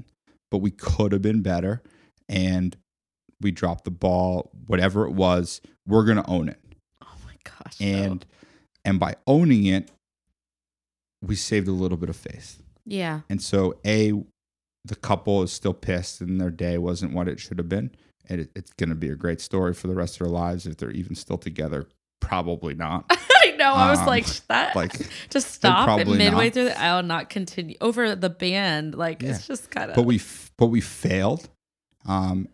but 0.50 0.60
we 0.60 0.72
could 0.72 1.12
have 1.12 1.22
been 1.22 1.42
better 1.42 1.82
and 2.30 2.76
we 3.40 3.52
dropped 3.52 3.84
the 3.86 3.92
ball, 3.92 4.52
whatever 4.68 5.06
it 5.06 5.12
was, 5.14 5.62
we're 5.88 6.06
going 6.06 6.18
to 6.18 6.30
own 6.30 6.48
it. 6.50 6.60
Gosh. 7.44 7.78
And 7.80 8.26
and 8.86 9.00
by 9.00 9.16
owning 9.28 9.66
it, 9.66 9.90
we 11.22 11.36
saved 11.36 11.68
a 11.68 11.72
little 11.72 11.98
bit 11.98 12.10
of 12.10 12.16
faith. 12.16 12.62
yeah. 12.86 13.22
And 13.30 13.42
so 13.42 13.76
a 13.86 14.14
the 14.84 14.96
couple 14.96 15.44
is 15.44 15.52
still 15.52 15.74
pissed 15.76 16.22
and 16.22 16.42
their 16.42 16.50
day 16.50 16.78
wasn't 16.80 17.14
what 17.14 17.28
it 17.28 17.40
should 17.40 17.60
have 17.60 17.70
been. 17.70 17.92
And 18.28 18.42
it, 18.42 18.50
it's 18.56 18.74
going 18.74 18.90
to 18.90 18.96
be 18.96 19.10
a 19.10 19.16
great 19.16 19.40
story 19.42 19.74
for 19.76 19.88
the 19.88 19.94
rest 19.94 20.16
of 20.20 20.26
their 20.28 20.34
lives 20.34 20.66
if 20.66 20.78
they're 20.78 20.90
even 20.92 21.14
still 21.16 21.38
together. 21.38 21.88
Probably 22.20 22.74
not. 22.74 23.06
I 23.44 23.52
know. 23.58 23.74
I 23.74 23.92
was 23.92 24.00
Um, 24.00 24.06
like, 24.08 24.26
that. 24.48 24.76
like 24.76 24.94
just 25.30 25.52
stop 25.52 25.88
and 26.00 26.10
midway 26.18 26.46
not. 26.46 26.54
through 26.54 26.64
the 26.66 26.82
I'll 26.82 27.04
not 27.04 27.30
continue 27.30 27.76
over 27.82 28.16
the 28.16 28.30
band. 28.30 28.96
Like 28.96 29.22
it's 29.22 29.46
just 29.46 29.70
kind 29.70 29.90
of 29.92 29.96
but 29.96 30.04
we 30.06 30.16
f- 30.16 30.52
but 30.58 30.68
we 30.68 30.82
failed 30.82 31.48
um 32.08 32.48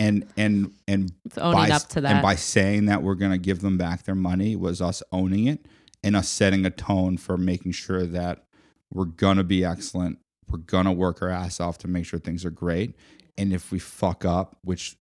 and 0.00 0.26
and 0.36 0.72
and 0.88 1.12
owning 1.36 1.68
by, 1.68 1.70
up 1.70 1.86
to 1.90 2.00
that. 2.00 2.12
and 2.12 2.22
by 2.22 2.34
saying 2.34 2.86
that 2.86 3.02
we're 3.02 3.14
going 3.14 3.30
to 3.32 3.38
give 3.38 3.60
them 3.60 3.76
back 3.78 4.02
their 4.04 4.14
money 4.16 4.56
was 4.56 4.80
us 4.80 5.02
owning 5.12 5.46
it 5.46 5.66
and 6.02 6.16
us 6.16 6.28
setting 6.28 6.64
a 6.66 6.70
tone 6.70 7.16
for 7.18 7.36
making 7.36 7.70
sure 7.72 8.04
that 8.06 8.44
we're 8.92 9.04
going 9.04 9.36
to 9.36 9.44
be 9.44 9.64
excellent 9.64 10.18
we're 10.50 10.58
going 10.58 10.86
to 10.86 10.92
work 10.92 11.22
our 11.22 11.28
ass 11.28 11.60
off 11.60 11.78
to 11.78 11.86
make 11.86 12.04
sure 12.06 12.18
things 12.18 12.44
are 12.44 12.50
great 12.50 12.96
and 13.38 13.52
if 13.52 13.70
we 13.70 13.78
fuck 13.78 14.24
up 14.24 14.56
which 14.62 14.96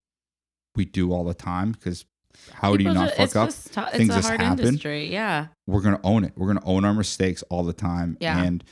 we 0.76 0.86
do 0.86 1.12
all 1.14 1.24
the 1.24 1.34
time 1.34 1.72
because 1.72 2.06
how 2.54 2.78
do 2.78 2.84
you 2.84 2.94
not 2.94 3.10
ju- 3.10 3.16
fuck 3.16 3.36
up 3.36 3.48
Just, 3.50 3.74
tou- 3.74 3.82
Things 3.92 4.10
it's 4.10 4.12
a 4.12 4.16
just 4.20 4.28
hard 4.28 4.42
happen. 4.42 4.66
industry. 4.66 5.12
Yeah. 5.12 5.48
we're 5.66 5.82
going 5.82 5.96
to 5.96 6.02
own 6.06 6.24
it. 6.24 6.34
We're 6.38 6.46
going 6.46 6.60
to 6.60 6.66
own 6.66 6.86
our 6.86 6.94
mistakes 6.94 7.44
all 7.50 7.64
the 7.64 7.74
time. 7.74 8.18
Yeah. 8.22 8.42
And 8.44 8.64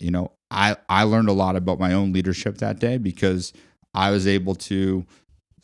you 0.00 0.10
know, 0.10 0.32
I 0.50 0.76
I 0.88 1.02
learned 1.04 1.28
a 1.28 1.32
lot 1.32 1.56
about 1.56 1.80
my 1.80 1.94
own 1.94 2.12
leadership 2.12 2.58
that 2.58 2.78
day 2.78 2.98
because 2.98 3.52
I 3.94 4.10
was 4.10 4.26
able 4.26 4.54
to 4.56 5.04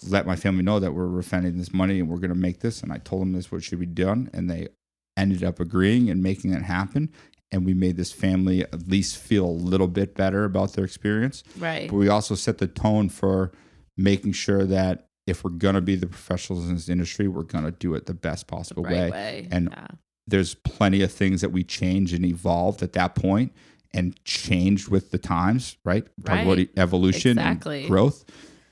let 0.08 0.26
my 0.26 0.36
family 0.36 0.62
know 0.62 0.78
that 0.80 0.92
we're 0.92 1.06
refunding 1.06 1.58
this 1.58 1.72
money 1.72 2.00
and 2.00 2.08
we're 2.08 2.18
going 2.18 2.30
to 2.30 2.34
make 2.36 2.60
this 2.60 2.82
and 2.82 2.92
I 2.92 2.98
told 2.98 3.22
them 3.22 3.32
this 3.32 3.50
what 3.50 3.62
should 3.62 3.80
be 3.80 3.86
done 3.86 4.30
and 4.32 4.50
they 4.50 4.68
ended 5.16 5.44
up 5.44 5.60
agreeing 5.60 6.10
and 6.10 6.22
making 6.22 6.52
it 6.52 6.62
happen 6.62 7.12
and 7.52 7.64
we 7.64 7.72
made 7.72 7.96
this 7.96 8.10
family 8.10 8.62
at 8.62 8.88
least 8.88 9.16
feel 9.16 9.44
a 9.44 9.46
little 9.46 9.86
bit 9.86 10.16
better 10.16 10.44
about 10.44 10.72
their 10.72 10.84
experience. 10.84 11.44
Right. 11.56 11.88
But 11.88 11.96
we 11.96 12.08
also 12.08 12.34
set 12.34 12.58
the 12.58 12.66
tone 12.66 13.08
for 13.08 13.52
making 13.96 14.32
sure 14.32 14.64
that 14.64 15.06
if 15.26 15.44
we're 15.44 15.50
going 15.50 15.76
to 15.76 15.80
be 15.80 15.94
the 15.94 16.08
professionals 16.08 16.68
in 16.68 16.74
this 16.74 16.88
industry, 16.88 17.28
we're 17.28 17.44
going 17.44 17.64
to 17.64 17.70
do 17.70 17.94
it 17.94 18.06
the 18.06 18.14
best 18.14 18.48
possible 18.48 18.82
right 18.82 18.92
way 18.92 19.10
way. 19.10 19.48
and 19.50 19.68
yeah. 19.70 19.86
there's 20.26 20.54
plenty 20.54 21.02
of 21.02 21.12
things 21.12 21.40
that 21.42 21.50
we 21.50 21.62
changed 21.62 22.12
and 22.12 22.26
evolved 22.26 22.82
at 22.82 22.92
that 22.94 23.14
point 23.14 23.52
and 23.94 24.22
changed 24.24 24.88
with 24.88 25.12
the 25.12 25.18
times, 25.18 25.76
right? 25.84 26.06
Right. 26.22 26.68
evolution 26.76 27.38
Exactly. 27.38 27.80
and 27.82 27.88
growth. 27.88 28.24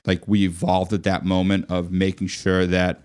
Like 0.06 0.26
we 0.26 0.44
evolved 0.44 0.92
at 0.92 1.04
that 1.04 1.24
moment 1.24 1.66
of 1.70 1.92
making 1.92 2.26
sure 2.28 2.66
that 2.66 3.02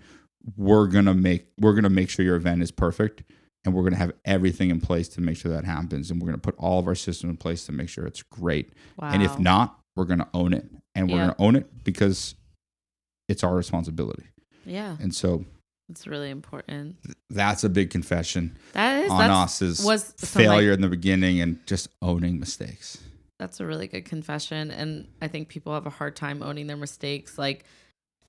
we're 0.56 0.86
gonna 0.86 1.14
make 1.14 1.46
we're 1.60 1.74
gonna 1.74 1.90
make 1.90 2.10
sure 2.10 2.24
your 2.24 2.36
event 2.36 2.62
is 2.62 2.70
perfect 2.70 3.22
and 3.64 3.74
we're 3.74 3.82
gonna 3.84 3.96
have 3.96 4.12
everything 4.24 4.70
in 4.70 4.80
place 4.80 5.08
to 5.10 5.20
make 5.20 5.36
sure 5.36 5.52
that 5.52 5.64
happens 5.64 6.10
and 6.10 6.20
we're 6.20 6.26
gonna 6.26 6.38
put 6.38 6.54
all 6.58 6.78
of 6.78 6.86
our 6.86 6.94
system 6.94 7.28
in 7.30 7.36
place 7.36 7.66
to 7.66 7.72
make 7.72 7.88
sure 7.88 8.06
it's 8.06 8.22
great. 8.22 8.72
wow. 8.96 9.10
And 9.12 9.22
if 9.22 9.38
not, 9.38 9.78
we're 9.96 10.04
gonna 10.06 10.28
own 10.34 10.52
it. 10.54 10.64
And 10.94 11.08
we're 11.08 11.18
Yeah. 11.18 11.22
gonna 11.26 11.36
own 11.38 11.56
it 11.56 11.84
because 11.84 12.34
it's 13.28 13.44
our 13.44 13.54
responsibility. 13.54 14.24
yeah, 14.64 14.96
And 15.00 15.14
so 15.14 15.44
it's 15.90 16.06
really 16.06 16.30
important. 16.30 16.96
that's 17.30 17.62
a 17.64 17.68
big 17.68 17.90
confession 17.90 18.56
That 18.72 19.04
is 19.04 19.10
on 19.10 19.30
us 19.30 19.60
is 19.62 19.84
was 19.84 20.14
so 20.18 20.26
failure 20.26 20.72
in 20.72 20.80
the 20.80 20.88
beginning 20.88 21.40
and 21.40 21.64
just 21.66 21.88
owning 22.02 22.38
mistakes. 22.40 22.98
That's 23.38 23.60
a 23.60 23.66
really 23.66 23.86
good 23.86 24.04
confession, 24.04 24.70
and 24.70 25.08
I 25.22 25.28
think 25.28 25.48
people 25.48 25.72
have 25.74 25.86
a 25.86 25.90
hard 25.90 26.16
time 26.16 26.42
owning 26.42 26.66
their 26.66 26.76
mistakes. 26.76 27.38
Like, 27.38 27.64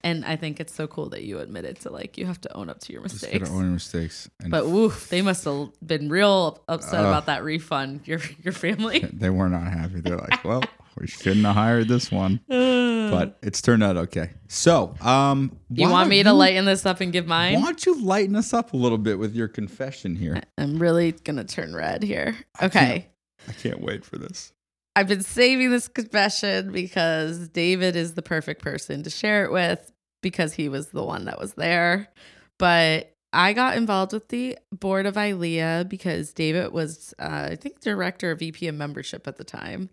and 0.02 0.24
I 0.24 0.36
think 0.36 0.60
it's 0.60 0.74
so 0.74 0.88
cool 0.88 1.10
that 1.10 1.24
you 1.24 1.40
admitted 1.40 1.80
to 1.82 1.90
like 1.90 2.18
you 2.18 2.26
have 2.26 2.40
to 2.42 2.56
own 2.56 2.70
up 2.70 2.80
to 2.82 2.94
your 2.94 3.02
mistakes. 3.02 3.50
gotta 3.50 3.52
own 3.52 3.74
mistakes. 3.74 4.30
And 4.40 4.52
But 4.52 4.68
woof, 4.68 5.10
they 5.10 5.22
must 5.22 5.44
have 5.46 5.70
been 5.86 6.10
real 6.10 6.64
upset 6.68 7.02
Ugh. 7.02 7.08
about 7.08 7.26
that 7.26 7.44
refund. 7.44 8.02
Your 8.08 8.22
your 8.44 8.54
family. 8.54 9.00
they 9.14 9.30
were 9.30 9.50
not 9.50 9.64
happy. 9.72 10.00
They're 10.00 10.18
like, 10.18 10.44
well, 10.46 10.64
we 10.98 11.08
shouldn't 11.08 11.46
have 11.46 11.56
hired 11.56 11.88
this 11.88 12.12
one. 12.12 12.40
But 13.10 13.40
it's 13.42 13.60
turned 13.60 13.82
out 13.82 13.98
okay. 13.98 14.30
So, 14.48 14.94
um, 15.02 15.58
you 15.72 15.90
want 15.90 16.10
me 16.10 16.22
to 16.22 16.30
you- 16.30 16.36
lighten 16.36 16.66
this 16.66 16.86
up 16.86 17.02
and 17.02 17.12
give 17.12 17.26
mine 17.26 17.56
Why 17.56 17.62
don't 17.62 17.84
you 17.84 18.00
lighten 18.00 18.36
us 18.36 18.54
up 18.54 18.74
a 18.74 18.78
little 18.78 19.00
bit 19.00 19.18
with 19.18 19.34
your 19.34 19.48
confession 19.48 20.16
here? 20.16 20.40
I'm 20.60 20.78
really 20.78 21.14
gonna 21.14 21.44
turn 21.44 21.76
red 21.76 22.04
here. 22.04 22.36
Okay. 22.62 23.08
I 23.48 23.52
can't 23.54 23.82
wait 23.82 24.06
for 24.06 24.20
this. 24.20 24.54
I've 25.00 25.08
been 25.08 25.24
saving 25.24 25.72
this 25.72 25.88
confession 25.88 26.74
because 26.74 27.48
David 27.48 27.96
is 27.96 28.16
the 28.16 28.22
perfect 28.22 28.62
person 28.62 29.02
to 29.04 29.10
share 29.10 29.46
it 29.46 29.52
with 29.54 29.94
because 30.22 30.52
he 30.54 30.68
was 30.68 30.90
the 30.90 31.06
one 31.06 31.24
that 31.24 31.40
was 31.40 31.54
there. 31.54 32.10
But 32.58 33.16
I 33.32 33.54
got 33.54 33.78
involved 33.78 34.12
with 34.12 34.28
the 34.28 34.58
board 34.74 35.06
of 35.06 35.16
ILEA 35.16 35.88
because 35.88 36.34
David 36.34 36.74
was, 36.74 37.14
uh, 37.18 37.48
I 37.52 37.56
think, 37.56 37.80
director 37.80 38.32
of 38.32 38.40
VP 38.40 38.68
of 38.68 38.76
membership 38.76 39.26
at 39.26 39.38
the 39.38 39.46
time. 39.46 39.90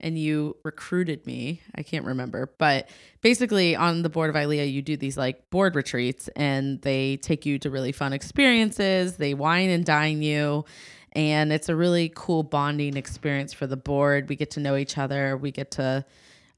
And 0.00 0.18
you 0.18 0.56
recruited 0.64 1.24
me. 1.24 1.62
I 1.76 1.84
can't 1.84 2.04
remember. 2.04 2.52
But 2.58 2.88
basically, 3.20 3.76
on 3.76 4.02
the 4.02 4.08
board 4.08 4.28
of 4.28 4.34
ILEA, 4.34 4.72
you 4.72 4.82
do 4.82 4.96
these 4.96 5.16
like 5.16 5.50
board 5.50 5.76
retreats 5.76 6.26
and 6.34 6.82
they 6.82 7.18
take 7.18 7.46
you 7.46 7.60
to 7.60 7.70
really 7.70 7.92
fun 7.92 8.12
experiences. 8.12 9.18
They 9.18 9.34
wine 9.34 9.70
and 9.70 9.84
dine 9.84 10.20
you 10.20 10.64
and 11.12 11.52
it's 11.52 11.68
a 11.68 11.76
really 11.76 12.10
cool 12.14 12.42
bonding 12.42 12.96
experience 12.96 13.52
for 13.52 13.66
the 13.66 13.76
board. 13.76 14.28
We 14.28 14.36
get 14.36 14.50
to 14.52 14.60
know 14.60 14.76
each 14.76 14.98
other. 14.98 15.36
We 15.36 15.50
get 15.50 15.70
to 15.72 16.04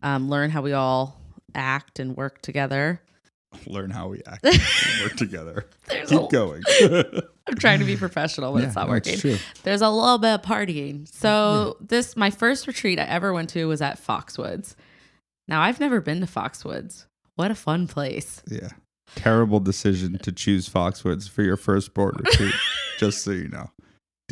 um, 0.02 0.28
learn 0.28 0.50
how 0.50 0.62
we 0.62 0.72
all 0.72 1.20
act 1.54 1.98
and 1.98 2.16
work 2.16 2.40
together. 2.42 3.00
Learn 3.66 3.90
how 3.90 4.06
we 4.06 4.22
act, 4.28 4.44
and 4.44 4.60
work 5.02 5.16
together. 5.16 5.66
There's 5.88 6.08
Keep 6.08 6.20
a, 6.20 6.28
going. 6.28 6.62
I'm 7.48 7.56
trying 7.58 7.80
to 7.80 7.84
be 7.84 7.96
professional, 7.96 8.52
but 8.52 8.60
Yeah, 8.60 8.66
it's 8.68 8.76
not 8.76 8.88
working. 8.88 9.18
true. 9.18 9.38
There's 9.64 9.82
a 9.82 9.90
little 9.90 10.18
bit 10.18 10.34
of 10.34 10.42
partying. 10.42 11.08
So 11.12 11.76
this 11.80 12.16
my 12.16 12.30
first 12.30 12.68
retreat 12.68 13.00
I 13.00 13.04
ever 13.06 13.32
went 13.32 13.50
to 13.50 13.64
was 13.66 13.82
at 13.82 14.00
Foxwoods. 14.00 14.76
Now 15.48 15.62
I've 15.62 15.80
never 15.80 16.00
been 16.00 16.20
to 16.20 16.26
Foxwoods. 16.26 17.06
What 17.34 17.50
a 17.50 17.56
fun 17.56 17.88
place. 17.88 18.40
Yeah. 18.48 18.68
Terrible 19.16 19.58
decision 19.58 20.16
to 20.18 20.30
choose 20.30 20.68
Foxwoods 20.68 21.28
for 21.28 21.42
your 21.42 21.56
first 21.56 21.92
board 21.92 22.20
retreat. 22.24 22.54
just 23.00 23.24
so 23.24 23.32
you 23.32 23.48
know, 23.48 23.68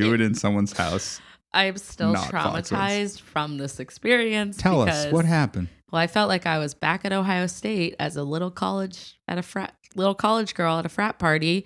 do 0.05 0.15
it 0.15 0.21
in 0.21 0.35
someone's 0.35 0.73
house. 0.73 1.21
I'm 1.53 1.77
still 1.79 2.13
Not 2.13 2.31
Foxwoods. 2.31 2.71
traumatized 2.71 3.21
from 3.21 3.59
this 3.59 3.81
experience. 3.81 4.57
Tell 4.57 4.83
us 4.83 5.11
what 5.13 5.25
happened. 5.25 5.69
Well, 5.91 6.01
I 6.01 6.07
felt 6.07 6.29
like 6.29 6.47
I 6.47 6.59
was 6.59 6.75
back 6.75 7.05
at 7.05 7.13
Ohio 7.13 7.47
State 7.47 7.97
as 7.99 8.17
a 8.17 8.23
little 8.23 8.51
college 8.51 9.19
at 9.27 9.39
a 9.39 9.43
frat 9.43 9.75
little 9.95 10.15
college 10.15 10.55
girl 10.55 10.79
at 10.79 10.85
a 10.85 10.89
frat 10.91 11.19
party 11.19 11.65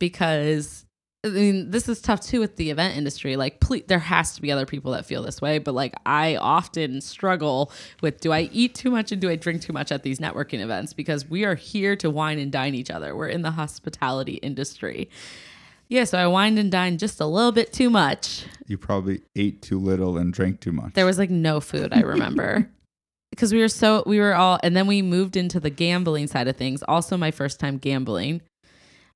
because 0.00 0.84
I 1.22 1.28
mean, 1.28 1.70
this 1.70 1.86
is 1.86 2.00
tough 2.00 2.22
too 2.22 2.40
with 2.40 2.56
the 2.56 2.70
event 2.70 2.96
industry. 2.96 3.36
Like, 3.36 3.60
please, 3.60 3.84
there 3.86 3.98
has 3.98 4.34
to 4.36 4.42
be 4.42 4.50
other 4.50 4.64
people 4.64 4.92
that 4.92 5.04
feel 5.04 5.22
this 5.22 5.42
way, 5.42 5.58
but 5.58 5.74
like, 5.74 5.94
I 6.06 6.36
often 6.36 7.02
struggle 7.02 7.70
with 8.00 8.20
do 8.20 8.32
I 8.32 8.48
eat 8.52 8.74
too 8.74 8.90
much 8.90 9.12
and 9.12 9.20
do 9.20 9.28
I 9.28 9.36
drink 9.36 9.60
too 9.60 9.74
much 9.74 9.92
at 9.92 10.02
these 10.02 10.18
networking 10.18 10.60
events? 10.60 10.94
Because 10.94 11.28
we 11.28 11.44
are 11.44 11.54
here 11.54 11.94
to 11.96 12.08
wine 12.08 12.38
and 12.38 12.50
dine 12.50 12.74
each 12.74 12.90
other. 12.90 13.14
We're 13.14 13.28
in 13.28 13.42
the 13.42 13.50
hospitality 13.50 14.34
industry. 14.34 15.10
Yeah, 15.90 16.04
so 16.04 16.18
I 16.18 16.26
wined 16.28 16.56
and 16.58 16.70
dined 16.70 17.00
just 17.00 17.20
a 17.20 17.26
little 17.26 17.50
bit 17.50 17.72
too 17.72 17.90
much. 17.90 18.46
You 18.68 18.78
probably 18.78 19.22
ate 19.34 19.60
too 19.60 19.80
little 19.80 20.16
and 20.18 20.32
drank 20.32 20.60
too 20.60 20.70
much. 20.70 20.94
There 20.94 21.04
was 21.04 21.18
like 21.18 21.30
no 21.30 21.60
food, 21.60 21.92
I 21.92 22.00
remember. 22.00 22.70
Because 23.30 23.54
we 23.54 23.60
were 23.60 23.68
so, 23.68 24.02
we 24.06 24.18
were 24.18 24.34
all, 24.34 24.58
and 24.64 24.76
then 24.76 24.88
we 24.88 25.02
moved 25.02 25.36
into 25.36 25.60
the 25.60 25.70
gambling 25.70 26.26
side 26.26 26.48
of 26.48 26.56
things. 26.56 26.82
Also, 26.82 27.16
my 27.16 27.30
first 27.30 27.60
time 27.60 27.78
gambling. 27.78 28.42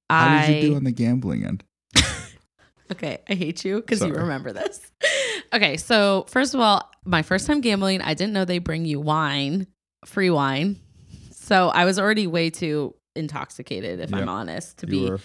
How 0.08 0.36
I, 0.36 0.46
did 0.46 0.62
you 0.62 0.70
do 0.70 0.76
on 0.76 0.84
the 0.84 0.92
gambling 0.92 1.44
end? 1.44 1.64
Okay, 2.92 3.18
I 3.28 3.34
hate 3.34 3.64
you 3.64 3.76
because 3.76 4.02
you 4.02 4.12
remember 4.12 4.52
this. 4.52 4.80
Okay, 5.52 5.76
so 5.78 6.26
first 6.28 6.54
of 6.54 6.60
all, 6.60 6.90
my 7.04 7.22
first 7.22 7.46
time 7.46 7.60
gambling, 7.60 8.02
I 8.02 8.14
didn't 8.14 8.34
know 8.34 8.44
they 8.44 8.58
bring 8.58 8.84
you 8.84 9.00
wine, 9.00 9.66
free 10.04 10.30
wine. 10.30 10.76
So 11.32 11.68
I 11.68 11.86
was 11.86 11.98
already 11.98 12.26
way 12.26 12.50
too 12.50 12.94
intoxicated, 13.16 14.00
if 14.00 14.12
I'm 14.14 14.28
honest, 14.28 14.78
to 14.78 14.86
You 14.86 14.90
be 14.92 15.10
were- 15.10 15.20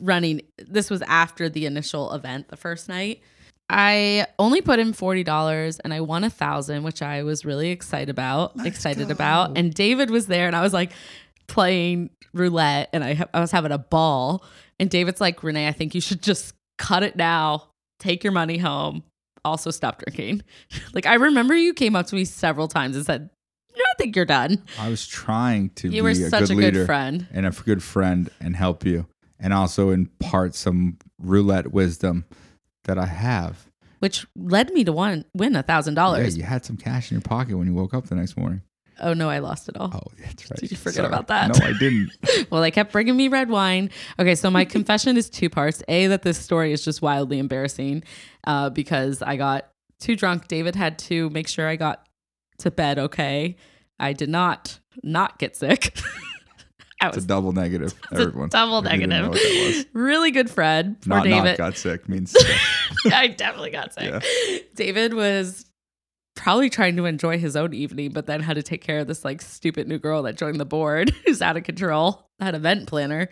running. 0.00 0.42
This 0.58 0.90
was 0.90 1.02
after 1.02 1.48
the 1.48 1.66
initial 1.66 2.12
event, 2.12 2.48
the 2.48 2.56
first 2.56 2.88
night. 2.88 3.20
I 3.70 4.26
only 4.38 4.60
put 4.62 4.78
in 4.78 4.92
forty 4.94 5.22
dollars 5.24 5.78
and 5.80 5.92
I 5.92 6.00
won 6.00 6.24
a 6.24 6.30
thousand, 6.30 6.84
which 6.84 7.02
I 7.02 7.22
was 7.22 7.44
really 7.44 7.70
excited 7.70 8.08
about. 8.08 8.52
excited 8.66 9.08
go. 9.08 9.12
about, 9.12 9.58
and 9.58 9.74
David 9.74 10.10
was 10.10 10.26
there, 10.26 10.46
and 10.46 10.56
I 10.56 10.62
was 10.62 10.72
like 10.72 10.92
playing 11.48 12.10
roulette, 12.34 12.88
and 12.92 13.04
I 13.04 13.14
ha- 13.14 13.28
I 13.34 13.40
was 13.40 13.50
having 13.50 13.72
a 13.72 13.78
ball. 13.78 14.44
And 14.80 14.88
David's 14.88 15.20
like, 15.20 15.42
Renee, 15.42 15.66
I 15.68 15.72
think 15.72 15.94
you 15.94 16.00
should 16.00 16.22
just 16.22 16.54
cut 16.78 17.02
it 17.02 17.16
now. 17.16 17.64
Take 17.98 18.22
your 18.22 18.32
money 18.32 18.58
home. 18.58 19.02
Also, 19.44 19.70
stop 19.70 20.00
drinking. 20.02 20.42
like 20.94 21.04
I 21.06 21.14
remember 21.14 21.54
you 21.56 21.74
came 21.74 21.96
up 21.96 22.06
to 22.06 22.14
me 22.14 22.24
several 22.24 22.68
times 22.68 22.96
and 22.96 23.04
said, 23.04 23.30
"I 23.80 23.94
think 23.98 24.16
you're 24.16 24.24
done." 24.24 24.62
I 24.78 24.88
was 24.88 25.06
trying 25.06 25.70
to 25.76 25.88
You 25.88 25.92
be 25.94 26.00
were 26.02 26.10
a 26.10 26.14
such 26.14 26.48
good 26.48 26.50
a 26.50 26.54
leader 26.54 26.70
good 26.80 26.86
friend. 26.86 27.26
and 27.32 27.46
a 27.46 27.50
good 27.50 27.82
friend 27.82 28.30
and 28.40 28.56
help 28.56 28.84
you, 28.84 29.06
and 29.38 29.52
also 29.52 29.90
impart 29.90 30.54
some 30.54 30.98
roulette 31.18 31.72
wisdom 31.72 32.24
that 32.84 32.98
I 32.98 33.06
have. 33.06 33.66
which 34.00 34.26
led 34.36 34.70
me 34.72 34.84
to 34.84 34.92
one 34.92 35.24
win 35.34 35.56
a 35.56 35.62
thousand 35.62 35.94
dollars. 35.94 36.36
you 36.36 36.44
had 36.44 36.64
some 36.64 36.76
cash 36.76 37.10
in 37.10 37.16
your 37.16 37.22
pocket 37.22 37.56
when 37.58 37.66
you 37.66 37.74
woke 37.74 37.92
up 37.94 38.06
the 38.06 38.14
next 38.14 38.36
morning. 38.36 38.62
Oh 39.00 39.12
no, 39.14 39.28
I 39.30 39.38
lost 39.40 39.68
it 39.68 39.76
all. 39.76 39.90
Oh, 39.94 40.10
that's 40.20 40.50
right. 40.50 40.58
Did 40.60 40.70
you 40.72 40.76
forget 40.76 40.94
Sorry. 40.96 41.06
about 41.08 41.28
that? 41.28 41.56
No, 41.58 41.66
I 41.66 41.72
didn't. 41.78 42.10
Well, 42.50 42.62
they 42.62 42.70
kept 42.70 42.90
bringing 42.92 43.16
me 43.16 43.28
red 43.28 43.48
wine. 43.50 43.90
Okay, 44.18 44.34
so 44.34 44.50
my 44.50 44.64
confession 44.64 45.16
is 45.16 45.28
two 45.30 45.48
parts. 45.50 45.82
A, 45.88 46.06
that 46.08 46.22
this 46.22 46.38
story 46.38 46.72
is 46.72 46.84
just 46.84 47.02
wildly 47.02 47.38
embarrassing 47.38 48.02
uh, 48.44 48.70
because 48.70 49.20
I 49.22 49.36
got 49.36 49.68
too 50.00 50.16
drunk. 50.16 50.48
David 50.48 50.74
had 50.74 50.98
to 51.00 51.28
make 51.30 51.46
sure 51.46 51.68
I 51.68 51.76
got 51.76 52.06
to 52.58 52.70
bed 52.70 52.98
okay. 52.98 53.56
I 53.98 54.12
did 54.12 54.28
not 54.28 54.78
not 55.02 55.38
get 55.38 55.56
sick. 55.56 55.98
I 57.00 57.08
It's 57.08 57.18
a 57.18 57.20
double 57.26 57.52
negative. 57.52 57.94
a 58.12 58.14
Everyone. 58.20 58.48
double 58.48 58.78
If 58.78 58.92
you 58.92 58.98
didn't 58.98 59.10
know 59.10 59.30
negative. 59.30 59.76
was. 59.76 59.86
really 59.92 60.30
good 60.32 60.50
friend 60.50 60.96
Not 61.06 61.22
David. 61.24 61.44
not 61.44 61.58
got 61.58 61.76
sick 61.76 62.08
means 62.08 62.32
sick. 62.32 62.56
I 63.12 63.28
definitely 63.28 63.70
got 63.70 63.94
sick. 63.94 64.04
Yeah. 64.24 64.58
David 64.74 65.14
was 65.14 65.64
probably 66.34 66.70
trying 66.70 66.96
to 66.96 67.04
enjoy 67.04 67.38
his 67.38 67.54
own 67.56 67.72
evening, 67.74 68.10
but 68.12 68.26
then 68.26 68.40
had 68.40 68.54
to 68.54 68.62
take 68.62 68.80
care 68.82 68.98
of 69.00 69.06
this 69.06 69.24
like 69.24 69.40
stupid 69.42 69.86
new 69.88 69.98
girl 69.98 70.22
that 70.24 70.36
joined 70.36 70.58
the 70.58 70.64
board 70.64 71.10
who's 71.26 71.40
out 71.42 71.56
of 71.56 71.62
control, 71.64 72.28
that 72.40 72.54
event 72.56 72.88
planner. 72.88 73.28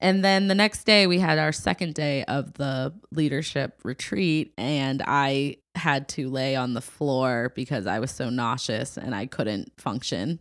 And 0.00 0.22
then 0.24 0.48
the 0.48 0.54
next 0.54 0.84
day 0.84 1.06
we 1.06 1.18
had 1.18 1.38
our 1.38 1.52
second 1.52 1.94
day 1.94 2.22
of 2.24 2.52
the 2.54 2.94
leadership 3.12 3.80
retreat 3.82 4.52
and 4.58 5.02
I 5.06 5.56
had 5.76 6.08
to 6.10 6.28
lay 6.28 6.56
on 6.56 6.74
the 6.74 6.80
floor 6.80 7.52
because 7.54 7.86
I 7.86 7.98
was 7.98 8.10
so 8.10 8.30
nauseous 8.30 8.96
and 8.96 9.14
I 9.14 9.26
couldn't 9.26 9.72
function 9.80 10.40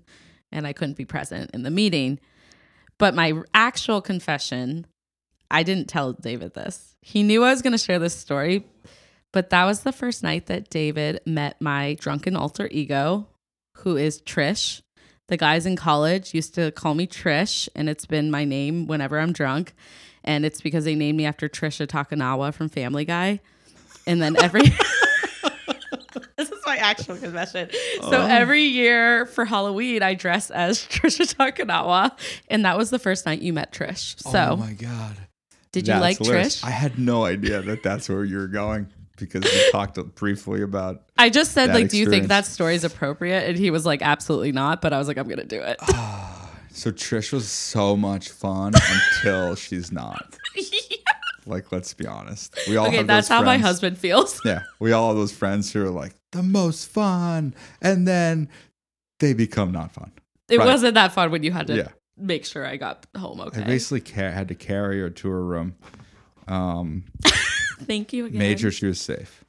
and 0.52 0.66
I 0.66 0.74
couldn't 0.74 0.98
be 0.98 1.06
present 1.06 1.52
in 1.54 1.64
the 1.64 1.72
meeting. 1.72 2.20
But 2.98 3.14
my 3.14 3.34
actual 3.54 4.02
confession, 4.02 4.88
I 5.52 5.64
didn't 5.64 5.90
tell 5.90 6.14
David 6.14 6.54
this. 6.54 6.96
He 7.02 7.24
knew 7.24 7.44
I 7.44 7.52
was 7.52 7.62
going 7.62 7.74
to 7.74 7.78
share 7.78 8.00
this 8.00 8.16
story, 8.16 8.66
but 9.34 9.50
that 9.50 9.66
was 9.66 9.82
the 9.82 9.92
first 9.92 10.24
night 10.24 10.46
that 10.48 10.70
David 10.70 11.20
met 11.26 11.60
my 11.62 11.96
drunken 12.00 12.36
alter 12.36 12.70
ego, 12.72 13.28
who 13.78 13.98
is 13.98 14.22
Trish. 14.22 14.82
The 15.28 15.38
guys 15.38 15.66
in 15.66 15.76
college 15.76 16.34
used 16.34 16.56
to 16.56 16.72
call 16.72 16.96
me 16.96 17.08
Trish, 17.08 17.68
and 17.76 17.90
it's 17.90 18.06
been 18.06 18.32
my 18.32 18.46
name 18.46 18.88
whenever 18.88 19.20
I'm 19.20 19.34
drunk. 19.34 19.74
And 20.24 20.46
it's 20.46 20.62
because 20.62 20.86
they 20.86 20.96
named 20.96 21.18
me 21.18 21.26
after 21.26 21.50
Tricia 21.50 21.86
Takanawa 21.86 22.54
from 22.54 22.70
Family 22.70 23.06
Guy. 23.06 23.42
And 24.08 24.22
then 24.22 24.36
every. 24.42 24.62
this 26.38 26.50
is 26.52 26.60
my 26.66 26.78
actual 26.78 27.18
confession. 27.18 27.70
So 28.02 28.10
Oh. 28.14 28.28
every 28.28 28.64
year 28.64 29.26
for 29.28 29.46
Halloween, 29.46 30.02
I 30.04 30.14
dress 30.14 30.50
as 30.52 30.80
Tricia 30.90 31.34
Takanawa. 31.36 32.12
And 32.50 32.66
that 32.66 32.78
was 32.78 32.90
the 32.90 33.00
first 33.00 33.26
night 33.26 33.42
you 33.42 33.54
met 33.54 33.72
Trish. 33.72 34.16
Oh 34.26 34.32
so 34.32 34.50
oh 34.52 34.56
my 34.58 34.74
god. 34.74 35.16
did 35.72 35.88
you 35.88 35.94
That's 35.94 36.02
like 36.02 36.18
hilarious. 36.18 36.62
Trish? 36.62 36.66
I 36.68 36.72
had 36.72 36.98
no 37.00 37.26
idea 37.26 37.62
that 37.62 37.84
that's 37.84 38.10
where 38.10 38.24
you 38.24 38.38
were 38.38 38.48
going 38.48 38.88
because 39.18 39.44
we 39.44 39.72
talked 39.72 39.98
briefly 40.16 40.62
about. 40.62 41.04
I 41.18 41.30
just 41.30 41.54
said, 41.54 41.68
that 41.70 41.76
like, 41.76 41.90
do 41.90 41.98
you 41.98 42.10
think 42.10 42.28
that 42.28 42.46
story 42.46 42.76
is 42.76 42.84
appropriate? 42.84 43.48
And 43.48 43.58
he 43.58 43.72
was 43.72 43.86
like, 43.86 44.02
absolutely 44.02 44.52
not. 44.52 44.82
But 44.82 44.92
I 44.94 44.98
was 44.98 45.08
like, 45.08 45.18
I'm 45.18 45.28
going 45.28 45.40
to 45.40 45.46
do 45.46 45.62
it. 45.62 45.78
Ah, 45.84 46.52
so 46.70 46.92
Trish 46.92 47.32
was 47.32 47.48
so 47.48 47.96
much 47.96 48.28
fun 48.30 48.74
until 49.24 49.56
she's 49.56 49.90
not. 49.92 50.36
Like, 51.48 51.72
let's 51.72 51.94
be 51.94 52.08
honest. 52.08 52.58
We 52.68 52.78
all 52.78 52.88
okay, 52.88 52.98
have 52.98 53.08
that's 53.08 53.28
those 53.30 53.38
how 53.38 53.44
my 53.44 53.58
husband 53.58 53.98
feels. 53.98 54.42
Yeah, 54.46 54.64
we 54.80 54.92
all 54.92 55.10
have 55.10 55.18
those 55.18 55.32
friends 55.34 55.72
who 55.74 55.86
are 55.86 55.90
like 55.90 56.14
the 56.32 56.44
most 56.44 56.90
fun, 56.90 57.54
and 57.82 58.08
then 58.08 58.50
they 59.20 59.34
become 59.34 59.72
not 59.72 59.92
fun. 59.92 60.12
It 60.50 60.60
Right. 60.60 60.66
wasn't 60.68 60.94
that 60.96 61.12
fun 61.14 61.32
when 61.32 61.44
you 61.44 61.52
had 61.52 61.68
to 61.68 61.76
Yeah. 61.76 61.88
make 62.18 62.46
sure 62.46 62.66
I 62.66 62.78
got 62.78 63.06
home 63.18 63.40
okay. 63.42 63.62
I 63.62 63.66
basically 63.66 64.02
ca- 64.02 64.32
had 64.32 64.48
to 64.50 64.56
carry 64.56 65.00
her 65.02 65.10
to 65.10 65.30
her 65.30 65.44
room, 65.44 65.76
um, 66.48 67.04
Thank 67.84 68.14
you 68.14 68.26
again. 68.26 68.40
made 68.40 68.60
sure 68.60 68.72
she 68.72 68.86
was 68.88 69.02
safe. 69.02 69.44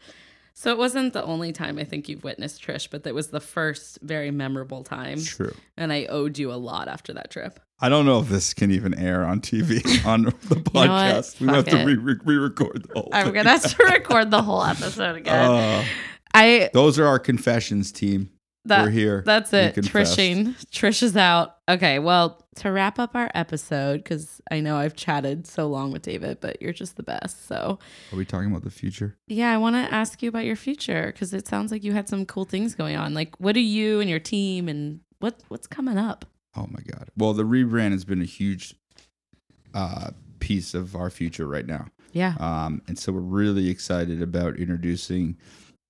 So 0.55 0.71
it 0.71 0.79
wasn't 0.79 1.13
the 1.13 1.23
only 1.23 1.53
time 1.53 1.79
I 1.79 1.85
think 1.85 2.09
you've 2.09 2.25
witnessed 2.25 2.63
Trish, 2.63 2.89
but 2.91 3.03
that 3.05 3.15
was 3.15 3.29
the 3.29 3.41
first 3.41 3.99
very 4.01 4.31
memorable 4.31 4.83
time. 4.85 5.23
True. 5.23 5.55
And 5.77 5.93
I 5.93 6.07
owed 6.07 6.39
you 6.39 6.51
a 6.51 6.55
lot 6.57 6.89
after 6.89 7.13
that 7.13 7.31
trip. 7.31 7.61
I 7.81 7.89
don't 7.91 8.07
know 8.07 8.21
if 8.21 8.29
this 8.29 8.55
can 8.55 8.71
even 8.71 8.95
air 8.95 9.25
on 9.25 9.41
TV 9.41 9.83
on 10.07 10.23
the 10.23 10.31
know 10.31 10.63
what? 10.73 10.89
podcast. 10.89 11.41
we 11.41 11.47
have 11.49 11.67
Fuck 11.67 11.79
to 11.81 11.85
re- 11.85 11.95
re- 12.25 12.37
record 12.37 12.87
the 12.89 13.01
whole 13.01 13.11
I'm 13.13 13.33
thing. 13.33 13.35
to 13.45 13.49
have 13.49 13.63
to 13.77 13.85
record 13.93 14.31
the 14.31 14.43
whole 14.43 14.65
episode 14.65 15.17
again. 15.17 15.51
Uh, 15.51 15.85
I 16.35 16.71
those 16.73 16.99
are 16.99 17.07
our 17.07 17.19
confessions, 17.19 17.93
team. 17.93 18.31
that, 18.65 18.85
We're 18.85 18.91
here. 18.91 19.23
That's 19.27 19.53
it. 19.53 19.75
Trishing. 19.77 20.55
Trish 20.71 21.03
is 21.03 21.17
out. 21.17 21.57
Okay. 21.69 21.99
Well, 21.99 22.43
to 22.57 22.73
wrap 22.73 22.99
up 22.99 23.15
our 23.15 23.31
episode, 23.35 23.99
because 24.03 24.41
I 24.51 24.61
know 24.61 24.77
I've 24.77 24.97
chatted 24.97 25.47
so 25.47 25.67
long 25.67 25.93
with 25.93 26.01
David, 26.03 26.41
but 26.41 26.61
you're 26.63 26.73
just 26.73 26.97
the 26.97 27.03
best. 27.03 27.47
So, 27.47 27.79
Are 28.13 28.17
we 28.17 28.25
talking 28.25 28.51
about 28.51 28.65
the 28.65 28.71
future? 28.71 29.17
yeah, 29.29 29.53
I 29.53 29.59
want 29.59 29.77
to 29.77 29.95
ask 29.95 30.23
you 30.23 30.31
about 30.31 30.47
your 30.47 30.57
future 30.57 31.07
because 31.13 31.35
it 31.35 31.47
sounds 31.47 31.71
like 31.71 31.85
you 31.85 31.93
had 31.93 32.09
some 32.09 32.25
cool 32.25 32.45
things 32.47 32.75
going 32.75 32.97
on. 32.97 33.13
Like, 33.13 33.39
what 33.39 33.53
do 33.53 33.61
you 33.61 34.01
and 34.01 34.09
your 34.09 34.19
team 34.21 34.69
and 34.69 35.01
what 35.19 35.43
what's 35.49 35.67
coming 35.67 35.99
up? 35.99 36.25
Oh 36.57 36.67
my 36.71 36.81
god. 36.81 37.09
Well, 37.17 37.35
the 37.35 37.45
rebrand 37.45 37.93
has 37.93 38.05
been 38.05 38.23
a 38.23 38.27
huge 38.27 38.75
uh, 39.75 40.11
piece 40.41 40.75
of 40.75 40.97
our 40.97 41.11
future 41.11 41.47
right 41.47 41.67
now. 41.67 41.87
Yeah. 42.13 42.35
Um, 42.41 42.83
and 42.89 42.99
so 42.99 43.13
we're 43.13 43.21
really 43.21 43.69
excited 43.69 44.23
about 44.23 44.57
introducing 44.57 45.37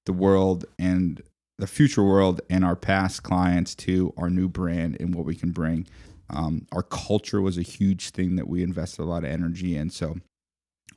the 0.07 0.13
world 0.13 0.65
and 0.79 1.23
the 1.59 1.67
future 1.67 2.03
world 2.03 2.41
and 2.51 2.65
our 2.65 2.77
past 2.77 3.23
clients 3.23 3.75
to 3.75 4.13
our 4.17 4.29
new 4.29 4.49
brand 4.49 4.97
and 5.01 5.15
what 5.15 5.25
we 5.25 5.35
can 5.35 5.53
bring. 5.53 5.87
Um, 6.29 6.67
our 6.73 6.83
culture 6.83 7.41
was 7.41 7.57
a 7.57 7.63
huge 7.63 8.11
thing 8.11 8.37
that 8.37 8.49
we 8.49 8.63
invested 8.63 9.03
a 9.03 9.05
lot 9.05 9.25
of 9.25 9.31
energy 9.31 9.77
in. 9.77 9.91
So 9.91 10.17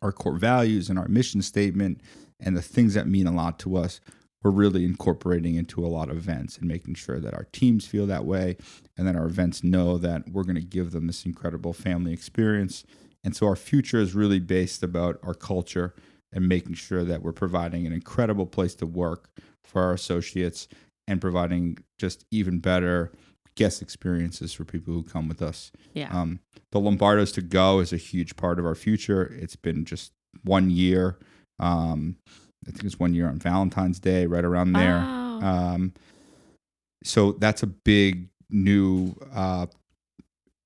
our 0.02 0.12
core 0.12 0.38
values 0.38 0.90
and 0.90 0.98
our 0.98 1.08
mission 1.08 1.42
statement 1.42 2.02
and 2.40 2.58
the 2.58 2.62
things 2.62 2.94
that 2.94 3.08
mean 3.08 3.28
a 3.28 3.32
lot 3.32 3.60
to 3.60 3.78
us, 3.78 4.00
we're 4.44 4.52
really 4.52 4.86
incorporating 4.86 5.56
into 5.56 5.86
a 5.86 5.88
lot 5.88 6.10
of 6.10 6.18
events 6.18 6.58
and 6.58 6.68
making 6.68 6.96
sure 6.96 7.20
that 7.20 7.34
our 7.34 7.48
teams 7.52 7.86
feel 7.86 8.08
that 8.08 8.26
way 8.26 8.58
and 8.98 9.08
that 9.08 9.16
our 9.16 9.26
events 9.26 9.64
know 9.64 9.98
that 9.98 10.30
we're 10.30 10.44
going 10.44 10.56
to 10.56 10.62
give 10.62 10.92
them 10.92 11.08
this 11.08 11.26
incredible 11.26 11.74
family 11.74 12.14
experience. 12.14 12.86
And 13.24 13.36
so 13.36 13.48
our 13.48 13.56
future 13.56 14.00
is 14.00 14.16
really 14.16 14.40
based 14.40 14.82
about 14.82 15.20
our 15.24 15.34
culture 15.34 15.94
and 16.32 16.48
making 16.48 16.76
sure 16.76 17.04
that 17.04 17.22
we're 17.22 17.34
providing 17.34 17.86
an 17.86 17.94
incredible 17.94 18.46
place 18.46 18.76
to 18.76 18.86
work 18.86 19.30
for 19.64 19.82
our 19.84 19.94
associates 19.94 20.68
and 21.08 21.20
providing 21.20 21.78
just 21.98 22.26
even 22.32 22.60
better 22.60 23.12
guest 23.56 23.82
experiences 23.82 24.54
for 24.54 24.64
people 24.64 24.94
who 24.94 25.04
come 25.04 25.28
with 25.28 25.42
us. 25.42 25.72
Yeah. 25.94 26.10
Um, 26.18 26.40
the 26.72 26.80
Lombardos 26.80 27.34
to 27.34 27.42
go 27.42 27.80
is 27.80 27.92
a 27.92 27.98
huge 27.98 28.38
part 28.38 28.58
of 28.58 28.66
our 28.66 28.76
future. 28.76 29.24
It's 29.38 29.58
been 29.58 29.84
just 29.84 30.14
one 30.44 30.70
year. 30.70 31.18
Um, 31.60 32.16
I 32.70 32.72
think 32.72 32.84
it's 32.86 33.00
one 33.00 33.14
year 33.14 33.28
on 33.28 33.40
Valentine's 33.40 34.00
Day, 34.00 34.26
right 34.28 34.46
around 34.46 34.74
there. 34.74 35.04
Oh. 35.06 35.40
Um, 35.42 35.94
so 37.04 37.32
that's 37.34 37.64
a 37.64 37.68
big 37.68 38.30
new 38.50 39.16
uh, 39.34 39.66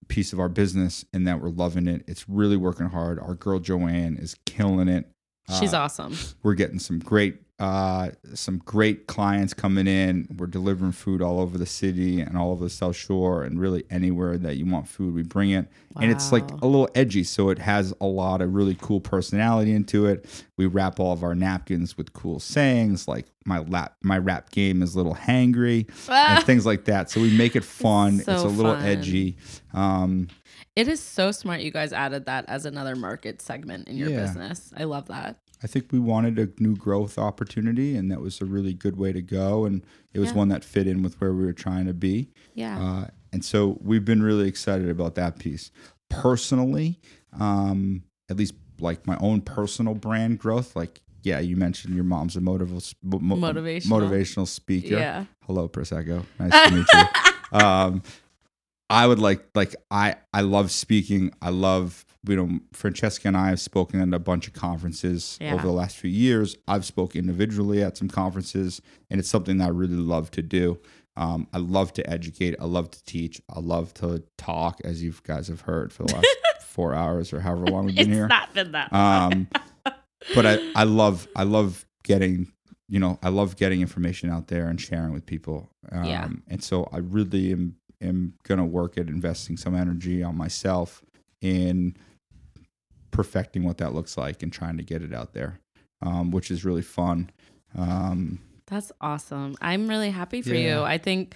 piece 0.08 0.34
of 0.34 0.40
our 0.40 0.50
business 0.50 1.06
and 1.14 1.28
that 1.28 1.42
we're 1.42 1.50
loving 1.50 1.88
it. 1.88 2.04
It's 2.08 2.28
really 2.28 2.58
working 2.58 2.88
hard. 2.88 3.20
Our 3.20 3.36
girl 3.36 3.60
Joanne 3.60 4.18
is 4.18 4.36
killing 4.46 4.88
it. 4.90 5.10
She's 5.60 5.74
Uh, 5.74 5.82
awesome. 5.82 6.16
we're 6.42 6.56
getting 6.56 6.80
some 6.80 7.00
great 7.00 7.38
uh, 7.60 8.10
some 8.34 8.58
great 8.58 9.08
clients 9.08 9.54
coming 9.54 9.88
in. 9.88 10.28
We're 10.38 10.48
delivering 10.48 10.92
food 10.92 11.22
all 11.22 11.40
over 11.40 11.58
the 11.58 11.66
city 11.66 12.20
and 12.20 12.36
all 12.38 12.52
over 12.52 12.64
the 12.64 12.70
South 12.70 12.96
Shore 12.96 13.44
and 13.44 13.60
really 13.60 13.84
anywhere 13.90 14.38
that 14.40 14.58
you 14.58 14.66
want 14.66 14.88
food, 14.88 15.14
we 15.14 15.24
bring 15.24 15.52
it. 15.52 15.68
And 16.02 16.10
it's 16.12 16.32
like 16.32 16.50
a 16.50 16.66
little 16.66 16.90
edgy, 16.96 17.24
so 17.24 17.50
it 17.50 17.60
has 17.60 17.94
a 18.02 18.06
lot 18.08 18.42
of 18.42 18.56
really 18.56 18.76
cool 18.82 19.00
personality 19.00 19.72
into 19.74 20.08
it. 20.08 20.44
We 20.58 20.66
wrap 20.66 21.00
all 21.00 21.14
of 21.14 21.24
our 21.24 21.36
napkins 21.36 21.96
with 21.98 22.14
cool 22.14 22.40
sayings 22.40 23.08
like 23.08 23.28
my 23.46 23.60
lap 23.60 23.96
my 24.02 24.18
rap 24.18 24.50
game 24.52 24.82
is 24.82 24.96
a 24.96 24.98
little 24.98 25.14
hangry 25.16 25.88
and 26.10 26.44
things 26.46 26.66
like 26.66 26.86
that. 26.86 27.12
So 27.12 27.22
we 27.22 27.30
make 27.38 27.56
it 27.56 27.64
fun. 27.64 28.20
So 28.20 28.32
it's 28.32 28.44
a 28.44 28.48
little 28.48 28.74
fun. 28.74 28.84
edgy. 28.86 29.38
Um, 29.74 30.30
It 30.76 30.88
is 30.88 31.00
so 31.00 31.32
smart 31.32 31.62
you 31.62 31.70
guys 31.70 31.94
added 31.94 32.26
that 32.26 32.46
as 32.48 32.66
another 32.66 32.96
market 32.96 33.42
segment 33.42 33.88
in 33.88 33.98
your 33.98 34.10
Yeah. 34.10 34.22
business. 34.22 34.74
I 34.76 34.86
love 34.86 35.08
that. 35.10 35.38
I 35.64 35.68
think 35.68 35.91
we 35.91 35.99
wanted 35.99 36.38
a 36.38 36.49
new 36.61 36.76
growth 36.76 37.18
opportunity, 37.18 37.95
and 37.95 38.11
that 38.11 38.19
was 38.19 38.41
a 38.41 38.45
really 38.45 38.73
good 38.73 38.98
way 38.98 39.14
to 39.14 39.22
go. 39.22 39.64
And 39.65 39.84
it 40.14 40.19
was 40.19 40.30
Yeah. 40.31 40.35
one 40.35 40.49
that 40.49 40.64
fit 40.65 40.88
in 40.88 41.02
with 41.03 41.19
where 41.22 41.34
we 41.34 41.45
were 41.45 41.53
trying 41.53 41.85
to 41.85 41.94
be. 41.94 42.30
Yeah. 42.53 42.77
Uh, 42.80 43.07
and 43.31 43.44
so 43.45 43.77
we've 43.81 44.03
been 44.06 44.22
really 44.22 44.48
excited 44.48 44.90
about 44.90 45.15
that 45.15 45.40
piece. 45.40 45.72
Personally, 46.10 46.99
um, 47.40 48.03
at 48.30 48.38
least 48.38 48.53
like 48.80 49.07
my 49.07 49.18
own 49.19 49.41
personal 49.41 49.95
brand 49.95 50.38
growth, 50.40 50.76
like, 50.76 51.02
yeah, 51.23 51.40
you 51.40 51.56
mentioned 51.56 51.95
your 51.95 52.03
mom's 52.03 52.35
a 52.35 52.40
motivational, 52.41 52.94
mo- 53.22 53.35
Motivational. 53.38 53.88
motivational 53.88 54.48
speaker. 54.48 54.95
yeah. 54.95 55.26
Hello, 55.45 55.68
Prosecco. 55.69 56.26
Nice 56.40 56.69
to 56.69 56.76
meet 56.76 56.85
you. 56.94 57.03
Um, 57.60 58.02
I 58.90 59.06
would 59.06 59.19
like, 59.19 59.45
like, 59.53 59.76
I, 59.91 60.15
I 60.34 60.41
love 60.41 60.72
speaking. 60.72 61.31
I 61.40 61.49
love, 61.52 62.03
you 62.28 62.36
know, 62.36 62.60
Francesca 62.72 63.28
and 63.28 63.36
I 63.38 63.50
have 63.50 63.60
spoken 63.60 64.00
at 64.02 64.16
a 64.16 64.20
bunch 64.20 64.48
of 64.48 64.54
conferences 64.54 65.38
Yeah. 65.41 65.54
over 65.56 65.64
the 65.68 65.74
last 65.74 65.98
few 65.98 66.10
years. 66.10 66.56
I've 66.68 66.86
spoken 66.86 67.20
individually 67.20 67.84
at 67.84 67.98
some 67.98 68.08
conferences, 68.08 68.82
and 69.10 69.20
it's 69.20 69.30
something 69.30 69.58
that 69.58 69.66
I 69.66 69.70
really 69.70 69.95
love 69.98 70.32
to 70.32 70.41
do. 70.41 70.80
Um, 71.16 71.48
I 71.54 71.58
love 71.60 71.94
to 71.94 72.10
educate. 72.10 72.56
I 72.60 72.66
love 72.66 72.90
to 72.91 73.04
teach. 73.04 73.41
I 73.50 73.60
love 73.60 73.94
to 73.95 74.24
talk, 74.38 74.80
as 74.84 75.04
you 75.04 75.14
guys 75.24 75.48
have 75.50 75.62
heard 75.62 75.91
for 75.94 76.04
the 76.04 76.14
last 76.16 76.28
four 76.62 76.95
hours 76.95 77.34
or 77.34 77.40
however 77.41 77.66
long 77.68 77.86
we've 77.86 77.95
been 77.95 78.08
It's 78.10 78.16
here. 78.16 78.26
It's 78.26 78.30
not 78.30 78.54
been 78.54 78.72
that. 78.72 78.91
Um, 78.94 79.48
but 80.36 80.45
I, 80.45 80.60
I 80.76 80.84
love 80.86 81.28
I 81.36 81.44
love 81.44 81.86
getting 82.04 82.52
you 82.90 83.00
know 83.00 83.20
I 83.22 83.30
love 83.30 83.58
getting 83.58 83.82
information 83.82 84.30
out 84.32 84.48
there 84.48 84.68
and 84.70 84.80
sharing 84.82 85.12
with 85.14 85.26
people. 85.26 85.70
Um, 85.91 86.06
Yeah. 86.06 86.30
And 86.48 86.64
so 86.64 86.90
I 86.91 86.98
really 86.98 87.52
am 87.52 87.76
am 88.02 88.34
gonna 88.44 88.66
work 88.66 88.98
at 88.98 89.08
investing 89.08 89.56
some 89.58 89.76
energy 89.76 90.24
on 90.24 90.36
myself 90.36 91.04
in 91.41 91.95
perfecting 93.14 93.64
what 93.64 93.77
that 93.77 93.94
looks 93.94 94.18
like 94.18 94.44
and 94.44 94.52
trying 94.52 94.76
to 94.76 94.84
get 94.84 95.02
it 95.02 95.14
out 95.14 95.34
there, 95.34 95.60
um, 96.02 96.31
which 96.31 96.52
is 96.52 96.65
really 96.65 96.81
fun. 96.81 97.30
Um, 97.77 98.40
That's 98.68 98.91
awesome. 98.99 99.56
I'm 99.61 99.88
really 99.88 100.10
happy 100.11 100.41
for 100.41 100.53
Yeah. 100.53 100.80
you. 100.80 100.84
I 100.84 100.98
think 100.98 101.35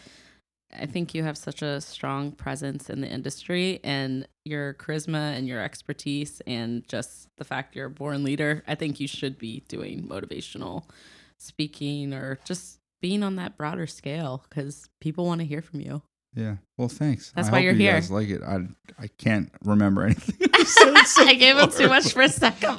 I 0.73 0.85
think 0.85 1.15
you 1.15 1.23
have 1.23 1.37
such 1.37 1.61
a 1.61 1.79
strong 1.79 2.33
presence 2.33 2.89
in 2.89 2.99
the 2.99 3.07
industry 3.07 3.79
and 3.85 4.27
your 4.43 4.73
charisma 4.73 5.33
and 5.37 5.47
your 5.47 5.61
expertise 5.63 6.41
and 6.45 6.85
just 6.89 7.29
the 7.37 7.45
fact 7.45 7.73
you're 7.73 7.85
a 7.85 7.89
born 7.89 8.25
leader. 8.25 8.65
I 8.67 8.75
think 8.75 8.99
you 8.99 9.07
should 9.07 9.37
be 9.37 9.63
doing 9.69 10.03
motivational 10.09 10.83
speaking 11.37 12.13
or 12.13 12.37
just 12.43 12.79
being 13.01 13.23
on 13.23 13.37
that 13.37 13.55
broader 13.55 13.87
scale 13.87 14.43
cuz 14.49 14.89
people 14.99 15.25
want 15.25 15.39
to 15.39 15.45
hear 15.47 15.61
from 15.61 15.79
you. 15.79 16.01
Yeah. 16.37 16.55
Well, 16.77 16.87
thanks. 16.87 17.31
That's 17.35 17.49
I 17.49 17.51
why 17.51 17.57
hope 17.57 17.63
you're 17.65 17.73
you 17.73 17.79
here. 17.79 17.93
Guys 17.93 18.11
like 18.11 18.29
it. 18.29 18.41
I 18.43 18.59
I 18.99 19.07
can't 19.17 19.51
remember 19.63 20.03
anything. 20.03 20.35
you 20.57 20.65
so 20.65 21.23
I 21.23 21.33
gave 21.33 21.57
him 21.57 21.69
too 21.71 21.89
much 21.89 22.13
for 22.13 22.21
a 22.21 22.29
second. 22.29 22.77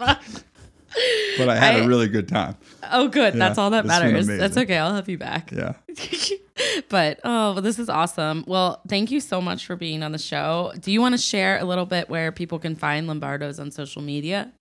But 1.37 1.49
I 1.49 1.57
had 1.57 1.81
a 1.81 1.85
a 1.85 1.89
really 1.89 2.09
good 2.09 2.29
time. 2.29 2.57
Oh 2.91 3.09
good. 3.09 3.35
Yeah, 3.35 3.39
That's 3.39 3.59
all 3.59 3.71
that 3.71 3.85
matters. 3.85 4.27
That's 4.27 4.57
okay. 4.57 4.79
I'll 4.79 4.95
have 4.95 5.09
you 5.09 5.19
back. 5.19 5.53
Yeah. 5.53 5.75
but 6.89 7.21
oh, 7.25 7.53
well, 7.53 7.63
this 7.63 7.79
is 7.79 7.89
awesome. 7.89 8.45
Well, 8.47 8.81
thank 8.89 9.11
you 9.11 9.21
so 9.21 9.41
much 9.41 9.67
for 9.67 9.77
being 9.77 10.03
on 10.03 10.13
the 10.13 10.19
show. 10.19 10.73
Do 10.81 10.91
you 10.91 11.01
want 11.01 11.15
to 11.15 11.19
share 11.19 11.59
a 11.59 11.65
little 11.65 11.87
bit 11.87 12.09
where 12.09 12.33
people 12.33 12.59
can 12.59 12.75
find 12.75 13.07
Lombardo's 13.07 13.59
on 13.61 13.71
social 13.71 14.03
media? 14.03 14.53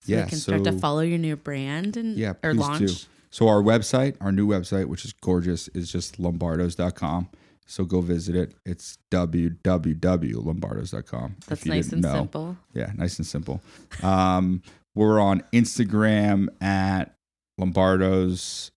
So 0.00 0.12
Yeah, 0.12 0.22
they 0.22 0.30
can 0.30 0.38
start 0.38 0.64
to 0.64 0.72
follow 0.72 1.00
your 1.00 1.18
new 1.18 1.36
brand 1.36 1.96
and 1.96 2.16
Yeah, 2.16 2.34
or 2.42 2.54
launch. 2.54 2.78
do. 2.78 2.88
So 3.30 3.48
our 3.48 3.62
website, 3.62 4.16
our 4.20 4.32
new 4.32 4.46
website, 4.46 4.86
which 4.86 5.04
is 5.04 5.12
gorgeous, 5.12 5.68
is 5.68 5.90
just 5.90 6.20
lombardos.com. 6.20 7.28
So 7.66 7.84
go 7.84 8.00
visit 8.00 8.34
it. 8.36 8.54
It's 8.66 8.98
www.lombardos.com. 9.10 11.36
That's 11.46 11.64
nice 11.66 11.92
and 11.92 12.02
know. 12.02 12.12
simple. 12.14 12.56
Yeah, 12.74 12.90
nice 12.96 13.18
and 13.18 13.26
simple. 13.26 13.60
Um, 14.02 14.62
we're 14.94 15.20
on 15.20 15.42
Instagram 15.52 16.48
at 16.62 17.14
Lombardos 17.60 18.70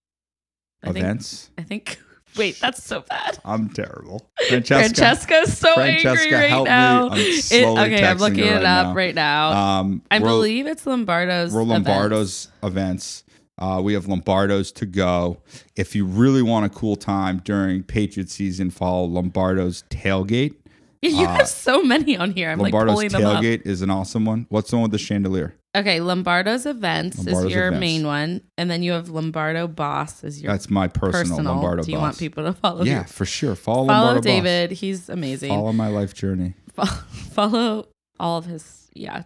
I 0.84 0.88
think 0.94 0.98
events. 1.06 1.50
I 1.58 1.64
think 1.64 2.00
wait, 2.38 2.60
that's 2.60 2.84
so 2.84 3.02
bad. 3.10 3.40
I'm 3.44 3.70
terrible. 3.70 4.30
Francesca. 4.48 4.94
Francesca's 4.96 5.58
so 5.58 5.74
Francesca, 5.74 6.22
angry 6.24 6.34
right 6.34 6.64
now. 6.64 7.10
I'm 7.10 7.18
It- 7.20 7.66
okay, 7.68 8.06
I'm 8.06 8.18
looking 8.20 8.46
it 8.46 8.52
right 8.52 8.64
up 8.64 8.88
now. 8.88 8.94
right 8.94 9.16
now. 9.16 9.80
Um, 9.80 10.02
I 10.10 10.20
believe 10.20 10.66
it's 10.68 10.86
Lombardo's. 10.86 11.52
We're 11.54 11.64
events. 11.64 11.88
Lombardo's 11.88 12.48
events. 12.64 13.24
Uh, 13.58 13.82
we 13.84 13.94
have 13.94 14.08
Lombardo's 14.08 14.72
to 14.74 14.86
go. 14.86 15.38
If 15.76 15.96
you 15.96 16.06
really 16.06 16.42
want 16.42 16.66
a 16.66 16.70
cool 16.70 16.96
time 16.96 17.42
during 17.44 17.84
Patriot 17.84 18.30
season, 18.30 18.70
follow 18.70 19.06
Lombardo's 19.06 19.84
Tailgate. 19.90 20.54
You 21.02 21.26
uh, 21.26 21.38
have 21.38 21.48
so 21.48 21.82
many 21.84 22.18
on 22.18 22.32
here. 22.32 22.50
I'm 22.50 22.60
like 22.60 22.74
Lombardo's 22.74 22.96
pulling 22.96 23.10
them 23.10 23.26
up. 23.26 23.44
Tailgate 23.44 23.66
is 23.66 23.82
an 23.82 23.90
awesome 23.90 24.26
one. 24.26 24.46
What's 24.50 24.70
the 24.72 24.78
one 24.78 24.84
with 24.84 24.92
the 24.92 24.98
chandelier? 24.98 25.56
Okay, 25.76 26.00
Lombardo's 26.00 26.66
events 26.66 27.18
Lombardo's 27.18 27.46
is 27.46 27.52
your 27.52 27.68
Events. 27.68 27.80
main 27.82 28.08
one, 28.08 28.42
and 28.58 28.70
then 28.72 28.82
you 28.82 28.94
have 28.94 29.10
Lombardo 29.10 29.68
Boss 29.68 30.24
is 30.24 30.42
your 30.42 30.52
That's 30.52 30.72
my 30.72 30.88
personal, 30.88 31.38
personal. 31.38 31.54
Lombardo 31.54 31.84
Do 31.84 31.92
you 31.92 31.98
boss. 31.98 32.02
want 32.02 32.18
people 32.18 32.44
to 32.46 32.54
follow? 32.54 32.84
yeah, 32.84 33.02
you? 33.02 33.08
for 33.08 33.26
sure. 33.26 33.54
Follow, 33.54 33.88
follow 33.88 34.06
Lombardo 34.06 34.22
David. 34.22 34.72
He's 34.72 35.08
amazing. 35.08 35.50
Follow 35.50 35.72
my 35.74 35.88
life 35.90 36.16
journey. 36.16 36.56
Follow 37.32 37.88
all 38.20 38.38
of 38.40 38.46
his 38.46 38.90
yeah 38.94 39.24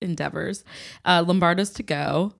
endeavors. 0.00 0.64
Uh, 1.04 1.22
Lombardo's 1.26 1.70
to 1.70 1.82
go, 1.82 2.32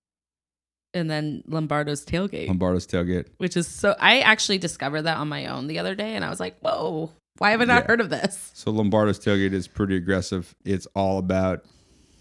and 0.97 1.10
then 1.10 1.43
Lombardo's 1.47 2.05
tailgate, 2.05 2.48
Lombardo's 2.48 2.86
Tailgate. 2.86 3.27
which 3.39 3.56
is 3.56 3.66
so. 3.68 3.94
I 4.01 4.20
actually 4.20 4.59
discovered 4.59 5.02
that 5.02 5.18
on 5.18 5.28
my 5.28 5.47
own 5.47 5.66
the 5.68 5.78
other 5.78 5.94
day, 5.94 6.14
and 6.16 6.24
I 6.24 6.31
was 6.31 6.40
like, 6.40 6.59
"Whoa, 6.60 7.10
why 7.39 7.51
have 7.52 7.60
I 7.60 7.64
not 7.64 7.82
Yeah. 7.82 7.86
heard 7.89 8.01
of 8.01 8.10
this?" 8.10 8.51
So 8.55 8.70
Lombardo's 8.70 9.18
Tailgate 9.20 9.52
is 9.52 9.68
pretty 9.68 9.97
aggressive. 9.97 10.55
It's 10.64 10.86
all 10.94 11.18
about 11.18 11.64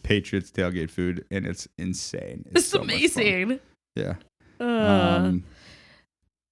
Patriots 0.04 0.52
tailgate 0.52 0.92
food, 0.92 1.26
and 1.32 1.46
it's 1.48 1.68
insane. 1.78 2.46
It's, 2.54 2.68
so 2.68 2.82
amazing. 2.82 3.60
Yeah. 3.96 4.16
Uh, 4.60 4.64
Um, 4.64 5.44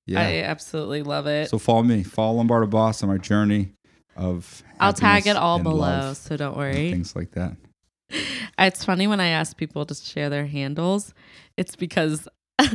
yeah. 0.07 0.19
I 0.21 0.33
absolutely 0.43 1.03
love 1.03 1.27
it. 1.27 1.49
So 1.49 1.59
follow 1.59 1.83
me, 1.83 2.03
follow 2.03 2.37
Lombardo 2.37 2.67
Boss 2.67 3.03
on 3.03 3.09
my 3.09 3.17
journey 3.17 3.73
of. 4.15 4.63
I'll 4.79 4.91
tag 4.93 5.27
it 5.27 5.35
all 5.37 5.59
below, 5.59 6.13
so 6.13 6.35
don't 6.35 6.57
worry. 6.57 6.91
Things 6.91 7.15
like 7.15 7.31
that. 7.31 7.55
It's 8.59 8.85
funny 8.85 9.07
when 9.07 9.19
I 9.19 9.27
ask 9.29 9.57
people 9.57 9.83
to 9.87 9.95
share 9.95 10.29
their 10.29 10.45
handles, 10.45 11.13
it's 11.57 11.75
because 11.75 12.27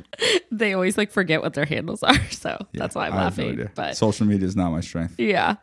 they 0.50 0.72
always 0.74 0.98
like 0.98 1.10
forget 1.10 1.40
what 1.42 1.54
their 1.54 1.64
handles 1.64 2.02
are. 2.02 2.14
So 2.30 2.56
Yeah, 2.72 2.80
that's 2.80 2.94
why 2.94 3.06
I'm 3.06 3.12
have 3.12 3.38
no 3.38 3.44
laughing. 3.46 3.68
but 3.74 3.96
social 3.96 4.26
media 4.26 4.46
is 4.46 4.56
not 4.56 4.70
my 4.70 4.80
strength. 4.80 5.14
yeah. 5.18 5.56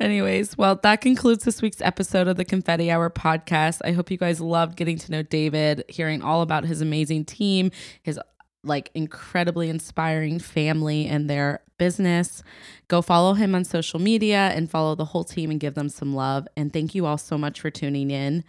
Anyways, 0.00 0.56
well, 0.58 0.78
that 0.82 1.00
concludes 1.00 1.44
this 1.44 1.62
week's 1.62 1.80
episode 1.80 2.28
of 2.28 2.36
the 2.36 2.44
Confetti 2.44 2.90
Hour 2.90 3.10
podcast. 3.10 3.80
I 3.84 3.92
hope 3.92 4.10
you 4.10 4.16
guys 4.18 4.40
loved 4.40 4.76
getting 4.76 4.98
to 4.98 5.12
know 5.12 5.22
David, 5.22 5.84
hearing 5.88 6.22
all 6.22 6.42
about 6.42 6.64
his 6.64 6.80
amazing 6.80 7.24
team, 7.24 7.70
his 8.02 8.18
like 8.64 8.90
incredibly 8.94 9.68
inspiring 9.68 10.38
family 10.38 11.06
and 11.06 11.28
their 11.28 11.60
business. 11.78 12.42
Go 12.88 13.02
follow 13.02 13.34
him 13.34 13.54
on 13.54 13.64
social 13.64 13.98
media 14.00 14.52
and 14.54 14.70
follow 14.70 14.94
the 14.94 15.06
whole 15.06 15.24
team 15.24 15.50
and 15.50 15.58
give 15.58 15.74
them 15.74 15.88
some 15.88 16.14
love. 16.14 16.46
And 16.56 16.72
thank 16.72 16.94
you 16.94 17.06
all 17.06 17.18
so 17.18 17.36
much 17.36 17.60
for 17.60 17.70
tuning 17.70 18.10
in. 18.10 18.44